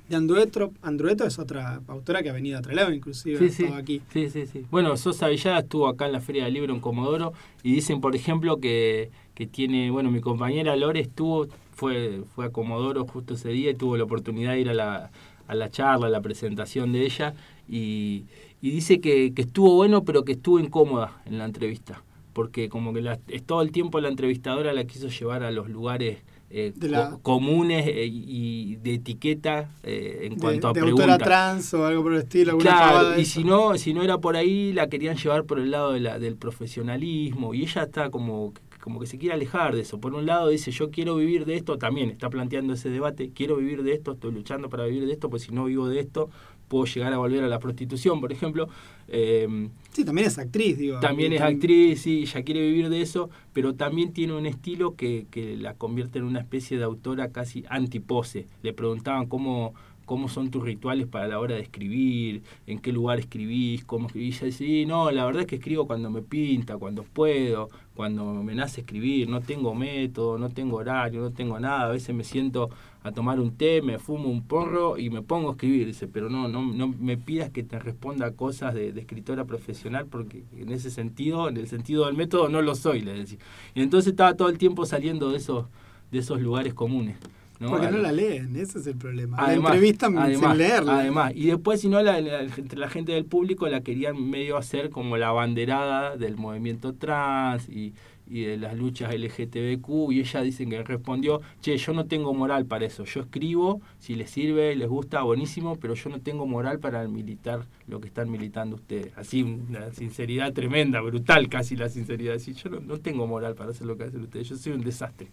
de 0.08 0.16
Andrueto, 0.16 0.72
Andrueto 0.82 1.24
es 1.24 1.38
otra 1.38 1.80
autora 1.88 2.22
que 2.22 2.30
ha 2.30 2.32
venido 2.32 2.58
a 2.58 2.62
Trelew, 2.62 2.92
inclusive, 2.92 3.38
Sí, 3.38 3.50
sí, 3.50 3.64
aquí. 3.72 4.02
sí, 4.12 4.28
sí, 4.28 4.46
sí. 4.46 4.64
Bueno, 4.70 4.96
Sosa 4.96 5.28
Villada 5.28 5.60
estuvo 5.60 5.86
acá 5.88 6.06
en 6.06 6.12
la 6.12 6.20
Feria 6.20 6.44
del 6.44 6.54
Libro 6.54 6.74
en 6.74 6.80
Comodoro 6.80 7.32
y 7.62 7.72
dicen, 7.72 8.00
por 8.00 8.14
ejemplo, 8.16 8.58
que, 8.60 9.10
que 9.34 9.46
tiene, 9.46 9.90
bueno, 9.90 10.10
mi 10.10 10.20
compañera 10.20 10.74
Lore 10.76 11.00
estuvo, 11.00 11.46
fue, 11.76 12.22
fue 12.34 12.46
a 12.46 12.50
Comodoro 12.50 13.06
justo 13.06 13.34
ese 13.34 13.50
día 13.50 13.70
y 13.70 13.74
tuvo 13.74 13.96
la 13.96 14.04
oportunidad 14.04 14.52
de 14.54 14.60
ir 14.62 14.68
a 14.70 14.74
la, 14.74 15.10
a 15.46 15.54
la 15.54 15.70
charla, 15.70 16.08
a 16.08 16.10
la 16.10 16.20
presentación 16.20 16.92
de 16.92 17.04
ella. 17.04 17.34
Y, 17.68 18.24
y 18.60 18.70
dice 18.70 19.00
que, 19.00 19.32
que 19.34 19.42
estuvo 19.42 19.74
bueno, 19.76 20.02
pero 20.02 20.24
que 20.24 20.32
estuvo 20.32 20.58
incómoda 20.58 21.22
en 21.26 21.38
la 21.38 21.44
entrevista, 21.44 22.02
porque 22.32 22.68
como 22.68 22.92
que 22.92 23.02
la, 23.02 23.18
es 23.28 23.44
todo 23.44 23.62
el 23.62 23.70
tiempo 23.70 24.00
la 24.00 24.08
entrevistadora 24.08 24.72
la 24.72 24.84
quiso 24.84 25.08
llevar 25.08 25.42
a 25.44 25.50
los 25.50 25.68
lugares 25.68 26.18
eh, 26.48 26.72
De 26.76 26.88
la- 26.88 27.10
co- 27.10 27.18
comunes 27.22 27.86
eh, 27.88 28.06
y 28.06 28.76
de 28.76 28.94
etiqueta 28.94 29.68
eh, 29.82 30.20
en 30.30 30.34
De, 30.34 30.40
cuanto 30.40 30.68
a 30.68 30.72
de 30.72 30.80
preguntas. 30.80 31.08
autora 31.10 31.24
trans 31.24 31.74
o 31.74 31.84
algo 31.84 32.04
por 32.04 32.12
el 32.14 32.20
estilo, 32.20 32.56
Claro, 32.58 33.18
y 33.18 33.24
si 33.24 33.42
no, 33.42 33.76
si 33.76 33.92
no 33.92 34.02
era 34.04 34.18
por 34.18 34.36
ahí, 34.36 34.72
la 34.72 34.88
querían 34.88 35.16
llevar 35.16 35.42
por 35.44 35.58
el 35.58 35.72
lado 35.72 35.92
de 35.92 36.00
la, 36.00 36.18
del 36.20 36.36
profesionalismo. 36.36 37.52
Y 37.52 37.62
ella 37.62 37.82
está 37.82 38.10
como, 38.10 38.52
como 38.86 39.00
que 39.00 39.06
se 39.08 39.18
quiere 39.18 39.34
alejar 39.34 39.74
de 39.74 39.80
eso. 39.80 39.98
Por 39.98 40.14
un 40.14 40.26
lado 40.26 40.48
dice, 40.48 40.70
yo 40.70 40.92
quiero 40.92 41.16
vivir 41.16 41.44
de 41.44 41.56
esto, 41.56 41.76
también 41.76 42.08
está 42.08 42.30
planteando 42.30 42.72
ese 42.74 42.88
debate, 42.88 43.32
quiero 43.34 43.56
vivir 43.56 43.82
de 43.82 43.92
esto, 43.94 44.12
estoy 44.12 44.30
luchando 44.30 44.70
para 44.70 44.84
vivir 44.84 45.06
de 45.06 45.12
esto, 45.12 45.28
pues 45.28 45.42
si 45.42 45.50
no 45.52 45.64
vivo 45.64 45.88
de 45.88 45.98
esto, 45.98 46.30
puedo 46.68 46.84
llegar 46.84 47.12
a 47.12 47.18
volver 47.18 47.42
a 47.42 47.48
la 47.48 47.58
prostitución, 47.58 48.20
por 48.20 48.30
ejemplo. 48.30 48.68
Eh, 49.08 49.68
Sí, 49.90 50.04
también 50.04 50.28
es 50.28 50.38
actriz, 50.38 50.78
digo. 50.78 51.00
también 51.00 51.32
es 51.32 51.40
actriz, 51.40 52.02
sí, 52.02 52.20
ella 52.22 52.44
quiere 52.44 52.60
vivir 52.60 52.88
de 52.88 53.00
eso, 53.00 53.28
pero 53.52 53.74
también 53.74 54.12
tiene 54.12 54.34
un 54.34 54.46
estilo 54.46 54.94
que, 54.94 55.26
que 55.32 55.56
la 55.56 55.74
convierte 55.74 56.20
en 56.20 56.24
una 56.26 56.38
especie 56.38 56.78
de 56.78 56.84
autora 56.84 57.32
casi 57.32 57.64
antipose. 57.68 58.46
Le 58.62 58.72
preguntaban 58.72 59.26
cómo, 59.26 59.74
cómo 60.04 60.28
son 60.28 60.50
tus 60.52 60.62
rituales 60.62 61.08
para 61.08 61.26
la 61.26 61.40
hora 61.40 61.56
de 61.56 61.62
escribir, 61.62 62.42
en 62.68 62.78
qué 62.78 62.92
lugar 62.92 63.18
escribís, 63.18 63.84
cómo 63.84 64.06
escribís. 64.06 64.36
Y 64.36 64.38
ella 64.38 64.46
dice, 64.46 64.58
sí, 64.58 64.86
no, 64.86 65.10
la 65.10 65.24
verdad 65.24 65.40
es 65.42 65.48
que 65.48 65.56
escribo 65.56 65.86
cuando 65.88 66.08
me 66.10 66.22
pinta, 66.22 66.76
cuando 66.76 67.02
puedo, 67.02 67.68
cuando 67.96 68.24
me 68.42 68.54
nace 68.54 68.82
escribir, 68.82 69.28
no 69.28 69.40
tengo 69.40 69.74
método, 69.74 70.38
no 70.38 70.50
tengo 70.50 70.76
horario, 70.76 71.20
no 71.22 71.32
tengo 71.32 71.58
nada. 71.58 71.86
A 71.86 71.88
veces 71.88 72.14
me 72.14 72.22
siento 72.22 72.70
a 73.02 73.10
tomar 73.10 73.40
un 73.40 73.56
té, 73.56 73.82
me 73.82 73.98
fumo 73.98 74.28
un 74.28 74.42
porro 74.42 74.98
y 74.98 75.10
me 75.10 75.22
pongo 75.22 75.48
a 75.48 75.52
escribir. 75.52 75.86
Dice, 75.86 76.06
pero 76.06 76.28
no, 76.28 76.46
no, 76.46 76.64
no 76.64 76.88
me 76.88 77.16
pidas 77.16 77.50
que 77.50 77.62
te 77.62 77.78
responda 77.78 78.30
cosas 78.32 78.74
de, 78.74 78.92
de 78.92 79.00
escritora 79.00 79.44
profesional 79.46 80.06
porque 80.06 80.44
en 80.56 80.70
ese 80.70 80.90
sentido, 80.90 81.48
en 81.48 81.56
el 81.56 81.66
sentido 81.66 82.06
del 82.06 82.16
método, 82.16 82.48
no 82.48 82.62
lo 82.62 82.74
soy, 82.74 83.00
le 83.00 83.14
decía. 83.14 83.38
Y 83.74 83.82
entonces 83.82 84.10
estaba 84.10 84.34
todo 84.34 84.50
el 84.50 84.58
tiempo 84.58 84.84
saliendo 84.86 85.30
de 85.30 85.38
esos, 85.38 85.66
de 86.12 86.18
esos 86.18 86.40
lugares 86.40 86.74
comunes. 86.74 87.16
¿No? 87.58 87.68
Porque 87.70 87.90
no 87.90 87.98
la 87.98 88.12
leen, 88.12 88.54
ese 88.56 88.78
es 88.78 88.86
el 88.86 88.96
problema. 88.96 89.36
la 89.36 89.44
Además, 89.48 89.72
entrevistan 89.74 90.18
además, 90.18 90.50
sin 90.50 90.58
leerla. 90.58 90.98
Además, 91.00 91.32
y 91.34 91.46
después, 91.46 91.80
si 91.80 91.88
no, 91.88 92.02
la, 92.02 92.20
la- 92.20 92.42
entre 92.42 92.78
la 92.78 92.88
gente 92.88 93.12
del 93.12 93.24
público 93.24 93.66
la 93.68 93.82
querían 93.82 94.28
medio 94.30 94.56
hacer 94.56 94.90
como 94.90 95.16
la 95.16 95.30
banderada 95.32 96.16
del 96.16 96.36
movimiento 96.36 96.94
trans 96.94 97.68
y, 97.68 97.94
y 98.28 98.42
de 98.42 98.56
las 98.56 98.76
luchas 98.76 99.14
LGTBQ. 99.14 100.12
Y 100.12 100.20
ella 100.20 100.42
dicen 100.42 100.68
que 100.70 100.82
respondió: 100.82 101.40
Che, 101.60 101.76
yo 101.76 101.92
no 101.92 102.06
tengo 102.06 102.34
moral 102.34 102.66
para 102.66 102.84
eso. 102.86 103.04
Yo 103.04 103.20
escribo, 103.22 103.80
si 103.98 104.14
les 104.16 104.30
sirve, 104.30 104.74
les 104.76 104.88
gusta, 104.88 105.22
buenísimo, 105.22 105.76
pero 105.76 105.94
yo 105.94 106.10
no 106.10 106.20
tengo 106.20 106.46
moral 106.46 106.78
para 106.80 107.06
militar 107.08 107.66
lo 107.86 108.00
que 108.00 108.08
están 108.08 108.30
militando 108.30 108.76
ustedes. 108.76 109.16
Así, 109.16 109.42
una 109.42 109.92
sinceridad 109.92 110.52
tremenda, 110.52 111.00
brutal 111.00 111.48
casi 111.48 111.76
la 111.76 111.88
sinceridad. 111.88 112.32
Decir, 112.34 112.54
yo 112.56 112.68
no, 112.70 112.80
no 112.80 112.98
tengo 112.98 113.26
moral 113.26 113.54
para 113.54 113.70
hacer 113.70 113.86
lo 113.86 113.96
que 113.96 114.04
hacen 114.04 114.22
ustedes. 114.22 114.48
Yo 114.48 114.56
soy 114.56 114.72
un 114.72 114.80
desastre 114.82 115.28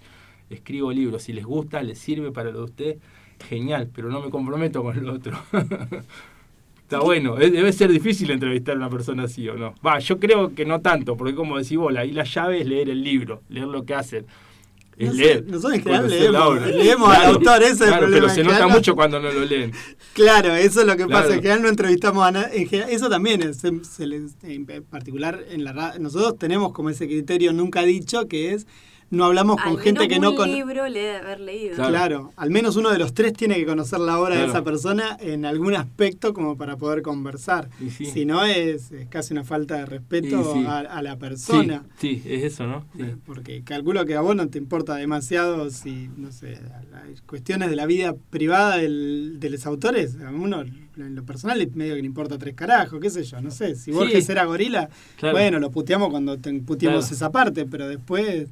escribo 0.49 0.91
libros, 0.91 1.23
si 1.23 1.33
les 1.33 1.45
gusta, 1.45 1.81
les 1.83 1.97
sirve 1.99 2.31
para 2.31 2.51
lo 2.51 2.59
de 2.59 2.63
ustedes, 2.65 2.97
genial, 3.49 3.89
pero 3.93 4.09
no 4.09 4.21
me 4.21 4.29
comprometo 4.29 4.83
con 4.83 5.03
lo 5.05 5.13
otro. 5.13 5.37
Está 6.83 6.99
bueno, 6.99 7.35
debe 7.35 7.71
ser 7.73 7.91
difícil 7.91 8.29
entrevistar 8.29 8.75
a 8.75 8.77
una 8.77 8.89
persona 8.89 9.23
así 9.23 9.47
o 9.49 9.55
no. 9.55 9.73
Va, 9.85 9.99
yo 9.99 10.19
creo 10.19 10.53
que 10.53 10.65
no 10.65 10.81
tanto, 10.81 11.15
porque 11.17 11.33
como 11.33 11.57
decís 11.57 11.77
vos, 11.77 11.95
ahí 11.95 12.11
la 12.11 12.23
llave 12.23 12.61
es 12.61 12.67
leer 12.67 12.89
el 12.89 13.03
libro, 13.03 13.41
leer 13.49 13.67
lo 13.67 13.83
que 13.83 13.95
hacen. 13.95 14.25
Es 14.95 15.07
No 15.07 15.13
leer. 15.15 15.43
nosotros 15.47 15.73
en 15.73 15.81
general 15.81 16.07
leemos, 16.09 16.65
leemos 16.67 17.09
al 17.17 17.25
autor, 17.25 17.63
ese 17.63 17.71
es 17.73 17.81
el 17.81 17.87
claro, 17.87 18.01
problema, 18.01 18.21
Pero 18.27 18.33
se 18.35 18.41
en 18.41 18.45
nota 18.47 18.57
general- 18.59 18.77
mucho 18.77 18.95
cuando 18.95 19.19
no 19.19 19.31
lo 19.31 19.43
leen. 19.45 19.71
Claro, 20.13 20.53
eso 20.53 20.81
es 20.81 20.85
lo 20.87 20.95
que 20.95 21.05
pasa. 21.07 21.19
Claro. 21.21 21.33
En 21.33 21.39
general 21.41 21.61
no 21.63 21.69
entrevistamos 21.69 22.23
a 22.27 22.31
nadie. 22.31 22.67
Eso 22.89 23.09
también 23.09 23.41
es, 23.41 23.57
se- 23.57 23.83
se 23.83 24.05
les- 24.05 24.35
en 24.43 24.65
particular 24.83 25.43
en 25.49 25.63
la 25.63 25.95
Nosotros 25.99 26.37
tenemos 26.37 26.73
como 26.73 26.91
ese 26.91 27.07
criterio 27.07 27.53
nunca 27.53 27.81
dicho 27.81 28.27
que 28.27 28.53
es 28.53 28.67
no 29.09 29.25
hablamos 29.25 29.57
con 29.61 29.73
Al 29.73 29.79
gente 29.79 30.01
menos 30.01 30.13
que 30.13 30.19
no 30.19 30.29
un 30.31 30.35
conoce. 30.35 30.55
libro 30.55 30.87
le 30.87 30.99
debe 30.99 31.17
haber 31.17 31.39
leído. 31.39 31.75
Claro. 31.75 31.89
Claro, 31.89 32.33
al 32.35 32.49
menos 32.49 32.75
uno 32.75 32.89
de 32.91 32.97
los 32.97 33.13
tres 33.13 33.33
tiene 33.33 33.55
que 33.55 33.65
conocer 33.65 33.99
la 33.99 34.19
obra 34.19 34.35
de 34.37 34.45
esa 34.45 34.63
persona 34.63 35.17
en 35.19 35.45
algún 35.45 35.75
aspecto 35.75 36.33
como 36.33 36.57
para 36.57 36.77
poder 36.77 37.01
conversar. 37.03 37.69
Sí. 37.95 38.05
Si 38.07 38.25
no, 38.25 38.43
es, 38.43 38.91
es 38.91 39.07
casi 39.09 39.33
una 39.33 39.43
falta 39.43 39.75
de 39.77 39.85
respeto 39.85 40.53
sí. 40.53 40.65
a, 40.65 40.79
a 40.79 41.01
la 41.01 41.17
persona. 41.17 41.83
Sí, 41.99 42.21
sí, 42.23 42.33
es 42.33 42.43
eso, 42.53 42.65
¿no? 42.65 42.85
Sí. 42.97 43.03
Porque 43.25 43.63
calculo 43.63 44.05
que 44.05 44.15
a 44.15 44.21
vos 44.21 44.35
no 44.35 44.47
te 44.47 44.57
importa 44.57 44.95
demasiado 44.95 45.69
si, 45.69 46.09
no 46.17 46.31
sé, 46.31 46.59
las 46.91 47.21
cuestiones 47.21 47.69
de 47.69 47.75
la 47.75 47.85
vida 47.85 48.15
privada 48.29 48.77
del- 48.77 49.39
de 49.39 49.49
los 49.49 49.65
autores. 49.65 50.17
A 50.25 50.31
uno, 50.31 50.61
en 50.61 51.15
lo 51.15 51.23
personal, 51.23 51.65
medio 51.75 51.95
que 51.95 52.01
le 52.01 52.07
importa 52.07 52.37
tres 52.37 52.55
carajos, 52.55 52.99
qué 52.99 53.09
sé 53.09 53.23
yo, 53.23 53.41
no 53.41 53.51
sé. 53.51 53.75
Si 53.75 53.91
Borges 53.91 54.25
Sí. 54.25 54.31
era 54.31 54.45
gorila, 54.45 54.89
Claro. 55.17 55.35
bueno, 55.35 55.59
lo 55.59 55.69
puteamos 55.71 56.09
cuando 56.09 56.37
te, 56.39 56.51
puteamos 56.61 57.01
Claro. 57.05 57.15
esa 57.15 57.31
parte, 57.31 57.65
pero 57.65 57.87
después, 57.87 58.47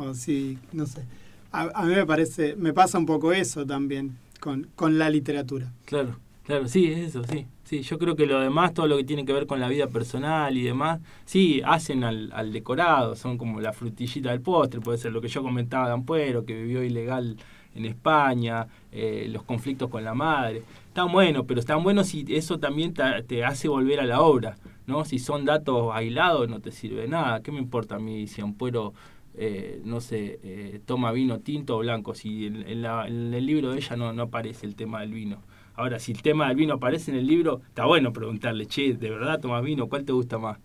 o 0.00 0.14
si, 0.14 0.58
no 0.72 0.86
sé. 0.86 1.04
A, 1.52 1.68
a 1.74 1.84
mí 1.84 1.94
me 1.94 2.06
parece, 2.06 2.56
me 2.56 2.72
pasa 2.72 2.98
un 2.98 3.06
poco 3.06 3.32
eso 3.32 3.66
también 3.66 4.16
con, 4.40 4.68
con 4.74 4.98
la 4.98 5.10
literatura. 5.10 5.72
Claro, 5.84 6.16
claro, 6.44 6.66
sí, 6.68 6.86
es 6.86 7.08
eso, 7.08 7.22
sí. 7.24 7.46
Sí, 7.64 7.82
yo 7.82 7.98
creo 7.98 8.16
que 8.16 8.26
lo 8.26 8.40
demás, 8.40 8.74
todo 8.74 8.88
lo 8.88 8.96
que 8.96 9.04
tiene 9.04 9.24
que 9.24 9.32
ver 9.32 9.46
con 9.46 9.60
la 9.60 9.68
vida 9.68 9.86
personal 9.86 10.56
y 10.56 10.62
demás, 10.62 11.00
sí, 11.24 11.62
hacen 11.64 12.02
al, 12.02 12.32
al 12.32 12.52
decorado, 12.52 13.14
son 13.14 13.38
como 13.38 13.60
la 13.60 13.72
frutillita 13.72 14.30
del 14.30 14.40
postre, 14.40 14.80
puede 14.80 14.98
ser 14.98 15.12
lo 15.12 15.20
que 15.20 15.28
yo 15.28 15.42
comentaba 15.42 15.86
de 15.86 15.92
Ampuero, 15.92 16.44
que 16.44 16.54
vivió 16.54 16.82
ilegal 16.82 17.36
en 17.74 17.84
España, 17.84 18.66
eh, 18.92 19.28
los 19.30 19.42
conflictos 19.42 19.88
con 19.90 20.04
la 20.04 20.14
madre. 20.14 20.62
Están 20.88 21.12
buenos, 21.12 21.44
pero 21.46 21.60
están 21.60 21.82
buenos 21.82 22.08
si 22.08 22.24
eso 22.28 22.58
también 22.58 22.92
te, 22.92 23.44
hace 23.44 23.68
volver 23.68 24.00
a 24.00 24.04
la 24.04 24.20
obra, 24.20 24.56
¿no? 24.86 25.04
Si 25.04 25.18
son 25.18 25.44
datos 25.44 25.90
aislados 25.92 26.48
no 26.48 26.60
te 26.60 26.72
sirve 26.72 27.06
nada. 27.06 27.40
¿Qué 27.42 27.52
me 27.52 27.58
importa 27.58 27.96
a 27.96 27.98
mí 27.98 28.26
si 28.26 28.40
Ampuero, 28.40 28.92
eh, 29.34 29.80
no 29.84 30.00
sé, 30.00 30.40
eh, 30.42 30.80
toma 30.84 31.12
vino 31.12 31.40
tinto 31.40 31.76
o 31.76 31.80
blanco? 31.80 32.14
Si 32.14 32.46
en, 32.46 32.66
en 32.68 32.82
la- 32.82 33.06
en 33.08 33.32
el 33.34 33.46
libro 33.46 33.72
de 33.72 33.78
ella 33.78 33.96
no, 33.96 34.12
no 34.12 34.22
aparece 34.24 34.66
el 34.66 34.74
tema 34.76 35.00
del 35.00 35.12
vino. 35.12 35.42
Ahora, 35.74 35.98
si 35.98 36.12
el 36.12 36.22
tema 36.22 36.48
del 36.48 36.56
vino 36.56 36.74
aparece 36.74 37.10
en 37.10 37.16
el 37.18 37.26
libro, 37.26 37.62
está 37.68 37.86
bueno 37.86 38.12
preguntarle, 38.12 38.66
che, 38.66 38.94
¿de 38.94 39.10
verdad 39.10 39.40
tomas 39.40 39.62
vino? 39.64 39.88
¿Cuál 39.88 40.04
te 40.04 40.12
gusta 40.12 40.38
más? 40.38 40.58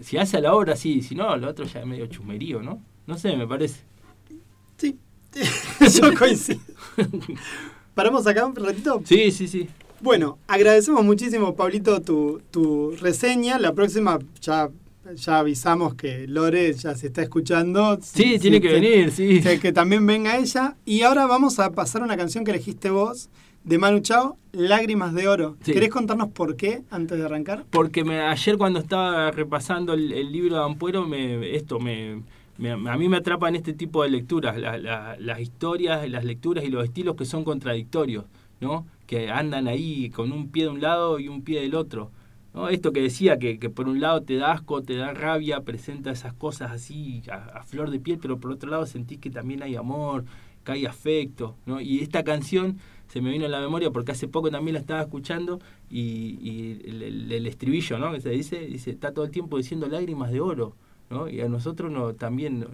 Si 0.00 0.16
hace 0.18 0.38
a 0.38 0.40
la 0.40 0.54
obra, 0.54 0.76
sí. 0.76 1.02
Si 1.02 1.14
no, 1.14 1.36
lo 1.36 1.48
otro 1.48 1.64
ya 1.66 1.80
es 1.80 1.86
medio 1.86 2.06
chumerío, 2.06 2.62
¿no? 2.62 2.82
No 3.06 3.16
sé, 3.18 3.36
me 3.36 3.46
parece. 3.46 3.82
Sí, 4.76 4.98
yo 6.00 6.14
coincido. 6.18 6.60
¿Paramos 7.94 8.26
acá 8.26 8.46
un 8.46 8.56
ratito? 8.56 9.02
Sí, 9.04 9.30
sí, 9.30 9.46
sí. 9.48 9.68
Bueno, 10.00 10.38
agradecemos 10.48 11.04
muchísimo, 11.04 11.54
Pablito, 11.54 12.00
tu, 12.00 12.40
tu 12.50 12.92
reseña. 13.00 13.58
La 13.58 13.72
próxima 13.72 14.18
ya, 14.40 14.70
ya 15.16 15.38
avisamos 15.40 15.94
que 15.94 16.26
Lore 16.28 16.72
ya 16.74 16.94
se 16.94 17.08
está 17.08 17.22
escuchando. 17.22 17.98
Sí, 18.02 18.38
tiene 18.38 18.60
que 18.60 18.72
venir, 18.72 19.10
sí. 19.10 19.40
que, 19.40 19.58
que 19.60 19.72
también 19.72 20.06
venga 20.06 20.36
ella. 20.38 20.76
Y 20.84 21.02
ahora 21.02 21.26
vamos 21.26 21.58
a 21.58 21.70
pasar 21.72 22.02
una 22.02 22.16
canción 22.16 22.44
que 22.44 22.50
elegiste 22.52 22.90
vos, 22.90 23.28
de 23.64 23.78
Manu 23.78 24.00
Chao, 24.00 24.36
Lágrimas 24.52 25.14
de 25.14 25.28
Oro. 25.28 25.56
Sí. 25.62 25.72
¿Querés 25.72 25.90
contarnos 25.90 26.28
por 26.28 26.56
qué 26.56 26.82
antes 26.90 27.18
de 27.18 27.24
arrancar? 27.24 27.64
Porque 27.70 28.04
me, 28.04 28.20
ayer 28.20 28.56
cuando 28.58 28.78
estaba 28.80 29.30
repasando 29.30 29.92
el, 29.94 30.12
el 30.12 30.32
libro 30.32 30.56
de 30.56 30.62
Ampuero, 30.64 31.06
me, 31.06 31.54
esto 31.56 31.78
me, 31.78 32.22
me- 32.58 32.70
a 32.72 32.96
mí 32.96 33.08
me 33.08 33.16
atrapan 33.18 33.54
este 33.56 33.72
tipo 33.72 34.02
de 34.02 34.10
lecturas, 34.10 34.56
la- 34.58 34.78
la- 34.78 35.16
las 35.18 35.40
historias, 35.40 36.08
las 36.08 36.24
lecturas 36.24 36.64
y 36.64 36.68
los 36.68 36.84
estilos 36.84 37.16
que 37.16 37.24
son 37.24 37.44
contradictorios, 37.44 38.24
¿no? 38.60 38.86
Que 39.06 39.30
andan 39.30 39.68
ahí 39.68 40.10
con 40.10 40.32
un 40.32 40.48
pie 40.50 40.64
de 40.64 40.70
un 40.70 40.80
lado 40.80 41.18
y 41.18 41.28
un 41.28 41.42
pie 41.42 41.60
del 41.60 41.74
otro. 41.74 42.10
Esto 42.70 42.92
que 42.92 43.00
decía, 43.00 43.38
que, 43.38 43.56
por 43.70 43.88
un 43.88 44.00
lado 44.00 44.22
te 44.22 44.36
da 44.36 44.52
asco, 44.52 44.82
te 44.82 44.94
da 44.94 45.14
rabia, 45.14 45.62
presenta 45.62 46.10
esas 46.10 46.34
cosas 46.34 46.70
así 46.70 47.22
a, 47.30 47.62
flor 47.62 47.90
de 47.90 47.98
piel, 47.98 48.18
pero 48.20 48.38
por 48.38 48.50
otro 48.52 48.70
lado 48.70 48.84
sentís 48.84 49.18
que 49.18 49.30
también 49.30 49.62
hay 49.62 49.74
amor, 49.74 50.24
que 50.62 50.72
hay 50.72 50.86
afecto, 50.86 51.56
¿no? 51.64 51.80
Y 51.80 52.00
esta 52.00 52.24
canción 52.24 52.78
se 53.08 53.22
me 53.22 53.30
vino 53.30 53.46
a 53.46 53.48
la 53.48 53.60
memoria 53.60 53.90
porque 53.90 54.12
hace 54.12 54.28
poco 54.28 54.50
también 54.50 54.74
la 54.74 54.80
estaba 54.80 55.00
escuchando 55.00 55.60
y, 55.90 56.80
el, 56.84 57.46
estribillo, 57.46 57.98
¿no? 57.98 58.12
Que 58.12 58.20
se 58.20 58.30
dice, 58.30 58.74
está 58.74 59.12
todo 59.12 59.24
el 59.24 59.30
tiempo 59.30 59.56
diciendo 59.56 59.86
lágrimas 59.86 60.30
de 60.30 60.40
oro, 60.40 60.76
¿no? 61.08 61.30
Y 61.30 61.40
a 61.40 61.48
nosotros 61.48 61.90
no, 61.90 62.14
también 62.14 62.66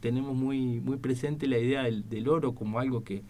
tenemos 0.00 0.36
muy, 0.36 0.80
presente 1.00 1.46
la 1.46 1.56
idea 1.56 1.84
del, 1.84 2.28
oro 2.28 2.54
como 2.54 2.78
algo 2.80 3.02
que 3.02 3.22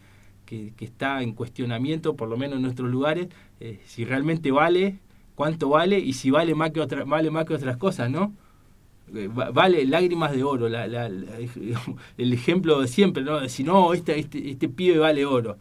está 0.81 1.23
en 1.23 1.33
cuestionamiento, 1.33 2.16
por 2.16 2.29
lo 2.29 2.37
menos 2.37 2.57
en 2.57 2.62
nuestros 2.62 2.91
lugares, 2.91 3.29
eh, 3.61 3.81
si 3.87 4.05
realmente 4.05 4.51
vale, 4.51 4.99
cuánto 5.35 5.69
vale 5.71 5.99
y 5.99 6.13
si 6.15 6.31
vale 6.31 6.55
más 6.55 6.71
que, 6.73 6.81
otra, 6.81 7.05
vale 7.05 7.31
más 7.31 7.45
que 7.47 7.55
otras 7.55 7.77
cosas, 7.77 8.11
¿no? 8.11 8.33
Eh, 9.15 9.29
va- 9.29 9.51
Vale 9.51 9.85
lágrimas 9.87 10.33
de 10.33 10.45
oro, 10.45 10.69
la- 10.69 10.87
la- 10.87 11.09
la- 11.09 11.39
el 12.19 12.33
ejemplo 12.33 12.81
de 12.81 12.89
siempre, 12.89 13.23
¿no? 13.23 13.49
Si 13.49 13.65
no, 13.65 13.93
este, 13.95 14.19
este, 14.19 14.51
este 14.51 14.69
pibe 14.69 14.99
vale 14.99 15.27
oro. 15.27 15.59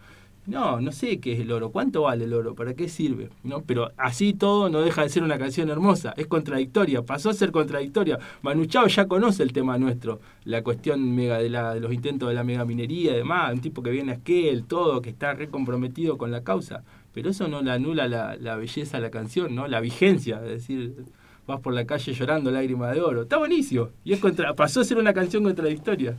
No, 0.47 0.81
no 0.81 0.91
sé 0.91 1.19
qué 1.19 1.33
es 1.33 1.39
el 1.39 1.51
oro, 1.51 1.69
cuánto 1.71 2.01
vale 2.03 2.23
el 2.25 2.33
oro, 2.33 2.55
para 2.55 2.73
qué 2.73 2.89
sirve, 2.89 3.29
¿no? 3.43 3.61
Pero 3.61 3.91
así 3.97 4.33
todo 4.33 4.69
no 4.69 4.81
deja 4.81 5.03
de 5.03 5.09
ser 5.09 5.21
una 5.21 5.37
canción 5.37 5.69
hermosa, 5.69 6.13
es 6.17 6.25
contradictoria, 6.25 7.03
pasó 7.03 7.29
a 7.29 7.33
ser 7.35 7.51
contradictoria. 7.51 8.17
Manu 8.41 8.65
Chao 8.65 8.87
ya 8.87 9.07
conoce 9.07 9.43
el 9.43 9.53
tema 9.53 9.77
nuestro, 9.77 10.19
la 10.45 10.63
cuestión 10.63 11.13
mega 11.15 11.37
de, 11.37 11.49
la, 11.51 11.75
de 11.75 11.79
los 11.79 11.93
intentos 11.93 12.27
de 12.29 12.33
la 12.35 12.43
megaminería 12.43 13.11
y 13.13 13.17
demás, 13.17 13.53
un 13.53 13.61
tipo 13.61 13.83
que 13.83 13.91
viene 13.91 14.13
a 14.13 14.15
Esquel, 14.15 14.63
todo, 14.65 14.99
que 15.01 15.11
está 15.11 15.33
recomprometido 15.35 16.17
con 16.17 16.31
la 16.31 16.43
causa, 16.43 16.83
pero 17.13 17.29
eso 17.29 17.47
no 17.47 17.61
le 17.61 17.71
anula 17.71 18.07
la, 18.07 18.35
la 18.37 18.55
belleza 18.55 18.97
de 18.97 19.03
la 19.03 19.11
canción, 19.11 19.55
¿no? 19.55 19.67
La 19.67 19.79
vigencia, 19.79 20.41
es 20.43 20.49
decir, 20.49 21.05
vas 21.47 21.59
por 21.59 21.73
la 21.73 21.85
calle 21.85 22.13
llorando 22.13 22.51
lágrimas 22.51 22.93
de 22.93 23.01
oro, 23.01 23.23
está 23.23 23.37
buenísimo, 23.37 23.89
y 24.03 24.13
es 24.13 24.19
contra, 24.19 24.53
pasó 24.53 24.81
a 24.81 24.83
ser 24.83 24.97
una 24.97 25.13
canción 25.13 25.43
contradictoria. 25.43 26.17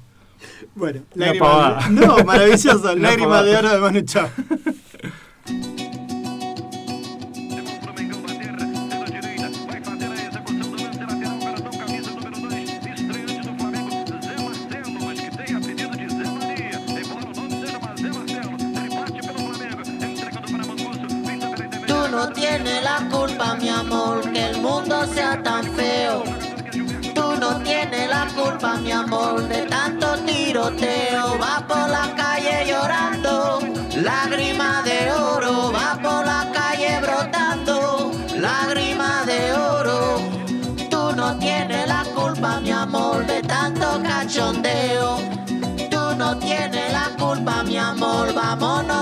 Bueno, 0.75 1.03
pavada. 1.39 1.89
de, 1.89 1.95
No, 1.95 2.25
maravilloso. 2.25 2.83
Pavada. 3.19 3.43
de 3.43 3.57
Oro 3.57 3.71
de 3.71 3.79
Manu 3.79 4.01
Chao. 4.03 4.29
no 22.13 22.29
tienes 22.29 22.83
la 22.85 23.09
culpa, 23.11 23.55
mi 23.55 23.71
amor, 23.71 24.21
que 24.33 24.51
el 24.51 24.61
mundo 24.61 25.07
sea 25.15 25.43
tan 25.43 25.65
feo. 25.73 26.23
Tú 27.15 27.27
no 27.41 27.57
tienes 27.63 28.07
la 28.11 28.27
culpa, 28.37 28.77
mi 28.77 28.93
amor, 28.93 29.49
de 29.49 29.63
tanto 29.63 30.19
tiroteo. 30.27 31.39
Va 31.41 31.65
por 31.67 31.89
la 31.89 32.15
calle 32.15 32.67
llorando, 32.69 33.61
lágrima 33.97 34.83
de 34.83 35.11
oro. 35.11 35.73
Va 35.73 35.99
por 36.03 36.27
la 36.27 36.51
calle 36.53 37.01
brotando, 37.01 38.13
lágrima 38.37 39.25
de 39.25 39.55
oro. 39.55 40.19
Tú 40.91 41.17
no 41.17 41.39
tienes 41.39 41.89
la 41.89 42.05
culpa, 42.15 42.61
mi 42.61 42.73
amor, 42.73 43.27
de 43.27 43.41
tanto 43.41 44.03
cachondeo. 44.03 45.17
Tú 45.91 46.03
no 46.19 46.37
tienes 46.37 46.93
la 46.93 47.09
culpa, 47.19 47.63
mi 47.63 47.79
amor, 47.79 48.35
vámonos 48.35 49.02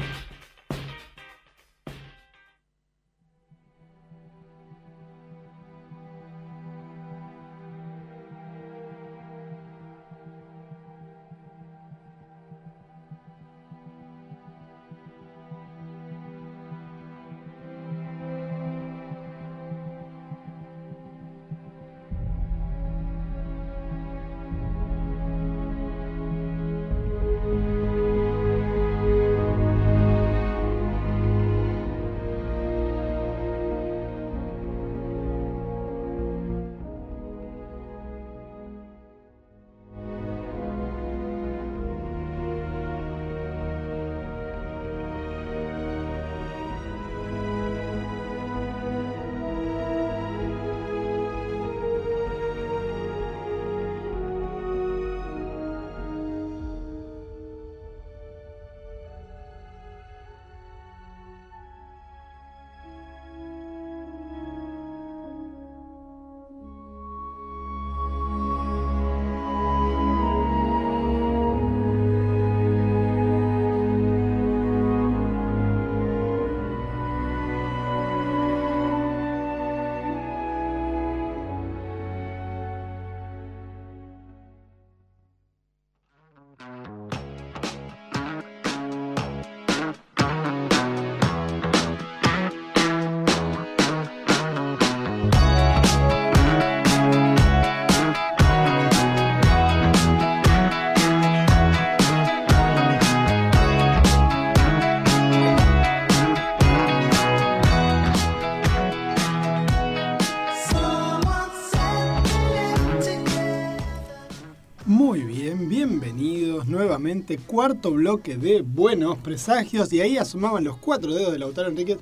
nuevamente. 116.81 117.37
Cuarto 117.37 117.91
bloque 117.91 118.37
de 118.37 118.61
Buenos 118.61 119.17
Presagios. 119.19 119.93
Y 119.93 120.01
ahí 120.01 120.17
asomaban 120.17 120.63
los 120.63 120.77
cuatro 120.77 121.13
dedos 121.13 121.31
de 121.31 121.39
Lautaro 121.39 121.69
Enríquez 121.69 121.99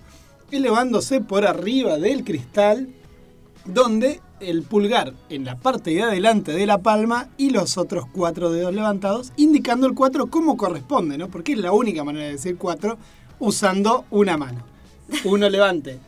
elevándose 0.52 1.22
por 1.22 1.46
arriba 1.46 2.00
del 2.00 2.24
cristal, 2.24 2.90
donde 3.66 4.22
el 4.40 4.64
pulgar 4.64 5.14
en 5.30 5.46
la 5.46 5.58
parte 5.58 5.92
de 5.92 6.02
adelante 6.02 6.54
de 6.54 6.66
la 6.66 6.80
palma 6.80 7.30
y 7.38 7.50
los 7.52 7.78
otros 7.78 8.06
cuatro 8.12 8.50
dedos 8.50 8.74
levantados, 8.74 9.34
indicando 9.36 9.86
el 9.86 9.94
cuatro 9.94 10.28
como 10.28 10.58
corresponde, 10.58 11.18
¿no? 11.18 11.28
Porque 11.28 11.52
es 11.52 11.60
la 11.60 11.72
única 11.72 12.04
manera 12.04 12.26
de 12.26 12.32
decir 12.32 12.58
cuatro 12.58 12.98
usando 13.38 14.06
una 14.10 14.38
mano. 14.38 14.64
Uno 15.26 15.50
levante. 15.50 16.00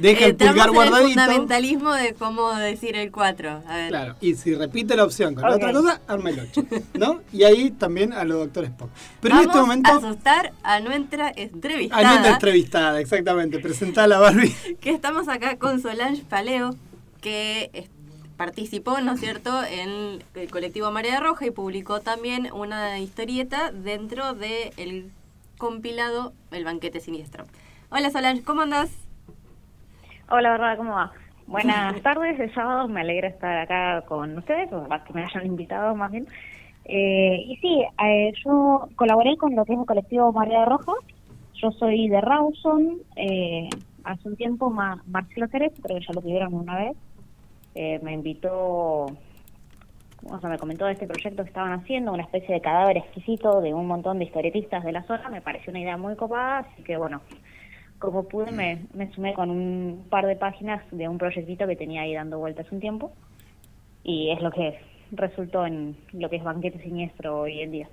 Deja 0.00 0.26
el 0.26 0.36
pulgar 0.36 0.54
en 0.56 0.64
el 0.64 0.70
guardadito. 0.72 1.08
fundamentalismo 1.08 1.92
de 1.92 2.14
cómo 2.14 2.54
decir 2.54 2.96
el 2.96 3.10
4. 3.12 3.62
A 3.66 3.76
ver. 3.76 3.88
Claro, 3.88 4.16
y 4.20 4.34
si 4.34 4.54
repite 4.54 4.96
la 4.96 5.04
opción 5.04 5.34
con 5.34 5.44
la 5.44 5.50
Ok. 5.50 5.56
otra 5.56 5.72
cosa, 5.72 6.00
arma 6.08 6.30
el 6.30 6.40
8, 6.40 6.64
¿no? 6.94 7.20
Y 7.32 7.44
ahí 7.44 7.70
también 7.70 8.12
a 8.12 8.24
los 8.24 8.38
doctores 8.38 8.70
Spock. 8.70 8.90
Pero 9.20 9.36
en 9.36 9.42
este 9.42 9.58
momento, 9.58 9.90
a 9.92 9.96
asustar 9.96 10.52
a 10.62 10.80
nuestra 10.80 11.32
entrevistada. 11.36 12.00
a 12.00 12.10
nuestra 12.12 12.32
entrevistada, 12.32 13.00
exactamente, 13.00 13.58
presentada 13.58 14.06
la 14.06 14.18
Barbie. 14.18 14.54
que 14.80 14.90
estamos 14.90 15.28
acá 15.28 15.56
con 15.56 15.80
Solange 15.82 16.22
Paleo, 16.28 16.74
que 17.20 17.70
es- 17.72 17.88
participó, 18.36 18.98
¿no 19.02 19.12
es 19.12 19.20
cierto?, 19.20 19.62
en 19.64 20.24
el 20.34 20.50
colectivo 20.50 20.90
Marea 20.90 21.20
Roja 21.20 21.44
y 21.44 21.50
publicó 21.50 22.00
también 22.00 22.48
una 22.54 22.98
historieta 22.98 23.70
dentro 23.70 24.32
del 24.32 25.10
compilado 25.58 26.32
El 26.50 26.64
Banquete 26.64 27.00
Siniestro. 27.00 27.44
Hola 27.90 28.08
Solange, 28.10 28.42
¿cómo 28.42 28.62
andás? 28.62 28.88
Hola, 30.30 30.52
¿verdad? 30.52 30.76
¿Cómo 30.76 30.92
va? 30.94 31.12
Buenas 31.46 32.00
tardes, 32.04 32.38
el 32.38 32.54
sábado 32.54 32.86
me 32.88 33.00
alegra 33.00 33.28
estar 33.28 33.58
acá 33.58 34.02
con 34.06 34.38
ustedes, 34.38 34.72
o 34.72 34.86
que 35.04 35.12
me 35.12 35.24
hayan 35.24 35.46
invitado 35.46 35.94
más 35.96 36.10
bien. 36.12 36.26
Eh, 36.84 37.42
y 37.46 37.56
sí, 37.56 37.84
eh, 38.04 38.32
yo 38.44 38.88
colaboré 38.96 39.36
con 39.36 39.54
lo 39.56 39.64
que 39.64 39.72
es 39.74 39.78
el 39.80 39.86
colectivo 39.86 40.32
Marea 40.32 40.64
Roja. 40.66 40.92
Yo 41.54 41.72
soy 41.72 42.08
de 42.08 42.20
Rawson. 42.20 42.98
Eh, 43.16 43.68
hace 44.04 44.28
un 44.28 44.36
tiempo 44.36 44.70
Ma- 44.70 45.02
Marcelo 45.06 45.48
Jerez, 45.50 45.72
creo 45.82 45.98
que 45.98 46.06
ya 46.06 46.14
lo 46.14 46.22
tuvieron 46.22 46.54
una 46.54 46.76
vez, 46.76 46.96
eh, 47.74 47.98
me 48.02 48.12
invitó, 48.12 48.50
o 48.52 50.40
sea, 50.40 50.48
me 50.48 50.58
comentó 50.58 50.86
de 50.86 50.92
este 50.92 51.06
proyecto 51.06 51.42
que 51.42 51.48
estaban 51.48 51.72
haciendo, 51.72 52.12
una 52.12 52.22
especie 52.22 52.54
de 52.54 52.60
cadáver 52.60 52.98
exquisito 52.98 53.60
de 53.60 53.74
un 53.74 53.86
montón 53.86 54.18
de 54.18 54.24
historietistas 54.26 54.84
de 54.84 54.92
la 54.92 55.02
zona. 55.04 55.28
Me 55.28 55.42
pareció 55.42 55.70
una 55.70 55.80
idea 55.80 55.96
muy 55.96 56.16
copada, 56.16 56.58
así 56.60 56.82
que 56.84 56.96
bueno, 56.96 57.20
como 58.00 58.24
pude 58.26 58.50
me, 58.50 58.86
me 58.94 59.12
sumé 59.14 59.34
con 59.34 59.50
un 59.50 60.04
par 60.10 60.26
de 60.26 60.34
páginas 60.34 60.82
de 60.90 61.06
un 61.08 61.18
proyectito 61.18 61.66
que 61.68 61.76
tenía 61.76 62.02
ahí 62.02 62.14
dando 62.14 62.38
vueltas 62.38 62.66
un 62.72 62.80
tiempo 62.80 63.12
y 64.02 64.30
es 64.32 64.40
lo 64.42 64.50
que 64.50 64.80
resultó 65.12 65.64
en 65.66 65.96
lo 66.12 66.28
que 66.28 66.36
es 66.36 66.42
banquete 66.44 66.82
siniestro 66.82 67.40
hoy 67.40 67.60
en 67.60 67.70
día. 67.70 67.88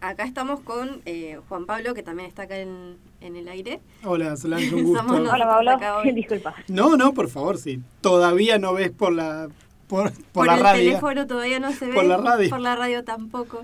Acá 0.00 0.24
estamos 0.24 0.60
con 0.60 1.00
eh, 1.06 1.38
Juan 1.48 1.64
Pablo, 1.64 1.94
que 1.94 2.02
también 2.02 2.28
está 2.28 2.42
acá 2.42 2.56
en, 2.58 2.96
en 3.20 3.36
el 3.36 3.46
aire. 3.46 3.78
Hola, 4.04 4.36
Solange, 4.36 4.74
un 4.74 4.82
gusto. 4.86 5.04
Hola 5.06 5.78
Pablo, 5.78 6.12
disculpa. 6.14 6.54
No, 6.66 6.96
no, 6.96 7.12
por 7.14 7.28
favor, 7.28 7.56
si 7.58 7.80
todavía 8.00 8.58
no 8.58 8.72
ves 8.74 8.90
por 8.90 9.12
la 9.12 9.48
por, 9.86 10.10
por 10.12 10.22
Por, 10.32 10.46
la 10.46 10.54
el 10.54 10.60
radio. 10.60 10.84
teléfono 10.88 11.26
todavía 11.26 11.60
no 11.60 11.70
se 11.72 11.86
ve. 11.88 11.94
Por 11.94 12.04
la 12.04 12.16
radio. 12.16 12.50
Por 12.50 12.60
la 12.60 12.74
radio 12.74 13.04
tampoco. 13.04 13.62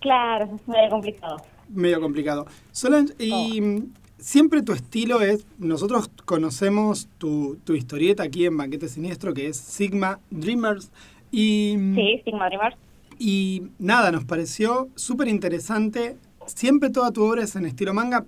Claro, 0.00 0.50
es 0.56 0.68
medio 0.68 0.90
complicado. 0.90 1.36
medio 1.70 2.00
complicado. 2.00 2.46
Solange, 2.72 3.14
y 3.18 3.60
mm, 3.60 3.92
siempre 4.18 4.62
tu 4.62 4.72
estilo 4.72 5.20
es, 5.20 5.46
nosotros 5.58 6.08
conocemos 6.24 7.08
tu, 7.18 7.56
tu 7.64 7.74
historieta 7.74 8.22
aquí 8.22 8.46
en 8.46 8.56
Banquete 8.56 8.88
Siniestro, 8.88 9.34
que 9.34 9.48
es 9.48 9.56
Sigma 9.56 10.18
Dreamers, 10.30 10.90
y, 11.30 11.76
Sí, 11.94 12.22
Sigma 12.24 12.46
Dreamers. 12.46 12.76
y 13.18 13.64
nada, 13.78 14.10
nos 14.12 14.24
pareció 14.24 14.88
súper 14.94 15.28
interesante. 15.28 16.16
Siempre 16.46 16.90
toda 16.90 17.10
tu 17.12 17.24
obra 17.24 17.42
es 17.42 17.56
en 17.56 17.66
estilo 17.66 17.92
manga, 17.94 18.24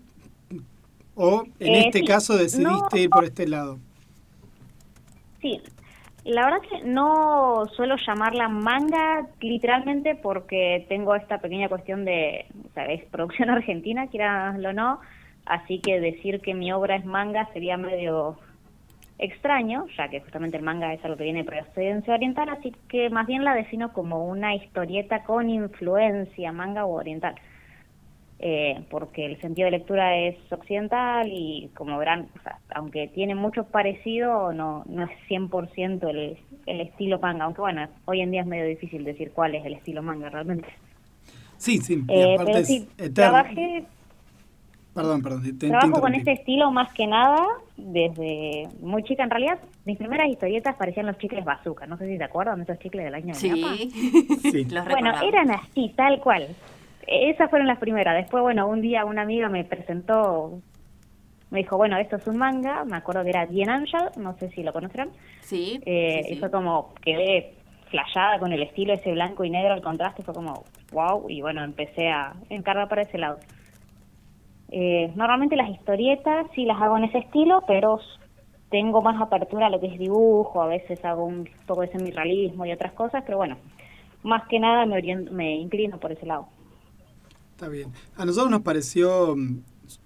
o 1.14 1.44
en 1.60 1.74
Eh, 1.74 1.80
este 1.86 2.00
sí. 2.00 2.04
caso 2.04 2.36
decidiste 2.36 2.96
No. 2.96 3.02
ir 3.02 3.10
por 3.10 3.24
este 3.24 3.46
lado. 3.48 3.78
Sí, 5.40 5.60
la 6.24 6.44
verdad 6.44 6.58
que 6.68 6.84
no 6.84 7.64
suelo 7.76 7.96
llamarla 8.06 8.48
manga 8.48 9.26
literalmente 9.40 10.14
porque 10.16 10.84
tengo 10.88 11.14
esta 11.14 11.38
pequeña 11.38 11.68
cuestión 11.68 12.04
de, 12.04 12.46
o 12.68 12.72
sea, 12.74 12.86
es 12.86 13.04
producción 13.06 13.50
argentina, 13.50 14.06
quieranlo 14.08 14.70
o 14.70 14.72
no, 14.72 15.00
así 15.48 15.80
que 15.82 16.00
decir 16.00 16.40
que 16.42 16.54
mi 16.54 16.72
obra 16.72 16.96
es 16.96 17.04
manga 17.04 17.48
sería 17.52 17.76
medio 17.76 18.40
extraño, 19.18 19.86
ya 19.98 20.08
que 20.10 20.20
justamente 20.20 20.56
el 20.58 20.62
manga 20.64 20.94
es 20.94 21.04
algo 21.04 21.16
que 21.18 21.24
viene 21.24 21.40
de 21.40 21.46
procedencia 21.46 22.14
oriental, 22.14 22.48
así 22.50 22.72
que 22.88 23.10
más 23.10 23.26
bien 23.26 23.44
la 23.44 23.54
defino 23.54 23.92
como 23.92 24.26
una 24.26 24.54
historieta 24.56 25.24
con 25.24 25.50
influencia 25.50 26.52
manga 26.52 26.84
o 26.86 26.94
oriental. 26.94 27.36
eh, 28.40 28.86
porque 28.90 29.26
el 29.26 29.40
sentido 29.40 29.66
de 29.66 29.72
lectura 29.72 30.16
es 30.16 30.36
occidental 30.52 31.28
y 31.30 31.72
como 31.74 31.98
verán, 31.98 32.30
o 32.38 32.42
sea, 32.42 32.60
aunque 32.74 33.08
tiene 33.08 33.34
mucho 33.34 33.64
parecido, 33.70 34.52
no, 34.52 34.84
no 34.86 35.04
es 35.04 35.10
100% 35.26 36.08
el, 36.08 36.38
el 36.66 36.80
estilo 36.80 37.18
manga, 37.20 37.44
aunque 37.44 37.60
bueno, 37.62 37.88
hoy 38.04 38.20
en 38.20 38.30
día 38.30 38.42
es 38.42 38.46
medio 38.46 38.66
difícil 38.66 39.04
decir 39.04 39.32
cuál 39.32 39.54
es 39.56 39.64
el 39.66 39.74
estilo 39.74 40.02
manga 40.04 40.30
realmente. 40.30 40.68
Sí, 41.56 41.80
sí, 41.80 42.04
y 42.12 42.22
Eh, 42.22 42.40
aparte 42.40 42.44
pero 42.44 42.60
es 42.60 42.66
sí, 42.66 42.88
eterno. 42.98 43.44
trabajé, 43.44 43.90
Perdón, 44.94 45.22
perdón, 45.22 45.42
te, 45.44 45.52
te 45.52 45.68
trabajo 45.68 46.00
con 46.00 46.12
interrumpí. 46.14 46.18
este 46.18 46.32
estilo 46.32 46.70
más 46.72 46.92
que 46.92 47.06
nada 47.06 47.46
desde 47.76 48.68
muy 48.80 49.02
chica. 49.04 49.22
En 49.22 49.30
realidad, 49.30 49.58
mis 49.84 49.96
primeras 49.96 50.28
historietas 50.28 50.74
parecían 50.76 51.06
los 51.06 51.18
chicles 51.18 51.44
bazooka. 51.44 51.86
No 51.86 51.96
sé 51.98 52.08
si 52.08 52.18
te 52.18 52.24
acuerdan 52.24 52.56
de 52.58 52.64
esos 52.64 52.78
chicles 52.80 53.04
del 53.04 53.14
año 53.14 53.34
de 53.34 53.48
mi 53.50 53.62
papá. 53.62 53.74
Sí, 53.76 53.90
Sí. 54.50 54.64
los 54.64 54.84
Bueno, 54.86 55.12
eran 55.22 55.50
así, 55.52 55.92
tal 55.94 56.18
cual. 56.20 56.48
Esas 57.06 57.48
fueron 57.48 57.68
las 57.68 57.78
primeras. 57.78 58.16
Después, 58.16 58.42
bueno, 58.42 58.66
un 58.68 58.80
día 58.80 59.04
una 59.04 59.22
amiga 59.22 59.48
me 59.48 59.64
presentó, 59.64 60.60
me 61.50 61.58
dijo, 61.60 61.76
bueno, 61.76 61.96
esto 61.96 62.16
es 62.16 62.26
un 62.26 62.36
manga. 62.36 62.84
Me 62.84 62.96
acuerdo 62.96 63.22
que 63.22 63.30
era 63.30 63.46
Dien 63.46 63.70
Angel, 63.70 64.02
no 64.16 64.36
sé 64.38 64.50
si 64.50 64.62
lo 64.62 64.72
conocerán. 64.72 65.10
Sí, 65.42 65.80
Eh, 65.86 66.22
sí, 66.24 66.32
Y 66.32 66.34
sí. 66.34 66.40
fue 66.40 66.50
como, 66.50 66.92
quedé 67.02 67.54
flayada 67.90 68.38
con 68.38 68.52
el 68.52 68.62
estilo 68.62 68.92
ese 68.92 69.12
blanco 69.12 69.44
y 69.44 69.50
negro, 69.50 69.74
el 69.74 69.80
contraste 69.80 70.22
fue 70.22 70.34
como, 70.34 70.64
wow. 70.92 71.24
Y 71.30 71.40
bueno, 71.40 71.62
empecé 71.62 72.08
a 72.08 72.34
encargar 72.50 72.88
para 72.88 73.02
ese 73.02 73.16
lado. 73.16 73.38
Eh, 74.70 75.12
normalmente 75.16 75.56
las 75.56 75.70
historietas 75.70 76.46
sí 76.54 76.64
las 76.64 76.80
hago 76.80 76.98
en 76.98 77.04
ese 77.04 77.18
estilo, 77.18 77.62
pero 77.66 78.00
tengo 78.70 79.02
más 79.02 79.20
apertura 79.20 79.66
a 79.66 79.70
lo 79.70 79.80
que 79.80 79.86
es 79.88 79.98
dibujo, 79.98 80.62
a 80.62 80.66
veces 80.66 81.04
hago 81.04 81.24
un 81.24 81.48
poco 81.66 81.82
de 81.82 81.88
semirrealismo 81.88 82.66
y 82.66 82.72
otras 82.72 82.92
cosas, 82.92 83.22
pero 83.26 83.38
bueno, 83.38 83.58
más 84.22 84.46
que 84.48 84.60
nada 84.60 84.86
me, 84.86 84.96
orien- 84.96 85.30
me 85.30 85.56
inclino 85.56 85.98
por 85.98 86.12
ese 86.12 86.26
lado. 86.26 86.48
Está 87.52 87.68
bien. 87.68 87.92
A 88.16 88.24
nosotros 88.24 88.50
nos 88.50 88.62
pareció 88.62 89.34
mm, 89.36 89.58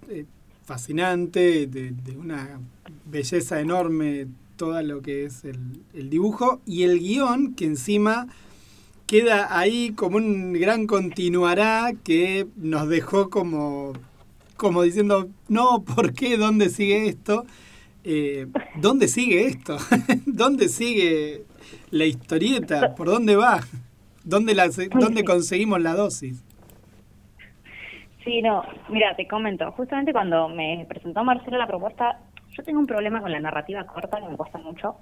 eh, 0.09 0.25
fascinante, 0.65 1.67
de, 1.67 1.93
una 2.17 2.59
belleza 3.05 3.59
enorme 3.59 4.27
todo 4.55 4.81
lo 4.81 5.01
que 5.01 5.25
es 5.25 5.43
el 5.45 6.09
dibujo 6.09 6.61
y 6.65 6.83
el 6.83 6.99
guion 6.99 7.53
que 7.55 7.65
encima 7.65 8.27
queda 9.07 9.57
ahí 9.57 9.93
como 9.93 10.17
un 10.17 10.53
gran 10.53 10.87
continuará 10.87 11.93
que 12.03 12.47
nos 12.57 12.89
dejó 12.89 13.29
como, 13.29 13.93
como 14.63 14.81
diciendo, 14.81 15.27
no, 15.49 15.83
¿por 15.83 16.13
qué? 16.13 16.37
¿Dónde 16.37 16.69
sigue 16.69 17.07
esto? 17.07 17.45
Eh, 18.05 18.47
¿Dónde 18.77 19.09
sigue 19.09 19.45
esto? 19.45 19.77
¿Dónde 20.25 20.69
sigue 20.69 21.43
la 21.91 22.05
historieta? 22.05 22.95
¿Por 22.95 23.07
dónde 23.07 23.35
va? 23.35 23.59
¿Dónde, 24.23 24.55
la, 24.55 24.69
¿Dónde 24.69 25.25
conseguimos 25.25 25.81
la 25.81 25.93
dosis? 25.95 26.41
Sí, 28.23 28.41
no, 28.41 28.63
mira, 28.87 29.13
te 29.17 29.27
comento, 29.27 29.69
justamente 29.73 30.13
cuando 30.13 30.47
me 30.47 30.85
presentó 30.87 31.25
Marcelo 31.25 31.57
la 31.57 31.67
propuesta, 31.67 32.21
yo 32.51 32.63
tengo 32.63 32.79
un 32.79 32.87
problema 32.87 33.21
con 33.21 33.33
la 33.33 33.41
narrativa 33.41 33.85
corta 33.85 34.21
que 34.21 34.29
me 34.29 34.37
cuesta 34.37 34.59
mucho. 34.59 34.95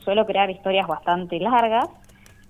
Suelo 0.00 0.26
crear 0.26 0.50
historias 0.50 0.86
bastante 0.86 1.40
largas 1.40 1.88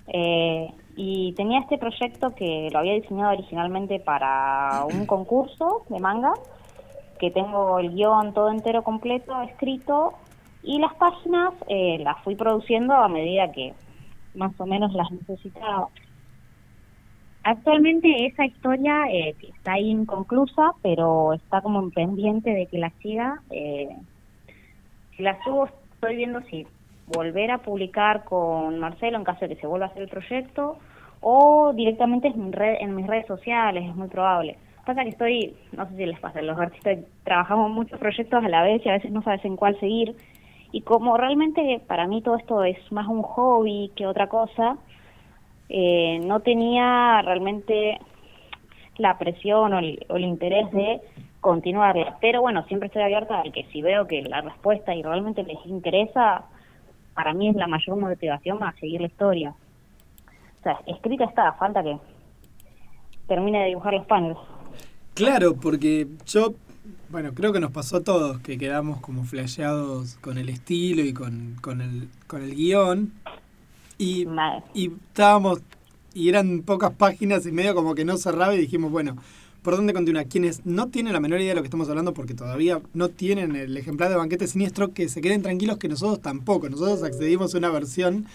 eh, 0.08 0.68
y 1.00 1.32
tenía 1.34 1.60
este 1.60 1.78
proyecto 1.78 2.34
que 2.34 2.70
lo 2.72 2.80
había 2.80 2.94
diseñado 2.94 3.30
originalmente 3.30 4.00
para 4.00 4.84
un 4.92 5.06
concurso 5.06 5.84
de 5.88 6.00
manga, 6.00 6.34
que 7.20 7.30
tengo 7.30 7.78
el 7.78 7.94
guion 7.94 8.34
todo 8.34 8.50
entero 8.50 8.82
completo 8.82 9.40
escrito 9.42 10.14
y 10.64 10.80
las 10.80 10.92
páginas 10.94 11.54
eh, 11.68 11.98
las 12.00 12.20
fui 12.24 12.34
produciendo 12.34 12.94
a 12.94 13.06
medida 13.06 13.52
que 13.52 13.74
más 14.34 14.52
o 14.58 14.66
menos 14.66 14.92
las 14.92 15.08
necesitaba. 15.12 15.86
Actualmente 17.44 18.26
esa 18.26 18.44
historia 18.44 19.04
eh, 19.08 19.36
está 19.40 19.78
inconclusa, 19.78 20.72
pero 20.82 21.32
está 21.32 21.60
como 21.60 21.78
en 21.78 21.92
pendiente 21.92 22.50
de 22.50 22.66
que 22.66 22.78
la 22.78 22.90
siga. 23.00 23.40
Eh, 23.50 23.88
si 25.16 25.22
la 25.22 25.42
subo, 25.44 25.68
estoy 25.94 26.16
viendo 26.16 26.40
si 26.50 26.66
volver 27.06 27.52
a 27.52 27.58
publicar 27.58 28.24
con 28.24 28.80
Marcelo 28.80 29.16
en 29.16 29.24
caso 29.24 29.46
de 29.46 29.54
que 29.54 29.60
se 29.60 29.66
vuelva 29.68 29.86
a 29.86 29.88
hacer 29.90 30.02
el 30.02 30.08
proyecto 30.08 30.78
o 31.20 31.72
directamente 31.74 32.28
en, 32.28 32.52
red, 32.52 32.76
en 32.80 32.94
mis 32.94 33.06
redes 33.06 33.26
sociales, 33.26 33.84
es 33.88 33.96
muy 33.96 34.08
probable. 34.08 34.56
Pasa 34.84 35.02
que 35.02 35.10
estoy, 35.10 35.54
no 35.72 35.86
sé 35.88 35.96
si 35.96 36.06
les 36.06 36.18
pasa, 36.18 36.40
los 36.40 36.58
artistas 36.58 36.98
trabajamos 37.24 37.70
muchos 37.70 37.98
proyectos 37.98 38.42
a 38.42 38.48
la 38.48 38.62
vez 38.62 38.84
y 38.84 38.88
a 38.88 38.92
veces 38.92 39.10
no 39.10 39.22
sabes 39.22 39.44
en 39.44 39.56
cuál 39.56 39.78
seguir. 39.80 40.16
Y 40.72 40.82
como 40.82 41.16
realmente 41.16 41.80
para 41.86 42.06
mí 42.06 42.22
todo 42.22 42.36
esto 42.36 42.64
es 42.64 42.78
más 42.92 43.06
un 43.06 43.22
hobby 43.22 43.90
que 43.96 44.06
otra 44.06 44.28
cosa, 44.28 44.76
eh, 45.68 46.20
no 46.24 46.40
tenía 46.40 47.20
realmente 47.22 47.98
la 48.96 49.18
presión 49.18 49.72
o 49.74 49.78
el, 49.78 50.04
o 50.08 50.16
el 50.16 50.24
interés 50.24 50.70
de 50.72 51.00
continuarla. 51.40 52.16
Pero 52.20 52.40
bueno, 52.40 52.64
siempre 52.64 52.88
estoy 52.88 53.02
abierta 53.02 53.40
a 53.40 53.50
que 53.50 53.64
si 53.72 53.82
veo 53.82 54.06
que 54.06 54.22
la 54.22 54.40
respuesta 54.40 54.94
y 54.94 55.02
realmente 55.02 55.42
les 55.42 55.64
interesa, 55.66 56.46
para 57.14 57.32
mí 57.32 57.48
es 57.48 57.56
la 57.56 57.66
mayor 57.66 57.96
motivación 57.96 58.62
a 58.62 58.72
seguir 58.74 59.00
la 59.00 59.06
historia. 59.08 59.54
O 60.58 60.62
sea, 60.62 60.80
escrita 60.86 61.24
está, 61.24 61.52
falta 61.52 61.82
que 61.82 61.98
termine 63.26 63.60
de 63.60 63.66
dibujar 63.68 63.94
los 63.94 64.06
paneles. 64.06 64.38
Claro, 65.14 65.54
porque 65.54 66.06
yo, 66.26 66.54
bueno, 67.10 67.32
creo 67.34 67.52
que 67.52 67.60
nos 67.60 67.70
pasó 67.70 67.98
a 67.98 68.04
todos 68.04 68.38
que 68.40 68.58
quedamos 68.58 69.00
como 69.00 69.24
flasheados 69.24 70.14
con 70.20 70.38
el 70.38 70.48
estilo 70.48 71.02
y 71.02 71.12
con, 71.12 71.56
con, 71.60 71.80
el, 71.80 72.08
con 72.26 72.42
el 72.42 72.54
guion. 72.54 73.12
Y, 73.98 74.26
y 74.74 74.92
estábamos, 75.08 75.60
y 76.14 76.28
eran 76.28 76.62
pocas 76.62 76.92
páginas 76.92 77.46
y 77.46 77.52
medio 77.52 77.74
como 77.74 77.94
que 77.94 78.04
no 78.04 78.16
cerraba 78.16 78.54
y 78.54 78.58
dijimos, 78.58 78.90
bueno, 78.92 79.16
¿por 79.62 79.76
dónde 79.76 79.92
continuar? 79.92 80.26
Quienes 80.26 80.64
no 80.64 80.86
tienen 80.88 81.12
la 81.12 81.20
menor 81.20 81.40
idea 81.40 81.50
de 81.50 81.56
lo 81.56 81.62
que 81.62 81.66
estamos 81.66 81.88
hablando 81.88 82.14
porque 82.14 82.34
todavía 82.34 82.80
no 82.94 83.08
tienen 83.08 83.56
el 83.56 83.76
ejemplar 83.76 84.08
de 84.08 84.16
Banquete 84.16 84.46
Siniestro, 84.46 84.92
que 84.92 85.08
se 85.08 85.20
queden 85.20 85.42
tranquilos 85.42 85.78
que 85.78 85.88
nosotros 85.88 86.22
tampoco. 86.22 86.68
Nosotros 86.68 87.02
accedimos 87.02 87.54
a 87.54 87.58
una 87.58 87.70
versión 87.70 88.26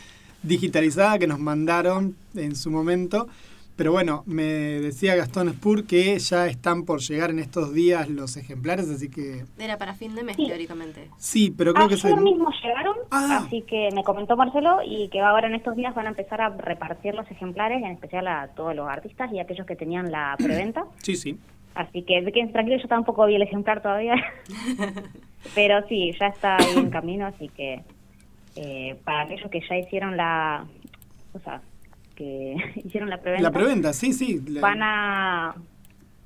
digitalizada 0.44 1.18
que 1.20 1.28
nos 1.28 1.40
mandaron 1.40 2.16
en 2.36 2.56
su 2.56 2.70
momento. 2.72 3.28
Pero 3.76 3.92
bueno, 3.92 4.22
me 4.28 4.44
decía 4.44 5.16
Gastón 5.16 5.50
Spur 5.52 5.86
que 5.88 6.20
ya 6.20 6.46
están 6.46 6.84
por 6.84 7.00
llegar 7.02 7.32
en 7.32 7.40
estos 7.40 7.74
días 7.74 8.08
los 8.08 8.38
ejemplares, 8.38 8.88
así 8.88 9.10
que 9.10 9.46
Era 9.58 9.80
para 9.80 9.96
fin 9.96 10.14
de 10.14 10.24
mes, 10.24 10.36
Sí. 10.36 10.46
teóricamente. 10.46 11.10
sí, 11.18 11.52
pero 11.58 11.74
creo 11.74 11.88
que 11.88 11.96
Ayer 11.96 12.14
se... 12.14 12.22
mismo 12.22 12.50
llegaron, 12.64 12.96
Ah. 13.10 13.42
así 13.44 13.64
que 13.64 13.90
me 13.96 14.04
comentó 14.04 14.38
Marcelo 14.38 14.78
y 14.86 15.08
que 15.10 15.22
ahora 15.22 15.48
en 15.48 15.56
estos 15.56 15.76
días 15.76 15.96
van 15.96 16.06
a 16.06 16.10
empezar 16.10 16.40
a 16.40 16.50
repartir 16.50 17.16
los 17.16 17.30
ejemplares, 17.32 17.80
en 17.80 17.90
especial 17.92 18.28
a 18.28 18.50
todos 18.56 18.76
los 18.76 18.88
artistas 18.88 19.32
y 19.34 19.40
aquellos 19.40 19.66
que 19.66 19.76
tenían 19.76 20.12
la 20.12 20.36
preventa. 20.38 20.86
Sí, 21.02 21.16
sí. 21.16 21.40
Así 21.74 22.04
que 22.04 22.24
queden 22.32 22.52
tranquilos, 22.52 22.84
yo 22.84 22.88
tampoco 22.88 23.26
vi 23.26 23.34
el 23.38 23.42
ejemplar 23.42 23.82
todavía. 23.82 24.14
Pero 25.56 25.86
sí, 25.90 26.12
ya 26.20 26.28
está 26.28 26.58
ahí 26.58 26.78
en 26.78 26.92
camino, 26.92 27.26
así 27.26 27.50
que 27.50 27.82
eh, 28.56 29.00
para 29.04 29.22
aquellos 29.24 29.50
que 29.50 29.62
ya 29.68 29.78
hicieron 29.78 30.18
la. 30.18 30.66
O 31.34 31.40
sea, 31.40 31.62
que 32.16 32.56
hicieron 32.84 33.10
la 33.10 33.18
preventa. 33.22 33.50
La 33.50 33.52
preventa, 33.54 33.94
sí, 33.94 34.14
sí. 34.14 34.42
la- 34.48 34.62
Van 34.62 34.80
a. 34.84 35.56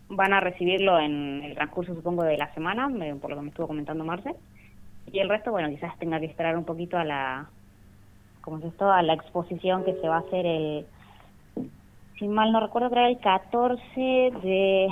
Van 0.09 0.31
a 0.33 0.39
recibirlo 0.39 0.97
en 0.99 1.43
el 1.43 1.53
transcurso, 1.55 1.93
supongo, 1.93 2.23
de 2.23 2.37
la 2.37 2.53
semana, 2.53 2.87
por 3.19 3.29
lo 3.29 3.35
que 3.35 3.41
me 3.41 3.49
estuvo 3.49 3.67
comentando 3.67 4.05
Marce. 4.05 4.33
Y 5.11 5.19
el 5.19 5.27
resto, 5.29 5.51
bueno, 5.51 5.69
quizás 5.69 5.97
tenga 5.99 6.19
que 6.19 6.27
esperar 6.27 6.57
un 6.57 6.63
poquito 6.63 6.97
a 6.97 7.03
la. 7.03 7.49
¿Cómo 8.41 8.59
es 8.59 8.65
esto? 8.65 8.89
A 8.89 9.01
la 9.01 9.13
exposición 9.13 9.83
que 9.83 9.93
se 9.95 10.07
va 10.07 10.17
a 10.17 10.19
hacer 10.19 10.45
el. 10.45 10.85
Si 12.17 12.27
mal 12.27 12.51
no 12.51 12.59
recuerdo, 12.61 12.89
creo 12.89 13.05
el 13.07 13.19
14 13.19 13.81
de. 14.43 14.87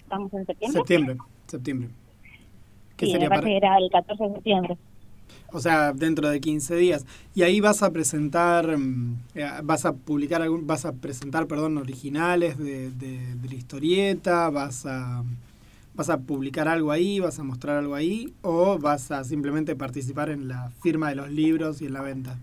¿Estamos 0.00 0.32
en 0.32 0.46
septiembre? 0.46 0.78
Septiembre, 0.78 1.16
septiembre. 1.46 1.88
¿Qué 2.96 3.06
Sí, 3.06 3.12
sería 3.12 3.26
me 3.28 3.36
parece 3.36 3.42
para- 3.44 3.50
que 3.50 3.56
era 3.58 3.76
el 3.78 3.90
14 3.90 4.24
de 4.24 4.34
septiembre. 4.34 4.76
O 5.52 5.60
sea, 5.60 5.92
dentro 5.92 6.28
de 6.28 6.40
15 6.40 6.76
días. 6.76 7.06
Y 7.34 7.42
ahí 7.42 7.60
vas 7.60 7.82
a 7.82 7.92
presentar, 7.92 8.76
mm, 8.78 9.16
eh, 9.34 9.48
vas 9.64 9.84
a 9.86 9.94
publicar, 9.94 10.42
algún, 10.42 10.66
vas 10.66 10.84
a 10.84 10.92
presentar, 10.94 11.46
perdón, 11.46 11.78
originales 11.78 12.58
de, 12.58 12.90
de- 12.90 13.36
la 13.48 13.54
historieta, 13.54 14.50
vas 14.50 14.86
a, 14.86 15.24
vas 15.94 16.10
a 16.10 16.18
publicar 16.20 16.68
algo 16.68 16.92
ahí, 16.92 17.20
vas 17.20 17.38
a 17.38 17.44
mostrar 17.44 17.78
algo 17.78 17.94
ahí, 17.94 18.34
o 18.42 18.78
vas 18.78 19.10
a 19.10 19.24
simplemente 19.24 19.76
participar 19.76 20.30
en 20.30 20.48
la 20.48 20.70
firma 20.82 21.08
de 21.10 21.16
los 21.16 21.30
libros 21.30 21.82
y 21.82 21.86
en 21.86 21.92
la 21.94 22.02
venta. 22.02 22.38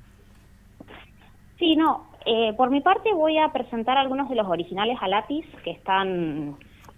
Sí, 1.58 1.76
no. 1.76 2.08
eh, 2.26 2.54
por 2.58 2.70
mi 2.70 2.82
parte 2.82 3.14
voy 3.14 3.38
a 3.38 3.52
presentar 3.54 3.98
algunos 3.98 4.30
de 4.30 4.36
los 4.36 4.48
originales 4.48 4.98
a 5.02 5.08
lápiz 5.08 5.46
que 5.64 5.72
están 5.72 6.58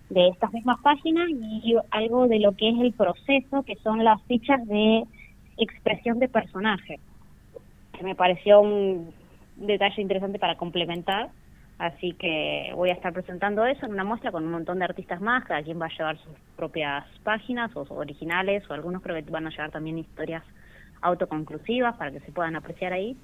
de 0.10 0.30
estas 0.30 0.52
mismas 0.54 0.80
páginas 0.82 1.30
y 1.30 1.76
algo 1.92 2.28
de 2.28 2.40
lo 2.40 2.54
que 2.56 2.70
es 2.70 2.80
el 2.80 2.94
proceso, 2.94 3.64
que 3.64 3.76
son 3.84 4.04
las 4.04 4.22
fichas 4.24 4.66
de 4.68 5.04
expresión 5.58 6.20
de 6.20 6.28
personaje, 6.28 7.00
que 7.94 8.04
me 8.04 8.16
pareció 8.16 8.62
un 8.62 9.14
detalle 9.56 10.02
interesante 10.02 10.40
para 10.40 10.56
complementar. 10.56 11.30
Así 11.80 12.14
que 12.14 12.72
voy 12.76 12.90
a 12.90 12.94
estar 12.94 13.14
presentando 13.14 13.64
eso 13.66 13.86
en 13.86 13.92
una 13.92 14.04
muestra 14.04 14.32
con 14.32 14.44
un 14.44 14.52
montón 14.52 14.80
de 14.80 14.86
artistas 14.86 15.22
más, 15.22 15.46
cada 15.46 15.62
quien 15.62 15.80
va 15.80 15.86
a 15.86 15.96
llevar 15.96 16.18
sus 16.18 16.34
propias 16.56 17.06
páginas 17.24 17.76
o 17.76 17.86
originales, 17.94 18.68
o 18.70 18.74
algunos 18.74 19.04
creo 19.04 19.24
que 19.24 19.30
van 19.30 19.46
a 19.46 19.52
llevar 19.52 19.70
también 19.70 20.00
historias 20.00 20.44
autoconclusivas 21.02 21.96
para 21.98 22.12
que 22.12 22.20
se 22.22 22.32
puedan 22.32 22.56
apreciar 22.56 22.94
ahí 22.94 23.16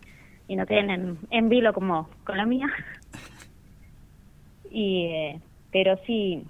y 0.47 0.55
no 0.55 0.67
queden 0.67 0.91
en, 0.91 1.17
en 1.31 1.49
vilo 1.49 1.73
como 1.73 2.07
con 2.23 2.37
la 2.37 2.45
mía. 2.45 2.67
y 4.69 5.05
eh, 5.05 5.41
Pero 5.71 5.97
sí, 6.05 6.45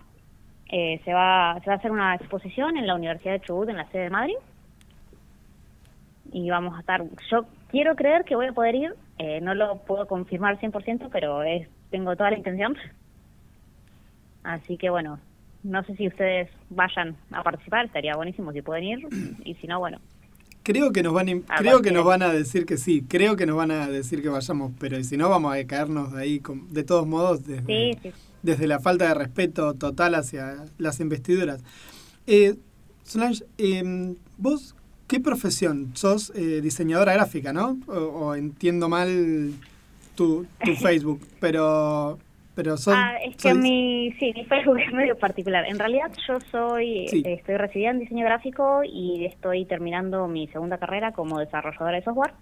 Eh, 0.75 0.99
se, 1.05 1.13
va, 1.13 1.59
se 1.59 1.67
va 1.69 1.73
a 1.73 1.77
hacer 1.77 1.91
una 1.91 2.15
exposición 2.15 2.77
en 2.77 2.87
la 2.87 2.95
Universidad 2.95 3.33
de 3.33 3.41
Chubut, 3.41 3.69
en 3.69 3.77
la 3.77 3.85
sede 3.91 4.05
de 4.05 4.09
Madrid. 4.09 4.37
Y 6.31 6.49
vamos 6.49 6.75
a 6.75 6.79
estar, 6.79 7.03
yo 7.29 7.45
quiero 7.69 7.95
creer 7.95 8.23
que 8.23 8.35
voy 8.35 8.47
a 8.47 8.53
poder 8.53 8.75
ir, 8.75 8.95
eh, 9.19 9.41
no 9.41 9.53
lo 9.53 9.77
puedo 9.79 10.07
confirmar 10.07 10.59
100%, 10.59 11.09
pero 11.11 11.43
es, 11.43 11.67
tengo 11.91 12.15
toda 12.15 12.31
la 12.31 12.37
intención. 12.37 12.75
Así 14.43 14.77
que 14.77 14.89
bueno, 14.89 15.19
no 15.63 15.83
sé 15.83 15.95
si 15.95 16.07
ustedes 16.07 16.49
vayan 16.69 17.15
a 17.31 17.43
participar, 17.43 17.85
estaría 17.85 18.15
buenísimo 18.15 18.51
si 18.51 18.61
pueden 18.61 18.83
ir, 18.83 19.07
y 19.45 19.55
si 19.55 19.67
no, 19.67 19.79
bueno, 19.79 19.99
Creo 20.65 20.93
que 20.93 21.03
nos 21.03 21.13
van 21.13 21.27
a, 21.27 21.55
creo 21.57 21.81
que 21.81 21.91
nos 21.91 22.05
van 22.05 22.21
a 22.23 22.29
decir 22.31 22.65
que 22.65 22.77
sí, 22.77 23.03
creo 23.05 23.35
que 23.35 23.45
nos 23.45 23.57
van 23.57 23.69
a 23.71 23.87
decir 23.89 24.21
que 24.21 24.29
vayamos, 24.29 24.71
pero 24.79 24.97
y 24.97 25.03
si 25.03 25.17
no 25.17 25.27
vamos 25.27 25.53
a 25.53 25.67
caernos 25.67 26.13
de 26.13 26.21
ahí 26.21 26.39
con- 26.39 26.73
de 26.73 26.85
todos 26.85 27.05
modos 27.05 27.45
desde, 27.45 27.65
sí, 27.65 27.99
sí. 28.01 28.11
desde 28.43 28.67
la 28.67 28.79
falta 28.79 29.09
de 29.09 29.13
respeto 29.13 29.73
total 29.73 30.15
hacia 30.15 30.63
las 30.77 31.01
investiduras. 31.01 31.61
Eh, 32.27 32.55
Solange, 33.03 33.43
eh, 33.57 34.15
vos 34.37 34.73
qué 35.13 35.19
profesión? 35.19 35.91
Sos 35.95 36.31
eh, 36.35 36.59
diseñadora 36.61 37.13
gráfica, 37.13 37.53
¿no? 37.53 37.77
O, 37.87 37.93
o 37.93 38.35
entiendo 38.35 38.89
mal 38.89 39.51
tu, 40.15 40.45
tu 40.65 40.73
Facebook, 40.85 41.21
pero 41.39 42.17
pero 42.55 42.77
sos, 42.77 42.93
Ah, 42.95 43.15
es 43.25 43.35
que 43.35 43.49
sois- 43.49 43.61
mi, 43.61 44.11
sí, 44.19 44.31
mi 44.35 44.45
Facebook 44.45 44.77
es 44.79 44.91
medio 44.93 45.17
particular. 45.17 45.65
En 45.67 45.79
realidad 45.79 46.11
yo 46.27 46.39
soy, 46.51 47.07
Sí. 47.07 47.23
eh, 47.25 47.33
estoy 47.33 47.57
recibida 47.57 47.89
en 47.89 47.99
diseño 47.99 48.23
gráfico 48.25 48.81
y 48.83 49.25
estoy 49.25 49.65
terminando 49.65 50.27
mi 50.27 50.47
segunda 50.49 50.77
carrera 50.77 51.13
como 51.13 51.39
desarrolladora 51.39 51.97
de 51.97 52.03
software. 52.03 52.33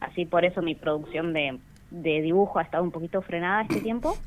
Así 0.00 0.26
por 0.26 0.44
eso 0.44 0.60
mi 0.60 0.74
producción 0.74 1.32
de, 1.32 1.58
de 1.90 2.20
dibujo 2.20 2.58
ha 2.58 2.62
estado 2.62 2.84
un 2.84 2.90
poquito 2.90 3.22
frenada 3.22 3.62
este 3.62 3.80
tiempo, 3.80 4.18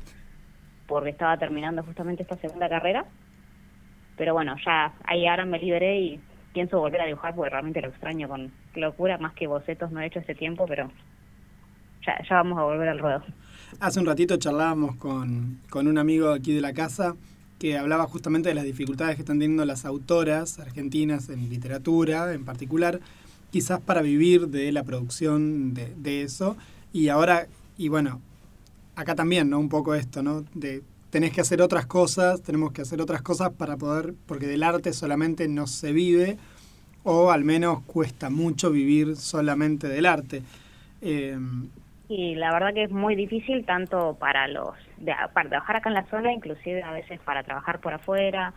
porque 0.88 1.10
estaba 1.10 1.36
terminando 1.38 1.84
justamente 1.84 2.22
esta 2.24 2.36
segunda 2.38 2.68
carrera. 2.68 3.04
Pero 4.16 4.34
bueno, 4.34 4.56
ya 4.66 4.92
ahí 5.04 5.28
ahora 5.28 5.44
me 5.44 5.60
liberé 5.60 6.00
y 6.00 6.20
pienso 6.52 6.78
volver 6.78 7.00
a 7.00 7.06
dibujar 7.06 7.34
porque 7.34 7.50
realmente 7.50 7.80
lo 7.80 7.88
extraño 7.88 8.28
con 8.28 8.50
locura, 8.74 9.18
más 9.18 9.34
que 9.34 9.46
bocetos 9.46 9.90
no 9.90 10.00
he 10.00 10.06
hecho 10.06 10.18
este 10.18 10.34
tiempo, 10.34 10.66
pero 10.66 10.90
ya, 12.06 12.18
vamos 12.30 12.58
a 12.58 12.62
volver 12.62 12.88
al 12.88 12.98
ruedo. 12.98 13.22
Hace 13.78 14.00
un 14.00 14.06
ratito 14.06 14.36
charlábamos 14.36 14.96
con, 14.96 15.60
con 15.70 15.86
un 15.86 15.98
amigo 15.98 16.30
aquí 16.30 16.52
de 16.52 16.60
la 16.60 16.72
casa 16.72 17.14
que 17.58 17.76
hablaba 17.76 18.06
justamente 18.06 18.48
de 18.48 18.54
las 18.54 18.64
dificultades 18.64 19.16
que 19.16 19.22
están 19.22 19.38
teniendo 19.38 19.64
las 19.64 19.84
autoras 19.84 20.58
argentinas 20.58 21.28
en 21.28 21.48
literatura 21.50 22.32
en 22.32 22.44
particular, 22.44 23.00
quizás 23.50 23.80
para 23.80 24.00
vivir 24.00 24.48
de 24.48 24.72
la 24.72 24.82
producción 24.82 25.74
de, 25.74 25.94
de 25.96 26.22
eso. 26.22 26.56
Y 26.92 27.08
ahora, 27.08 27.46
y 27.76 27.88
bueno, 27.88 28.22
acá 28.96 29.14
también, 29.14 29.50
¿no? 29.50 29.58
Un 29.58 29.68
poco 29.68 29.94
esto, 29.94 30.22
¿no? 30.22 30.44
De 30.54 30.82
tenés 31.10 31.32
que 31.32 31.40
hacer 31.42 31.62
otras 31.62 31.86
cosas, 31.86 32.42
tenemos 32.42 32.72
que 32.72 32.82
hacer 32.82 33.00
otras 33.00 33.22
cosas 33.22 33.52
para 33.54 33.76
poder, 33.76 34.14
porque 34.26 34.46
del 34.46 34.62
arte 34.62 34.92
solamente 34.92 35.48
no 35.48 35.66
se 35.66 35.92
vive, 35.92 36.38
o 37.04 37.30
al 37.32 37.44
menos 37.44 37.82
cuesta 37.86 38.30
mucho 38.30 38.70
vivir 38.70 39.16
solamente 39.16 39.88
del 39.88 40.06
arte. 40.06 40.44
Eh, 41.02 41.38
Y 42.08 42.34
la 42.34 42.52
verdad 42.52 42.74
que 42.74 42.84
es 42.84 42.90
muy 42.90 43.14
difícil 43.14 43.64
tanto 43.64 44.16
para 44.18 44.48
los 44.48 44.74
de, 44.96 45.14
para 45.32 45.48
trabajar 45.48 45.76
acá 45.76 45.88
en 45.90 45.94
la 45.94 46.06
zona, 46.08 46.32
inclusive 46.32 46.82
a 46.82 46.92
veces 46.92 47.20
para 47.20 47.44
trabajar 47.44 47.80
por 47.80 47.92
afuera. 47.94 48.52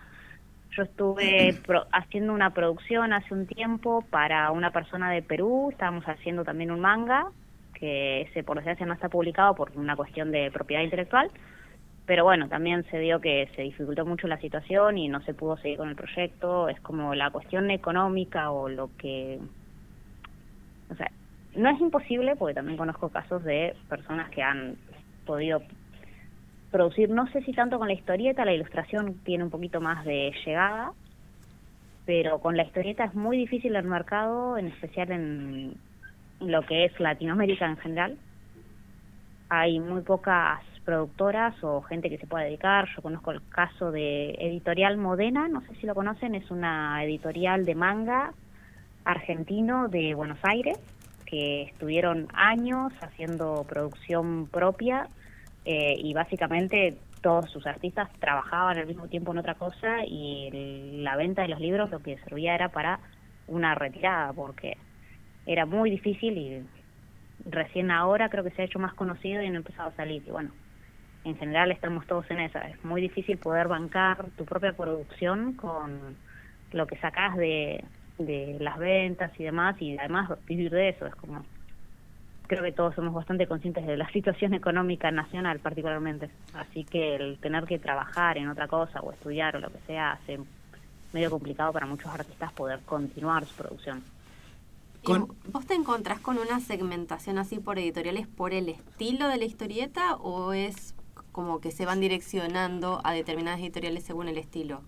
Yo 0.78 0.84
estuve 0.84 1.54
pro- 1.66 1.88
haciendo 1.94 2.34
una 2.34 2.54
producción 2.54 3.14
hace 3.14 3.34
un 3.34 3.48
tiempo 3.48 4.08
para 4.10 4.52
una 4.52 4.72
persona 4.72 5.12
de 5.12 5.24
Perú, 5.24 5.70
estábamos 5.72 6.06
haciendo 6.06 6.44
también 6.46 6.72
un 6.72 6.82
manga 6.82 7.26
que 7.74 8.22
ese 8.24 8.44
por 8.44 8.58
desgracia 8.58 8.86
no 8.88 8.94
está 8.94 9.10
publicado 9.10 9.56
por 9.56 9.72
una 9.78 9.96
cuestión 9.96 10.32
de 10.32 10.52
propiedad 10.52 10.84
intelectual, 10.84 11.32
pero 12.06 12.24
bueno, 12.24 12.50
también 12.50 12.84
se 12.92 13.00
dio 13.00 13.22
que 13.22 13.50
se 13.56 13.62
dificultó 13.62 14.06
mucho 14.06 14.28
la 14.28 14.40
situación 14.40 14.98
y 14.98 15.08
no 15.08 15.22
se 15.22 15.34
pudo 15.34 15.58
seguir 15.58 15.78
con 15.78 15.90
el 15.90 15.96
proyecto, 15.96 16.68
es 16.70 16.80
como 16.82 17.16
la 17.16 17.32
cuestión 17.32 17.72
económica 17.72 18.52
o 18.52 18.68
lo 18.68 18.90
que 18.98 19.40
o 20.90 20.96
sea, 20.96 21.12
no 21.56 21.70
es 21.70 21.80
imposible, 21.80 22.36
porque 22.36 22.54
también 22.54 22.78
conozco 22.78 23.10
casos 23.10 23.44
de 23.44 23.76
personas 23.90 24.30
que 24.30 24.42
han 24.42 24.76
podido 25.26 25.62
producir, 26.72 27.10
no 27.10 27.28
sé 27.32 27.42
si 27.44 27.54
tanto 27.54 27.78
con 27.78 27.88
la 27.88 27.94
historieta, 27.94 28.46
la 28.46 28.54
ilustración 28.54 29.20
tiene 29.24 29.44
un 29.44 29.50
poquito 29.50 29.80
más 29.80 30.04
de 30.06 30.34
llegada, 30.46 30.92
pero 32.06 32.40
con 32.40 32.58
la 32.58 32.64
historieta 32.64 33.06
es 33.06 33.14
muy 33.14 33.38
difícil 33.38 33.76
el 33.76 33.86
mercado, 33.86 34.58
en 34.58 34.68
especial 34.68 35.12
en 35.12 35.78
lo 36.40 36.64
que 36.64 36.86
es 36.86 37.00
Latinoamérica 37.00 37.66
en 37.66 37.78
general. 37.78 38.18
Hay 39.50 39.80
muy 39.80 40.02
pocas 40.02 40.62
productoras 40.84 41.56
o 41.64 41.82
gente 41.82 42.10
que 42.10 42.18
se 42.18 42.28
pueda 42.28 42.46
dedicar. 42.46 42.88
Yo 42.96 43.02
conozco 43.02 43.32
el 43.32 43.42
caso 43.50 43.92
de 43.92 44.32
Editorial 44.40 44.98
Modena, 44.98 45.48
no 45.48 45.62
sé 45.62 45.76
si 45.76 45.88
lo 45.88 45.96
conocen, 45.96 46.36
es 46.36 46.50
una 46.52 47.04
editorial 47.04 47.66
de 47.66 47.76
manga 47.76 48.34
argentino 49.06 49.88
de 49.88 50.14
Buenos 50.14 50.40
Aires, 50.44 50.80
que 51.26 51.64
estuvieron 51.64 52.28
años 52.34 52.94
haciendo 53.02 53.66
producción 53.68 54.48
propia 54.48 55.08
eh, 55.66 55.96
y 55.98 56.14
básicamente 56.14 56.98
todos 57.22 57.50
sus 57.50 57.66
artistas 57.66 58.10
trabajaban 58.20 58.78
al 58.78 58.86
mismo 58.86 59.08
tiempo 59.08 59.32
en 59.32 59.40
otra 59.40 59.56
cosa 59.56 60.06
y 60.06 61.00
la 61.02 61.16
venta 61.16 61.42
de 61.42 61.48
los 61.48 61.60
libros 61.60 61.90
lo 61.90 62.00
que 62.00 62.18
servía 62.20 62.54
era 62.54 62.70
para 62.70 63.00
una 63.48 63.74
retirada 63.76 64.34
porque 64.34 64.78
era 65.46 65.66
muy 65.66 65.90
difícil 65.90 66.38
y 66.38 66.64
recién 67.46 67.92
ahora 67.92 68.30
creo 68.30 68.44
que 68.44 68.52
se 68.52 68.62
ha 68.62 68.66
hecho 68.66 68.80
más 68.80 68.94
conocido 68.94 69.42
y 69.42 69.48
han 69.48 69.56
empezado 69.56 69.90
a 69.90 69.96
salir 69.96 70.24
y 70.28 70.32
bueno 70.32 70.52
en 71.24 71.38
general 71.38 71.72
estamos 71.72 72.06
todos 72.08 72.30
en 72.32 72.40
esa. 72.40 72.60
Es 72.68 72.84
muy 72.84 73.02
difícil 73.02 73.38
poder 73.38 73.68
bancar 73.68 74.26
tu 74.38 74.46
propia 74.46 74.74
producción 74.74 75.54
con 75.54 76.16
lo 76.72 76.88
que 76.88 76.98
sacás 76.98 77.38
de, 77.38 77.84
de 78.18 78.58
las 78.60 78.78
ventas 78.78 79.32
y 79.40 79.44
demás 79.44 79.82
y 79.82 79.98
además 79.98 80.32
vivir 80.46 80.72
de 80.72 80.90
eso. 80.90 81.06
Es 81.06 81.16
como 81.16 81.46
creo 82.48 82.62
que 82.64 82.72
todos 82.74 82.94
somos 82.94 83.14
bastante 83.14 83.48
conscientes 83.48 83.86
de 83.88 83.96
la 83.98 84.10
situación 84.12 84.54
económica 84.54 85.12
nacional 85.12 85.60
particularmente. 85.60 86.30
Así 86.54 86.84
que 86.84 87.16
el 87.16 87.38
tener 87.40 87.66
que 87.66 87.80
trabajar 87.80 88.38
en 88.38 88.50
otra 88.50 88.68
cosa 88.68 89.00
o 89.02 89.12
estudiar 89.12 89.56
o 89.56 89.60
lo 89.60 89.70
que 89.72 89.80
sea 89.88 90.12
hace 90.14 90.40
medio 91.14 91.30
complicado 91.30 91.72
para 91.72 91.86
muchos 91.86 92.08
artistas 92.14 92.52
poder 92.54 92.80
continuar 92.82 93.46
su 93.46 93.56
producción. 93.56 94.04
¿Y 95.04 95.06
Con- 95.06 95.36
¿Vos 95.52 95.66
te 95.68 95.74
encontrás 95.76 96.20
con 96.20 96.38
una 96.38 96.60
segmentación 96.60 97.38
así 97.38 97.60
por 97.60 97.78
editoriales 97.78 98.26
por 98.28 98.52
el 98.54 98.68
estilo 98.70 99.28
de 99.28 99.38
la 99.38 99.46
historieta 99.46 100.16
o 100.16 100.54
es 100.54 100.96
como 101.34 101.60
que 101.60 101.72
se 101.72 101.86
van 101.86 102.00
direccionando 102.00 103.02
a 103.04 103.12
determinadas 103.12 103.60
editoriales 103.60 104.06
según 104.06 104.30
el 104.30 104.38
estilo? 104.38 104.84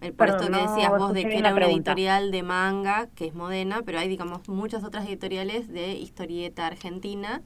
El, 0.00 0.12
por 0.12 0.26
Perdón, 0.26 0.40
esto 0.40 0.52
que 0.52 0.64
no 0.64 0.70
decías 0.72 0.98
vos 0.98 1.14
de 1.14 1.22
que 1.22 1.38
era 1.38 1.50
una 1.50 1.54
pregunta. 1.54 1.92
editorial 1.92 2.30
de 2.32 2.42
manga, 2.42 3.06
que 3.14 3.26
es 3.26 3.34
Modena, 3.34 3.82
pero 3.82 4.00
hay, 4.00 4.08
digamos, 4.08 4.48
muchas 4.48 4.82
otras 4.82 5.06
editoriales 5.06 5.68
de 5.68 5.92
historieta 5.92 6.66
argentina 6.66 7.42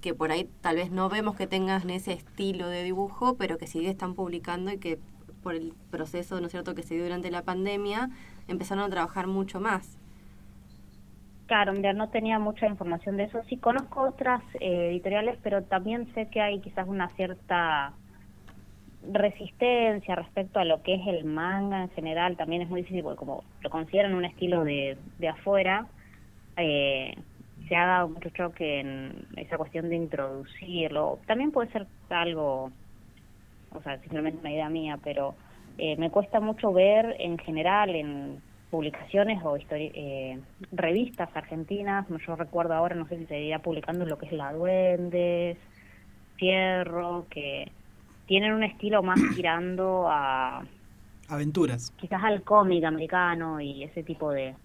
que 0.00 0.14
por 0.14 0.32
ahí 0.32 0.48
tal 0.60 0.76
vez 0.76 0.90
no 0.90 1.08
vemos 1.08 1.34
que 1.34 1.46
tengan 1.46 1.88
ese 1.90 2.12
estilo 2.12 2.68
de 2.68 2.82
dibujo, 2.82 3.36
pero 3.36 3.58
que 3.58 3.66
sí 3.66 3.86
están 3.86 4.14
publicando 4.14 4.70
y 4.70 4.78
que 4.78 4.98
por 5.42 5.54
el 5.54 5.74
proceso, 5.90 6.40
¿no 6.40 6.46
es 6.46 6.52
cierto?, 6.52 6.74
que 6.74 6.82
se 6.82 6.94
dio 6.94 7.04
durante 7.04 7.30
la 7.30 7.42
pandemia, 7.42 8.10
empezaron 8.46 8.84
a 8.84 8.90
trabajar 8.90 9.26
mucho 9.26 9.60
más. 9.60 9.98
Claro, 11.46 11.72
mira, 11.74 11.92
no 11.92 12.08
tenía 12.08 12.38
mucha 12.38 12.66
información 12.66 13.16
de 13.16 13.24
eso. 13.24 13.42
Sí 13.48 13.58
conozco 13.58 14.02
otras 14.02 14.42
eh, 14.60 14.88
editoriales, 14.90 15.38
pero 15.42 15.62
también 15.64 16.12
sé 16.14 16.28
que 16.30 16.40
hay 16.40 16.60
quizás 16.60 16.88
una 16.88 17.08
cierta 17.16 17.92
resistencia 19.12 20.14
respecto 20.14 20.58
a 20.58 20.64
lo 20.64 20.82
que 20.82 20.94
es 20.94 21.06
el 21.06 21.24
manga 21.24 21.82
en 21.82 21.90
general. 21.90 22.36
También 22.38 22.62
es 22.62 22.70
muy 22.70 22.80
difícil 22.80 23.02
porque 23.02 23.18
como 23.18 23.44
lo 23.60 23.70
consideran 23.70 24.14
un 24.14 24.24
estilo 24.24 24.64
de, 24.64 24.96
de 25.18 25.28
afuera, 25.28 25.86
eh, 26.56 27.14
se 27.68 27.76
ha 27.76 27.86
dado 27.86 28.08
mucho 28.08 28.30
choque 28.30 28.80
en 28.80 29.26
esa 29.36 29.58
cuestión 29.58 29.90
de 29.90 29.96
introducirlo. 29.96 31.20
También 31.26 31.50
puede 31.50 31.70
ser 31.72 31.86
algo, 32.08 32.70
o 33.70 33.82
sea, 33.82 33.98
simplemente 34.00 34.40
una 34.40 34.52
idea 34.52 34.70
mía, 34.70 34.98
pero 35.04 35.34
eh, 35.76 35.96
me 35.96 36.10
cuesta 36.10 36.40
mucho 36.40 36.72
ver 36.72 37.16
en 37.18 37.36
general 37.38 37.94
en 37.94 38.42
publicaciones 38.74 39.40
o 39.44 39.56
eh, 39.56 40.40
revistas 40.72 41.28
argentinas, 41.36 42.08
yo 42.26 42.34
recuerdo 42.34 42.74
ahora, 42.74 42.96
no 42.96 43.06
sé 43.06 43.18
si 43.18 43.26
seguirá 43.26 43.60
publicando 43.60 44.04
lo 44.04 44.18
que 44.18 44.26
es 44.26 44.32
La 44.32 44.52
Duendes, 44.52 45.58
Fierro, 46.34 47.24
que 47.30 47.70
tienen 48.26 48.52
un 48.52 48.64
estilo 48.64 49.00
más 49.04 49.20
tirando 49.36 50.08
a 50.08 50.64
aventuras. 51.28 51.92
quizás 51.92 52.24
al 52.24 52.42
cómic 52.42 52.82
americano 52.82 53.60
y 53.60 53.84
ese 53.84 54.02
tipo 54.02 54.32
de... 54.32 54.56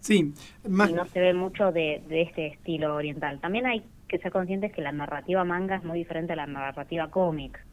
Sí, 0.00 0.34
más, 0.68 0.90
Y 0.90 0.92
no 0.92 1.06
se 1.06 1.20
ve 1.20 1.34
mucho 1.34 1.70
de, 1.70 2.02
de 2.08 2.22
este 2.22 2.48
estilo 2.48 2.96
oriental. 2.96 3.38
También 3.38 3.66
hay 3.66 3.84
que 4.08 4.18
ser 4.18 4.32
conscientes 4.32 4.72
que 4.72 4.82
la 4.82 4.90
narrativa 4.90 5.44
manga 5.44 5.76
es 5.76 5.84
muy 5.84 5.98
diferente 5.98 6.32
a 6.32 6.36
la 6.36 6.48
narrativa 6.48 7.12
cómic, 7.12 7.64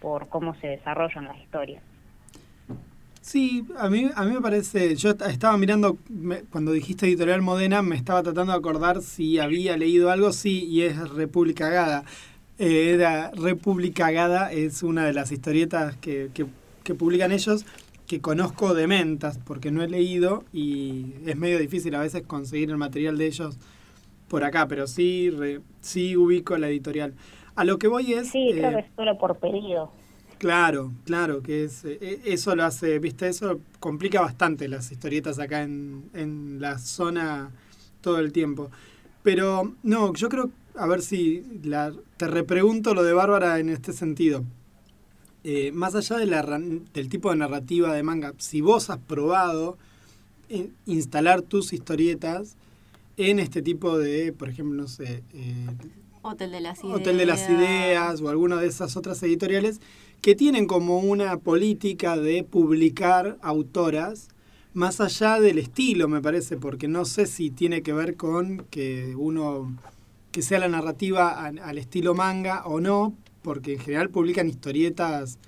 por 0.00 0.30
cómo 0.30 0.54
se 0.54 0.66
desarrollan 0.66 1.26
las 1.26 1.36
historias. 1.36 1.82
Sí, 3.20 3.66
a 3.76 3.90
mí, 3.90 4.10
a 4.14 4.24
mí 4.24 4.32
me 4.32 4.40
parece, 4.40 4.96
yo 4.96 5.10
est- 5.10 5.20
estaba 5.22 5.56
mirando, 5.58 5.98
me- 6.08 6.42
cuando 6.44 6.72
dijiste 6.72 7.06
editorial 7.06 7.42
Modena, 7.42 7.82
me 7.82 7.94
estaba 7.96 8.22
tratando 8.22 8.52
de 8.52 8.58
acordar 8.58 9.02
si 9.02 9.38
había 9.38 9.76
leído 9.76 10.10
algo, 10.10 10.32
sí, 10.32 10.64
y 10.64 10.82
es 10.82 10.98
República 11.10 11.68
Gada. 11.68 12.04
Eh, 12.58 12.92
era 12.94 13.30
República 13.32 14.10
Gada, 14.10 14.50
es 14.52 14.82
una 14.82 15.04
de 15.04 15.12
las 15.12 15.32
historietas 15.32 15.96
que, 15.98 16.30
que- 16.34 16.46
que 16.82 16.94
publican 16.94 17.30
ellos 17.32 17.66
que 18.06 18.20
conozco 18.20 18.74
de 18.74 18.86
mentas 18.88 19.38
porque 19.38 19.70
no 19.70 19.82
he 19.82 19.88
leído 19.88 20.44
y 20.52 21.14
es 21.26 21.36
medio 21.36 21.58
difícil 21.58 21.94
a 21.94 22.00
veces 22.00 22.22
conseguir 22.26 22.70
el 22.70 22.76
material 22.78 23.18
de 23.18 23.26
ellos 23.26 23.58
por 24.28 24.44
acá, 24.44 24.66
pero 24.68 24.86
sí, 24.86 25.30
re- 25.30 25.60
sí 25.80 26.16
ubico 26.16 26.56
la 26.58 26.68
editorial. 26.68 27.14
A 27.56 27.64
lo 27.64 27.78
que 27.78 27.88
voy 27.88 28.14
es... 28.14 28.28
Sí, 28.28 28.50
creo 28.58 28.70
eh, 28.70 28.74
que 28.76 28.80
es 28.80 28.86
solo 28.96 29.18
por 29.18 29.36
pedido. 29.38 29.92
Claro, 30.40 30.90
claro, 31.04 31.42
que 31.42 31.64
es 31.64 31.84
eh, 31.84 32.22
eso 32.24 32.56
lo 32.56 32.64
hace, 32.64 32.98
viste, 32.98 33.28
eso 33.28 33.60
complica 33.78 34.22
bastante 34.22 34.68
las 34.68 34.90
historietas 34.90 35.38
acá 35.38 35.62
en, 35.62 36.08
en 36.14 36.62
la 36.62 36.78
zona 36.78 37.50
todo 38.00 38.18
el 38.20 38.32
tiempo. 38.32 38.70
Pero 39.22 39.74
no, 39.82 40.14
yo 40.14 40.30
creo, 40.30 40.50
a 40.76 40.86
ver 40.86 41.02
si 41.02 41.44
la, 41.62 41.92
te 42.16 42.26
repregunto 42.26 42.94
lo 42.94 43.02
de 43.02 43.12
Bárbara 43.12 43.58
en 43.58 43.68
este 43.68 43.92
sentido. 43.92 44.42
Eh, 45.44 45.72
más 45.72 45.94
allá 45.94 46.16
de 46.16 46.24
la, 46.24 46.42
del 46.42 47.08
tipo 47.10 47.28
de 47.28 47.36
narrativa 47.36 47.92
de 47.92 48.02
manga, 48.02 48.32
si 48.38 48.62
vos 48.62 48.88
has 48.88 48.96
probado 48.96 49.76
eh, 50.48 50.70
instalar 50.86 51.42
tus 51.42 51.74
historietas 51.74 52.56
en 53.18 53.40
este 53.40 53.60
tipo 53.60 53.98
de, 53.98 54.32
por 54.32 54.48
ejemplo, 54.48 54.80
no 54.80 54.88
sé, 54.88 55.22
eh, 55.34 55.66
Hotel 56.22 56.50
de 56.50 56.60
las 56.60 56.82
Ideas. 56.82 56.96
Hotel 56.96 57.18
de 57.18 57.26
las 57.26 57.50
Ideas 57.50 58.20
o 58.20 58.28
alguna 58.28 58.56
de 58.56 58.68
esas 58.68 58.96
otras 58.96 59.22
editoriales 59.22 59.80
que 60.20 60.34
tienen 60.34 60.66
como 60.66 60.98
una 60.98 61.38
política 61.38 62.16
de 62.16 62.44
publicar 62.44 63.38
autoras 63.42 64.28
más 64.74 65.00
allá 65.00 65.40
del 65.40 65.58
estilo, 65.58 66.08
me 66.08 66.20
parece, 66.20 66.56
porque 66.56 66.88
no 66.88 67.04
sé 67.04 67.26
si 67.26 67.50
tiene 67.50 67.82
que 67.82 67.92
ver 67.92 68.16
con 68.16 68.66
que 68.70 69.14
uno 69.16 69.72
que 70.30 70.42
sea 70.42 70.60
la 70.60 70.68
narrativa 70.68 71.44
al 71.44 71.76
estilo 71.78 72.14
manga 72.14 72.64
o 72.64 72.80
no, 72.80 73.14
porque 73.42 73.72
en 73.74 73.80
general 73.80 74.10
publican 74.10 74.48
historietas 74.48 75.38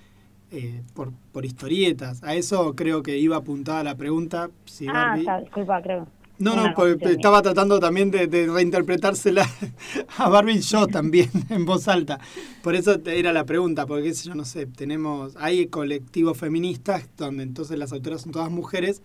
eh, 0.51 0.83
por, 0.95 1.13
por 1.33 1.45
historietas. 1.45 2.23
A 2.25 2.35
eso 2.35 2.75
creo 2.75 3.03
que 3.03 3.17
iba 3.19 3.37
apuntada 3.37 3.85
la 3.85 3.95
pregunta. 3.95 4.51
Si 4.65 4.89
ah, 4.89 4.93
Barbie- 4.93 5.21
está, 5.21 5.41
disculpa, 5.41 5.83
creo. 5.83 6.09
No, 6.39 6.57
no, 6.57 6.75
confusión. 6.75 7.13
estaba 7.13 7.41
tratando 7.43 7.79
también 7.79 8.11
de, 8.11 8.27
de 8.27 8.47
reinterpretársela 8.49 9.49
a 10.17 10.29
Barbie 10.29 10.61
yo 10.61 10.87
también 10.89 11.31
en 11.51 11.65
voz 11.65 11.89
alta. 11.89 12.19
Por 12.63 12.75
eso 12.75 13.01
era 13.07 13.33
la 13.33 13.45
pregunta, 13.45 13.87
porque 13.87 14.05
qué 14.05 14.15
sé 14.15 14.29
yo 14.29 14.35
no 14.35 14.45
sé, 14.45 14.67
tenemos, 14.67 15.35
hay 15.37 15.67
colectivos 15.69 16.37
feministas 16.39 17.09
donde 17.17 17.43
entonces 17.45 17.79
las 17.79 17.93
autoras 17.93 18.23
son 18.23 18.33
todas 18.33 18.51
mujeres 18.51 19.03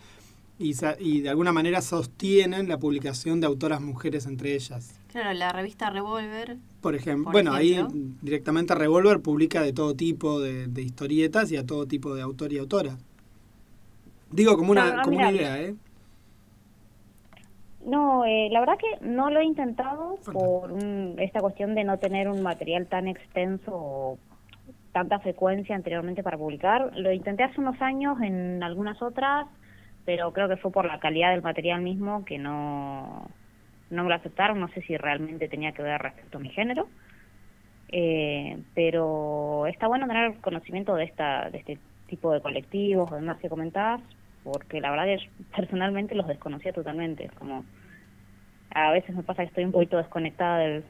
y, 0.60 0.74
y 1.00 1.22
de 1.22 1.30
alguna 1.30 1.52
manera 1.54 1.82
sostienen 1.82 2.68
la 2.68 2.80
publicación 2.80 3.40
de 3.40 3.48
autoras 3.48 3.82
mujeres 3.82 4.26
entre 4.26 4.56
ellas. 4.56 4.96
Claro, 5.12 5.34
la 5.34 5.52
revista 5.54 5.90
Revolver. 5.92 6.58
Por 6.82 6.96
ejemplo, 6.96 7.26
Por 7.26 7.34
bueno, 7.34 7.56
ejemplo. 7.58 7.88
ahí 7.94 8.14
directamente 8.22 8.74
Revolver 8.76 9.20
publica 9.22 9.62
de 9.62 9.74
todo 9.74 9.96
tipo 9.96 10.40
de, 10.40 10.68
de 10.68 10.82
historietas 10.82 11.52
y 11.52 11.58
a 11.58 11.66
todo 11.66 11.86
tipo 11.88 12.16
de 12.16 12.22
autor 12.24 12.52
y 12.54 12.58
autora. 12.58 12.98
Digo 14.32 14.58
como 14.58 14.72
una, 14.72 15.00
Ah, 15.00 15.02
como 15.04 15.18
una 15.18 15.32
idea, 15.32 15.62
¿eh? 15.62 15.76
No, 17.88 18.26
eh, 18.26 18.50
la 18.52 18.60
verdad 18.60 18.78
que 18.78 19.06
no 19.06 19.30
lo 19.30 19.40
he 19.40 19.46
intentado 19.46 20.20
por 20.34 20.74
esta 21.20 21.40
cuestión 21.40 21.74
de 21.74 21.86
no 21.86 21.98
tener 21.98 22.28
un 22.28 22.42
material 22.42 22.86
tan 22.88 23.08
extenso 23.08 23.72
o 23.74 24.20
tanta 24.92 25.20
frecuencia 25.20 25.74
anteriormente 25.74 26.22
para 26.22 26.38
publicar. 26.38 26.92
Lo 26.98 27.14
intenté 27.14 27.44
hace 27.44 27.62
unos 27.62 27.82
años 27.82 28.20
en 28.22 28.62
algunas 28.62 29.02
otras, 29.02 29.48
pero 30.04 30.34
creo 30.34 30.50
que 30.50 30.58
fue 30.58 30.70
por 30.70 30.86
la 30.86 31.00
calidad 31.00 31.32
del 31.32 31.42
material 31.42 31.82
mismo 31.82 32.26
que 32.26 32.38
no, 32.38 33.26
no 33.90 34.04
me 34.04 34.10
lo 34.10 34.16
aceptaron. 34.16 34.60
No 34.60 34.68
sé 34.68 34.82
si 34.82 34.98
realmente 34.98 35.48
tenía 35.48 35.72
que 35.72 35.82
ver 35.82 36.02
respecto 36.02 36.40
a 36.40 36.42
mi 36.42 36.50
género. 36.50 36.90
Eh, 37.88 38.60
pero 38.76 39.66
está 39.68 39.88
bueno 39.88 40.08
tener 40.08 40.36
conocimiento 40.42 40.94
de 40.96 41.06
esta 41.06 41.50
de 41.50 41.60
este 41.60 41.80
tipo 42.08 42.34
de 42.34 42.42
colectivos 42.42 43.10
o 43.10 43.16
demás 43.16 43.38
que 43.38 43.48
comentabas 43.48 44.02
porque 44.52 44.82
la 44.82 44.92
verdad 44.92 45.06
que 45.06 45.30
personalmente 45.56 46.16
los 46.16 46.28
desconocía 46.28 46.74
totalmente 46.74 47.30
como 47.38 47.66
a 48.72 48.92
veces 48.92 49.16
me 49.16 49.24
pasa 49.24 49.44
que 49.44 49.50
estoy 49.50 49.66
un 49.66 49.72
poquito 49.72 49.98
desconectada 49.98 50.60
del, 50.60 50.84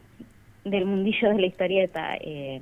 del 0.66 0.86
mundillo 0.86 1.30
de 1.30 1.40
la 1.40 1.48
historieta 1.48 2.16
eh, 2.20 2.62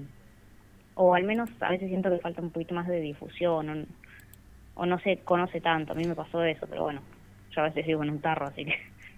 o 0.96 1.16
al 1.16 1.24
menos 1.24 1.50
a 1.62 1.72
veces 1.72 1.90
siento 1.90 2.10
que 2.10 2.20
falta 2.20 2.42
un 2.42 2.52
poquito 2.52 2.74
más 2.74 2.88
de 2.88 3.00
difusión 3.00 3.70
o, 3.70 4.82
o 4.82 4.86
no 4.86 5.00
se 5.00 5.18
conoce 5.18 5.62
tanto 5.62 5.94
a 5.94 5.96
mí 5.96 6.06
me 6.06 6.16
pasó 6.16 6.44
eso 6.44 6.68
pero 6.68 6.84
bueno 6.84 7.02
yo 7.52 7.62
a 7.62 7.66
veces 7.66 7.86
vivo 7.86 8.04
en 8.04 8.12
un 8.12 8.22
tarro 8.22 8.48
así 8.48 8.66
que 8.66 8.76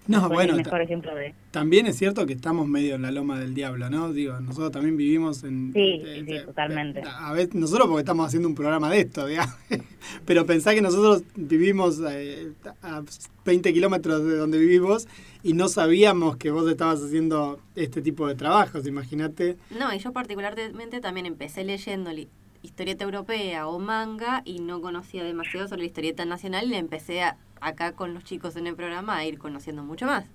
No, 0.08 0.30
bueno, 0.30 0.52
el 0.52 0.58
mejor 0.58 0.72
ta- 0.80 0.84
ejemplo 0.84 1.14
de 1.16 1.34
También 1.52 1.86
es 1.88 1.98
cierto 1.98 2.26
que 2.26 2.34
estamos 2.34 2.68
medio 2.68 2.96
en 2.96 3.02
la 3.02 3.12
loma 3.12 3.40
del 3.40 3.54
diablo, 3.54 3.90
¿no? 3.90 4.14
Digo, 4.14 4.40
nosotros 4.40 4.72
también 4.72 4.96
vivimos 4.98 5.44
en... 5.44 5.72
Sí, 5.74 5.80
eh, 5.80 6.16
sí, 6.20 6.26
sí, 6.26 6.34
eh, 6.38 6.42
totalmente. 6.42 7.04
A 7.06 7.34
veces, 7.34 7.56
nosotros 7.56 7.88
porque 7.88 8.02
estamos 8.02 8.26
haciendo 8.28 8.48
un 8.48 8.56
programa 8.56 8.90
de 8.90 9.02
esto, 9.02 9.26
digamos. 9.28 9.54
Pero 10.26 10.46
pensá 10.46 10.74
que 10.74 10.82
nosotros 10.82 11.24
vivimos 11.36 12.00
eh, 12.10 12.52
a 12.82 13.04
20 13.46 13.74
kilómetros 13.74 14.24
de 14.26 14.38
donde 14.38 14.58
vivimos 14.58 15.08
y 15.44 15.54
no 15.54 15.68
sabíamos 15.70 16.38
que 16.38 16.52
vos 16.52 16.70
estabas 16.70 17.02
haciendo 17.04 17.60
este 17.76 18.02
tipo 18.02 18.28
de 18.28 18.36
trabajos, 18.36 18.86
imagínate. 18.88 19.58
No, 19.78 19.94
y 19.94 20.00
yo 20.00 20.12
particularmente 20.14 21.00
también 21.02 21.26
empecé 21.26 21.64
leyendo 21.64 22.12
li- 22.12 22.28
historieta 22.64 23.04
europea 23.06 23.68
o 23.68 23.80
manga 23.80 24.42
y 24.44 24.60
no 24.60 24.82
conocía 24.82 25.24
demasiado 25.24 25.68
sobre 25.68 25.82
la 25.82 25.88
historieta 25.88 26.26
nacional 26.26 26.66
y 26.68 26.72
la 26.72 26.78
empecé 26.80 27.22
a- 27.22 27.38
acá 27.62 27.94
con 27.94 28.14
los 28.14 28.24
chicos 28.24 28.56
en 28.56 28.68
el 28.68 28.76
programa 28.76 29.18
a 29.18 29.26
ir 29.26 29.38
conociendo 29.38 29.84
mucho 29.84 30.06
más. 30.06 30.26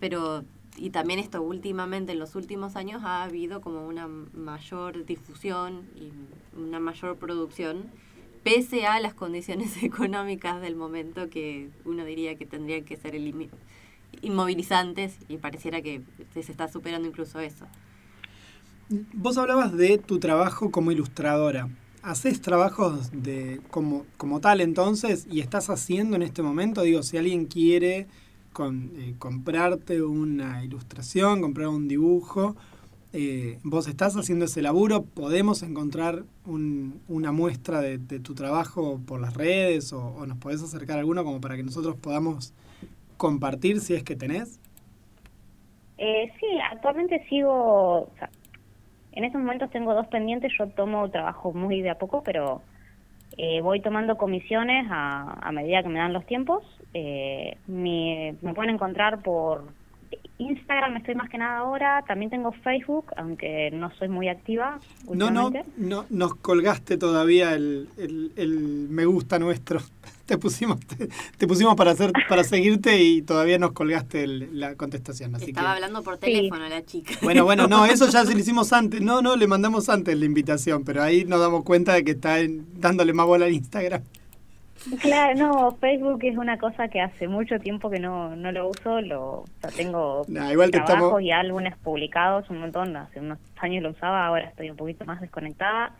Pero, 0.00 0.44
y 0.76 0.90
también 0.90 1.18
esto 1.18 1.42
últimamente, 1.42 2.12
en 2.12 2.18
los 2.18 2.34
últimos 2.34 2.76
años 2.76 3.02
ha 3.04 3.22
habido 3.22 3.60
como 3.60 3.86
una 3.86 4.06
mayor 4.06 5.04
difusión 5.04 5.88
y 5.94 6.12
una 6.58 6.80
mayor 6.80 7.16
producción, 7.16 7.86
pese 8.42 8.86
a 8.86 9.00
las 9.00 9.14
condiciones 9.14 9.76
económicas 9.82 10.60
del 10.60 10.76
momento 10.76 11.28
que 11.30 11.70
uno 11.84 12.04
diría 12.04 12.36
que 12.36 12.46
tendrían 12.46 12.84
que 12.84 12.96
ser 12.96 13.14
inmovilizantes 14.22 15.18
y 15.28 15.38
pareciera 15.38 15.82
que 15.82 16.02
se 16.32 16.40
está 16.40 16.68
superando 16.68 17.08
incluso 17.08 17.40
eso. 17.40 17.66
Vos 18.88 19.36
hablabas 19.36 19.76
de 19.76 19.98
tu 19.98 20.20
trabajo 20.20 20.70
como 20.70 20.92
ilustradora. 20.92 21.68
¿Haces 22.06 22.40
trabajos 22.40 23.10
de 23.12 23.60
como, 23.68 24.04
como 24.16 24.40
tal 24.40 24.60
entonces 24.60 25.26
y 25.28 25.40
estás 25.40 25.70
haciendo 25.70 26.14
en 26.14 26.22
este 26.22 26.40
momento? 26.40 26.82
Digo, 26.82 27.02
si 27.02 27.16
alguien 27.16 27.46
quiere 27.46 28.06
con, 28.52 28.92
eh, 28.96 29.16
comprarte 29.18 30.02
una 30.02 30.64
ilustración, 30.64 31.40
comprar 31.40 31.66
un 31.66 31.88
dibujo, 31.88 32.54
eh, 33.12 33.58
vos 33.64 33.88
estás 33.88 34.16
haciendo 34.16 34.44
ese 34.44 34.62
laburo, 34.62 35.02
podemos 35.02 35.64
encontrar 35.64 36.22
un- 36.44 37.00
una 37.08 37.32
muestra 37.32 37.80
de, 37.80 37.98
tu 38.20 38.34
trabajo 38.36 39.00
por 39.04 39.20
las 39.20 39.34
redes 39.34 39.92
o, 39.92 40.00
o 40.06 40.26
nos 40.26 40.38
podés 40.38 40.62
acercar 40.62 41.00
alguno 41.00 41.24
como 41.24 41.40
para 41.40 41.56
que 41.56 41.64
nosotros 41.64 41.96
podamos 41.96 42.54
compartir 43.16 43.80
si 43.80 43.94
es 43.94 44.04
que 44.04 44.14
tenés. 44.14 44.60
Eh, 45.98 46.30
sí, 46.38 46.46
actualmente 46.70 47.24
sigo, 47.28 48.10
en 49.16 49.24
estos 49.24 49.40
momentos 49.40 49.70
tengo 49.70 49.92
dos 49.94 50.06
pendientes, 50.06 50.52
yo 50.58 50.68
tomo 50.68 51.10
trabajo 51.10 51.52
muy 51.52 51.82
de 51.82 51.90
a 51.90 51.98
poco, 51.98 52.22
pero 52.22 52.62
eh, 53.36 53.60
voy 53.60 53.80
tomando 53.80 54.16
comisiones 54.16 54.86
a, 54.90 55.32
a 55.42 55.52
medida 55.52 55.82
que 55.82 55.88
me 55.88 55.98
dan 55.98 56.12
los 56.12 56.24
tiempos. 56.26 56.62
Eh, 56.94 57.56
mi- 57.66 58.32
me 58.40 58.54
pueden 58.54 58.74
encontrar 58.74 59.22
por 59.22 59.64
Instagram, 60.38 60.98
estoy 60.98 61.14
más 61.14 61.30
que 61.30 61.38
nada 61.38 61.58
ahora, 61.58 62.04
también 62.06 62.30
tengo 62.30 62.52
Facebook, 62.52 63.06
aunque 63.16 63.70
no 63.72 63.90
soy 63.92 64.08
muy 64.08 64.28
activa 64.28 64.78
No, 65.12 65.30
no, 65.30 65.50
no, 65.78 66.04
nos 66.10 66.34
colgaste 66.36 66.98
todavía 66.98 67.54
el, 67.54 67.88
el- 67.98 68.32
el 68.36 68.88
me 68.90 69.06
gusta 69.06 69.38
nuestro. 69.38 69.80
Te 70.30 70.38
pusimos, 70.38 70.80
te, 70.80 71.08
te 71.38 71.46
pusimos 71.46 71.76
para 71.76 71.92
hacer, 71.92 72.12
para 72.28 72.42
seguirte 72.42 73.00
y 73.00 73.22
todavía 73.22 73.58
nos 73.58 73.72
colgaste 73.72 74.24
el- 74.24 74.58
la 74.58 74.74
contestación. 74.74 75.34
Así 75.36 75.50
Estaba 75.50 75.68
que, 75.68 75.74
hablando 75.76 76.02
por 76.02 76.18
teléfono 76.18 76.68
la 76.68 76.84
chica. 76.84 77.14
bueno, 77.22 77.44
bueno, 77.44 77.68
no, 77.68 77.86
eso 77.86 78.08
ya 78.08 78.24
se 78.24 78.32
lo 78.32 78.38
hicimos 78.40 78.72
antes. 78.72 79.00
No, 79.00 79.22
no, 79.22 79.36
le 79.36 79.46
mandamos 79.46 79.88
antes 79.88 80.18
la 80.18 80.24
invitación, 80.24 80.84
pero 80.84 81.02
ahí 81.02 81.24
nos 81.24 81.38
damos 81.40 81.62
cuenta 81.62 81.92
de 81.94 82.02
que 82.04 82.10
está 82.12 82.40
en- 82.40 82.66
dándole 82.80 83.12
más 83.12 83.26
bola 83.26 83.46
al 83.46 83.52
Instagram. 83.52 84.02
Claro, 85.00 85.34
no, 85.38 85.76
Facebook 85.80 86.18
es 86.22 86.36
una 86.36 86.58
cosa 86.58 86.88
que 86.88 87.00
hace 87.00 87.26
mucho 87.26 87.58
tiempo 87.58 87.90
que 87.90 87.98
no, 87.98 88.36
no 88.36 88.52
lo 88.52 88.68
uso, 88.68 89.00
lo, 89.00 89.22
o 89.40 89.44
sea, 89.60 89.70
tengo 89.70 90.24
Nah, 90.28 90.52
igual 90.52 90.70
te 90.70 90.78
trabajos 90.78 90.98
estamos- 91.06 91.22
y 91.22 91.30
álbumes 91.32 91.76
publicados 91.78 92.48
un 92.50 92.58
montón, 92.60 92.96
hace 92.96 93.18
unos 93.20 93.38
años 93.58 93.82
lo 93.82 93.90
usaba, 93.90 94.26
ahora 94.26 94.44
estoy 94.44 94.70
un 94.70 94.76
poquito 94.76 95.04
más 95.04 95.20
desconectada. 95.20 95.92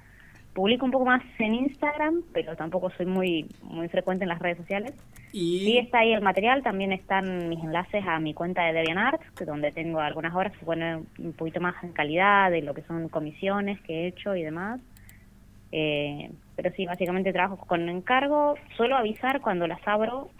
Publico 0.57 0.87
un 0.87 0.91
poco 0.91 1.05
más 1.05 1.23
en 1.39 1.55
Instagram, 1.55 2.23
pero 2.33 2.57
tampoco 2.57 2.89
soy 2.97 3.05
muy 3.05 3.47
muy 3.61 3.89
frecuente 3.89 4.25
en 4.25 4.31
las 4.31 4.39
redes 4.39 4.57
sociales. 4.57 4.95
Y 5.31 5.59
Sí 5.59 5.77
está 5.77 5.99
ahí 5.99 6.15
el 6.15 6.23
material, 6.23 6.63
también 6.63 6.93
están 6.93 7.51
mis 7.51 7.63
enlaces 7.63 8.03
a 8.07 8.19
mi 8.21 8.33
cuenta 8.33 8.65
de 8.65 8.73
DeviantArt, 8.73 9.21
donde 9.41 9.71
tengo 9.71 10.01
algunas 10.01 10.35
horas 10.35 10.57
que 10.57 10.65
ponen 10.65 11.07
un 11.19 11.35
poquito 11.35 11.61
más 11.61 11.75
en 11.85 11.93
calidad 11.93 12.51
de 12.51 12.63
lo 12.63 12.73
que 12.73 12.81
son 12.85 13.11
comisiones 13.11 13.79
que 13.83 14.05
he 14.05 14.07
hecho 14.07 14.35
y 14.35 14.45
demás. 14.45 14.81
Eh, 15.73 16.31
pero 16.57 16.71
sí, 16.75 16.87
básicamente 16.87 17.35
trabajo 17.35 17.59
con 17.59 17.87
encargo, 17.91 18.55
suelo 18.79 18.97
avisar 18.97 19.43
cuando 19.43 19.67
las 19.67 19.87
abro. 19.87 20.31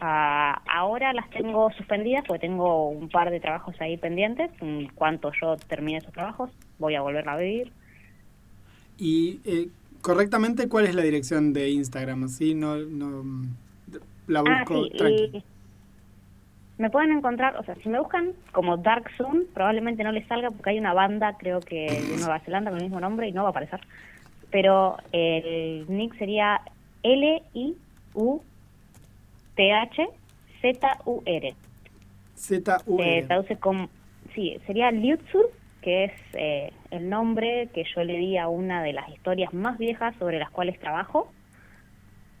Ah, 0.00 0.62
ahora 0.72 1.12
las 1.12 1.28
tengo 1.30 1.72
suspendidas 1.72 2.22
porque 2.24 2.46
tengo 2.46 2.88
un 2.88 3.08
par 3.08 3.32
de 3.32 3.40
trabajos 3.40 3.74
ahí 3.80 3.96
pendientes, 3.96 4.52
en 4.60 4.86
cuanto 4.90 5.32
yo 5.40 5.56
termine 5.56 5.98
esos 5.98 6.12
trabajos. 6.12 6.52
voy 6.78 6.94
a 6.94 7.00
volverla 7.00 7.32
a 7.32 7.38
vivir. 7.38 7.72
Y 8.98 9.40
eh, 9.44 9.68
correctamente, 10.00 10.68
¿cuál 10.68 10.86
es 10.86 10.94
la 10.94 11.02
dirección 11.02 11.52
de 11.52 11.70
Instagram? 11.70 12.24
Así 12.24 12.54
no, 12.54 12.76
no 12.76 13.24
la 14.28 14.40
Ah, 14.40 14.64
busco 14.64 14.84
sí, 14.84 14.90
tranqui. 14.96 15.22
y 15.38 15.42
me 16.78 16.90
pueden 16.90 17.12
encontrar, 17.12 17.56
o 17.56 17.64
sea, 17.64 17.74
si 17.76 17.88
me 17.88 17.98
buscan 18.00 18.32
como 18.52 18.76
Dark 18.76 19.04
Zoom, 19.16 19.44
probablemente 19.54 20.02
no 20.04 20.10
les 20.12 20.26
salga 20.26 20.50
porque 20.50 20.70
hay 20.70 20.78
una 20.78 20.94
banda, 20.94 21.36
creo 21.38 21.60
que 21.60 21.86
de 22.10 22.16
Nueva 22.18 22.40
Zelanda 22.40 22.70
con 22.70 22.78
el 22.78 22.84
mismo 22.86 23.00
nombre 23.00 23.28
y 23.28 23.32
no 23.32 23.42
va 23.42 23.48
a 23.48 23.50
aparecer. 23.50 23.80
Pero 24.50 24.96
el 25.12 25.86
nick 25.88 26.16
sería 26.18 26.60
L-I-U-T-H-Z-U-R. 30.22 31.54
Z-U-R. 32.36 33.20
Se 33.20 33.26
traduce 33.26 33.56
como, 33.56 33.88
sí, 34.34 34.58
sería 34.66 34.90
Liutsur, 34.90 35.50
que 35.82 36.04
es 36.04 36.12
eh, 36.32 36.72
el 36.90 37.10
nombre 37.10 37.68
que 37.74 37.84
yo 37.94 38.04
le 38.04 38.16
di 38.16 38.38
a 38.38 38.48
una 38.48 38.82
de 38.82 38.92
las 38.92 39.08
historias 39.10 39.52
más 39.52 39.76
viejas 39.76 40.14
sobre 40.18 40.38
las 40.38 40.50
cuales 40.50 40.78
trabajo. 40.78 41.30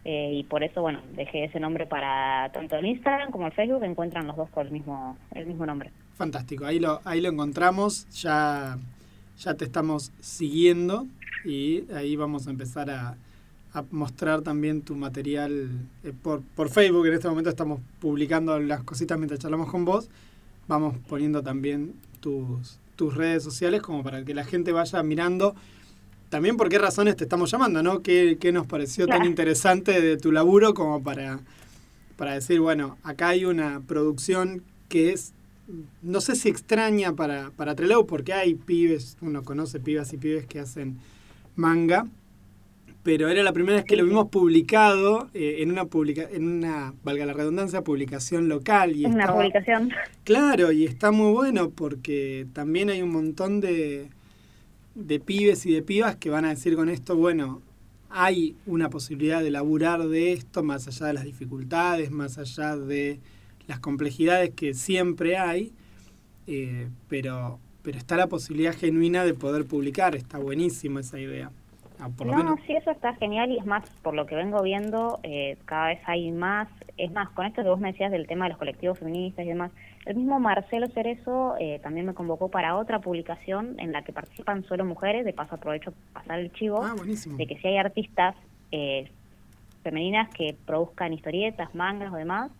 Eh, 0.04 0.32
y 0.34 0.44
por 0.44 0.64
eso, 0.64 0.80
bueno, 0.80 1.00
dejé 1.14 1.44
ese 1.44 1.60
nombre 1.60 1.86
para 1.86 2.50
tanto 2.52 2.76
el 2.76 2.86
Instagram 2.86 3.30
como 3.30 3.46
el 3.46 3.52
Facebook, 3.52 3.84
encuentran 3.84 4.26
los 4.26 4.36
dos 4.36 4.48
con 4.50 4.66
el 4.66 4.72
mismo, 4.72 5.16
el 5.32 5.46
mismo 5.46 5.66
nombre. 5.66 5.90
Fantástico, 6.14 6.64
ahí 6.64 6.80
lo, 6.80 7.00
ahí 7.04 7.20
lo 7.20 7.28
encontramos, 7.28 8.08
ya, 8.10 8.78
ya 9.38 9.54
te 9.54 9.64
estamos 9.64 10.12
siguiendo 10.20 11.06
y 11.44 11.84
ahí 11.92 12.16
vamos 12.16 12.46
a 12.46 12.50
empezar 12.50 12.90
a, 12.90 13.16
mostrar 13.90 14.42
también 14.42 14.82
tu 14.82 14.94
material 14.94 15.70
eh, 16.04 16.12
por, 16.22 16.42
por 16.42 16.68
Facebook. 16.68 17.06
En 17.06 17.14
este 17.14 17.26
momento 17.26 17.48
estamos 17.48 17.80
publicando 18.00 18.58
las 18.58 18.82
cositas 18.82 19.16
mientras 19.16 19.40
charlamos 19.40 19.70
con 19.70 19.86
vos. 19.86 20.10
Vamos 20.68 20.94
poniendo 21.08 21.42
también 21.42 21.94
tus, 22.20 22.78
tus 23.02 23.16
redes 23.16 23.42
sociales 23.42 23.82
como 23.82 24.04
para 24.04 24.24
que 24.24 24.32
la 24.32 24.44
gente 24.44 24.70
vaya 24.70 25.02
mirando. 25.02 25.56
También 26.28 26.56
por 26.56 26.68
qué 26.68 26.78
razones 26.78 27.16
te 27.16 27.24
estamos 27.24 27.50
llamando, 27.50 27.82
¿no? 27.82 28.00
¿Qué, 28.00 28.38
qué 28.40 28.52
nos 28.52 28.68
pareció 28.68 29.08
tan 29.08 29.24
interesante 29.24 30.00
de 30.00 30.16
tu 30.16 30.30
laburo 30.30 30.72
como 30.72 31.02
para, 31.02 31.40
para 32.16 32.34
decir, 32.34 32.60
bueno, 32.60 32.98
acá 33.02 33.30
hay 33.30 33.44
una 33.44 33.80
producción 33.80 34.62
que 34.88 35.12
es, 35.12 35.32
no 36.00 36.20
sé 36.20 36.36
si 36.36 36.48
extraña 36.48 37.12
para, 37.16 37.50
para 37.56 37.74
Trelew, 37.74 38.06
porque 38.06 38.34
hay 38.34 38.54
pibes, 38.54 39.16
uno 39.20 39.42
conoce 39.42 39.80
pibas 39.80 40.12
y 40.12 40.18
pibes 40.18 40.46
que 40.46 40.60
hacen 40.60 41.00
manga, 41.56 42.06
pero 43.02 43.28
era 43.28 43.42
la 43.42 43.52
primera 43.52 43.76
vez 43.76 43.84
que 43.84 43.96
lo 43.96 44.04
vimos 44.04 44.28
publicado 44.28 45.28
eh, 45.34 45.56
en 45.58 45.70
una 45.70 45.86
publica 45.86 46.28
en 46.30 46.46
una, 46.46 46.94
valga 47.02 47.26
la 47.26 47.32
redundancia, 47.32 47.82
publicación 47.82 48.48
local. 48.48 48.94
Y 48.94 49.04
Es 49.04 49.10
una 49.10 49.32
publicación. 49.32 49.90
Claro, 50.24 50.70
y 50.70 50.84
está 50.84 51.10
muy 51.10 51.32
bueno 51.32 51.70
porque 51.70 52.46
también 52.52 52.90
hay 52.90 53.02
un 53.02 53.10
montón 53.10 53.60
de, 53.60 54.08
de 54.94 55.20
pibes 55.20 55.66
y 55.66 55.72
de 55.72 55.82
pibas 55.82 56.16
que 56.16 56.30
van 56.30 56.44
a 56.44 56.50
decir 56.50 56.76
con 56.76 56.88
esto, 56.88 57.16
bueno, 57.16 57.60
hay 58.08 58.54
una 58.66 58.88
posibilidad 58.90 59.42
de 59.42 59.50
laburar 59.50 60.06
de 60.06 60.32
esto 60.32 60.62
más 60.62 60.86
allá 60.86 61.06
de 61.06 61.12
las 61.14 61.24
dificultades, 61.24 62.10
más 62.10 62.38
allá 62.38 62.76
de 62.76 63.18
las 63.66 63.80
complejidades 63.80 64.50
que 64.50 64.74
siempre 64.74 65.38
hay, 65.38 65.72
eh, 66.46 66.88
pero, 67.08 67.58
pero 67.82 67.98
está 67.98 68.16
la 68.16 68.28
posibilidad 68.28 68.76
genuina 68.76 69.24
de 69.24 69.34
poder 69.34 69.64
publicar, 69.64 70.14
está 70.14 70.38
buenísima 70.38 71.00
esa 71.00 71.18
idea. 71.18 71.50
Ah, 72.02 72.08
por 72.16 72.26
lo 72.26 72.32
no, 72.32 72.38
menos. 72.38 72.60
sí, 72.66 72.74
eso 72.74 72.90
está 72.90 73.14
genial 73.14 73.52
y 73.52 73.58
es 73.58 73.64
más, 73.64 73.84
por 74.02 74.14
lo 74.14 74.26
que 74.26 74.34
vengo 74.34 74.60
viendo, 74.60 75.20
eh, 75.22 75.56
cada 75.66 75.86
vez 75.88 76.00
hay 76.06 76.32
más. 76.32 76.68
Es 76.98 77.12
más, 77.12 77.30
con 77.30 77.46
esto 77.46 77.62
que 77.62 77.68
vos 77.68 77.78
me 77.78 77.92
decías 77.92 78.10
del 78.10 78.26
tema 78.26 78.46
de 78.46 78.50
los 78.50 78.58
colectivos 78.58 78.98
feministas 78.98 79.44
y 79.44 79.48
demás, 79.48 79.70
el 80.04 80.16
mismo 80.16 80.40
Marcelo 80.40 80.88
Cerezo 80.88 81.54
eh, 81.60 81.78
también 81.80 82.06
me 82.06 82.14
convocó 82.14 82.48
para 82.48 82.76
otra 82.76 82.98
publicación 82.98 83.76
en 83.78 83.92
la 83.92 84.02
que 84.02 84.12
participan 84.12 84.64
solo 84.64 84.84
mujeres. 84.84 85.24
De 85.24 85.32
paso, 85.32 85.54
aprovecho 85.54 85.92
para 86.12 86.24
pasar 86.24 86.40
el 86.40 86.52
chivo 86.52 86.82
Ah, 86.82 86.94
de 86.96 87.46
que 87.46 87.56
si 87.58 87.68
hay 87.68 87.76
artistas 87.76 88.34
eh, 88.72 89.08
femeninas 89.84 90.28
que 90.30 90.56
produzcan 90.66 91.12
historietas, 91.12 91.72
mangas 91.72 92.12
o 92.12 92.16
demás, 92.16 92.50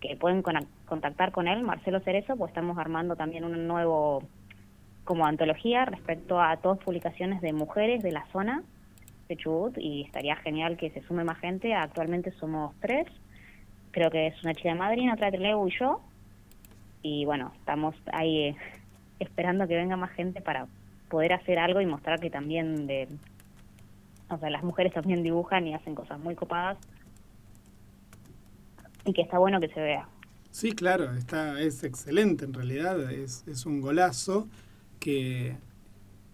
que 0.00 0.14
pueden 0.16 0.42
contactar 0.84 1.32
con 1.32 1.48
él, 1.48 1.62
Marcelo 1.62 1.98
Cerezo, 2.00 2.36
pues 2.36 2.50
estamos 2.50 2.78
armando 2.78 3.16
también 3.16 3.44
un 3.44 3.66
nuevo 3.66 4.22
como 5.04 5.26
antología 5.26 5.84
respecto 5.86 6.40
a 6.40 6.56
todas 6.58 6.78
publicaciones 6.78 7.40
de 7.40 7.52
mujeres 7.52 8.02
de 8.04 8.12
la 8.12 8.26
zona 8.26 8.62
de 9.28 9.36
Chubut 9.36 9.76
y 9.78 10.02
estaría 10.02 10.36
genial 10.36 10.76
que 10.76 10.90
se 10.90 11.02
sume 11.02 11.24
más 11.24 11.38
gente. 11.38 11.74
Actualmente 11.74 12.32
somos 12.32 12.74
tres, 12.80 13.06
creo 13.90 14.10
que 14.10 14.28
es 14.28 14.42
una 14.42 14.54
chica 14.54 14.70
de 14.70 14.76
Madrid, 14.76 15.10
otra 15.12 15.30
de 15.30 15.38
Trelew 15.38 15.68
y 15.68 15.78
yo. 15.78 16.00
Y 17.02 17.24
bueno, 17.24 17.52
estamos 17.58 17.94
ahí 18.12 18.38
eh, 18.38 18.56
esperando 19.20 19.66
que 19.66 19.76
venga 19.76 19.96
más 19.96 20.10
gente 20.12 20.40
para 20.40 20.66
poder 21.08 21.32
hacer 21.32 21.58
algo 21.58 21.80
y 21.80 21.86
mostrar 21.86 22.20
que 22.20 22.30
también 22.30 22.86
de 22.86 23.08
o 24.28 24.38
sea, 24.38 24.50
las 24.50 24.64
mujeres 24.64 24.92
también 24.92 25.22
dibujan 25.22 25.66
y 25.68 25.74
hacen 25.74 25.94
cosas 25.94 26.18
muy 26.18 26.34
copadas 26.34 26.78
y 29.04 29.12
que 29.12 29.22
está 29.22 29.38
bueno 29.38 29.60
que 29.60 29.68
se 29.68 29.80
vea. 29.80 30.08
Sí, 30.50 30.72
claro, 30.72 31.12
está, 31.12 31.60
es 31.60 31.84
excelente 31.84 32.44
en 32.44 32.54
realidad, 32.54 33.12
es, 33.12 33.44
es 33.46 33.66
un 33.66 33.80
golazo 33.80 34.48
que, 34.98 35.56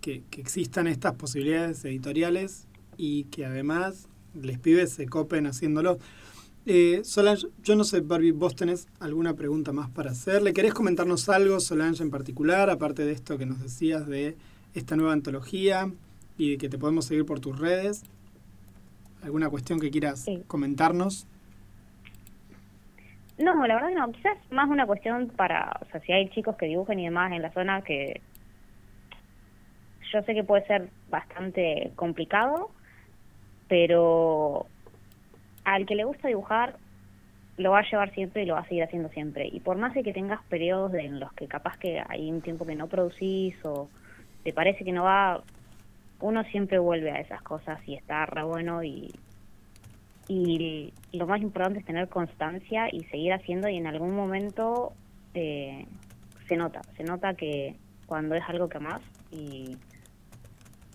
que, 0.00 0.22
que 0.30 0.40
existan 0.40 0.86
estas 0.86 1.14
posibilidades 1.14 1.84
editoriales 1.84 2.66
y 3.02 3.24
que 3.24 3.44
además 3.44 4.08
les 4.32 4.60
pibes 4.60 4.92
se 4.92 5.06
copen 5.08 5.48
haciéndolo. 5.48 5.98
Eh, 6.66 7.00
Solange, 7.02 7.48
yo 7.64 7.74
no 7.74 7.82
sé, 7.82 8.00
Barbie, 8.00 8.30
vos 8.30 8.54
tenés 8.54 8.86
alguna 9.00 9.34
pregunta 9.34 9.72
más 9.72 9.90
para 9.90 10.12
hacerle. 10.12 10.52
¿Querés 10.52 10.72
comentarnos 10.72 11.28
algo, 11.28 11.58
Solange, 11.58 12.00
en 12.04 12.10
particular, 12.12 12.70
aparte 12.70 13.04
de 13.04 13.10
esto 13.10 13.36
que 13.38 13.44
nos 13.44 13.60
decías 13.60 14.06
de 14.06 14.36
esta 14.74 14.94
nueva 14.94 15.14
antología 15.14 15.90
y 16.38 16.52
de 16.52 16.58
que 16.58 16.68
te 16.68 16.78
podemos 16.78 17.06
seguir 17.06 17.26
por 17.26 17.40
tus 17.40 17.58
redes? 17.58 18.04
¿Alguna 19.24 19.50
cuestión 19.50 19.80
que 19.80 19.90
quieras 19.90 20.20
Sí. 20.20 20.44
comentarnos? 20.46 21.26
No, 23.36 23.66
la 23.66 23.74
verdad 23.74 23.88
que 23.88 23.94
no, 23.96 24.12
quizás 24.12 24.38
más 24.52 24.68
una 24.70 24.86
cuestión 24.86 25.26
para, 25.36 25.76
o 25.80 25.90
sea, 25.90 26.00
si 26.02 26.12
hay 26.12 26.28
chicos 26.30 26.54
que 26.56 26.66
dibujen 26.66 27.00
y 27.00 27.06
demás 27.06 27.32
en 27.32 27.42
la 27.42 27.52
zona 27.52 27.82
que 27.82 28.20
yo 30.12 30.22
sé 30.22 30.34
que 30.34 30.44
puede 30.44 30.64
ser 30.68 30.88
bastante 31.10 31.90
complicado, 31.96 32.70
pero 33.68 34.66
al 35.64 35.86
que 35.86 35.94
le 35.94 36.04
gusta 36.04 36.28
dibujar 36.28 36.76
lo 37.58 37.72
va 37.72 37.80
a 37.80 37.90
llevar 37.90 38.12
siempre 38.14 38.42
y 38.42 38.46
lo 38.46 38.54
va 38.54 38.60
a 38.60 38.68
seguir 38.68 38.82
haciendo 38.82 39.08
siempre. 39.10 39.48
Y 39.50 39.60
por 39.60 39.76
más 39.76 39.94
de 39.94 40.02
que 40.02 40.12
tengas 40.12 40.42
periodos 40.44 40.94
en 40.94 41.20
los 41.20 41.32
que 41.34 41.46
capaz 41.46 41.76
que 41.78 42.02
hay 42.08 42.30
un 42.30 42.40
tiempo 42.40 42.66
que 42.66 42.74
no 42.74 42.88
producís 42.88 43.54
o 43.64 43.88
te 44.42 44.52
parece 44.52 44.84
que 44.84 44.92
no 44.92 45.04
va, 45.04 45.42
uno 46.20 46.44
siempre 46.44 46.78
vuelve 46.78 47.10
a 47.10 47.20
esas 47.20 47.42
cosas 47.42 47.80
y 47.86 47.94
está 47.94 48.26
re 48.26 48.42
bueno 48.42 48.82
y, 48.82 49.12
y 50.28 50.92
lo 51.12 51.26
más 51.26 51.42
importante 51.42 51.80
es 51.80 51.84
tener 51.84 52.08
constancia 52.08 52.88
y 52.90 53.04
seguir 53.04 53.32
haciendo 53.32 53.68
y 53.68 53.76
en 53.76 53.86
algún 53.86 54.14
momento 54.14 54.92
eh, 55.34 55.86
se 56.48 56.56
nota, 56.56 56.80
se 56.96 57.04
nota 57.04 57.34
que 57.34 57.76
cuando 58.06 58.34
es 58.34 58.42
algo 58.48 58.68
que 58.68 58.78
más 58.78 59.00
y 59.30 59.76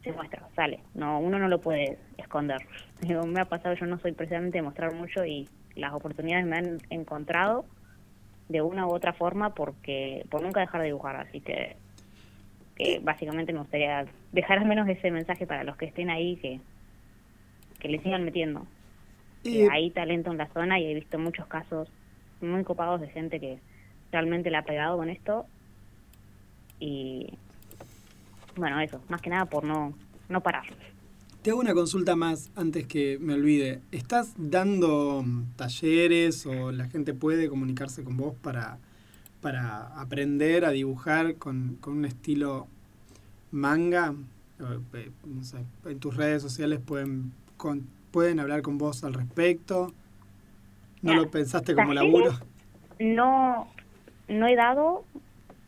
se 0.08 0.14
muestra, 0.14 0.48
sale, 0.56 0.80
no 0.94 1.20
uno 1.20 1.40
no 1.40 1.48
lo 1.48 1.60
puede 1.60 1.98
esconder. 2.18 2.62
Digo, 3.02 3.26
me 3.26 3.42
ha 3.42 3.46
pasado, 3.46 3.76
yo 3.76 3.86
no 3.86 4.00
soy 4.00 4.14
precisamente 4.14 4.58
de 4.58 4.62
mostrar 4.62 4.94
mucho 4.94 5.26
y 5.26 5.48
las 5.76 5.94
oportunidades 5.94 6.46
me 6.46 6.58
han 6.58 6.78
encontrado 6.90 7.66
de 8.50 8.62
una 8.62 8.88
u 8.88 8.92
otra 8.92 9.14
forma 9.14 9.54
porque 9.54 10.26
por 10.30 10.42
nunca 10.42 10.62
dejar 10.62 10.82
de 10.82 10.88
dibujar, 10.88 11.18
así 11.18 11.42
que, 11.42 11.76
que 12.76 13.00
básicamente 13.00 13.54
me 13.54 13.60
gustaría 13.60 14.06
dejar 14.32 14.60
al 14.60 14.66
menos 14.66 14.88
ese 14.88 15.12
mensaje 15.12 15.46
para 15.46 15.64
los 15.64 15.76
que 15.76 15.86
estén 15.86 16.10
ahí 16.10 16.38
que, 16.38 16.60
que 17.80 17.90
le 17.90 18.00
sigan 18.00 18.24
metiendo. 18.24 18.66
Que 19.44 19.66
Eh, 19.66 19.68
hay 19.72 19.92
talento 19.92 20.32
en 20.32 20.38
la 20.38 20.48
zona 20.48 20.80
y 20.80 20.86
he 20.86 20.94
visto 20.94 21.20
muchos 21.20 21.48
casos 21.48 21.90
muy 22.42 22.64
copados 22.64 23.02
de 23.02 23.10
gente 23.10 23.40
que 23.40 23.60
realmente 24.12 24.50
la 24.50 24.60
ha 24.60 24.64
pegado 24.64 24.98
con 24.98 25.10
esto 25.10 25.46
y 26.80 27.38
bueno 28.58 28.80
eso 28.80 29.02
más 29.10 29.22
que 29.22 29.30
nada 29.30 29.46
por 29.46 29.64
no 29.64 29.94
no 30.30 30.42
parar 30.42 30.64
Te 31.42 31.52
hago 31.52 31.60
una 31.62 31.74
consulta 31.74 32.16
más 32.16 32.52
antes 32.56 32.86
que 32.88 33.18
me 33.22 33.34
olvide. 33.34 33.80
¿Estás 33.92 34.34
dando 34.38 35.24
mm, 35.26 35.56
talleres 35.56 36.46
o 36.46 36.72
la 36.74 36.88
gente 36.90 37.14
puede 37.14 37.48
comunicarse 37.48 38.04
con 38.04 38.18
vos 38.18 38.36
para, 38.42 38.78
para 39.42 39.88
aprender 40.02 40.66
a 40.66 40.72
dibujar 40.72 41.36
con, 41.36 41.78
con 41.80 41.94
un 42.00 42.06
estilo 42.06 42.68
manga? 43.52 44.14
Eh, 44.60 45.12
no 45.26 45.44
sé, 45.44 45.58
en 45.86 46.00
tus 46.00 46.18
redes 46.18 46.42
sociales 46.42 46.80
pueden, 46.86 47.32
con- 47.56 47.88
pueden 48.12 48.40
hablar 48.42 48.62
con 48.62 48.78
vos 48.78 49.04
al 49.06 49.14
respecto. 49.14 49.94
¿No 51.02 51.12
Mira, 51.12 51.22
lo 51.22 51.32
pensaste 51.32 51.74
como 51.76 51.94
laburo? 51.94 52.34
no 53.00 53.68
no 54.28 54.48
he 54.48 54.56
dado 54.56 55.06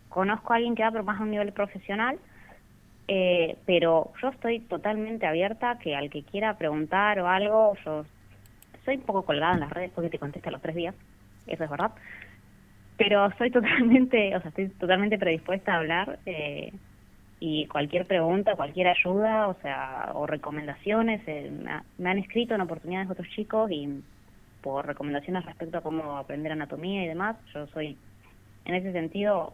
conozco 0.10 0.52
a 0.52 0.56
alguien 0.58 0.76
que 0.76 0.84
da 0.84 0.92
pero 0.92 1.04
más 1.04 1.20
a 1.20 1.24
un 1.24 1.32
nivel 1.32 1.54
profesional 1.54 2.18
eh, 3.10 3.58
pero 3.66 4.12
yo 4.22 4.30
estoy 4.30 4.60
totalmente 4.60 5.26
abierta 5.26 5.80
que 5.80 5.96
al 5.96 6.10
que 6.10 6.24
quiera 6.24 6.58
preguntar 6.58 7.20
o 7.20 7.28
algo 7.28 7.76
yo 7.84 8.06
soy 8.86 8.98
un 8.98 9.02
poco 9.02 9.24
colgada 9.24 9.56
en 9.56 9.62
las 9.62 9.72
redes 9.72 9.92
porque 9.96 10.10
te 10.10 10.20
contesto 10.20 10.50
a 10.50 10.52
los 10.52 10.62
tres 10.62 10.76
días 10.76 10.96
eso 11.48 11.64
es 11.64 11.70
verdad. 11.70 11.92
Pero 12.98 13.26
estoy 13.26 13.50
totalmente 13.52 14.36
o 14.36 14.42
sea 14.42 14.50
estoy 14.50 14.70
totalmente 14.70 15.18
predispuesta 15.18 15.74
a 15.74 15.78
hablar 15.78 16.20
eh, 16.26 16.72
y 17.40 17.66
cualquier 17.68 18.06
pregunta, 18.06 18.56
cualquier 18.56 18.90
ayuda, 18.90 19.48
o 19.48 19.56
sea, 19.62 20.12
o 20.14 20.28
recomendaciones, 20.28 21.22
eh, 21.26 21.50
me 21.98 22.10
han 22.10 22.18
escrito 22.20 22.54
en 22.54 22.62
oportunidades 22.62 23.10
otros 23.10 23.30
chicos 23.30 23.72
y 23.72 24.04
por 24.62 24.86
recomendaciones 24.86 25.46
respecto 25.46 25.78
a 25.78 25.82
cómo 25.82 26.18
aprender 26.18 26.52
anatomía 26.52 27.04
y 27.04 27.08
demás, 27.08 27.38
yo 27.54 27.66
soy, 27.68 27.98
en 28.66 28.76
ese 28.76 28.92
sentido, 28.92 29.54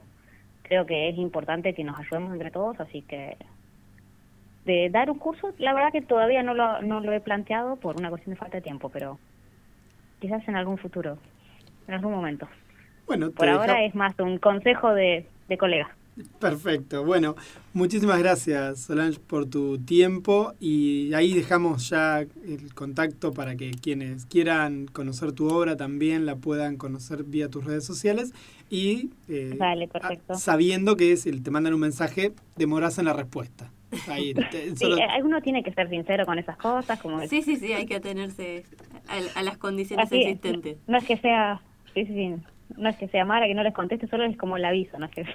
creo 0.68 0.86
que 0.86 1.10
es 1.10 1.18
importante 1.18 1.74
que 1.74 1.84
nos 1.84 1.98
ayudemos 2.00 2.34
entre 2.34 2.52
todos, 2.52 2.80
así 2.80 3.02
que 3.04 3.38
de 4.66 4.90
dar 4.90 5.12
un 5.12 5.20
curso, 5.20 5.54
la 5.60 5.74
verdad 5.74 5.92
que 5.92 6.02
todavía 6.02 6.42
no 6.42 6.54
lo, 6.54 6.82
no 6.82 7.00
lo 7.00 7.12
he 7.14 7.22
planteado 7.22 7.76
por 7.78 7.98
una 7.98 8.10
cuestión 8.10 8.34
de 8.34 8.40
falta 8.40 8.58
de 8.58 8.64
tiempo, 8.64 8.90
pero 8.90 9.20
quizás 10.20 10.48
en 10.48 10.56
algún 10.56 10.78
futuro, 10.78 11.18
en 11.88 11.94
algún 11.94 12.14
momento. 12.14 12.48
Bueno, 13.06 13.30
Por 13.32 13.48
ahora 13.48 13.74
deja- 13.76 13.84
es 13.86 13.96
más 13.96 14.18
un 14.20 14.40
consejo 14.40 14.94
de, 14.94 15.28
de 15.48 15.58
colega. 15.58 15.96
Perfecto. 16.40 17.04
Bueno, 17.04 17.36
muchísimas 17.74 18.20
gracias 18.20 18.80
Solange 18.82 19.20
por 19.20 19.50
tu 19.50 19.78
tiempo 19.80 20.54
y 20.60 21.14
ahí 21.14 21.34
dejamos 21.34 21.90
ya 21.90 22.20
el 22.22 22.74
contacto 22.74 23.34
para 23.34 23.56
que 23.56 23.72
quienes 23.72 24.26
quieran 24.26 24.86
conocer 24.88 25.34
tu 25.34 25.50
obra 25.50 25.76
también 25.76 26.26
la 26.26 26.38
puedan 26.38 26.78
conocer 26.78 27.24
vía 27.26 27.50
tus 27.50 27.66
redes 27.66 27.84
sociales 27.86 28.34
y 28.70 29.10
eh, 29.28 29.56
Dale, 29.58 29.88
perfecto. 29.90 30.34
a- 30.34 30.36
sabiendo 30.38 30.96
que 30.96 31.18
si 31.18 31.32
te 31.42 31.52
mandan 31.52 31.74
un 31.74 31.82
mensaje 31.82 32.32
demoras 32.56 32.98
en 32.98 33.06
la 33.06 33.14
respuesta. 33.14 33.72
Ahí, 34.08 34.34
te- 34.52 34.70
Sí, 34.70 34.76
solo- 34.86 34.98
eh, 34.98 35.08
uno 35.24 35.42
tiene 35.42 35.64
que 35.64 35.74
ser 35.74 35.90
sincero 35.90 36.26
con 36.26 36.40
esas 36.40 36.58
cosas, 36.58 37.00
como 37.02 37.20
Sí, 37.28 37.42
sí, 37.42 37.58
sí, 37.58 37.74
hay 37.74 37.86
que 37.86 37.96
atenerse 37.98 38.64
a, 39.08 39.40
a 39.40 39.44
las 39.44 39.58
condiciones 39.58 40.06
Así 40.08 40.22
existentes. 40.22 40.78
No 40.88 40.98
es 40.98 41.06
que 41.06 41.18
sea, 41.18 41.62
sí, 41.94 42.06
sí, 42.06 42.14
sí, 42.14 42.36
no 42.78 42.90
es 42.90 42.96
que 42.98 43.08
sea 43.10 43.26
mala 43.26 43.48
que 43.48 43.54
no 43.54 43.64
les 43.64 43.74
conteste, 43.74 44.08
solo 44.08 44.24
es 44.24 44.38
como 44.38 44.56
el 44.58 44.66
aviso, 44.66 44.98
no 44.98 45.06
es 45.08 45.12
que 45.12 45.26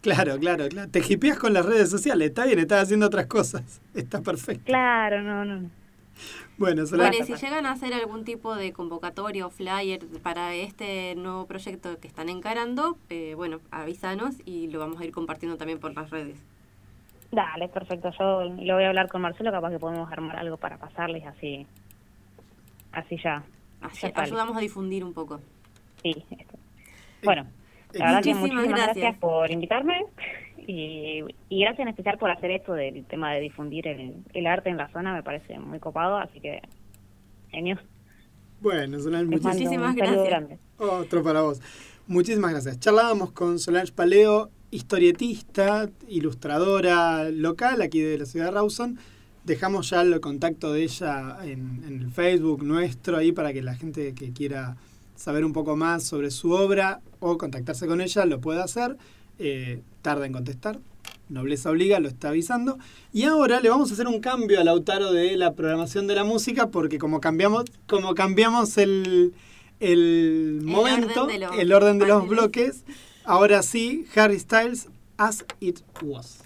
Claro, 0.00 0.38
claro, 0.38 0.68
claro. 0.68 0.90
Te 0.90 1.02
hipeas 1.06 1.38
con 1.38 1.52
las 1.52 1.64
redes 1.64 1.90
sociales. 1.90 2.28
Está 2.28 2.46
bien, 2.46 2.58
estás 2.58 2.84
haciendo 2.84 3.06
otras 3.06 3.26
cosas. 3.26 3.80
Está 3.94 4.20
perfecto. 4.20 4.64
Claro, 4.64 5.22
no, 5.22 5.44
no. 5.44 5.70
Bueno. 6.58 6.84
Bueno, 6.86 7.16
y 7.20 7.24
si 7.24 7.34
llegan 7.34 7.66
a 7.66 7.72
hacer 7.72 7.92
algún 7.92 8.24
tipo 8.24 8.56
de 8.56 8.72
convocatoria 8.72 9.46
o 9.46 9.50
flyer 9.50 10.00
para 10.22 10.54
este 10.54 11.14
nuevo 11.14 11.46
proyecto 11.46 11.98
que 12.00 12.08
están 12.08 12.30
encarando, 12.30 12.96
eh, 13.10 13.34
bueno, 13.34 13.60
avísanos 13.70 14.36
y 14.46 14.68
lo 14.68 14.78
vamos 14.78 15.00
a 15.00 15.04
ir 15.04 15.12
compartiendo 15.12 15.58
también 15.58 15.78
por 15.78 15.94
las 15.94 16.08
redes. 16.08 16.38
Dale, 17.30 17.68
perfecto. 17.68 18.10
Yo 18.18 18.44
lo 18.44 18.74
voy 18.74 18.84
a 18.84 18.88
hablar 18.88 19.08
con 19.08 19.20
Marcelo, 19.20 19.50
capaz 19.50 19.70
que 19.70 19.78
podemos 19.78 20.10
armar 20.10 20.36
algo 20.36 20.56
para 20.56 20.78
pasarles 20.78 21.26
así. 21.26 21.66
Así 22.92 23.18
ya. 23.22 23.42
Así 23.82 24.06
ya 24.06 24.22
ayudamos 24.22 24.56
a 24.56 24.60
difundir 24.60 25.04
un 25.04 25.12
poco. 25.12 25.40
Sí. 26.02 26.24
esto. 26.30 26.56
Bueno, 27.22 27.46
la 27.92 28.06
verdad 28.06 28.22
que 28.22 28.34
Muchísimas 28.34 28.68
gracias. 28.68 28.96
gracias. 28.96 29.18
por 29.18 29.50
invitarme 29.50 30.04
y, 30.66 31.22
y 31.48 31.60
gracias 31.60 31.80
en 31.80 31.88
especial 31.88 32.18
por 32.18 32.30
hacer 32.30 32.50
esto 32.50 32.72
del 32.74 33.04
tema 33.06 33.32
de 33.32 33.40
difundir 33.40 33.86
el, 33.86 34.14
el 34.32 34.46
arte 34.46 34.68
en 34.70 34.76
la 34.76 34.88
zona, 34.88 35.14
me 35.14 35.22
parece 35.22 35.58
muy 35.58 35.78
copado, 35.78 36.16
así 36.18 36.40
que 36.40 36.60
genio. 37.50 37.78
Bueno, 38.60 38.98
Solange, 39.00 39.38
muchísimas 39.38 39.94
grande. 39.94 40.58
Otro 40.78 41.22
para 41.22 41.42
vos. 41.42 41.60
Muchísimas 42.06 42.52
gracias. 42.52 42.80
Charlábamos 42.80 43.32
con 43.32 43.58
Solange 43.58 43.92
Paleo, 43.92 44.50
historietista, 44.70 45.88
ilustradora 46.08 47.28
local 47.30 47.82
aquí 47.82 48.00
de 48.00 48.18
la 48.18 48.26
ciudad 48.26 48.46
de 48.46 48.52
Rawson. 48.52 48.98
Dejamos 49.44 49.90
ya 49.90 50.00
el 50.02 50.20
contacto 50.20 50.72
de 50.72 50.82
ella 50.84 51.36
en, 51.44 51.82
en 51.86 52.00
el 52.00 52.10
Facebook 52.10 52.64
nuestro 52.64 53.16
ahí 53.16 53.32
para 53.32 53.52
que 53.52 53.62
la 53.62 53.74
gente 53.74 54.14
que 54.14 54.32
quiera 54.32 54.76
saber 55.16 55.44
un 55.44 55.52
poco 55.52 55.76
más 55.76 56.04
sobre 56.04 56.30
su 56.30 56.52
obra 56.52 57.00
o 57.20 57.36
contactarse 57.38 57.86
con 57.86 58.00
ella 58.00 58.24
lo 58.24 58.40
pueda 58.40 58.64
hacer. 58.64 58.96
Eh, 59.38 59.82
tarda 60.02 60.26
en 60.26 60.32
contestar. 60.32 60.78
Nobleza 61.28 61.70
Obliga 61.70 61.98
lo 61.98 62.08
está 62.08 62.28
avisando. 62.28 62.78
Y 63.12 63.24
ahora 63.24 63.60
le 63.60 63.68
vamos 63.68 63.90
a 63.90 63.94
hacer 63.94 64.06
un 64.06 64.20
cambio 64.20 64.60
a 64.60 64.64
Lautaro 64.64 65.12
de 65.12 65.36
la 65.36 65.54
programación 65.54 66.06
de 66.06 66.14
la 66.14 66.24
música 66.24 66.68
porque 66.68 66.98
como 66.98 67.20
cambiamos, 67.20 67.64
como 67.86 68.14
cambiamos 68.14 68.78
el, 68.78 69.34
el 69.80 70.60
momento, 70.62 71.24
orden 71.24 71.40
de 71.40 71.46
los 71.46 71.58
el 71.58 71.72
orden 71.72 71.98
de 71.98 72.06
los 72.06 72.28
bloques, 72.28 72.84
ahora 73.24 73.62
sí, 73.62 74.06
Harry 74.14 74.38
Styles, 74.38 74.88
As 75.16 75.44
It 75.60 75.80
Was. 76.02 76.45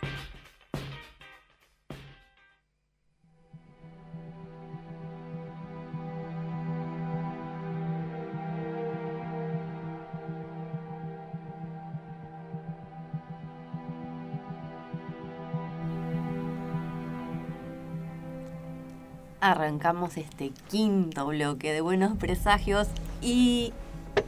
Arrancamos 19.41 20.17
este 20.17 20.51
quinto 20.69 21.25
bloque 21.25 21.73
de 21.73 21.81
buenos 21.81 22.15
presagios 22.15 22.87
y 23.23 23.73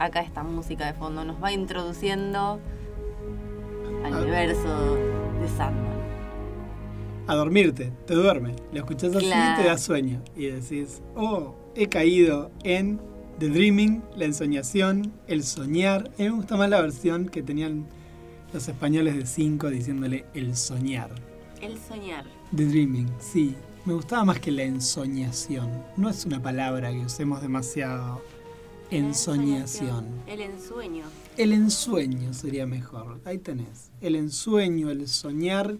acá 0.00 0.20
esta 0.20 0.42
música 0.42 0.86
de 0.86 0.92
fondo 0.94 1.24
nos 1.24 1.40
va 1.42 1.52
introduciendo 1.52 2.58
al 4.04 4.12
universo 4.12 4.96
de 5.40 5.48
Sandman. 5.56 5.94
A 7.28 7.34
dormirte, 7.36 7.92
te 8.06 8.14
duerme. 8.14 8.56
Lo 8.72 8.80
escuchás 8.80 9.14
así 9.14 9.26
Claro. 9.26 9.60
y 9.60 9.62
te 9.62 9.68
da 9.70 9.78
sueño. 9.78 10.20
Y 10.36 10.46
decís, 10.46 11.00
oh, 11.14 11.54
he 11.76 11.88
caído 11.88 12.50
en 12.64 13.00
The 13.38 13.50
Dreaming, 13.50 14.02
la 14.16 14.24
ensoñación, 14.24 15.12
el 15.28 15.44
soñar. 15.44 16.08
A 16.18 16.22
mí 16.22 16.24
me 16.24 16.30
gusta 16.30 16.56
más 16.56 16.68
la 16.68 16.80
versión 16.80 17.28
que 17.28 17.42
tenían 17.44 17.86
los 18.52 18.66
españoles 18.68 19.14
de 19.16 19.26
5 19.26 19.70
diciéndole 19.70 20.24
el 20.34 20.56
soñar. 20.56 21.10
El 21.62 21.78
soñar. 21.78 22.24
The 22.54 22.64
Dreaming, 22.66 23.08
sí. 23.20 23.54
Me 23.84 23.92
gustaba 23.92 24.24
más 24.24 24.40
que 24.40 24.50
la 24.50 24.62
ensoñación. 24.62 25.70
No 25.98 26.08
es 26.08 26.24
una 26.24 26.40
palabra 26.40 26.90
que 26.90 27.00
usemos 27.00 27.42
demasiado. 27.42 28.22
Ensoñación. 28.90 30.06
El 30.26 30.40
ensueño. 30.40 31.04
El 31.36 31.52
ensueño 31.52 32.32
sería 32.32 32.66
mejor. 32.66 33.20
Ahí 33.26 33.36
tenés. 33.36 33.90
El 34.00 34.16
ensueño, 34.16 34.88
el 34.88 35.06
soñar 35.06 35.76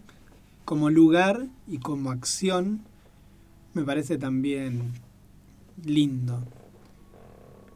como 0.66 0.90
lugar 0.90 1.46
y 1.66 1.78
como 1.78 2.10
acción 2.10 2.82
me 3.72 3.84
parece 3.84 4.18
también 4.18 4.92
lindo. 5.82 6.44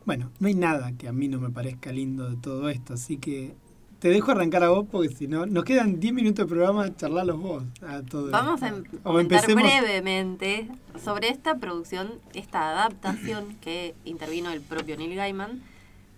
Bueno, 0.05 0.31
no 0.41 0.49
hay 0.49 0.55
nada 0.55 0.93
que 0.93 1.09
a 1.09 1.13
mí 1.13 1.29
no 1.29 1.41
me 1.41 1.49
parezca 1.49 1.91
lindo 1.91 2.29
de 2.29 2.37
todo 2.37 2.69
esto, 2.69 2.95
así 2.95 3.17
que 3.17 3.55
te 3.99 4.09
dejo 4.11 4.31
arrancar 4.31 4.63
a 4.63 4.69
vos 4.71 4.87
porque 4.91 5.09
si 5.15 5.27
no, 5.27 5.47
nos 5.47 5.65
quedan 5.65 5.99
10 6.01 6.15
minutos 6.15 6.47
de 6.47 6.51
programa, 6.55 6.95
charlalos 6.97 7.39
vos. 7.41 7.65
A 7.83 8.03
todo 8.03 8.31
Vamos 8.31 8.63
a 8.63 8.69
em- 8.69 8.85
O 9.05 9.19
empecemos- 9.19 9.63
brevemente 9.65 10.69
sobre 11.03 11.29
esta 11.31 11.57
producción, 11.57 12.13
esta 12.35 12.71
adaptación 12.71 13.57
que 13.61 13.95
intervino 14.05 14.51
el 14.51 14.61
propio 14.61 14.97
Neil 14.97 15.15
Gaiman 15.17 15.63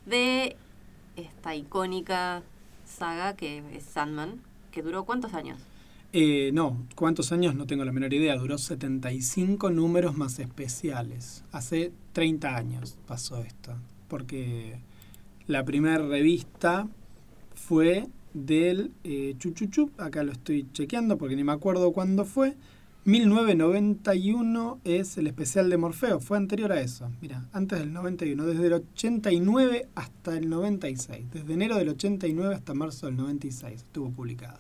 de 0.07 0.57
esta 1.17 1.55
icónica 1.55 2.43
saga 2.87 3.35
que 3.35 3.63
es 3.75 3.85
Sandman, 3.85 4.41
que 4.73 4.83
duró 4.83 5.05
cuántos 5.05 5.35
años? 5.35 5.59
Eh, 6.13 6.51
no, 6.53 6.77
¿cuántos 6.97 7.31
años? 7.33 7.55
No 7.55 7.67
tengo 7.67 7.85
la 7.85 7.93
menor 7.93 8.13
idea. 8.13 8.35
Duró 8.37 8.59
75 8.59 9.71
números 9.71 10.17
más 10.17 10.39
especiales. 10.41 11.45
Hace 11.53 11.93
30 12.13 12.57
años 12.57 12.99
pasó 13.07 13.39
esto. 13.45 13.75
Porque 14.09 14.81
la 15.47 15.65
primera 15.65 15.99
revista 15.99 16.89
fue 17.71 18.09
del 18.35 18.91
eh, 19.05 19.37
Chuchuchu. 19.39 19.93
Acá 19.97 20.25
lo 20.25 20.33
estoy 20.33 20.67
chequeando 20.73 21.17
porque 21.17 21.37
ni 21.37 21.45
me 21.45 21.53
acuerdo 21.53 21.93
cuándo 21.93 22.25
fue. 22.25 22.57
1991 23.05 24.81
es 24.83 25.17
el 25.19 25.29
especial 25.29 25.71
de 25.71 25.77
Morfeo. 25.77 26.19
Fue 26.19 26.37
anterior 26.37 26.73
a 26.73 26.81
eso. 26.81 27.09
Mira, 27.21 27.47
antes 27.53 27.79
del 27.79 27.93
91. 27.93 28.45
Desde 28.45 28.67
el 28.67 28.73
89 28.73 29.87
hasta 29.95 30.37
el 30.37 30.51
96. 30.51 31.27
Desde 31.33 31.53
enero 31.53 31.77
del 31.77 31.91
89 31.91 32.57
hasta 32.57 32.75
marzo 32.75 33.07
del 33.07 33.17
96 33.19 33.77
estuvo 33.77 34.11
publicado 34.11 34.59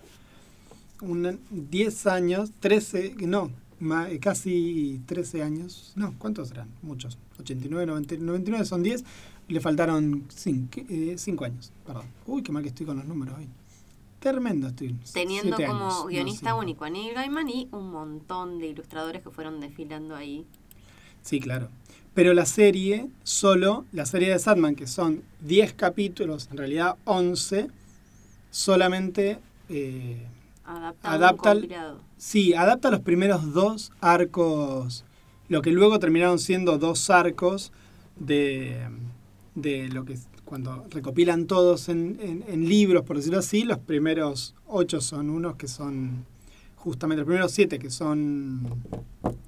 un 1.02 1.40
10 1.50 2.06
años, 2.06 2.52
13, 2.60 3.16
no, 3.26 3.50
eh, 4.08 4.18
casi 4.20 5.00
13 5.06 5.42
años, 5.42 5.94
no, 5.96 6.14
¿cuántos 6.18 6.50
eran? 6.50 6.68
Muchos, 6.82 7.18
89, 7.40 7.86
90, 7.86 8.16
99 8.18 8.64
son 8.66 8.82
10, 8.82 9.04
le 9.52 9.60
faltaron 9.60 10.26
5 10.28 11.44
años, 11.44 11.72
perdón. 11.86 12.06
Uy, 12.26 12.42
qué 12.42 12.52
mal 12.52 12.62
que 12.62 12.68
estoy 12.70 12.86
con 12.86 12.96
los 12.96 13.06
números 13.06 13.36
hoy. 13.38 13.48
Tremendo 14.20 14.68
estoy. 14.68 14.96
Teniendo 15.12 15.56
como 15.56 15.84
años, 15.86 16.06
guionista 16.08 16.50
cinco. 16.50 16.58
único 16.60 16.84
a 16.84 16.90
Neil 16.90 17.14
Gaiman 17.14 17.48
y 17.48 17.68
un 17.72 17.90
montón 17.90 18.58
de 18.58 18.68
ilustradores 18.68 19.22
que 19.22 19.30
fueron 19.30 19.60
desfilando 19.60 20.14
ahí. 20.14 20.46
Sí, 21.22 21.40
claro. 21.40 21.68
Pero 22.14 22.34
la 22.34 22.44
serie, 22.44 23.08
solo, 23.22 23.86
la 23.92 24.04
serie 24.04 24.30
de 24.30 24.38
Sandman, 24.38 24.74
que 24.74 24.86
son 24.86 25.22
10 25.40 25.72
capítulos, 25.74 26.48
en 26.50 26.58
realidad 26.58 26.96
11, 27.04 27.68
solamente... 28.50 29.38
eh, 29.68 30.26
Adapta 31.02 31.52
un. 31.52 31.68
Sí, 32.16 32.54
adapta 32.54 32.90
los 32.90 33.00
primeros 33.00 33.52
dos 33.52 33.92
arcos, 34.00 35.04
lo 35.48 35.62
que 35.62 35.72
luego 35.72 35.98
terminaron 35.98 36.38
siendo 36.38 36.78
dos 36.78 37.10
arcos 37.10 37.72
de, 38.16 38.86
de 39.60 39.88
lo 39.88 40.04
que 40.04 40.18
cuando 40.44 40.84
recopilan 40.90 41.46
todos 41.46 41.88
en, 41.88 42.18
en- 42.20 42.44
en 42.48 42.68
libros, 42.68 43.04
por 43.04 43.16
decirlo 43.16 43.38
así, 43.38 43.64
los 43.64 43.78
primeros 43.78 44.54
ocho 44.66 45.00
son 45.00 45.30
unos 45.30 45.56
que 45.56 45.68
son 45.68 46.26
justamente 46.76 47.20
los 47.20 47.26
primeros 47.26 47.52
siete 47.52 47.78
que 47.78 47.90
son 47.90 48.82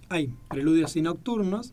hay 0.09 0.33
preludios 0.49 0.95
y 0.97 1.03
nocturnos 1.03 1.73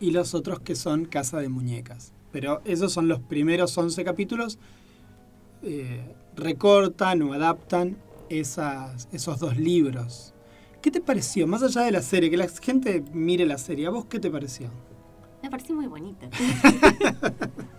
y 0.00 0.10
los 0.12 0.34
otros 0.34 0.60
que 0.60 0.74
son 0.76 1.04
Casa 1.04 1.38
de 1.38 1.48
Muñecas. 1.48 2.12
Pero 2.32 2.62
esos 2.64 2.92
son 2.92 3.08
los 3.08 3.20
primeros 3.20 3.76
11 3.76 4.04
capítulos, 4.04 4.58
eh, 5.62 6.00
recortan 6.36 7.22
o 7.22 7.32
adaptan 7.34 7.96
esas, 8.30 9.08
esos 9.12 9.38
dos 9.38 9.56
libros. 9.58 10.32
¿Qué 10.80 10.90
te 10.90 11.00
pareció? 11.00 11.46
Más 11.46 11.62
allá 11.62 11.82
de 11.82 11.92
la 11.92 12.02
serie, 12.02 12.30
que 12.30 12.36
la 12.36 12.48
gente 12.48 13.04
mire 13.12 13.44
la 13.46 13.58
serie, 13.58 13.86
¿a 13.86 13.90
vos 13.90 14.06
qué 14.06 14.18
te 14.18 14.30
pareció? 14.30 14.70
Me 15.42 15.50
pareció 15.50 15.74
muy 15.74 15.86
bonita. 15.86 16.28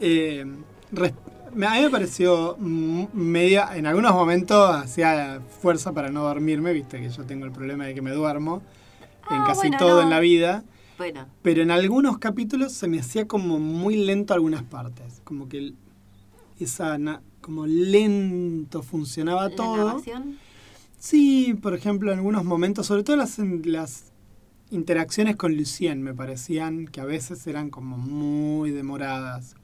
Eh, 0.00 0.44
a 0.96 1.52
mí 1.54 1.82
me 1.82 1.90
pareció 1.90 2.56
media, 2.58 3.70
en 3.76 3.86
algunos 3.86 4.12
momentos 4.14 4.70
hacía 4.74 5.40
fuerza 5.60 5.92
para 5.92 6.10
no 6.10 6.22
dormirme, 6.22 6.72
viste 6.72 7.00
que 7.00 7.10
yo 7.10 7.24
tengo 7.24 7.44
el 7.44 7.52
problema 7.52 7.86
de 7.86 7.94
que 7.94 8.02
me 8.02 8.12
duermo 8.12 8.62
en 9.30 9.36
Ah, 9.42 9.44
casi 9.46 9.68
bueno, 9.68 9.78
todo 9.78 9.96
no. 9.96 10.02
en 10.02 10.10
la 10.10 10.20
vida. 10.20 10.64
Bueno, 10.98 11.26
Pero 11.42 11.62
en 11.62 11.70
algunos 11.70 12.18
capítulos 12.18 12.72
se 12.72 12.86
me 12.88 13.00
hacía 13.00 13.26
como 13.26 13.58
muy 13.58 13.96
lento 13.96 14.34
algunas 14.34 14.62
partes. 14.62 15.20
Como 15.24 15.48
que 15.48 15.72
esa 16.58 16.98
como 17.40 17.66
lento 17.66 18.82
funcionaba 18.82 19.48
la 19.48 19.56
todo. 19.56 19.86
narración. 19.86 20.38
Sí, 20.98 21.54
por 21.60 21.74
ejemplo, 21.74 22.12
en 22.12 22.18
algunos 22.18 22.44
momentos, 22.44 22.86
sobre 22.86 23.02
todo 23.02 23.16
las, 23.16 23.38
las 23.38 24.12
interacciones 24.70 25.36
con 25.36 25.56
Lucien 25.56 26.02
me 26.02 26.12
parecían 26.12 26.86
que 26.86 27.00
a 27.00 27.04
veces 27.06 27.46
eran 27.46 27.70
como 27.70 27.96
muy 27.96 28.70
demoradas. 28.70 29.54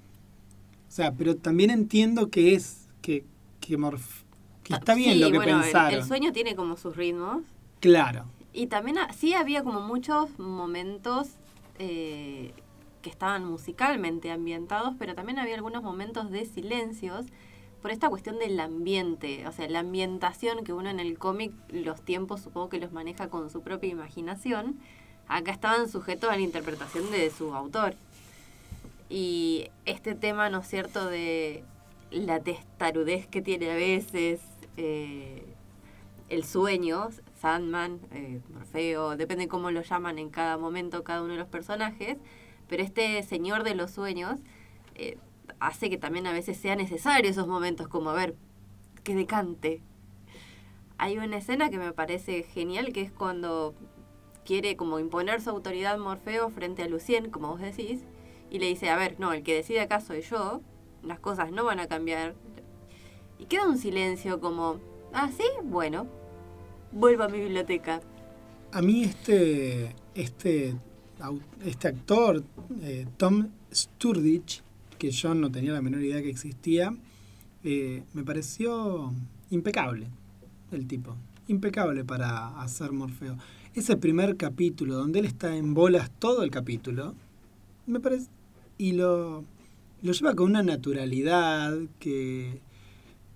O 0.97 1.03
sea, 1.03 1.13
pero 1.13 1.37
también 1.37 1.69
entiendo 1.69 2.31
que 2.31 2.55
es 2.55 2.89
que, 3.03 3.23
que, 3.61 3.77
Morf- 3.79 4.25
que 4.63 4.73
está 4.73 4.95
bien 4.95 5.13
Sí, 5.13 5.19
lo 5.19 5.31
que 5.31 5.37
bueno, 5.37 5.59
el- 5.59 5.63
pensaron. 5.65 5.93
El, 6.01 6.03
sueño 6.07 6.33
tiene 6.33 6.57
como 6.57 6.79
sus 6.79 6.97
ritmos. 6.97 7.43
Claro. 7.81 8.25
Y 8.55 8.69
también 8.69 8.97
ha- 8.97 9.13
sí 9.13 9.35
había 9.35 9.63
como 9.63 9.83
muchos 9.83 10.39
momentos 10.39 11.29
eh, 11.79 12.55
que 13.03 13.11
estaban 13.11 13.45
musicalmente 13.45 14.31
ambientados, 14.31 14.95
pero 14.99 15.15
también 15.15 15.39
había 15.39 15.55
algunos 15.57 15.83
momentos 15.83 16.31
de 16.31 16.47
silencios 16.47 17.27
por 17.83 17.91
esta 17.91 18.09
cuestión 18.09 18.39
del 18.39 18.59
ambiente, 18.59 19.47
o 19.47 19.53
sea, 19.53 19.69
la 19.69 19.81
ambientación 19.81 20.65
que 20.65 20.73
uno 20.73 20.89
en 20.89 20.99
el 20.99 21.19
cómic, 21.19 21.53
los 21.69 22.01
tiempos 22.01 22.41
supongo 22.41 22.71
que 22.71 22.81
los 22.81 22.93
maneja 22.93 23.29
con 23.29 23.51
su 23.51 23.61
propia 23.61 23.91
imaginación, 23.91 24.79
acá 25.29 25.53
estaban 25.53 25.91
sujetos 25.91 26.31
a 26.31 26.37
la 26.37 26.41
interpretación 26.41 27.11
de 27.11 27.31
su 27.31 27.55
autor. 27.55 27.97
Y 29.09 29.71
este 29.85 30.15
tema, 30.15 30.51
¿no 30.51 30.61
es 30.61 30.69
cierto?, 30.69 31.09
de 31.09 31.65
la 32.11 32.41
testarudez 32.41 33.27
que 33.27 33.43
tiene 33.43 33.71
a 33.71 33.75
veces, 33.75 34.41
eh, 34.77 35.45
el 36.29 36.45
sueño, 36.45 37.09
Sandman, 37.41 38.01
eh, 38.13 38.41
Morfeo, 38.53 39.17
depende 39.17 39.49
cómo 39.49 39.71
lo 39.71 39.83
llaman 39.83 40.19
en 40.19 40.31
cada 40.31 40.59
momento 40.59 41.05
cada 41.05 41.23
uno 41.23 41.33
de 41.35 41.39
los 41.39 41.49
personajes, 41.49 42.17
pero 42.69 42.83
este 42.83 43.23
señor 43.23 43.63
de 43.63 43.75
los 43.75 43.93
sueños 43.93 44.41
eh, 44.95 45.19
hace 45.61 45.89
que 45.89 45.99
también 45.99 46.27
a 46.27 46.33
veces 46.33 46.57
sea 46.57 46.75
necesario 46.75 47.31
esos 47.31 47.47
momentos, 47.47 47.89
como 47.89 48.11
a 48.11 48.15
ver, 48.15 48.35
que 49.05 49.15
decante. 49.15 49.83
Hay 50.99 51.19
una 51.19 51.37
escena 51.37 51.71
que 51.71 51.79
me 51.79 51.93
parece 51.93 52.43
genial, 52.43 52.93
que 52.93 53.03
es 53.03 53.13
cuando 53.13 53.75
quiere 54.45 54.77
como 54.77 54.99
imponer 54.99 55.41
su 55.41 55.51
autoridad 55.51 55.99
Morfeo 55.99 56.51
frente 56.51 56.83
a 56.83 56.89
Lucien, 56.89 57.31
como 57.31 57.49
vos 57.49 57.61
decís, 57.61 58.05
y 58.51 58.59
le 58.59 58.67
dice, 58.67 58.91
a 58.91 58.97
ver, 58.97 59.19
no, 59.19 59.33
el 59.33 59.43
que 59.43 59.55
decide 59.55 59.81
acá 59.81 60.01
soy 60.01 60.23
yo, 60.23 60.61
las 61.03 61.19
cosas 61.19 61.51
no 61.53 61.65
van 61.65 61.81
a 61.81 61.87
cambiar. 61.87 62.35
Y 63.39 63.47
queda 63.47 63.69
un 63.69 63.79
silencio 63.79 64.41
como, 64.41 64.81
ah, 65.13 65.31
sí, 65.37 65.45
bueno, 65.65 66.07
vuelvo 66.93 67.25
a 67.25 67.29
mi 67.29 67.41
biblioteca. 67.41 68.01
A 68.73 68.83
mí 68.83 69.05
este, 69.05 69.95
este, 70.15 70.75
este 71.65 71.89
actor, 71.89 72.43
eh, 72.83 73.07
Tom 73.17 73.49
Sturridge, 73.73 74.63
que 74.99 75.11
yo 75.11 75.35
no 75.35 75.51
tenía 75.51 75.73
la 75.73 75.83
menor 75.83 76.03
idea 76.03 76.23
que 76.23 76.31
existía, 76.31 76.95
eh, 77.65 78.03
me 78.15 78.23
pareció 78.23 79.13
impecable 79.51 80.09
el 80.73 80.87
tipo. 80.87 81.17
Impecable 81.49 82.05
para 82.05 82.61
hacer 82.61 82.93
Morfeo. 82.93 83.37
Ese 83.75 83.97
primer 83.97 84.37
capítulo, 84.37 84.95
donde 84.95 85.21
él 85.21 85.27
está 85.27 85.55
en 85.57 85.75
bolas 85.75 86.11
todo 86.19 86.43
el 86.43 86.51
capítulo, 86.51 87.15
me 87.87 88.01
parece. 88.01 88.29
Y 88.79 88.93
lo, 88.93 89.45
lo 90.03 90.13
lleva 90.13 90.35
con 90.35 90.51
una 90.51 90.63
naturalidad 90.63 91.75
que, 91.99 92.61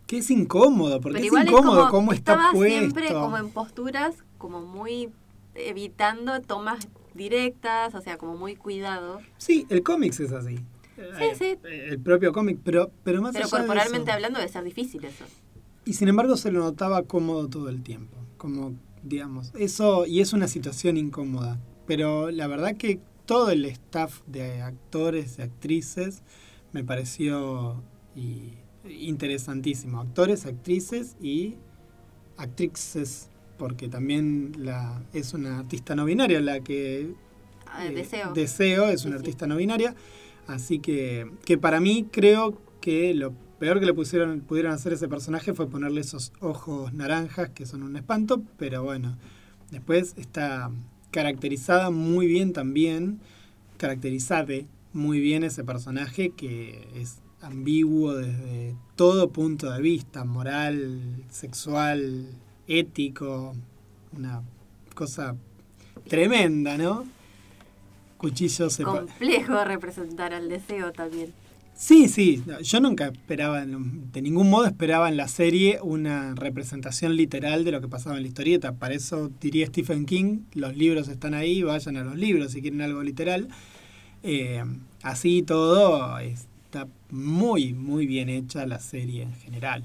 que 0.06 0.18
es 0.18 0.30
incómodo, 0.30 1.00
porque 1.00 1.18
Pero 1.18 1.24
es 1.24 1.26
igual 1.26 1.42
es 1.46 1.52
incómodo 1.52 1.78
como, 1.80 1.90
cómo 1.90 2.12
está 2.12 2.32
estaba 2.32 2.52
puesto. 2.52 2.78
siempre 2.78 3.08
como 3.12 3.38
en 3.38 3.50
posturas, 3.50 4.16
como 4.38 4.60
muy 4.62 5.10
evitando 5.54 6.40
tomas 6.40 6.88
directas, 7.14 7.94
o 7.94 8.00
sea, 8.00 8.18
como 8.18 8.36
muy 8.36 8.56
cuidado. 8.56 9.20
Sí, 9.38 9.66
el 9.68 9.82
cómic 9.82 10.18
es 10.18 10.32
así. 10.32 10.56
Sí, 10.96 11.24
sí. 11.38 11.44
Eh, 11.64 11.86
El 11.90 11.98
propio 12.00 12.32
cómic, 12.32 12.58
pero, 12.62 12.90
pero 13.02 13.22
más 13.22 13.32
Pero 13.32 13.46
allá 13.46 13.56
de 13.56 13.66
corporalmente 13.66 14.10
eso- 14.10 14.14
hablando 14.14 14.38
debe 14.38 14.50
ser 14.52 14.64
difícil 14.64 15.04
eso. 15.04 15.24
Y 15.86 15.94
sin 15.94 16.08
embargo 16.08 16.36
se 16.36 16.52
lo 16.52 16.60
notaba 16.60 17.02
cómodo 17.04 17.48
todo 17.48 17.68
el 17.70 17.82
tiempo. 17.82 18.16
Como, 18.36 18.74
digamos, 19.02 19.50
eso, 19.58 20.06
y 20.06 20.20
es 20.20 20.32
una 20.34 20.46
situación 20.46 20.98
incómoda. 20.98 21.58
Pero 21.86 22.30
la 22.30 22.46
verdad 22.46 22.76
que 22.76 23.00
todo 23.31 23.51
el 23.52 23.65
staff 23.66 24.23
de 24.27 24.61
actores 24.61 25.39
y 25.39 25.43
actrices 25.43 26.24
me 26.73 26.82
pareció 26.82 27.81
y- 28.16 28.55
interesantísimo. 28.89 30.01
Actores, 30.01 30.47
actrices 30.47 31.15
y 31.20 31.55
actrices, 32.36 33.28
porque 33.57 33.89
también 33.89 34.51
la, 34.59 35.01
es 35.12 35.32
una 35.32 35.61
artista 35.61 35.94
no 35.94 36.07
binaria 36.07 36.40
la 36.40 36.59
que 36.59 37.15
Ah, 37.66 37.86
eh, 37.86 37.94
deseo. 37.94 38.32
Deseo 38.32 38.89
es 38.89 39.05
una 39.05 39.15
artista 39.15 39.47
no 39.47 39.55
binaria. 39.55 39.94
Así 40.48 40.81
que, 40.81 41.31
que 41.44 41.57
para 41.57 41.78
mí 41.78 42.09
creo 42.11 42.61
que 42.81 43.15
lo 43.15 43.32
peor 43.61 43.78
que 43.78 43.86
le 43.86 43.94
pusieron, 43.94 44.40
pudieron 44.40 44.73
hacer 44.73 44.90
a 44.90 44.97
ese 44.97 45.07
personaje 45.07 45.55
fue 45.55 45.70
ponerle 45.70 46.01
esos 46.01 46.32
ojos 46.40 46.93
naranjas 46.93 47.51
que 47.51 47.65
son 47.65 47.85
un 47.85 47.94
espanto, 47.94 48.43
pero 48.57 48.82
bueno, 48.82 49.16
después 49.70 50.15
está 50.16 50.73
caracterizada 51.10 51.90
muy 51.90 52.26
bien 52.26 52.52
también, 52.52 53.20
caracterizade 53.76 54.66
muy 54.92 55.20
bien 55.20 55.44
ese 55.44 55.64
personaje 55.64 56.30
que 56.30 56.88
es 56.94 57.18
ambiguo 57.40 58.14
desde 58.14 58.74
todo 58.96 59.30
punto 59.30 59.70
de 59.70 59.80
vista, 59.80 60.24
moral, 60.24 61.00
sexual, 61.30 62.26
ético, 62.66 63.54
una 64.16 64.42
cosa 64.94 65.36
tremenda, 66.08 66.76
¿no? 66.76 67.04
Cuchillo 68.18 68.68
sepa- 68.68 68.98
Complejo 69.00 69.64
representar 69.64 70.34
al 70.34 70.48
deseo 70.48 70.92
también. 70.92 71.32
Sí, 71.81 72.09
sí, 72.09 72.43
yo 72.62 72.81
nunca 72.81 73.07
esperaba, 73.07 73.65
de 73.65 74.20
ningún 74.20 74.51
modo 74.51 74.66
esperaba 74.66 75.09
en 75.09 75.16
la 75.16 75.28
serie 75.28 75.78
una 75.82 76.35
representación 76.35 77.16
literal 77.16 77.65
de 77.65 77.73
lo 77.73 77.81
que 77.81 77.89
pasaba 77.89 78.19
en 78.19 78.23
la 78.23 78.28
historieta. 78.28 78.74
Para 78.74 78.94
eso 78.94 79.31
diría 79.40 79.66
Stephen 79.66 80.05
King, 80.05 80.40
los 80.52 80.77
libros 80.77 81.09
están 81.09 81.32
ahí, 81.32 81.62
vayan 81.62 81.97
a 81.97 82.05
los 82.05 82.16
libros 82.16 82.52
si 82.52 82.61
quieren 82.61 82.82
algo 82.82 83.02
literal. 83.02 83.48
Eh, 84.23 84.62
así 85.02 85.40
todo 85.40 86.19
está 86.19 86.86
muy, 87.11 87.73
muy 87.73 88.07
bien 88.07 88.28
hecha 88.28 88.66
la 88.66 88.78
serie 88.78 89.23
en 89.23 89.35
general. 89.36 89.82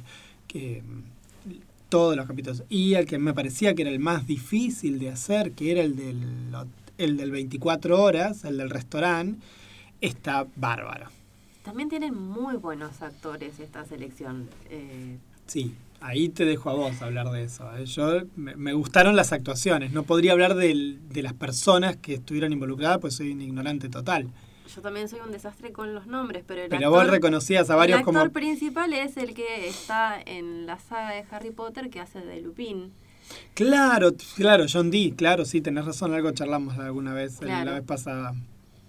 Que 0.49 0.83
mm, 0.85 1.53
todos 1.87 2.17
los 2.17 2.27
capítulos. 2.27 2.63
Y 2.67 2.95
el 2.95 3.05
que 3.05 3.19
me 3.19 3.33
parecía 3.33 3.73
que 3.73 3.83
era 3.83 3.91
el 3.91 3.99
más 3.99 4.27
difícil 4.27 4.99
de 4.99 5.11
hacer, 5.11 5.53
que 5.53 5.71
era 5.71 5.81
el 5.81 5.95
del, 5.95 6.21
el 6.97 7.15
del 7.15 7.31
24 7.31 8.03
horas, 8.03 8.43
el 8.43 8.57
del 8.57 8.69
restaurante, 8.69 9.39
está 10.01 10.45
bárbaro. 10.57 11.07
También 11.65 11.89
tienen 11.89 12.15
muy 12.15 12.55
buenos 12.57 13.01
actores 13.01 13.59
esta 13.59 13.83
selección. 13.85 14.47
Eh, 14.69 15.17
Sí, 15.47 15.75
ahí 16.01 16.29
te 16.29 16.43
dejo 16.43 16.71
a 16.71 16.73
vos 16.73 17.01
hablar 17.03 17.29
de 17.29 17.43
eso. 17.43 17.69
¿eh? 17.77 17.85
Yo 17.85 18.21
me, 18.35 18.55
me 18.55 18.73
gustaron 18.73 19.15
las 19.15 19.31
actuaciones. 19.31 19.91
No 19.91 20.01
podría 20.03 20.31
hablar 20.31 20.55
de 20.55 20.97
las 21.21 21.33
personas 21.33 21.97
que 21.97 22.15
estuvieron 22.15 22.51
involucradas, 22.51 22.97
pues 22.97 23.13
soy 23.15 23.31
un 23.31 23.41
ignorante 23.41 23.87
total. 23.89 24.27
yo 24.75 24.81
también 24.81 25.07
soy 25.07 25.19
un 25.19 25.31
desastre 25.31 25.71
con 25.71 25.93
los 25.93 26.07
nombres, 26.07 26.43
pero 26.47 26.63
el 26.63 26.69
Pero 26.69 26.87
actor, 26.87 27.03
vos 27.03 27.11
reconocías 27.11 27.69
a 27.69 27.75
varios 27.75 27.97
el 27.97 28.07
actor 28.07 28.21
como... 28.21 28.31
principal 28.33 28.91
es 28.93 29.17
el 29.17 29.35
que 29.35 29.67
está 29.67 30.19
en 30.25 30.65
la 30.65 30.79
saga 30.79 31.11
de 31.11 31.23
Harry 31.29 31.51
Potter 31.51 31.91
que 31.91 31.99
hace 31.99 32.21
de 32.21 32.41
Lupin. 32.41 32.91
Claro, 33.53 34.11
claro, 34.35 34.65
John 34.71 34.89
Dee, 34.91 35.13
claro, 35.15 35.45
sí, 35.45 35.61
tenés 35.61 35.85
razón, 35.85 36.13
algo 36.15 36.31
charlamos 36.31 36.77
alguna 36.79 37.13
vez, 37.13 37.37
Claro. 37.37 37.65
la 37.65 37.73
vez 37.79 37.83
pasada. 37.83 38.33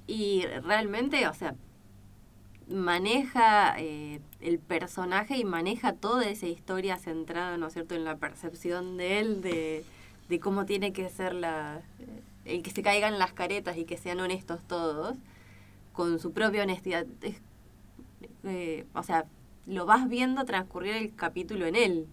Y 0.06 0.44
realmente, 0.64 1.26
o 1.28 1.34
sea, 1.34 1.54
maneja 2.68 3.74
eh, 3.78 4.20
el 4.40 4.58
personaje 4.58 5.36
y 5.36 5.44
maneja 5.44 5.92
toda 5.92 6.28
esa 6.28 6.46
historia 6.46 6.98
centrada, 6.98 7.56
¿no 7.56 7.66
es 7.68 7.72
cierto?, 7.74 7.94
en 7.94 8.04
la 8.04 8.16
percepción 8.16 8.96
de 8.96 9.20
él, 9.20 9.40
de, 9.42 9.84
de 10.28 10.40
cómo 10.40 10.66
tiene 10.66 10.92
que 10.92 11.08
ser 11.08 11.34
la 11.34 11.82
el 12.44 12.62
que 12.62 12.70
se 12.70 12.82
caigan 12.82 13.18
las 13.18 13.32
caretas 13.32 13.76
y 13.76 13.84
que 13.84 13.96
sean 13.96 14.20
honestos 14.20 14.60
todos, 14.68 15.16
con 15.92 16.20
su 16.20 16.32
propia 16.32 16.62
honestidad. 16.62 17.04
Es- 17.22 17.40
eh, 18.44 18.84
o 18.94 19.02
sea, 19.02 19.24
lo 19.66 19.84
vas 19.84 20.08
viendo 20.08 20.44
transcurrir 20.44 20.94
el 20.94 21.14
capítulo 21.16 21.66
en 21.66 21.74
él. 21.74 22.06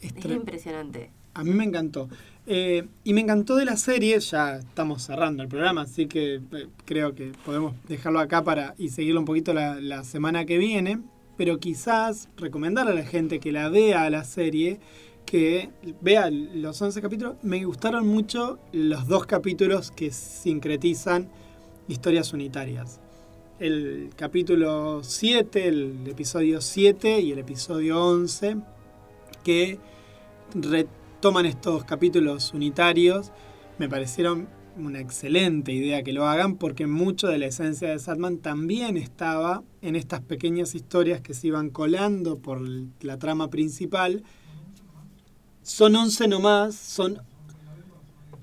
Es 0.00 0.12
Es 0.14 0.24
impresionante. 0.26 1.10
A 1.34 1.42
mí 1.42 1.50
me 1.50 1.64
encantó. 1.64 2.08
Eh, 2.50 2.88
y 3.04 3.12
me 3.12 3.20
encantó 3.20 3.56
de 3.56 3.66
la 3.66 3.76
serie, 3.76 4.18
ya 4.20 4.56
estamos 4.56 5.02
cerrando 5.02 5.42
el 5.42 5.50
programa, 5.50 5.82
así 5.82 6.06
que 6.06 6.36
eh, 6.36 6.68
creo 6.86 7.14
que 7.14 7.32
podemos 7.44 7.74
dejarlo 7.86 8.20
acá 8.20 8.42
para 8.42 8.74
y 8.78 8.88
seguirlo 8.88 9.20
un 9.20 9.26
poquito 9.26 9.52
la, 9.52 10.02
semana 10.02 10.46
que 10.46 10.56
viene. 10.56 11.02
Pero 11.36 11.60
quizás 11.60 12.30
recomendarle 12.38 12.92
a 12.92 12.94
la 12.94 13.04
gente 13.04 13.38
que 13.38 13.52
la 13.52 13.68
vea 13.68 14.08
la 14.08 14.24
serie, 14.24 14.80
que 15.26 15.68
vea 16.00 16.30
los 16.30 16.80
11 16.80 17.02
capítulos. 17.02 17.34
Me 17.42 17.62
gustaron 17.66 18.08
mucho 18.08 18.58
los 18.72 19.06
dos 19.06 19.26
capítulos 19.26 19.90
que 19.90 20.10
sincretizan 20.10 21.28
historias 21.86 22.32
unitarias. 22.32 22.98
El 23.58 24.08
capítulo 24.16 25.04
7, 25.04 25.68
el 25.68 25.98
episodio 26.06 26.62
7 26.62 27.20
y 27.20 27.32
el 27.32 27.40
episodio 27.40 28.02
11, 28.02 28.56
que 29.44 29.78
retoman 31.18 31.46
estos 31.46 31.82
capítulos 31.82 32.54
unitarios. 32.54 33.32
Me 33.76 33.88
parecieron 33.88 34.48
una 34.76 35.00
excelente 35.00 35.72
idea 35.72 36.04
que 36.04 36.12
lo 36.12 36.28
hagan 36.28 36.54
porque 36.54 36.86
mucho 36.86 37.26
de 37.26 37.38
la 37.38 37.46
esencia 37.46 37.88
de 37.88 37.98
Satman 37.98 38.38
también 38.38 38.96
estaba 38.96 39.64
en 39.82 39.96
estas 39.96 40.20
pequeñas 40.20 40.76
historias 40.76 41.20
que 41.20 41.34
se 41.34 41.48
iban 41.48 41.70
colando 41.70 42.36
por 42.36 42.60
la 43.00 43.18
trama 43.18 43.50
principal. 43.50 44.22
Son 45.62 45.96
11 45.96 46.28
nomás, 46.28 46.76
son 46.76 47.18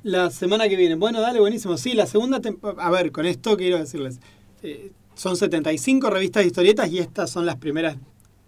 la 0.04 0.30
semana 0.30 0.68
que 0.68 0.76
viene. 0.76 0.96
Bueno, 0.96 1.22
dale, 1.22 1.40
buenísimo. 1.40 1.78
Sí, 1.78 1.94
la 1.94 2.06
segunda 2.06 2.42
temporada... 2.42 2.86
A 2.86 2.92
ver, 2.92 3.14
con 3.14 3.26
esto 3.26 3.56
quiero 3.56 3.78
decirles. 3.78 4.20
eh, 4.64 4.92
son 5.14 5.38
75 5.38 6.10
revistas 6.10 6.44
de 6.44 6.48
historietas 6.48 6.92
y 6.92 7.00
estas 7.00 7.30
son 7.30 7.46
las 7.46 7.56
primeras 7.56 7.96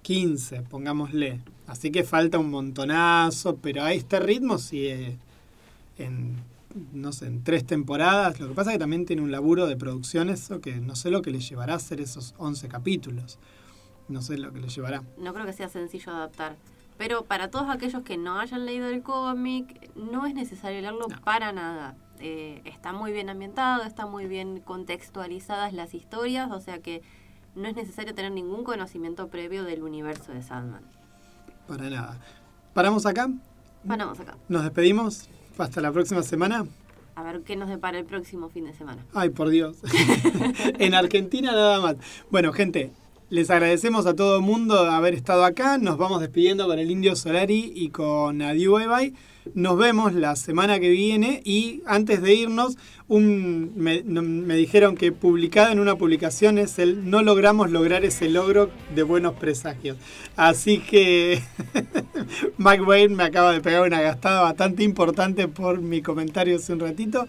15, 0.07 0.61
pongámosle. 0.61 1.41
Así 1.67 1.91
que 1.91 2.05
falta 2.05 2.39
un 2.39 2.49
montonazo, 2.49 3.57
pero 3.57 3.83
a 3.83 3.91
este 3.91 4.21
ritmo 4.21 4.57
sí, 4.57 4.87
eh, 4.87 5.17
en, 5.97 6.37
no 6.93 7.11
sé, 7.11 7.27
en 7.27 7.43
tres 7.43 7.65
temporadas. 7.65 8.39
Lo 8.39 8.47
que 8.47 8.53
pasa 8.53 8.69
es 8.71 8.75
que 8.75 8.79
también 8.79 9.05
tiene 9.05 9.21
un 9.21 9.31
laburo 9.31 9.67
de 9.67 9.75
producción 9.75 10.29
eso, 10.29 10.61
que 10.61 10.77
no 10.77 10.95
sé 10.95 11.11
lo 11.11 11.21
que 11.21 11.31
le 11.31 11.41
llevará 11.41 11.73
a 11.73 11.75
hacer 11.75 11.99
esos 11.99 12.35
11 12.37 12.69
capítulos. 12.69 13.37
No 14.07 14.21
sé 14.21 14.37
lo 14.37 14.53
que 14.53 14.61
le 14.61 14.69
llevará. 14.69 15.03
no 15.17 15.33
creo 15.33 15.45
que 15.45 15.51
sea 15.51 15.67
sencillo 15.67 16.13
adaptar. 16.13 16.55
Pero 16.97 17.25
para 17.25 17.49
todos 17.49 17.69
aquellos 17.69 18.03
que 18.03 18.15
no 18.15 18.39
hayan 18.39 18.65
leído 18.65 18.87
el 18.87 19.03
cómic, 19.03 19.91
no 19.97 20.25
es 20.25 20.33
necesario 20.33 20.79
leerlo 20.79 21.07
para 21.25 21.51
nada. 21.51 21.97
Eh, 22.21 22.61
está 22.63 22.93
muy 22.93 23.11
bien 23.11 23.29
ambientado, 23.29 23.83
está 23.83 24.05
muy 24.05 24.25
bien 24.25 24.61
contextualizadas 24.61 25.73
las 25.73 25.93
historias, 25.93 26.49
o 26.49 26.61
sea 26.61 26.79
que 26.79 27.01
no 27.57 27.67
es 27.67 27.75
necesario 27.75 28.13
tener 28.13 28.31
ningún 28.31 28.63
conocimiento 28.63 29.27
previo 29.27 29.63
del 29.63 29.83
universo 29.83 30.31
de 30.31 30.41
Sandman. 30.43 30.83
Para 31.67 31.89
nada. 31.89 32.17
Paramos 32.73 33.05
acá, 33.05 33.29
Paramos 33.87 34.19
acá. 34.19 34.37
nos 34.47 34.63
despedimos. 34.63 35.29
Hasta 35.57 35.81
la 35.81 35.91
próxima 35.91 36.21
semana. 36.21 36.67
A 37.15 37.23
ver 37.23 37.41
qué 37.41 37.55
nos 37.55 37.67
depara 37.67 37.97
el 37.97 38.05
próximo 38.05 38.47
fin 38.49 38.65
de 38.65 38.73
semana. 38.73 39.03
Ay, 39.13 39.29
por 39.29 39.49
Dios. 39.49 39.77
en 40.77 40.93
Argentina 40.93 41.51
nada 41.51 41.81
más. 41.81 41.95
Bueno, 42.29 42.53
gente, 42.53 42.91
Les 43.29 43.49
agradecemos 43.49 44.05
a 44.05 44.15
todo 44.15 44.37
el 44.37 44.43
mundo 44.43 44.77
haber 44.77 45.13
estado 45.15 45.43
acá. 45.43 45.77
Nos 45.79 45.97
vamos 45.97 46.21
despidiendo 46.21 46.67
con 46.67 46.79
el 46.79 46.89
Indio 46.91 47.15
Solari 47.15 47.73
y 47.75 47.89
con 47.89 48.37
Bye 48.37 48.87
Bye. 48.87 49.13
Nos 49.53 49.77
vemos 49.77 50.13
la 50.13 50.35
semana 50.35 50.79
que 50.79 50.89
viene 50.89 51.41
y 51.43 51.81
antes 51.85 52.21
de 52.21 52.33
irnos, 52.33 52.77
un, 53.07 53.73
me, 53.75 54.03
me 54.03 54.55
dijeron 54.55 54.95
que 54.95 55.11
publicado 55.11 55.71
en 55.71 55.79
una 55.79 55.95
publicación 55.95 56.57
es 56.57 56.79
el 56.79 57.09
no 57.09 57.21
logramos 57.21 57.71
lograr 57.71 58.05
ese 58.05 58.29
logro 58.29 58.69
de 58.95 59.03
buenos 59.03 59.33
presagios. 59.35 59.97
Así 60.35 60.79
que 60.79 61.41
Mike 62.57 62.83
Wayne 62.83 63.15
me 63.15 63.23
acaba 63.23 63.53
de 63.53 63.61
pegar 63.61 63.87
una 63.87 64.01
gastada 64.01 64.41
bastante 64.41 64.83
importante 64.83 65.47
por 65.47 65.81
mi 65.81 66.01
comentario 66.01 66.57
hace 66.57 66.73
un 66.73 66.79
ratito. 66.79 67.27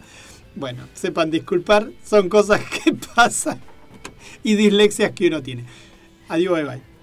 Bueno, 0.55 0.85
sepan 0.95 1.31
disculpar, 1.31 1.91
son 2.05 2.29
cosas 2.29 2.61
que 2.85 2.93
pasan 2.93 3.61
y 4.43 4.55
dislexias 4.55 5.13
que 5.13 5.29
uno 5.29 5.43
tiene. 5.43 5.65
Adiós, 6.29 6.55
bye 6.55 6.65
bye. 6.65 6.98